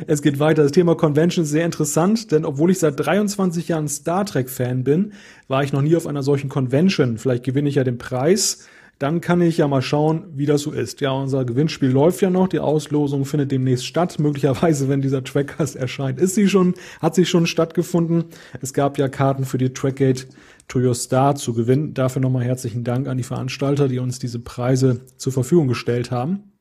Es 0.07 0.23
geht 0.23 0.39
weiter. 0.39 0.63
Das 0.63 0.73
Thema 0.73 0.95
Convention 0.95 1.45
ist 1.45 1.51
sehr 1.51 1.65
interessant, 1.65 2.33
denn 2.33 2.45
obwohl 2.45 2.71
ich 2.71 2.79
seit 2.79 2.99
23 2.99 3.69
Jahren 3.69 3.89
Star 3.89 4.25
Trek 4.25 4.51
Fan 4.51 4.85
bin, 4.85 5.13
war 5.49 5.63
ich 5.63 5.73
noch 5.73 5.83
nie 5.83 5.97
auf 5.97 6.07
einer 6.07 6.23
solchen 6.23 6.49
Convention. 6.49 7.19
Vielleicht 7.19 7.45
gewinne 7.45 7.69
ich 7.69 7.77
ja 7.77 7.85
den 7.85 7.99
Preis. 7.99 8.67
Dann 8.99 9.21
kann 9.21 9.41
ich 9.41 9.59
ja 9.59 9.67
mal 9.67 9.83
schauen, 9.83 10.27
wie 10.37 10.47
das 10.47 10.63
so 10.63 10.71
ist. 10.71 11.01
Ja, 11.01 11.11
unser 11.11 11.45
Gewinnspiel 11.45 11.91
läuft 11.91 12.21
ja 12.21 12.31
noch. 12.31 12.47
Die 12.47 12.61
Auslosung 12.61 13.25
findet 13.25 13.51
demnächst 13.51 13.85
statt. 13.85 14.21
Möglicherweise, 14.21 14.89
wenn 14.89 15.03
dieser 15.03 15.25
Trackcast 15.25 15.75
erscheint, 15.75 16.21
ist 16.21 16.37
sie 16.37 16.49
schon, 16.49 16.75
hat 17.01 17.17
sie 17.17 17.25
schon 17.25 17.47
stattgefunden. 17.47 18.27
Es 18.61 18.73
gab 18.73 18.99
ja 18.99 19.09
Karten 19.09 19.45
für 19.45 19.59
die 19.59 19.73
Trackgate 19.73 20.29
to 20.69 20.79
Your 20.79 20.95
Star 20.95 21.35
zu 21.35 21.53
gewinnen. 21.53 21.95
Dafür 21.95 22.23
nochmal 22.23 22.45
herzlichen 22.45 22.85
Dank 22.85 23.09
an 23.09 23.17
die 23.17 23.25
Veranstalter, 23.25 23.89
die 23.89 23.99
uns 23.99 24.21
diese 24.21 24.39
Preise 24.39 25.01
zur 25.17 25.33
Verfügung 25.33 25.67
gestellt 25.67 26.13
haben. 26.13 26.52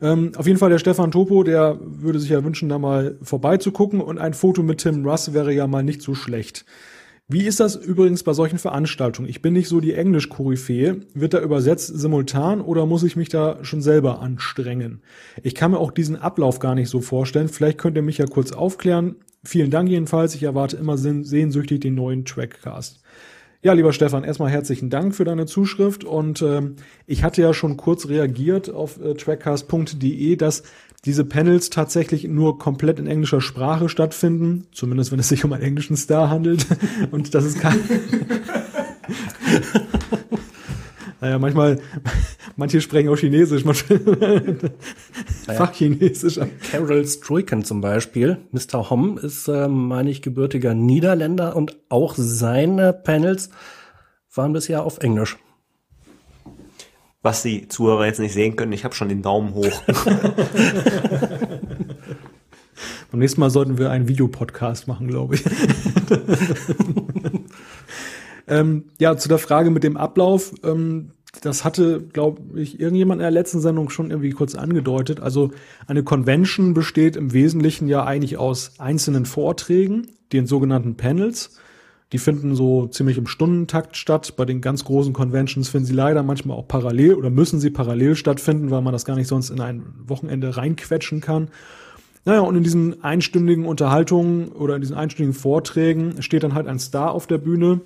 Ähm, 0.00 0.32
auf 0.36 0.46
jeden 0.46 0.58
Fall 0.58 0.70
der 0.70 0.78
Stefan 0.78 1.10
Topo, 1.10 1.42
der 1.42 1.78
würde 1.80 2.20
sich 2.20 2.30
ja 2.30 2.44
wünschen, 2.44 2.68
da 2.68 2.78
mal 2.78 3.18
vorbeizugucken 3.22 4.00
und 4.00 4.18
ein 4.18 4.34
Foto 4.34 4.62
mit 4.62 4.78
Tim 4.78 5.04
Russ 5.06 5.32
wäre 5.34 5.52
ja 5.52 5.66
mal 5.66 5.82
nicht 5.82 6.02
so 6.02 6.14
schlecht. 6.14 6.64
Wie 7.30 7.44
ist 7.44 7.60
das 7.60 7.76
übrigens 7.76 8.22
bei 8.22 8.32
solchen 8.32 8.58
Veranstaltungen? 8.58 9.28
Ich 9.28 9.42
bin 9.42 9.52
nicht 9.52 9.68
so 9.68 9.80
die 9.80 9.92
Englisch-Koryphäe. 9.92 11.00
Wird 11.12 11.34
da 11.34 11.42
übersetzt 11.42 11.88
simultan 11.88 12.62
oder 12.62 12.86
muss 12.86 13.02
ich 13.02 13.16
mich 13.16 13.28
da 13.28 13.62
schon 13.62 13.82
selber 13.82 14.22
anstrengen? 14.22 15.02
Ich 15.42 15.54
kann 15.54 15.72
mir 15.72 15.78
auch 15.78 15.90
diesen 15.90 16.16
Ablauf 16.16 16.58
gar 16.58 16.74
nicht 16.74 16.88
so 16.88 17.02
vorstellen. 17.02 17.48
Vielleicht 17.48 17.76
könnt 17.76 17.96
ihr 17.96 18.02
mich 18.02 18.16
ja 18.16 18.24
kurz 18.24 18.52
aufklären. 18.52 19.16
Vielen 19.44 19.70
Dank 19.70 19.90
jedenfalls. 19.90 20.34
Ich 20.34 20.42
erwarte 20.42 20.78
immer 20.78 20.96
sehnsüchtig 20.96 21.80
den 21.80 21.96
neuen 21.96 22.24
Trackcast. 22.24 23.02
Ja, 23.60 23.72
lieber 23.72 23.92
Stefan, 23.92 24.22
erstmal 24.22 24.50
herzlichen 24.50 24.88
Dank 24.88 25.16
für 25.16 25.24
deine 25.24 25.46
Zuschrift 25.46 26.04
und 26.04 26.42
ähm, 26.42 26.76
ich 27.08 27.24
hatte 27.24 27.42
ja 27.42 27.52
schon 27.52 27.76
kurz 27.76 28.06
reagiert 28.06 28.70
auf 28.70 29.00
äh, 29.00 29.14
trackcast.de, 29.14 30.36
dass 30.36 30.62
diese 31.04 31.24
Panels 31.24 31.68
tatsächlich 31.68 32.22
nur 32.22 32.60
komplett 32.60 33.00
in 33.00 33.08
englischer 33.08 33.40
Sprache 33.40 33.88
stattfinden, 33.88 34.68
zumindest 34.70 35.10
wenn 35.10 35.18
es 35.18 35.28
sich 35.28 35.44
um 35.44 35.52
einen 35.52 35.64
englischen 35.64 35.96
Star 35.96 36.30
handelt 36.30 36.66
und 37.10 37.34
das 37.34 37.44
ist 37.44 37.58
kein 37.58 37.80
Naja, 41.20 41.38
manchmal, 41.38 41.80
manche 42.56 42.80
sprechen 42.80 43.08
auch 43.08 43.16
Chinesisch, 43.16 43.64
manche 43.64 43.94
naja, 45.46 45.58
Fachchinesisch. 45.58 46.38
Carol 46.70 47.06
Struyken 47.06 47.64
zum 47.64 47.80
Beispiel, 47.80 48.38
Mr. 48.52 48.90
Hom, 48.90 49.18
ist, 49.18 49.48
äh, 49.48 49.66
meine 49.68 50.10
ich, 50.10 50.22
gebürtiger 50.22 50.74
Niederländer 50.74 51.56
und 51.56 51.76
auch 51.88 52.14
seine 52.16 52.92
Panels 52.92 53.50
waren 54.34 54.52
bisher 54.52 54.84
auf 54.84 54.98
Englisch. 54.98 55.36
Was 57.22 57.42
die 57.42 57.66
Zuhörer 57.66 58.06
jetzt 58.06 58.20
nicht 58.20 58.32
sehen 58.32 58.54
können, 58.54 58.72
ich 58.72 58.84
habe 58.84 58.94
schon 58.94 59.08
den 59.08 59.22
Daumen 59.22 59.54
hoch. 59.54 59.82
Beim 63.10 63.20
nächsten 63.20 63.40
Mal 63.40 63.50
sollten 63.50 63.78
wir 63.78 63.90
einen 63.90 64.06
Videopodcast 64.06 64.86
machen, 64.86 65.08
glaube 65.08 65.34
ich. 65.34 65.44
Ähm, 68.48 68.84
ja, 68.98 69.16
zu 69.16 69.28
der 69.28 69.38
Frage 69.38 69.70
mit 69.70 69.84
dem 69.84 69.96
Ablauf. 69.96 70.54
Ähm, 70.64 71.12
das 71.42 71.64
hatte, 71.64 72.00
glaube 72.00 72.60
ich, 72.60 72.80
irgendjemand 72.80 73.20
in 73.20 73.24
der 73.24 73.30
letzten 73.30 73.60
Sendung 73.60 73.90
schon 73.90 74.10
irgendwie 74.10 74.30
kurz 74.30 74.54
angedeutet. 74.54 75.20
Also 75.20 75.50
eine 75.86 76.02
Convention 76.02 76.74
besteht 76.74 77.16
im 77.16 77.32
Wesentlichen 77.32 77.86
ja 77.86 78.04
eigentlich 78.04 78.38
aus 78.38 78.72
einzelnen 78.78 79.26
Vorträgen, 79.26 80.08
den 80.32 80.46
sogenannten 80.46 80.96
Panels. 80.96 81.58
Die 82.12 82.18
finden 82.18 82.54
so 82.54 82.86
ziemlich 82.86 83.18
im 83.18 83.26
Stundentakt 83.26 83.96
statt. 83.96 84.34
Bei 84.36 84.46
den 84.46 84.62
ganz 84.62 84.84
großen 84.84 85.12
Conventions 85.12 85.68
finden 85.68 85.86
sie 85.86 85.92
leider 85.92 86.22
manchmal 86.22 86.56
auch 86.56 86.66
parallel 86.66 87.14
oder 87.14 87.28
müssen 87.28 87.60
sie 87.60 87.70
parallel 87.70 88.16
stattfinden, 88.16 88.70
weil 88.70 88.80
man 88.80 88.94
das 88.94 89.04
gar 89.04 89.14
nicht 89.14 89.28
sonst 89.28 89.50
in 89.50 89.60
ein 89.60 89.84
Wochenende 90.06 90.56
reinquetschen 90.56 91.20
kann. 91.20 91.48
Naja, 92.24 92.40
und 92.40 92.56
in 92.56 92.62
diesen 92.62 93.04
einstündigen 93.04 93.66
Unterhaltungen 93.66 94.48
oder 94.48 94.74
in 94.74 94.80
diesen 94.80 94.96
einstündigen 94.96 95.38
Vorträgen 95.38 96.22
steht 96.22 96.42
dann 96.42 96.54
halt 96.54 96.66
ein 96.66 96.78
Star 96.78 97.12
auf 97.12 97.26
der 97.26 97.38
Bühne 97.38 97.82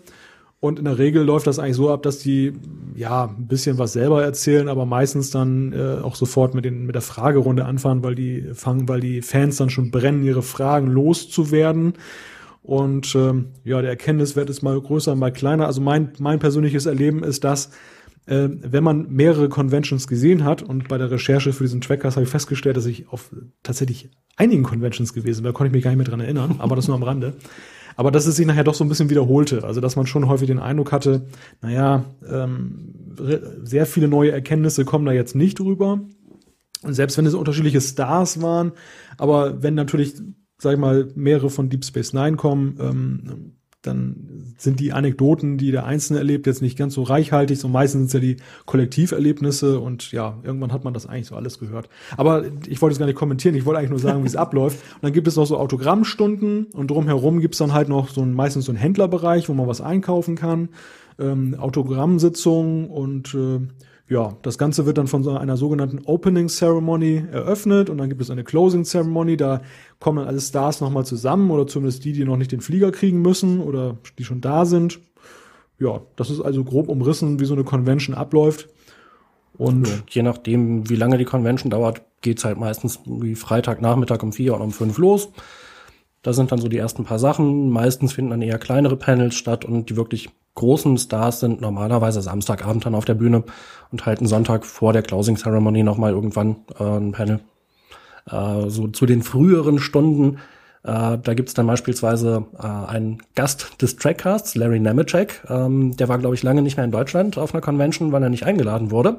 und 0.63 0.79
in 0.79 0.85
der 0.85 0.97
Regel 0.97 1.25
läuft 1.25 1.49
das 1.49 1.59
eigentlich 1.59 1.75
so 1.75 1.91
ab, 1.91 2.05
dass 2.05 2.21
die 2.21 2.53
ja 2.95 3.25
ein 3.25 3.49
bisschen 3.49 3.79
was 3.79 3.95
selber 3.95 4.23
erzählen, 4.23 4.69
aber 4.69 4.87
meistens 4.87 5.33
dann 5.33 5.73
äh, 5.73 6.01
auch 6.01 6.15
sofort 6.15 6.55
mit, 6.55 6.65
den, 6.65 6.87
mit 6.87 6.95
der 6.95 7.03
Fragerunde 7.03 7.65
anfangen, 7.65 8.05
weil 8.05 8.15
die 8.15 8.51
fangen, 8.55 8.89
weil 8.89 9.01
die 9.01 9.23
Fans 9.23 9.57
dann 9.57 9.71
schon 9.71 9.91
brennen, 9.91 10.23
ihre 10.23 10.43
Fragen 10.43 10.87
loszuwerden. 10.87 11.95
Und 12.63 13.13
ähm, 13.17 13.47
ja, 13.65 13.81
der 13.81 13.91
Erkenntniswert 13.91 14.49
ist 14.51 14.63
mal 14.63 14.81
größer, 14.81 15.17
mal 15.17 15.33
kleiner. 15.33 15.67
Also 15.67 15.81
mein, 15.81 16.13
mein 16.21 16.39
persönliches 16.39 16.87
Erleben 16.87 17.25
ist 17.25 17.43
das, 17.43 17.71
äh, 18.27 18.49
wenn 18.49 18.85
man 18.85 19.11
mehrere 19.11 19.49
Conventions 19.49 20.07
gesehen 20.07 20.45
hat 20.45 20.63
und 20.63 20.87
bei 20.87 20.97
der 20.97 21.11
Recherche 21.11 21.53
für 21.53 21.65
diesen 21.65 21.81
Trackers 21.81 22.15
habe 22.15 22.23
ich 22.23 22.31
festgestellt, 22.31 22.77
dass 22.77 22.87
ich 22.87 23.09
auf 23.09 23.35
tatsächlich 23.65 24.11
einigen 24.37 24.63
Conventions 24.63 25.13
gewesen 25.13 25.43
bin, 25.43 25.53
da 25.53 25.57
konnte 25.57 25.71
ich 25.71 25.75
mich 25.75 25.83
gar 25.83 25.91
nicht 25.91 25.99
mehr 25.99 26.07
dran 26.07 26.21
erinnern, 26.21 26.55
aber 26.59 26.77
das 26.77 26.87
nur 26.87 26.97
am 26.97 27.03
Rande 27.03 27.35
aber 27.97 28.11
dass 28.11 28.27
es 28.27 28.37
sich 28.37 28.47
nachher 28.47 28.65
doch 28.65 28.75
so 28.75 28.85
ein 28.85 28.89
bisschen 28.89 29.11
wiederholte. 29.11 29.65
Also 29.65 29.81
dass 29.81 29.97
man 29.97 30.07
schon 30.07 30.29
häufig 30.29 30.47
den 30.47 30.59
Eindruck 30.59 30.93
hatte, 30.93 31.27
naja, 31.61 32.05
ähm, 32.29 32.95
sehr 33.63 33.87
viele 33.87 34.09
neue 34.09 34.33
Erkenntnisse 34.33 34.85
kommen 34.85 35.05
da 35.05 35.13
jetzt 35.13 35.35
nicht 35.35 35.61
rüber. 35.61 36.01
Und 36.83 36.95
selbst 36.95 37.17
wenn 37.17 37.27
es 37.27 37.35
unterschiedliche 37.35 37.81
Stars 37.81 38.43
waren, 38.43 38.73
aber 39.17 39.63
wenn 39.63 39.75
natürlich, 39.75 40.15
sag 40.59 40.75
ich 40.75 40.79
mal, 40.79 41.09
mehrere 41.15 41.51
von 41.51 41.69
Deep 41.69 41.85
Space 41.85 42.13
Nine 42.13 42.37
kommen, 42.37 42.77
ähm, 42.81 43.53
dann 43.83 44.55
sind 44.59 44.79
die 44.81 44.93
Anekdoten, 44.93 45.59
die 45.59 45.73
der 45.73 45.85
Einzelne 45.85 46.21
erlebt, 46.21 46.47
jetzt 46.47 46.63
nicht 46.63 46.79
ganz 46.79 46.95
so 46.95 47.03
reichhaltig. 47.03 47.59
So 47.59 47.69
meistens 47.69 47.99
sind 47.99 48.07
es 48.07 48.13
ja 48.13 48.21
die 48.21 48.43
Kollektiverlebnisse 48.65 49.81
und 49.81 50.13
ja, 50.13 50.39
irgendwann 50.45 50.73
hat 50.73 50.85
man 50.85 50.95
das 50.95 51.07
eigentlich 51.07 51.27
so 51.27 51.37
alles 51.37 51.59
gehört. 51.59 51.89
Aber 52.17 52.45
ich 52.67 52.81
wollte 52.81 52.93
es 52.93 52.99
gar 52.99 53.07
nicht 53.07 53.17
kommentieren, 53.17 53.55
ich 53.55 53.67
wollte 53.67 53.79
eigentlich 53.79 53.91
nur 53.91 53.99
sagen, 53.99 54.23
wie 54.23 54.29
es 54.29 54.37
abläuft. 54.43 54.79
Und 54.95 55.03
dann 55.03 55.13
gibt 55.13 55.27
es 55.27 55.37
noch 55.37 55.47
so 55.47 55.59
Autogrammstunden 55.59 56.67
und 56.67 56.91
drumherum 56.91 57.41
gibt 57.41 57.55
es 57.55 57.59
dann 57.59 57.73
halt 57.73 57.89
noch 57.89 58.09
so 58.09 58.23
ein, 58.23 58.33
meistens 58.33 58.67
so 58.67 58.73
einen 58.73 58.79
Händlerbereich, 58.79 59.49
wo 59.49 59.55
man 59.55 59.67
was 59.67 59.81
einkaufen 59.81 60.37
kann, 60.37 60.69
ähm, 61.19 61.57
Autogrammsitzungen 61.59 62.89
und 62.89 63.35
äh, 63.35 63.61
ja, 64.13 64.37
das 64.43 64.59
Ganze 64.59 64.85
wird 64.85 64.99
dann 64.99 65.07
von 65.07 65.25
so 65.25 65.31
einer 65.31 65.57
sogenannten 65.57 66.01
Opening 66.05 66.49
Ceremony 66.49 67.25
eröffnet 67.33 67.89
und 67.89 67.97
dann 67.97 68.11
gibt 68.11 68.21
es 68.21 68.31
eine 68.31 68.45
Closing 68.45 68.85
Ceremony. 68.85 69.39
Da 69.39 69.63
kommen 70.01 70.19
dann 70.19 70.27
alle 70.27 70.41
Stars 70.41 70.83
nochmal 70.83 71.07
zusammen 71.07 71.51
oder 71.51 71.67
zumindest 71.67 72.05
die, 72.05 72.13
die 72.13 72.25
noch 72.25 72.37
nicht 72.37 72.53
den 72.53 72.61
Flieger 72.61 72.93
kriegen 72.93 73.23
müssen 73.23 73.61
oder 73.61 73.97
die 74.19 74.25
schon 74.25 74.43
da 74.43 74.67
sind. 74.67 75.01
Ja, 75.79 76.03
das 76.17 76.29
ist 76.29 76.43
also 76.43 76.63
grob 76.63 76.91
umrissen, 76.91 77.41
wie 77.41 77.47
so 77.47 77.55
eine 77.55 77.65
Convention 77.65 78.15
abläuft. 78.15 78.69
Und 79.57 80.05
je 80.11 80.23
nachdem, 80.23 80.91
wie 80.91 80.97
lange 80.97 81.17
die 81.17 81.25
Convention 81.25 81.71
dauert, 81.71 82.03
geht's 82.21 82.45
halt 82.45 82.59
meistens 82.59 83.01
wie 83.07 83.35
Freitagnachmittag 83.35 84.23
um 84.23 84.35
vier 84.35 84.55
oder 84.55 84.65
um 84.65 84.73
fünf 84.73 84.99
los. 84.99 85.31
Da 86.21 86.35
sind 86.35 86.53
dann 86.53 86.59
so 86.59 86.69
die 86.69 86.77
ersten 86.77 87.05
paar 87.05 87.19
Sachen. 87.19 87.71
Meistens 87.71 88.13
finden 88.13 88.31
dann 88.31 88.43
eher 88.43 88.59
kleinere 88.59 88.97
Panels 88.97 89.37
statt 89.37 89.65
und 89.65 89.89
die 89.89 89.97
wirklich 89.97 90.29
großen 90.55 90.99
Stars 90.99 91.41
sind 91.41 91.61
normalerweise 91.61 92.23
Samstagabend 92.23 92.85
dann 92.85 92.95
auf 92.95 93.05
der 93.05 93.15
Bühne 93.15 93.45
und 93.91 94.07
halten 94.07 94.27
Sonntag 94.27 94.67
vor 94.67 94.93
der 94.93 95.03
Closing 95.03 95.37
Ceremony 95.37 95.83
nochmal 95.83 96.13
irgendwann 96.13 96.57
äh, 96.79 96.85
ein 96.85 97.13
Panel. 97.13 97.41
Äh, 98.31 98.69
so 98.69 98.89
zu 98.89 99.07
den 99.07 99.23
früheren 99.23 99.79
Stunden, 99.79 100.39
äh, 100.85 101.19
da 101.19 101.35
gibt's 101.35 101.55
dann 101.55 101.67
beispielsweise 101.67 102.47
äh, 102.59 102.67
einen 102.67 103.23
Gast 103.35 103.81
des 103.81 103.97
Trackcasts, 103.97 104.55
Larry 104.55 104.81
Nemeczek. 104.81 105.43
Ähm, 105.49 105.97
der 105.97 106.09
war, 106.09 106.19
glaube 106.19 106.35
ich, 106.35 106.43
lange 106.43 106.63
nicht 106.63 106.77
mehr 106.77 106.85
in 106.85 106.93
Deutschland 106.93 107.39
auf 107.39 107.55
einer 107.55 107.61
Convention, 107.61 108.13
weil 108.13 108.23
er 108.23 108.31
nicht 108.31 108.45
eingeladen 108.45 108.91
wurde. 108.91 109.19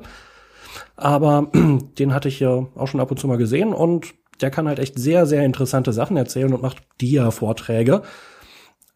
Aber 0.96 1.48
den 2.00 2.14
hatte 2.14 2.28
ich 2.28 2.40
ja 2.40 2.68
auch 2.76 2.88
schon 2.88 3.00
ab 3.00 3.12
und 3.12 3.20
zu 3.20 3.28
mal 3.28 3.38
gesehen 3.38 3.74
und 3.74 4.14
der 4.42 4.52
kann 4.52 4.68
halt 4.68 4.80
echt 4.80 5.00
sehr, 5.00 5.26
sehr 5.26 5.46
interessante 5.46 5.94
Sachen 5.94 6.18
erzählen 6.18 6.54
und 6.54 6.62
macht 6.62 6.78
Dia-Vorträge. 7.00 8.02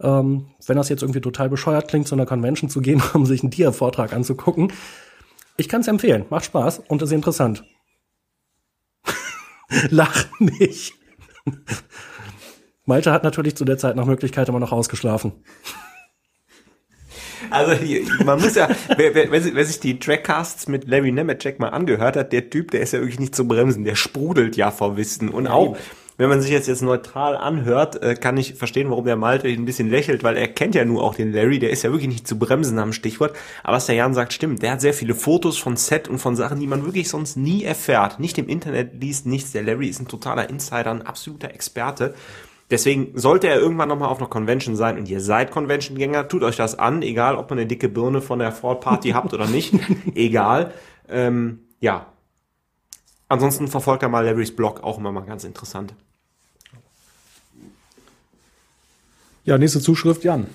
Ähm, 0.01 0.47
wenn 0.65 0.77
das 0.77 0.89
jetzt 0.89 1.01
irgendwie 1.01 1.21
total 1.21 1.49
bescheuert 1.49 1.87
klingt, 1.87 2.07
zu 2.07 2.15
einer 2.15 2.25
Convention 2.25 2.69
zu 2.69 2.81
gehen, 2.81 3.01
um 3.13 3.25
sich 3.25 3.41
einen 3.41 3.51
Dia-Vortrag 3.51 4.13
anzugucken, 4.13 4.71
ich 5.57 5.67
kann 5.67 5.81
es 5.81 5.87
empfehlen. 5.87 6.25
Macht 6.29 6.45
Spaß 6.45 6.83
und 6.87 7.01
ist 7.01 7.11
interessant. 7.11 7.63
Lach 9.89 10.25
nicht. 10.39 10.93
Malte 12.85 13.11
hat 13.11 13.23
natürlich 13.23 13.55
zu 13.55 13.65
der 13.65 13.77
Zeit 13.77 13.95
nach 13.95 14.05
Möglichkeit 14.05 14.47
immer 14.47 14.59
noch 14.59 14.71
ausgeschlafen. 14.71 15.33
Also 17.49 17.73
man 18.25 18.41
muss 18.41 18.55
ja, 18.55 18.69
wer, 18.95 19.13
wer, 19.13 19.31
wer, 19.31 19.65
sich 19.65 19.79
die 19.79 19.99
Trackcasts 19.99 20.67
mit 20.67 20.87
Larry 20.87 21.11
Nemeczek 21.11 21.59
mal 21.59 21.69
angehört 21.69 22.15
hat, 22.15 22.33
der 22.33 22.49
Typ, 22.49 22.71
der 22.71 22.81
ist 22.81 22.93
ja 22.93 22.99
wirklich 22.99 23.19
nicht 23.19 23.35
zu 23.35 23.47
bremsen, 23.47 23.83
der 23.83 23.95
sprudelt 23.95 24.55
ja 24.57 24.71
vor 24.71 24.97
Wissen. 24.97 25.29
Und 25.29 25.47
auch, 25.47 25.77
wenn 26.17 26.29
man 26.29 26.41
sich 26.41 26.49
jetzt 26.49 26.67
jetzt 26.67 26.81
neutral 26.81 27.37
anhört, 27.37 28.01
äh, 28.01 28.15
kann 28.15 28.37
ich 28.37 28.55
verstehen, 28.55 28.89
warum 28.89 29.05
der 29.05 29.15
Malte 29.15 29.47
ein 29.47 29.65
bisschen 29.65 29.89
lächelt, 29.89 30.23
weil 30.23 30.35
er 30.35 30.47
kennt 30.47 30.73
ja 30.73 30.83
nur 30.83 31.03
auch 31.03 31.13
den 31.13 31.31
Larry, 31.31 31.59
der 31.59 31.69
ist 31.69 31.83
ja 31.83 31.91
wirklich 31.91 32.09
nicht 32.09 32.27
zu 32.27 32.39
bremsen 32.39 32.79
am 32.79 32.91
Stichwort. 32.91 33.35
Aber 33.63 33.77
was 33.77 33.85
der 33.85 33.95
Jan 33.95 34.15
sagt, 34.15 34.33
stimmt. 34.33 34.63
Der 34.63 34.71
hat 34.71 34.81
sehr 34.81 34.95
viele 34.95 35.13
Fotos 35.13 35.57
von 35.59 35.77
Set 35.77 36.07
und 36.07 36.17
von 36.17 36.35
Sachen, 36.35 36.59
die 36.59 36.67
man 36.67 36.85
wirklich 36.85 37.07
sonst 37.09 37.37
nie 37.37 37.63
erfährt. 37.63 38.19
Nicht 38.19 38.37
im 38.39 38.49
Internet 38.49 38.99
liest, 38.99 39.27
nichts. 39.27 39.51
Der 39.51 39.63
Larry 39.63 39.87
ist 39.87 39.99
ein 39.99 40.07
totaler 40.07 40.49
Insider, 40.49 40.89
ein 40.89 41.03
absoluter 41.03 41.53
Experte. 41.53 42.15
Deswegen 42.69 43.11
sollte 43.17 43.47
er 43.47 43.59
irgendwann 43.59 43.87
nochmal 43.87 44.09
auf 44.09 44.17
einer 44.17 44.27
Convention 44.27 44.75
sein 44.75 44.97
und 44.97 45.07
ihr 45.07 45.21
seid 45.21 45.51
Convention-Gänger, 45.51 46.27
tut 46.27 46.43
euch 46.43 46.57
das 46.57 46.77
an, 46.77 47.01
egal 47.01 47.37
ob 47.37 47.49
man 47.49 47.59
eine 47.59 47.67
dicke 47.67 47.87
Birne 47.87 48.21
von 48.21 48.39
der 48.39 48.51
Ford 48.51 48.81
Party 48.81 49.11
habt 49.11 49.33
oder 49.33 49.47
nicht, 49.47 49.73
egal. 50.15 50.73
Ähm, 51.07 51.59
ja, 51.79 52.07
ansonsten 53.29 53.69
verfolgt 53.69 54.03
er 54.03 54.09
mal 54.09 54.25
Larrys 54.25 54.53
Blog, 54.53 54.83
auch 54.83 54.97
immer 54.97 55.13
mal 55.13 55.21
ganz 55.21 55.45
interessant. 55.45 55.95
Ja, 59.47 59.57
nächste 59.57 59.79
Zuschrift, 59.79 60.25
Jan. 60.25 60.45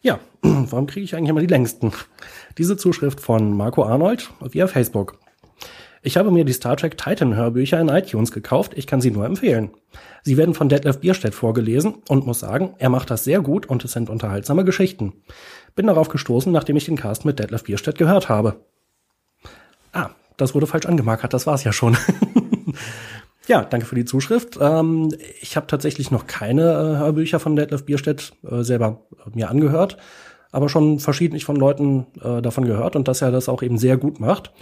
Ja, 0.00 0.18
warum 0.40 0.86
kriege 0.86 1.04
ich 1.04 1.14
eigentlich 1.14 1.28
immer 1.28 1.42
die 1.42 1.46
längsten? 1.46 1.92
Diese 2.56 2.78
Zuschrift 2.78 3.20
von 3.20 3.54
Marco 3.54 3.84
Arnold 3.84 4.30
via 4.40 4.66
Facebook. 4.66 5.18
Ich 6.00 6.16
habe 6.16 6.30
mir 6.30 6.46
die 6.46 6.54
Star 6.54 6.78
Trek 6.78 6.96
Titan 6.96 7.36
Hörbücher 7.36 7.78
in 7.78 7.90
iTunes 7.90 8.32
gekauft. 8.32 8.72
Ich 8.76 8.86
kann 8.86 9.02
sie 9.02 9.10
nur 9.10 9.26
empfehlen. 9.26 9.72
Sie 10.22 10.38
werden 10.38 10.54
von 10.54 10.70
Detlef 10.70 11.00
Bierstedt 11.00 11.34
vorgelesen 11.34 11.96
und 12.08 12.26
muss 12.26 12.40
sagen, 12.40 12.74
er 12.78 12.88
macht 12.88 13.10
das 13.10 13.24
sehr 13.24 13.42
gut 13.42 13.66
und 13.66 13.84
es 13.84 13.92
sind 13.92 14.08
unterhaltsame 14.08 14.64
Geschichten. 14.64 15.12
Bin 15.76 15.86
darauf 15.86 16.08
gestoßen, 16.08 16.50
nachdem 16.50 16.76
ich 16.76 16.86
den 16.86 16.96
Cast 16.96 17.26
mit 17.26 17.38
Detlef 17.38 17.64
Bierstedt 17.64 17.98
gehört 17.98 18.30
habe. 18.30 18.64
Ah, 19.92 20.08
das 20.38 20.54
wurde 20.54 20.66
falsch 20.66 20.86
angemarkert, 20.86 21.34
das 21.34 21.46
war's 21.46 21.62
ja 21.62 21.74
schon. 21.74 21.98
ja, 23.48 23.64
danke 23.64 23.86
für 23.86 23.94
die 23.94 24.04
Zuschrift. 24.04 24.58
Ähm, 24.60 25.08
ich 25.40 25.56
habe 25.56 25.66
tatsächlich 25.66 26.10
noch 26.10 26.26
keine 26.26 26.62
äh, 26.62 26.98
Hörbücher 26.98 27.40
von 27.40 27.56
Detlef 27.56 27.84
Bierstedt 27.84 28.32
äh, 28.48 28.62
selber 28.62 29.02
äh, 29.26 29.30
mir 29.34 29.50
angehört, 29.50 29.96
aber 30.52 30.68
schon 30.68 31.00
verschiedentlich 31.00 31.44
von 31.44 31.56
Leuten 31.56 32.06
äh, 32.22 32.42
davon 32.42 32.64
gehört 32.64 32.94
und 32.94 33.08
dass 33.08 33.22
er 33.22 33.30
das 33.30 33.48
auch 33.48 33.62
eben 33.62 33.78
sehr 33.78 33.96
gut 33.96 34.20
macht. 34.20 34.52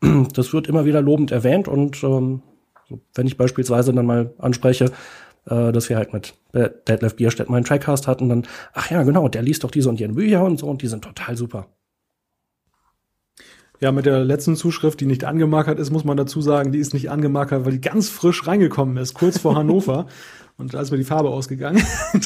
Das 0.34 0.52
wird 0.52 0.66
immer 0.66 0.84
wieder 0.84 1.00
lobend 1.00 1.30
erwähnt 1.30 1.68
und 1.68 2.02
ähm, 2.02 2.42
wenn 3.14 3.26
ich 3.28 3.36
beispielsweise 3.36 3.92
dann 3.92 4.04
mal 4.04 4.34
anspreche, 4.38 4.86
äh, 5.46 5.70
dass 5.70 5.88
wir 5.88 5.96
halt 5.96 6.12
mit 6.12 6.34
Detlef 6.52 7.14
Bierstedt 7.14 7.48
mal 7.48 7.56
einen 7.56 7.64
Trackcast 7.64 8.08
hatten, 8.08 8.28
dann, 8.28 8.46
ach 8.72 8.90
ja, 8.90 9.04
genau, 9.04 9.28
der 9.28 9.42
liest 9.42 9.62
doch 9.62 9.70
diese 9.70 9.88
und 9.88 10.00
jene 10.00 10.14
Bücher 10.14 10.42
und 10.42 10.58
so 10.58 10.68
und 10.68 10.82
die 10.82 10.88
sind 10.88 11.04
total 11.04 11.36
super. 11.36 11.68
Ja, 13.82 13.90
mit 13.90 14.06
der 14.06 14.22
letzten 14.22 14.54
Zuschrift, 14.54 15.00
die 15.00 15.06
nicht 15.06 15.24
angemarkert 15.24 15.80
ist, 15.80 15.90
muss 15.90 16.04
man 16.04 16.16
dazu 16.16 16.40
sagen, 16.40 16.70
die 16.70 16.78
ist 16.78 16.94
nicht 16.94 17.10
angemarkert, 17.10 17.64
weil 17.64 17.72
die 17.72 17.80
ganz 17.80 18.08
frisch 18.08 18.46
reingekommen 18.46 18.96
ist, 18.96 19.12
kurz 19.12 19.38
vor 19.38 19.56
Hannover. 19.56 20.06
Und 20.56 20.72
da 20.72 20.80
ist 20.80 20.92
mir 20.92 20.98
die 20.98 21.04
Farbe 21.04 21.30
ausgegangen. 21.30 21.82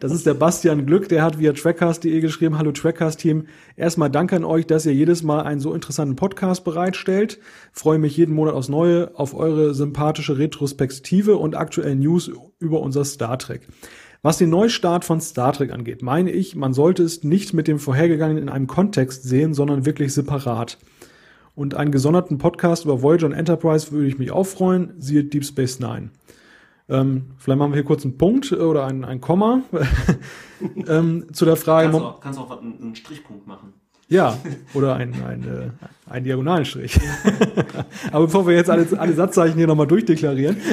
das 0.00 0.12
ist 0.12 0.26
der 0.26 0.34
Bastian 0.34 0.84
Glück, 0.84 1.08
der 1.08 1.22
hat 1.22 1.38
via 1.38 1.54
trackcast.de 1.54 2.20
geschrieben, 2.20 2.58
hallo 2.58 2.72
Trackcast-Team. 2.72 3.46
Erstmal 3.76 4.10
danke 4.10 4.36
an 4.36 4.44
euch, 4.44 4.66
dass 4.66 4.84
ihr 4.84 4.92
jedes 4.92 5.22
Mal 5.22 5.40
einen 5.40 5.60
so 5.60 5.72
interessanten 5.72 6.16
Podcast 6.16 6.64
bereitstellt. 6.64 7.38
Freue 7.72 7.98
mich 7.98 8.14
jeden 8.14 8.34
Monat 8.34 8.52
aufs 8.52 8.68
Neue 8.68 9.12
auf 9.14 9.34
eure 9.34 9.72
sympathische 9.72 10.36
Retrospektive 10.36 11.38
und 11.38 11.56
aktuellen 11.56 12.00
News 12.00 12.30
über 12.58 12.80
unser 12.80 13.06
Star 13.06 13.38
Trek. 13.38 13.66
Was 14.20 14.38
den 14.38 14.50
Neustart 14.50 15.04
von 15.04 15.20
Star 15.20 15.52
Trek 15.52 15.72
angeht, 15.72 16.02
meine 16.02 16.32
ich, 16.32 16.56
man 16.56 16.72
sollte 16.72 17.04
es 17.04 17.22
nicht 17.22 17.54
mit 17.54 17.68
dem 17.68 17.78
vorhergegangenen 17.78 18.42
in 18.42 18.48
einem 18.48 18.66
Kontext 18.66 19.22
sehen, 19.22 19.54
sondern 19.54 19.86
wirklich 19.86 20.12
separat. 20.12 20.78
Und 21.54 21.74
einen 21.74 21.92
gesonderten 21.92 22.38
Podcast 22.38 22.84
über 22.84 23.02
Voyager 23.02 23.26
und 23.26 23.32
Enterprise 23.32 23.92
würde 23.92 24.08
ich 24.08 24.18
mich 24.18 24.32
auch 24.32 24.44
freuen, 24.44 24.94
siehe 24.98 25.24
Deep 25.24 25.44
Space 25.44 25.78
Nine. 25.78 26.10
Ähm, 26.88 27.26
vielleicht 27.36 27.58
machen 27.58 27.72
wir 27.72 27.76
hier 27.76 27.84
kurz 27.84 28.04
einen 28.04 28.18
Punkt 28.18 28.50
oder 28.52 28.86
ein, 28.86 29.04
ein 29.04 29.20
Komma 29.20 29.62
ähm, 30.88 31.26
zu 31.32 31.44
der 31.44 31.56
Frage. 31.56 31.90
Kannst 31.90 32.00
du 32.00 32.06
auch, 32.06 32.20
kannst 32.20 32.38
auch 32.40 32.60
einen 32.60 32.96
Strichpunkt 32.96 33.46
machen. 33.46 33.74
Ja, 34.08 34.38
oder 34.72 34.96
ein, 34.96 35.14
ein, 35.22 35.42
äh, 35.42 35.70
ein 36.10 36.24
diagonalen 36.24 36.64
Strich. 36.64 36.98
Aber 38.10 38.24
bevor 38.24 38.46
wir 38.46 38.54
jetzt 38.54 38.70
alle, 38.70 38.86
alle 38.98 39.12
Satzzeichen 39.12 39.58
hier 39.58 39.66
nochmal 39.66 39.86
durchdeklarieren. 39.86 40.56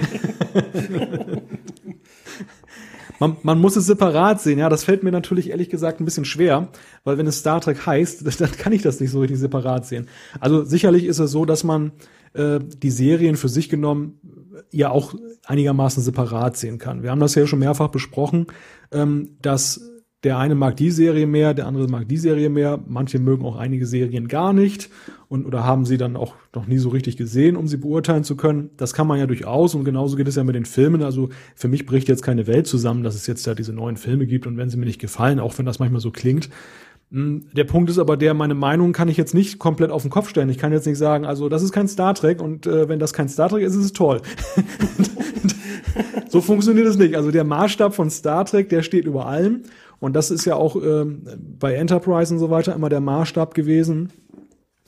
man, 3.19 3.37
man 3.43 3.59
muss 3.59 3.75
es 3.75 3.85
separat 3.85 4.41
sehen. 4.41 4.59
Ja, 4.59 4.69
das 4.69 4.83
fällt 4.83 5.03
mir 5.03 5.11
natürlich 5.11 5.49
ehrlich 5.49 5.69
gesagt 5.69 5.99
ein 5.99 6.05
bisschen 6.05 6.25
schwer, 6.25 6.69
weil 7.03 7.17
wenn 7.17 7.27
es 7.27 7.39
Star 7.39 7.61
Trek 7.61 7.85
heißt, 7.85 8.25
dann 8.41 8.51
kann 8.51 8.73
ich 8.73 8.81
das 8.81 8.99
nicht 8.99 9.11
so 9.11 9.19
richtig 9.19 9.39
separat 9.39 9.85
sehen. 9.85 10.07
Also 10.39 10.63
sicherlich 10.63 11.05
ist 11.05 11.19
es 11.19 11.31
so, 11.31 11.45
dass 11.45 11.63
man 11.63 11.91
äh, 12.33 12.59
die 12.59 12.91
Serien 12.91 13.35
für 13.37 13.49
sich 13.49 13.69
genommen 13.69 14.19
ja 14.71 14.89
auch 14.89 15.13
einigermaßen 15.45 16.03
separat 16.03 16.57
sehen 16.57 16.77
kann. 16.77 17.03
Wir 17.03 17.11
haben 17.11 17.19
das 17.19 17.35
ja 17.35 17.47
schon 17.47 17.59
mehrfach 17.59 17.89
besprochen, 17.89 18.47
ähm, 18.91 19.37
dass 19.41 19.81
der 20.23 20.37
eine 20.39 20.55
mag 20.55 20.75
die 20.77 20.89
Serie 20.89 21.27
mehr, 21.27 21.53
der 21.53 21.67
andere 21.67 21.87
mag 21.87 22.07
die 22.07 22.17
Serie 22.17 22.49
mehr. 22.49 22.79
Manche 22.87 23.19
mögen 23.19 23.45
auch 23.45 23.57
einige 23.57 23.85
Serien 23.85 24.27
gar 24.27 24.53
nicht 24.53 24.89
und 25.27 25.45
oder 25.45 25.63
haben 25.63 25.85
sie 25.85 25.97
dann 25.97 26.15
auch 26.15 26.33
noch 26.53 26.65
nie 26.65 26.79
so 26.79 26.89
richtig 26.89 27.17
gesehen, 27.17 27.55
um 27.55 27.67
sie 27.67 27.77
beurteilen 27.77 28.23
zu 28.23 28.35
können. 28.35 28.71
Das 28.77 28.93
kann 28.93 29.05
man 29.05 29.19
ja 29.19 29.27
durchaus 29.27 29.75
und 29.75 29.83
genauso 29.83 30.15
geht 30.15 30.27
es 30.27 30.35
ja 30.35 30.43
mit 30.43 30.55
den 30.55 30.65
Filmen. 30.65 31.03
Also 31.03 31.29
für 31.55 31.67
mich 31.67 31.85
bricht 31.85 32.07
jetzt 32.07 32.23
keine 32.23 32.47
Welt 32.47 32.65
zusammen, 32.65 33.03
dass 33.03 33.15
es 33.15 33.27
jetzt 33.27 33.45
ja 33.45 33.53
diese 33.53 33.73
neuen 33.73 33.97
Filme 33.97 34.25
gibt 34.25 34.47
und 34.47 34.57
wenn 34.57 34.69
sie 34.69 34.77
mir 34.77 34.85
nicht 34.85 35.01
gefallen, 35.01 35.39
auch 35.39 35.57
wenn 35.57 35.65
das 35.65 35.79
manchmal 35.79 36.01
so 36.01 36.11
klingt. 36.11 36.49
Hm, 37.11 37.45
der 37.53 37.65
Punkt 37.65 37.89
ist 37.89 37.99
aber 37.99 38.17
der, 38.17 38.33
meine 38.33 38.55
Meinung 38.55 38.91
kann 38.91 39.09
ich 39.09 39.17
jetzt 39.17 39.33
nicht 39.33 39.59
komplett 39.59 39.91
auf 39.91 40.01
den 40.01 40.11
Kopf 40.11 40.29
stellen. 40.29 40.49
Ich 40.49 40.57
kann 40.57 40.71
jetzt 40.71 40.87
nicht 40.87 40.97
sagen, 40.97 41.25
also 41.25 41.49
das 41.49 41.61
ist 41.61 41.71
kein 41.71 41.87
Star 41.87 42.15
Trek 42.15 42.41
und 42.41 42.65
äh, 42.65 42.89
wenn 42.89 42.99
das 42.99 43.13
kein 43.13 43.29
Star 43.29 43.49
Trek 43.49 43.63
ist, 43.63 43.75
ist 43.75 43.85
es 43.85 43.93
toll. 43.93 44.21
so 46.29 46.41
funktioniert 46.41 46.87
es 46.87 46.97
nicht. 46.97 47.15
Also 47.15 47.31
der 47.31 47.43
Maßstab 47.43 47.93
von 47.93 48.09
Star 48.09 48.45
Trek, 48.45 48.69
der 48.69 48.81
steht 48.81 49.05
über 49.05 49.27
allem. 49.27 49.61
Und 49.99 50.15
das 50.15 50.31
ist 50.31 50.45
ja 50.45 50.55
auch 50.55 50.75
ähm, 50.75 51.23
bei 51.59 51.75
Enterprise 51.75 52.33
und 52.33 52.39
so 52.39 52.49
weiter 52.49 52.73
immer 52.75 52.89
der 52.89 53.01
Maßstab 53.01 53.53
gewesen. 53.53 54.11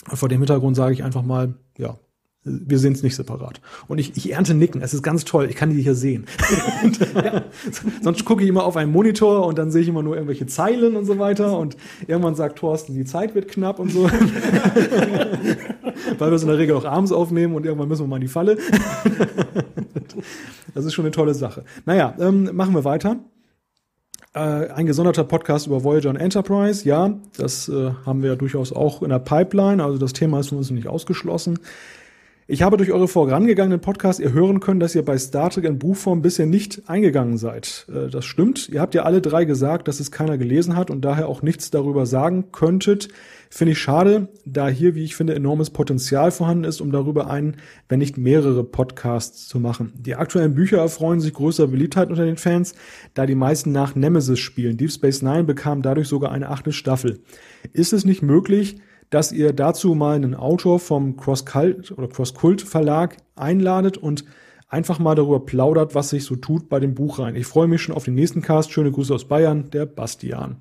Vor 0.05 0.29
dem 0.29 0.39
Hintergrund 0.39 0.75
sage 0.75 0.93
ich 0.93 1.03
einfach 1.03 1.23
mal, 1.23 1.55
ja, 1.77 1.97
wir 2.47 2.79
sehen 2.79 2.93
es 2.93 3.03
nicht 3.03 3.15
separat. 3.15 3.61
Und 3.87 3.99
ich, 3.99 4.15
ich 4.15 4.31
ernte 4.31 4.53
Nicken. 4.53 4.81
Es 4.81 4.93
ist 4.93 5.03
ganz 5.03 5.25
toll. 5.25 5.47
Ich 5.49 5.55
kann 5.55 5.69
die 5.69 5.81
hier 5.81 5.95
sehen. 5.95 6.25
ja. 7.15 7.43
Sonst 8.01 8.25
gucke 8.25 8.43
ich 8.43 8.49
immer 8.49 8.63
auf 8.63 8.77
einen 8.77 8.91
Monitor 8.91 9.45
und 9.45 9.57
dann 9.57 9.71
sehe 9.71 9.81
ich 9.81 9.87
immer 9.87 10.03
nur 10.03 10.15
irgendwelche 10.15 10.45
Zeilen 10.47 10.95
und 10.95 11.05
so 11.05 11.19
weiter. 11.19 11.57
Und 11.57 11.77
irgendwann 12.07 12.35
sagt 12.35 12.59
Thorsten, 12.59 12.93
die 12.95 13.05
Zeit 13.05 13.35
wird 13.35 13.47
knapp 13.49 13.79
und 13.79 13.91
so. 13.91 14.09
Weil 16.17 16.31
wir 16.31 16.35
es 16.35 16.41
in 16.43 16.47
der 16.47 16.57
Regel 16.57 16.75
auch 16.75 16.85
abends 16.85 17.11
aufnehmen 17.11 17.55
und 17.55 17.65
irgendwann 17.65 17.89
müssen 17.89 18.03
wir 18.03 18.07
mal 18.07 18.17
in 18.17 18.21
die 18.21 18.27
Falle. 18.27 18.57
das 20.73 20.85
ist 20.85 20.93
schon 20.93 21.05
eine 21.05 21.11
tolle 21.11 21.33
Sache. 21.33 21.63
Naja, 21.85 22.15
ähm, 22.19 22.49
machen 22.53 22.73
wir 22.73 22.85
weiter. 22.85 23.17
Äh, 24.37 24.71
ein 24.71 24.85
gesonderter 24.85 25.23
Podcast 25.23 25.65
über 25.65 25.83
Voyager 25.83 26.11
und 26.11 26.15
Enterprise, 26.15 26.87
ja, 26.87 27.17
das 27.37 27.69
äh, 27.69 27.91
haben 28.05 28.21
wir 28.21 28.29
ja 28.31 28.35
durchaus 28.35 28.71
auch 28.71 29.01
in 29.01 29.09
der 29.09 29.17
Pipeline, 29.17 29.83
also 29.83 29.97
das 29.97 30.13
Thema 30.13 30.41
ist 30.41 30.49
für 30.49 30.55
uns 30.55 30.69
nicht 30.69 30.87
ausgeschlossen. 30.87 31.57
Ich 32.45 32.61
habe 32.61 32.77
durch 32.77 32.91
eure 32.91 33.07
vorangegangenen 33.07 33.81
Podcasts 33.81 34.21
ihr 34.21 34.33
hören 34.33 34.59
können, 34.59 34.79
dass 34.79 34.93
ihr 34.93 35.03
bei 35.03 35.17
Star 35.17 35.49
Trek 35.49 35.63
in 35.63 35.79
Buchform 35.79 36.21
bisher 36.21 36.45
nicht 36.45 36.87
eingegangen 36.87 37.39
seid. 37.39 37.87
Äh, 37.89 38.09
das 38.11 38.25
stimmt. 38.25 38.69
Ihr 38.69 38.79
habt 38.79 38.93
ja 38.93 39.03
alle 39.03 39.21
drei 39.21 39.43
gesagt, 39.43 39.87
dass 39.87 39.99
es 39.99 40.11
keiner 40.11 40.37
gelesen 40.37 40.75
hat 40.75 40.91
und 40.91 41.01
daher 41.01 41.29
auch 41.29 41.41
nichts 41.41 41.71
darüber 41.71 42.05
sagen 42.05 42.51
könntet. 42.51 43.07
Finde 43.49 43.71
ich 43.73 43.79
schade, 43.79 44.29
da 44.45 44.67
hier, 44.67 44.95
wie 44.95 45.03
ich 45.03 45.15
finde, 45.15 45.35
enormes 45.35 45.69
Potenzial 45.69 46.31
vorhanden 46.31 46.65
ist, 46.65 46.81
um 46.81 46.91
darüber 46.91 47.29
einen, 47.29 47.57
wenn 47.89 47.99
nicht 47.99 48.17
mehrere 48.17 48.63
Podcasts 48.63 49.47
zu 49.47 49.59
machen. 49.59 49.93
Die 49.97 50.15
aktuellen 50.15 50.53
Bücher 50.53 50.79
erfreuen 50.79 51.21
sich 51.21 51.33
größer 51.33 51.67
Beliebtheit 51.67 52.09
unter 52.09 52.25
den 52.25 52.37
Fans, 52.37 52.75
da 53.13 53.25
die 53.25 53.35
meisten 53.35 53.71
nach 53.71 53.95
Nemesis 53.95 54.39
spielen. 54.39 54.77
Deep 54.77 54.91
Space 54.91 55.21
Nine 55.21 55.43
bekam 55.45 55.81
dadurch 55.81 56.07
sogar 56.07 56.31
eine 56.31 56.49
achte 56.49 56.71
Staffel. 56.71 57.19
Ist 57.73 57.93
es 57.93 58.05
nicht 58.05 58.21
möglich, 58.21 58.77
dass 59.09 59.31
ihr 59.31 59.53
dazu 59.53 59.95
mal 59.95 60.15
einen 60.15 60.35
Autor 60.35 60.79
vom 60.79 61.15
Cross 61.15 61.45
Cult 61.45 61.91
oder 61.91 62.09
Cross 62.09 62.33
Cult 62.33 62.61
Verlag 62.61 63.17
einladet 63.35 63.97
und 63.97 64.25
einfach 64.67 64.99
mal 64.99 65.15
darüber 65.15 65.45
plaudert, 65.45 65.95
was 65.95 66.09
sich 66.09 66.25
so 66.25 66.35
tut 66.35 66.69
bei 66.69 66.79
dem 66.79 66.93
Buch 66.93 67.19
rein. 67.19 67.35
Ich 67.35 67.45
freue 67.45 67.67
mich 67.67 67.81
schon 67.81 67.95
auf 67.95 68.05
den 68.05 68.15
nächsten 68.15 68.41
Cast. 68.41 68.71
Schöne 68.71 68.91
Grüße 68.91 69.13
aus 69.13 69.25
Bayern, 69.25 69.69
der 69.71 69.85
Bastian. 69.85 70.57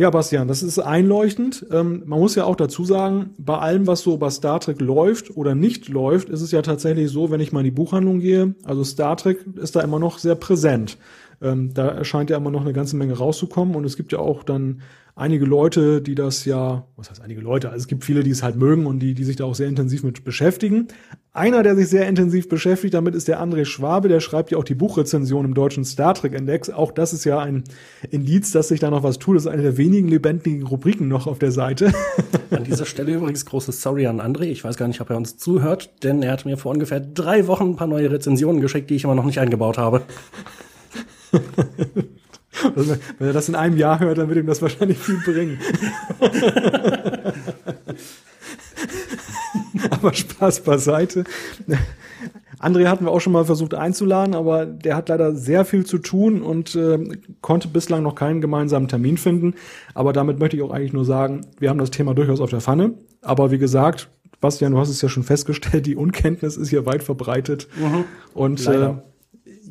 Ja, 0.00 0.10
Bastian, 0.10 0.46
das 0.46 0.62
ist 0.62 0.78
einleuchtend. 0.78 1.66
Ähm, 1.72 2.04
man 2.06 2.20
muss 2.20 2.36
ja 2.36 2.44
auch 2.44 2.54
dazu 2.54 2.84
sagen, 2.84 3.30
bei 3.36 3.58
allem, 3.58 3.88
was 3.88 4.02
so 4.02 4.16
bei 4.16 4.30
Star 4.30 4.60
Trek 4.60 4.80
läuft 4.80 5.36
oder 5.36 5.56
nicht 5.56 5.88
läuft, 5.88 6.28
ist 6.28 6.40
es 6.40 6.52
ja 6.52 6.62
tatsächlich 6.62 7.10
so, 7.10 7.32
wenn 7.32 7.40
ich 7.40 7.50
mal 7.50 7.60
in 7.60 7.64
die 7.64 7.70
Buchhandlung 7.72 8.20
gehe, 8.20 8.54
also 8.62 8.84
Star 8.84 9.16
Trek 9.16 9.44
ist 9.56 9.74
da 9.74 9.80
immer 9.80 9.98
noch 9.98 10.18
sehr 10.18 10.36
präsent. 10.36 10.98
Ähm, 11.40 11.72
da 11.74 11.88
erscheint 11.88 12.30
ja 12.30 12.36
immer 12.36 12.50
noch 12.50 12.62
eine 12.62 12.72
ganze 12.72 12.96
Menge 12.96 13.16
rauszukommen 13.16 13.74
und 13.74 13.84
es 13.84 13.96
gibt 13.96 14.12
ja 14.12 14.18
auch 14.18 14.42
dann 14.42 14.82
einige 15.18 15.44
Leute, 15.44 16.00
die 16.00 16.14
das 16.14 16.44
ja, 16.44 16.84
was 16.96 17.10
heißt 17.10 17.20
einige 17.20 17.40
Leute, 17.40 17.70
also 17.70 17.82
es 17.82 17.88
gibt 17.88 18.04
viele, 18.04 18.22
die 18.22 18.30
es 18.30 18.42
halt 18.42 18.56
mögen 18.56 18.86
und 18.86 19.00
die, 19.00 19.14
die 19.14 19.24
sich 19.24 19.36
da 19.36 19.44
auch 19.44 19.54
sehr 19.54 19.68
intensiv 19.68 20.04
mit 20.04 20.24
beschäftigen. 20.24 20.88
Einer, 21.32 21.62
der 21.62 21.76
sich 21.76 21.88
sehr 21.88 22.08
intensiv 22.08 22.48
beschäftigt 22.48 22.94
damit, 22.94 23.14
ist 23.14 23.28
der 23.28 23.42
André 23.42 23.64
Schwabe, 23.64 24.08
der 24.08 24.20
schreibt 24.20 24.50
ja 24.50 24.58
auch 24.58 24.64
die 24.64 24.74
Buchrezension 24.74 25.44
im 25.44 25.54
deutschen 25.54 25.84
Star 25.84 26.14
Trek 26.14 26.34
Index. 26.34 26.70
Auch 26.70 26.92
das 26.92 27.12
ist 27.12 27.24
ja 27.24 27.40
ein 27.40 27.64
Indiz, 28.10 28.52
dass 28.52 28.68
sich 28.68 28.80
da 28.80 28.90
noch 28.90 29.02
was 29.02 29.18
tut. 29.18 29.36
Das 29.36 29.44
ist 29.44 29.50
eine 29.50 29.62
der 29.62 29.76
wenigen 29.76 30.08
lebendigen 30.08 30.64
Rubriken 30.64 31.08
noch 31.08 31.26
auf 31.26 31.38
der 31.38 31.52
Seite. 31.52 31.92
An 32.50 32.64
dieser 32.64 32.86
Stelle 32.86 33.12
übrigens 33.12 33.44
großes 33.44 33.82
Sorry 33.82 34.06
an 34.06 34.20
André. 34.20 34.44
Ich 34.44 34.64
weiß 34.64 34.76
gar 34.76 34.88
nicht, 34.88 35.00
ob 35.00 35.10
er 35.10 35.16
uns 35.16 35.36
zuhört, 35.36 35.90
denn 36.02 36.22
er 36.22 36.32
hat 36.32 36.44
mir 36.44 36.56
vor 36.56 36.72
ungefähr 36.72 37.00
drei 37.00 37.46
Wochen 37.46 37.70
ein 37.70 37.76
paar 37.76 37.86
neue 37.86 38.10
Rezensionen 38.10 38.60
geschickt, 38.60 38.88
die 38.90 38.94
ich 38.94 39.04
immer 39.04 39.14
noch 39.14 39.24
nicht 39.24 39.38
eingebaut 39.38 39.78
habe. 39.78 40.02
Also, 42.74 42.96
wenn 43.18 43.28
er 43.28 43.32
das 43.32 43.48
in 43.48 43.54
einem 43.54 43.76
Jahr 43.76 44.00
hört, 44.00 44.18
dann 44.18 44.28
wird 44.28 44.40
ihm 44.40 44.46
das 44.46 44.60
wahrscheinlich 44.60 44.98
viel 44.98 45.20
bringen. 45.24 45.60
aber 49.90 50.12
Spaß 50.12 50.60
beiseite. 50.60 51.24
André 52.58 52.88
hatten 52.88 53.04
wir 53.04 53.12
auch 53.12 53.20
schon 53.20 53.32
mal 53.32 53.44
versucht 53.44 53.74
einzuladen, 53.74 54.34
aber 54.34 54.66
der 54.66 54.96
hat 54.96 55.08
leider 55.08 55.36
sehr 55.36 55.64
viel 55.64 55.86
zu 55.86 55.98
tun 55.98 56.42
und 56.42 56.74
äh, 56.74 56.98
konnte 57.40 57.68
bislang 57.68 58.02
noch 58.02 58.16
keinen 58.16 58.40
gemeinsamen 58.40 58.88
Termin 58.88 59.16
finden. 59.16 59.54
Aber 59.94 60.12
damit 60.12 60.40
möchte 60.40 60.56
ich 60.56 60.62
auch 60.62 60.72
eigentlich 60.72 60.92
nur 60.92 61.04
sagen, 61.04 61.42
wir 61.58 61.70
haben 61.70 61.78
das 61.78 61.90
Thema 61.90 62.14
durchaus 62.14 62.40
auf 62.40 62.50
der 62.50 62.60
Pfanne. 62.60 62.94
Aber 63.22 63.52
wie 63.52 63.58
gesagt, 63.58 64.08
Bastian, 64.40 64.72
du 64.72 64.78
hast 64.78 64.88
es 64.88 65.02
ja 65.02 65.08
schon 65.08 65.22
festgestellt, 65.22 65.86
die 65.86 65.96
Unkenntnis 65.96 66.56
ist 66.56 66.70
hier 66.70 66.86
weit 66.86 67.02
verbreitet. 67.02 67.68
Mhm. 67.76 68.04
Und 68.34 68.66
äh, 68.66 68.94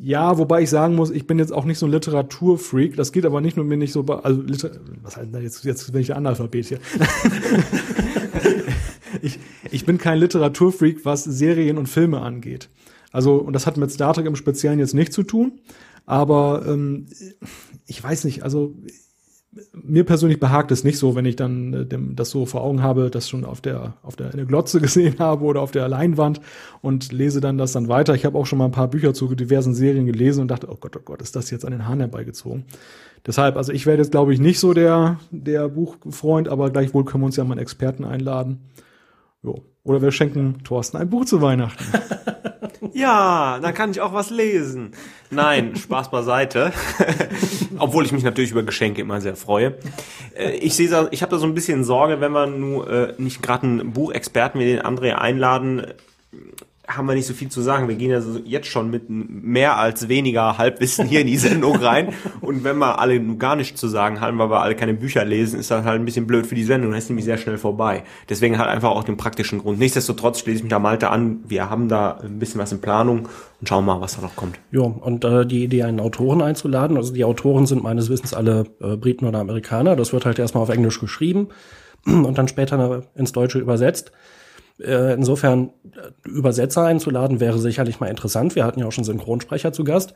ja, 0.00 0.38
wobei 0.38 0.62
ich 0.62 0.70
sagen 0.70 0.94
muss, 0.94 1.10
ich 1.10 1.26
bin 1.26 1.38
jetzt 1.38 1.52
auch 1.52 1.64
nicht 1.64 1.78
so 1.78 1.86
ein 1.86 1.92
Literaturfreak. 1.92 2.96
Das 2.96 3.12
geht 3.12 3.26
aber 3.26 3.40
nicht 3.40 3.56
nur 3.56 3.66
mir 3.66 3.76
nicht 3.76 3.92
so, 3.92 4.02
bei- 4.02 4.18
also 4.20 4.40
Liter 4.42 4.70
was 5.02 5.16
heißt 5.16 5.34
denn 5.34 5.42
jetzt, 5.42 5.64
jetzt 5.64 5.92
bin 5.92 6.00
ich 6.00 6.14
Analphabet 6.14 6.66
hier. 6.66 6.78
ich, 9.22 9.38
ich 9.70 9.86
bin 9.86 9.98
kein 9.98 10.18
Literaturfreak, 10.18 11.04
was 11.04 11.24
Serien 11.24 11.78
und 11.78 11.88
Filme 11.88 12.20
angeht. 12.20 12.68
Also, 13.10 13.36
und 13.36 13.52
das 13.54 13.66
hat 13.66 13.76
mit 13.76 13.90
Star 13.90 14.12
Trek 14.14 14.26
im 14.26 14.36
Speziellen 14.36 14.78
jetzt 14.78 14.94
nichts 14.94 15.14
zu 15.14 15.22
tun. 15.22 15.60
Aber 16.06 16.64
ähm, 16.66 17.06
ich 17.86 18.02
weiß 18.02 18.24
nicht, 18.24 18.42
also 18.42 18.74
mir 19.72 20.04
persönlich 20.04 20.40
behagt 20.40 20.70
es 20.70 20.84
nicht 20.84 20.98
so, 20.98 21.14
wenn 21.14 21.24
ich 21.24 21.36
dann 21.36 21.72
äh, 21.72 21.86
dem, 21.86 22.16
das 22.16 22.30
so 22.30 22.46
vor 22.46 22.62
Augen 22.62 22.82
habe, 22.82 23.10
das 23.10 23.28
schon 23.28 23.44
auf 23.44 23.60
der 23.60 23.94
auf 24.02 24.16
der 24.16 24.30
in 24.30 24.36
der 24.36 24.46
Glotze 24.46 24.80
gesehen 24.82 25.18
habe 25.18 25.44
oder 25.44 25.62
auf 25.62 25.70
der 25.70 25.88
Leinwand 25.88 26.40
und 26.82 27.12
lese 27.12 27.40
dann 27.40 27.58
das 27.58 27.72
dann 27.72 27.88
weiter. 27.88 28.14
Ich 28.14 28.24
habe 28.24 28.38
auch 28.38 28.46
schon 28.46 28.58
mal 28.58 28.66
ein 28.66 28.72
paar 28.72 28.88
Bücher 28.88 29.14
zu 29.14 29.34
diversen 29.34 29.74
Serien 29.74 30.06
gelesen 30.06 30.42
und 30.42 30.48
dachte, 30.48 30.68
oh 30.70 30.76
Gott, 30.78 30.96
oh 30.96 31.02
Gott, 31.04 31.22
ist 31.22 31.34
das 31.34 31.50
jetzt 31.50 31.64
an 31.64 31.72
den 31.72 31.86
Haaren 31.86 32.00
herbeigezogen. 32.00 32.64
Deshalb, 33.26 33.56
also 33.56 33.72
ich 33.72 33.86
werde 33.86 34.02
jetzt 34.02 34.12
glaube 34.12 34.32
ich 34.32 34.40
nicht 34.40 34.60
so 34.60 34.74
der 34.74 35.18
der 35.30 35.68
Buchfreund, 35.68 36.48
aber 36.48 36.70
gleichwohl 36.70 37.04
können 37.04 37.22
wir 37.22 37.26
uns 37.26 37.36
ja 37.36 37.44
mal 37.44 37.52
einen 37.52 37.62
Experten 37.62 38.04
einladen. 38.04 38.60
Jo. 39.42 39.62
Oder 39.88 40.02
wir 40.02 40.12
schenken 40.12 40.62
Thorsten 40.64 40.98
ein 40.98 41.08
Buch 41.08 41.24
zu 41.24 41.40
Weihnachten. 41.40 41.82
Ja, 42.92 43.58
dann 43.60 43.74
kann 43.74 43.90
ich 43.92 44.00
auch 44.00 44.12
was 44.12 44.30
lesen. 44.30 44.92
Nein, 45.30 45.76
Spaß 45.76 46.10
beiseite. 46.10 46.72
Obwohl 47.78 48.04
ich 48.04 48.12
mich 48.12 48.24
natürlich 48.24 48.50
über 48.50 48.62
Geschenke 48.64 49.00
immer 49.02 49.20
sehr 49.20 49.36
freue. 49.36 49.74
Äh, 50.36 50.56
Ich 50.56 50.74
sehe, 50.74 51.08
ich 51.12 51.22
habe 51.22 51.30
da 51.30 51.38
so 51.38 51.46
ein 51.46 51.54
bisschen 51.54 51.84
Sorge, 51.84 52.20
wenn 52.20 52.32
wir 52.32 52.46
nur 52.46 52.90
äh, 52.90 53.14
nicht 53.18 53.40
gerade 53.42 53.64
einen 53.64 53.92
Buchexperten 53.92 54.60
wie 54.60 54.64
den 54.64 54.80
André 54.80 55.12
einladen, 55.12 55.86
haben 56.88 57.06
wir 57.06 57.14
nicht 57.14 57.26
so 57.26 57.34
viel 57.34 57.50
zu 57.50 57.60
sagen. 57.60 57.86
Wir 57.86 57.96
gehen 57.96 58.10
ja 58.10 58.22
so 58.22 58.40
jetzt 58.44 58.66
schon 58.66 58.90
mit 58.90 59.10
mehr 59.10 59.76
als 59.76 60.08
weniger 60.08 60.56
Halbwissen 60.56 61.06
hier 61.06 61.20
in 61.20 61.26
die 61.26 61.36
Sendung 61.36 61.76
rein. 61.76 62.14
Und 62.40 62.64
wenn 62.64 62.78
wir 62.78 62.98
alle 62.98 63.20
gar 63.36 63.56
nichts 63.56 63.78
zu 63.78 63.88
sagen 63.88 64.22
haben, 64.22 64.38
weil 64.38 64.48
wir 64.48 64.62
alle 64.62 64.74
keine 64.74 64.94
Bücher 64.94 65.24
lesen, 65.26 65.60
ist 65.60 65.70
das 65.70 65.84
halt 65.84 66.00
ein 66.00 66.06
bisschen 66.06 66.26
blöd 66.26 66.46
für 66.46 66.54
die 66.54 66.64
Sendung. 66.64 66.92
Das 66.92 67.04
ist 67.04 67.10
nämlich 67.10 67.26
sehr 67.26 67.36
schnell 67.36 67.58
vorbei. 67.58 68.04
Deswegen 68.30 68.58
halt 68.58 68.70
einfach 68.70 68.90
auch 68.90 69.04
den 69.04 69.18
praktischen 69.18 69.58
Grund. 69.58 69.78
Nichtsdestotrotz 69.78 70.40
schließe 70.40 70.56
ich 70.56 70.62
mich 70.62 70.70
da 70.70 70.78
Malte 70.78 71.10
an. 71.10 71.40
Wir 71.46 71.68
haben 71.68 71.88
da 71.88 72.18
ein 72.22 72.38
bisschen 72.38 72.58
was 72.58 72.72
in 72.72 72.80
Planung 72.80 73.28
und 73.60 73.68
schauen 73.68 73.84
mal, 73.84 74.00
was 74.00 74.16
da 74.16 74.22
noch 74.22 74.34
kommt. 74.34 74.58
Ja, 74.72 74.80
und 74.80 75.24
äh, 75.24 75.44
die 75.44 75.64
Idee, 75.64 75.82
einen 75.82 76.00
Autoren 76.00 76.40
einzuladen, 76.40 76.96
also 76.96 77.12
die 77.12 77.24
Autoren 77.24 77.66
sind 77.66 77.82
meines 77.82 78.08
Wissens 78.08 78.32
alle 78.32 78.64
äh, 78.80 78.96
Briten 78.96 79.26
oder 79.26 79.40
Amerikaner. 79.40 79.94
Das 79.94 80.14
wird 80.14 80.24
halt 80.24 80.38
erstmal 80.38 80.62
auf 80.62 80.70
Englisch 80.70 81.00
geschrieben 81.00 81.48
und 82.06 82.38
dann 82.38 82.48
später 82.48 83.02
ins 83.14 83.32
Deutsche 83.32 83.58
übersetzt. 83.58 84.10
Äh, 84.80 85.14
insofern 85.14 85.70
äh, 85.92 86.28
Übersetzer 86.28 86.84
einzuladen 86.84 87.40
wäre 87.40 87.58
sicherlich 87.58 88.00
mal 88.00 88.08
interessant. 88.08 88.54
Wir 88.54 88.64
hatten 88.64 88.80
ja 88.80 88.86
auch 88.86 88.92
schon 88.92 89.04
Synchronsprecher 89.04 89.72
zu 89.72 89.84
Gast. 89.84 90.14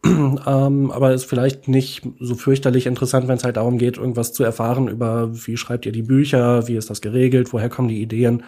ähm, 0.04 0.90
aber 0.92 1.12
ist 1.12 1.24
vielleicht 1.24 1.66
nicht 1.66 2.06
so 2.20 2.36
fürchterlich 2.36 2.86
interessant, 2.86 3.26
wenn 3.26 3.36
es 3.36 3.44
halt 3.44 3.56
darum 3.56 3.78
geht, 3.78 3.98
irgendwas 3.98 4.32
zu 4.32 4.44
erfahren 4.44 4.86
über, 4.86 5.30
wie 5.32 5.56
schreibt 5.56 5.86
ihr 5.86 5.92
die 5.92 6.02
Bücher, 6.02 6.68
wie 6.68 6.76
ist 6.76 6.90
das 6.90 7.00
geregelt, 7.00 7.52
woher 7.52 7.68
kommen 7.68 7.88
die 7.88 8.00
Ideen. 8.00 8.44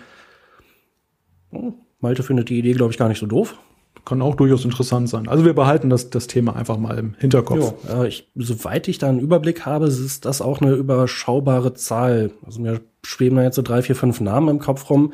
Hm, 1.51 1.75
Malte 1.99 2.23
findet 2.23 2.49
die 2.49 2.59
Idee, 2.59 2.73
glaube 2.73 2.93
ich, 2.93 2.99
gar 2.99 3.09
nicht 3.09 3.19
so 3.19 3.27
doof. 3.27 3.59
Kann 4.05 4.23
auch 4.23 4.35
durchaus 4.35 4.65
interessant 4.65 5.09
sein. 5.09 5.29
Also 5.29 5.45
wir 5.45 5.55
behalten 5.55 5.91
das, 5.91 6.11
das 6.11 6.27
Thema 6.27 6.57
einfach 6.57 6.79
mal 6.79 6.99
im 6.99 7.15
Hinterkopf. 7.19 7.75
Ja, 7.89 8.03
äh, 8.03 8.09
ich, 8.09 8.31
soweit 8.35 8.89
ich 8.89 8.99
da 8.99 9.09
einen 9.09 9.21
Überblick 9.21 9.67
habe, 9.67 9.87
ist 9.87 10.25
das 10.25 10.41
auch 10.41 10.61
eine 10.61 10.73
überschaubare 10.73 11.75
Zahl. 11.75 12.31
Also 12.45 12.61
mir 12.61 12.81
schweben 13.05 13.37
da 13.37 13.43
jetzt 13.43 13.57
so 13.57 13.63
drei, 13.63 13.83
vier, 13.83 13.97
fünf 13.97 14.21
Namen 14.21 14.49
im 14.49 14.59
Kopf 14.59 14.89
rum, 14.91 15.13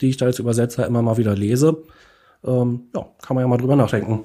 die 0.00 0.08
ich 0.08 0.16
da 0.16 0.26
als 0.26 0.38
Übersetzer 0.38 0.86
immer 0.86 1.02
mal 1.02 1.16
wieder 1.16 1.34
lese. 1.34 1.82
Ähm, 2.44 2.82
ja, 2.94 3.06
kann 3.22 3.34
man 3.34 3.44
ja 3.44 3.48
mal 3.48 3.58
drüber 3.58 3.76
nachdenken. 3.76 4.24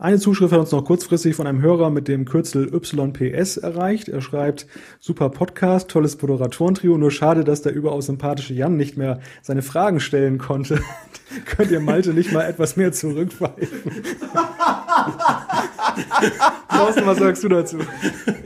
Eine 0.00 0.20
Zuschrift 0.20 0.52
hat 0.52 0.60
uns 0.60 0.70
noch 0.70 0.84
kurzfristig 0.84 1.34
von 1.34 1.48
einem 1.48 1.60
Hörer 1.60 1.90
mit 1.90 2.06
dem 2.06 2.24
Kürzel 2.24 2.72
YPS 2.72 3.56
erreicht. 3.56 4.08
Er 4.08 4.20
schreibt, 4.20 4.68
super 5.00 5.28
Podcast, 5.28 5.90
tolles 5.90 6.22
Moderatoren-Trio, 6.22 6.96
nur 6.96 7.10
schade, 7.10 7.42
dass 7.42 7.62
der 7.62 7.74
überaus 7.74 8.06
sympathische 8.06 8.54
Jan 8.54 8.76
nicht 8.76 8.96
mehr 8.96 9.18
seine 9.42 9.62
Fragen 9.62 9.98
stellen 9.98 10.38
konnte. 10.38 10.80
Könnt 11.46 11.72
ihr 11.72 11.80
Malte 11.80 12.14
nicht 12.14 12.30
mal 12.30 12.48
etwas 12.48 12.76
mehr 12.76 12.92
zurückweisen? 12.92 13.58
Thorsten, 16.68 17.06
was 17.06 17.18
sagst 17.18 17.42
du 17.44 17.48
dazu? 17.48 17.78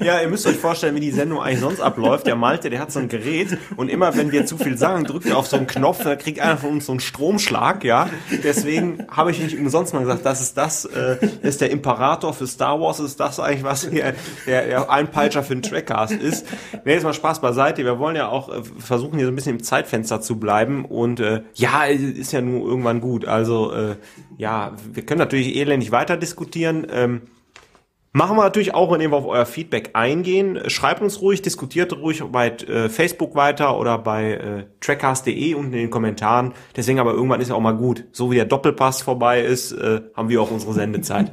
Ja, 0.00 0.20
ihr 0.20 0.28
müsst 0.28 0.46
euch 0.46 0.56
vorstellen, 0.56 0.94
wie 0.94 1.00
die 1.00 1.10
Sendung 1.10 1.40
eigentlich 1.40 1.60
sonst 1.60 1.80
abläuft. 1.80 2.26
Der 2.26 2.36
Malte, 2.36 2.70
der 2.70 2.80
hat 2.80 2.92
so 2.92 2.98
ein 2.98 3.08
Gerät 3.08 3.58
und 3.76 3.88
immer, 3.88 4.16
wenn 4.16 4.32
wir 4.32 4.46
zu 4.46 4.56
viel 4.56 4.76
sagen, 4.78 5.04
drückt 5.04 5.26
er 5.26 5.36
auf 5.36 5.46
so 5.46 5.56
einen 5.56 5.66
Knopf, 5.66 6.02
da 6.04 6.16
kriegt 6.16 6.40
einer 6.40 6.56
von 6.56 6.70
uns 6.70 6.86
so 6.86 6.92
einen 6.92 7.00
Stromschlag, 7.00 7.84
ja. 7.84 8.08
Deswegen 8.44 9.06
habe 9.10 9.30
ich 9.30 9.40
nicht 9.40 9.58
umsonst 9.58 9.92
mal 9.92 10.00
gesagt, 10.00 10.24
das 10.24 10.40
ist 10.40 10.56
das, 10.56 10.84
äh, 10.84 11.16
ist 11.42 11.60
der 11.60 11.70
Imperator 11.70 12.32
für 12.32 12.46
Star 12.46 12.80
Wars, 12.80 13.00
ist 13.00 13.18
das 13.20 13.40
eigentlich, 13.40 13.64
was 13.64 13.88
hier 13.88 14.14
der, 14.46 14.66
der 14.66 14.90
Einpeitscher 14.90 15.42
für 15.42 15.54
den 15.54 15.62
Trackcast 15.62 16.12
ist. 16.12 16.46
Nee, 16.84 16.94
jetzt 16.94 17.04
mal 17.04 17.14
Spaß 17.14 17.40
beiseite. 17.40 17.84
Wir 17.84 17.98
wollen 17.98 18.16
ja 18.16 18.28
auch 18.28 18.48
äh, 18.48 18.62
versuchen, 18.78 19.16
hier 19.16 19.26
so 19.26 19.32
ein 19.32 19.36
bisschen 19.36 19.56
im 19.56 19.62
Zeitfenster 19.62 20.20
zu 20.20 20.38
bleiben 20.38 20.84
und 20.84 21.20
äh, 21.20 21.42
ja, 21.54 21.84
ist 21.84 22.32
ja 22.32 22.40
nur 22.40 22.66
irgendwann 22.68 23.00
gut. 23.00 23.26
Also 23.26 23.72
äh, 23.72 23.96
ja, 24.36 24.72
wir 24.92 25.04
können 25.04 25.18
natürlich 25.18 25.56
elendig 25.56 25.92
weiter 25.92 26.16
diskutieren. 26.16 26.86
Ähm, 26.90 27.22
Machen 28.14 28.36
wir 28.36 28.42
natürlich 28.42 28.74
auch, 28.74 28.92
indem 28.92 29.12
wir 29.12 29.16
auf 29.16 29.26
euer 29.26 29.46
Feedback 29.46 29.90
eingehen. 29.94 30.58
Schreibt 30.68 31.00
uns 31.00 31.22
ruhig, 31.22 31.40
diskutiert 31.40 31.94
ruhig 31.94 32.22
bei 32.30 32.48
äh, 32.48 32.90
Facebook 32.90 33.34
weiter 33.34 33.78
oder 33.78 33.96
bei 33.96 34.32
äh, 34.32 34.64
trackcast.de 34.80 35.54
unten 35.54 35.72
in 35.72 35.78
den 35.78 35.90
Kommentaren. 35.90 36.52
Deswegen 36.76 36.98
aber 36.98 37.14
irgendwann 37.14 37.40
ist 37.40 37.48
ja 37.48 37.54
auch 37.54 37.60
mal 37.60 37.72
gut. 37.72 38.04
So 38.12 38.30
wie 38.30 38.34
der 38.34 38.44
Doppelpass 38.44 39.00
vorbei 39.00 39.40
ist, 39.40 39.72
äh, 39.72 40.02
haben 40.14 40.28
wir 40.28 40.42
auch 40.42 40.50
unsere 40.50 40.74
Sendezeit. 40.74 41.32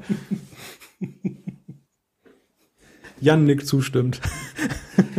Jan 3.20 3.44
nickt 3.44 3.68
zustimmt. 3.68 4.22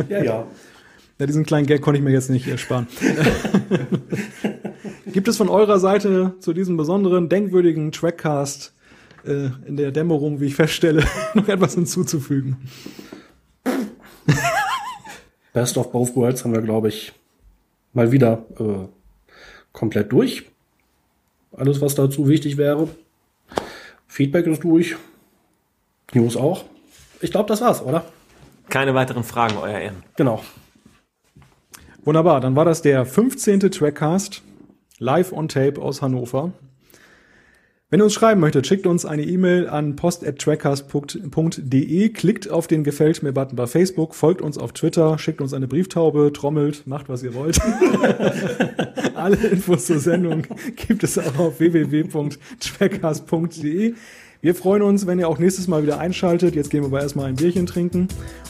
Ja, 0.09 0.23
ja. 0.23 0.47
Ja, 1.19 1.27
diesen 1.27 1.45
kleinen 1.45 1.67
Gag 1.67 1.83
konnte 1.83 1.99
ich 1.99 2.03
mir 2.03 2.11
jetzt 2.11 2.31
nicht 2.31 2.47
ersparen. 2.47 2.87
Gibt 5.13 5.27
es 5.27 5.37
von 5.37 5.49
eurer 5.49 5.77
Seite 5.77 6.33
zu 6.39 6.53
diesem 6.53 6.77
besonderen, 6.77 7.29
denkwürdigen 7.29 7.91
Trackcast 7.91 8.73
äh, 9.25 9.49
in 9.65 9.77
der 9.77 9.91
Dämmerung, 9.91 10.39
wie 10.39 10.47
ich 10.47 10.55
feststelle, 10.55 11.03
noch 11.33 11.47
etwas 11.47 11.75
hinzuzufügen? 11.75 12.57
Best 15.53 15.77
of 15.77 15.91
Both 15.91 16.15
Worlds 16.15 16.43
haben 16.43 16.53
wir, 16.53 16.61
glaube 16.61 16.89
ich, 16.89 17.11
mal 17.93 18.11
wieder 18.11 18.45
äh, 18.59 18.87
komplett 19.73 20.11
durch. 20.11 20.49
Alles, 21.55 21.81
was 21.81 21.95
dazu 21.95 22.27
wichtig 22.27 22.57
wäre. 22.57 22.87
Feedback 24.07 24.47
ist 24.47 24.63
durch. 24.63 24.95
News 26.13 26.37
auch. 26.37 26.65
Ich 27.19 27.31
glaube, 27.31 27.47
das 27.47 27.61
war's, 27.61 27.81
oder? 27.81 28.05
Keine 28.69 28.93
weiteren 28.93 29.23
Fragen, 29.23 29.57
euer 29.57 29.79
Ehren. 29.79 30.03
Genau. 30.15 30.41
Wunderbar, 32.03 32.41
dann 32.41 32.55
war 32.55 32.65
das 32.65 32.81
der 32.81 33.05
15. 33.05 33.59
Trackcast 33.59 34.41
live 34.97 35.33
on 35.33 35.47
tape 35.47 35.81
aus 35.81 36.01
Hannover. 36.01 36.53
Wenn 37.91 37.99
ihr 37.99 38.05
uns 38.05 38.13
schreiben 38.13 38.39
möchtet, 38.39 38.65
schickt 38.67 38.87
uns 38.87 39.05
eine 39.05 39.23
E-Mail 39.23 39.67
an 39.67 39.97
post.trackcast.de, 39.97 42.09
klickt 42.11 42.49
auf 42.49 42.67
den 42.67 42.85
Gefällt 42.85 43.21
mir 43.21 43.33
Button 43.33 43.57
bei 43.57 43.67
Facebook, 43.67 44.15
folgt 44.15 44.41
uns 44.41 44.57
auf 44.57 44.71
Twitter, 44.71 45.19
schickt 45.19 45.41
uns 45.41 45.53
eine 45.53 45.67
Brieftaube, 45.67 46.31
trommelt, 46.33 46.87
macht 46.87 47.09
was 47.09 47.21
ihr 47.21 47.33
wollt. 47.33 47.59
Alle 49.15 49.35
Infos 49.35 49.87
zur 49.87 49.99
Sendung 49.99 50.43
gibt 50.87 51.03
es 51.03 51.19
auch 51.19 51.37
auf 51.37 51.59
www.trackcast.de. 51.59 53.93
Wir 54.39 54.55
freuen 54.55 54.83
uns, 54.83 55.05
wenn 55.05 55.19
ihr 55.19 55.27
auch 55.27 55.37
nächstes 55.37 55.67
Mal 55.67 55.83
wieder 55.83 55.99
einschaltet. 55.99 56.55
Jetzt 56.55 56.69
gehen 56.69 56.83
wir 56.83 56.87
aber 56.87 57.01
erstmal 57.01 57.25
ein 57.25 57.35
Bierchen 57.35 57.65
trinken. 57.65 58.07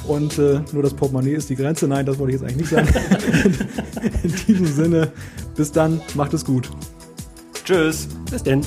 Und 0.08 0.38
äh, 0.38 0.60
nur 0.72 0.84
das 0.84 0.94
Portemonnaie 0.94 1.34
ist 1.34 1.50
die 1.50 1.56
Grenze. 1.56 1.88
Nein, 1.88 2.06
das 2.06 2.20
wollte 2.20 2.36
ich 2.36 2.42
jetzt 2.42 2.48
eigentlich 2.48 2.70
nicht 2.70 2.70
sagen. 2.70 2.88
In 4.24 4.36
diesem 4.48 4.68
Sinne, 4.68 5.12
bis 5.56 5.72
dann, 5.72 6.00
macht 6.14 6.36
es 6.36 6.46
gut. 6.46 6.70
Tschüss. 7.66 8.08
Bis 8.30 8.44
denn. 8.44 8.62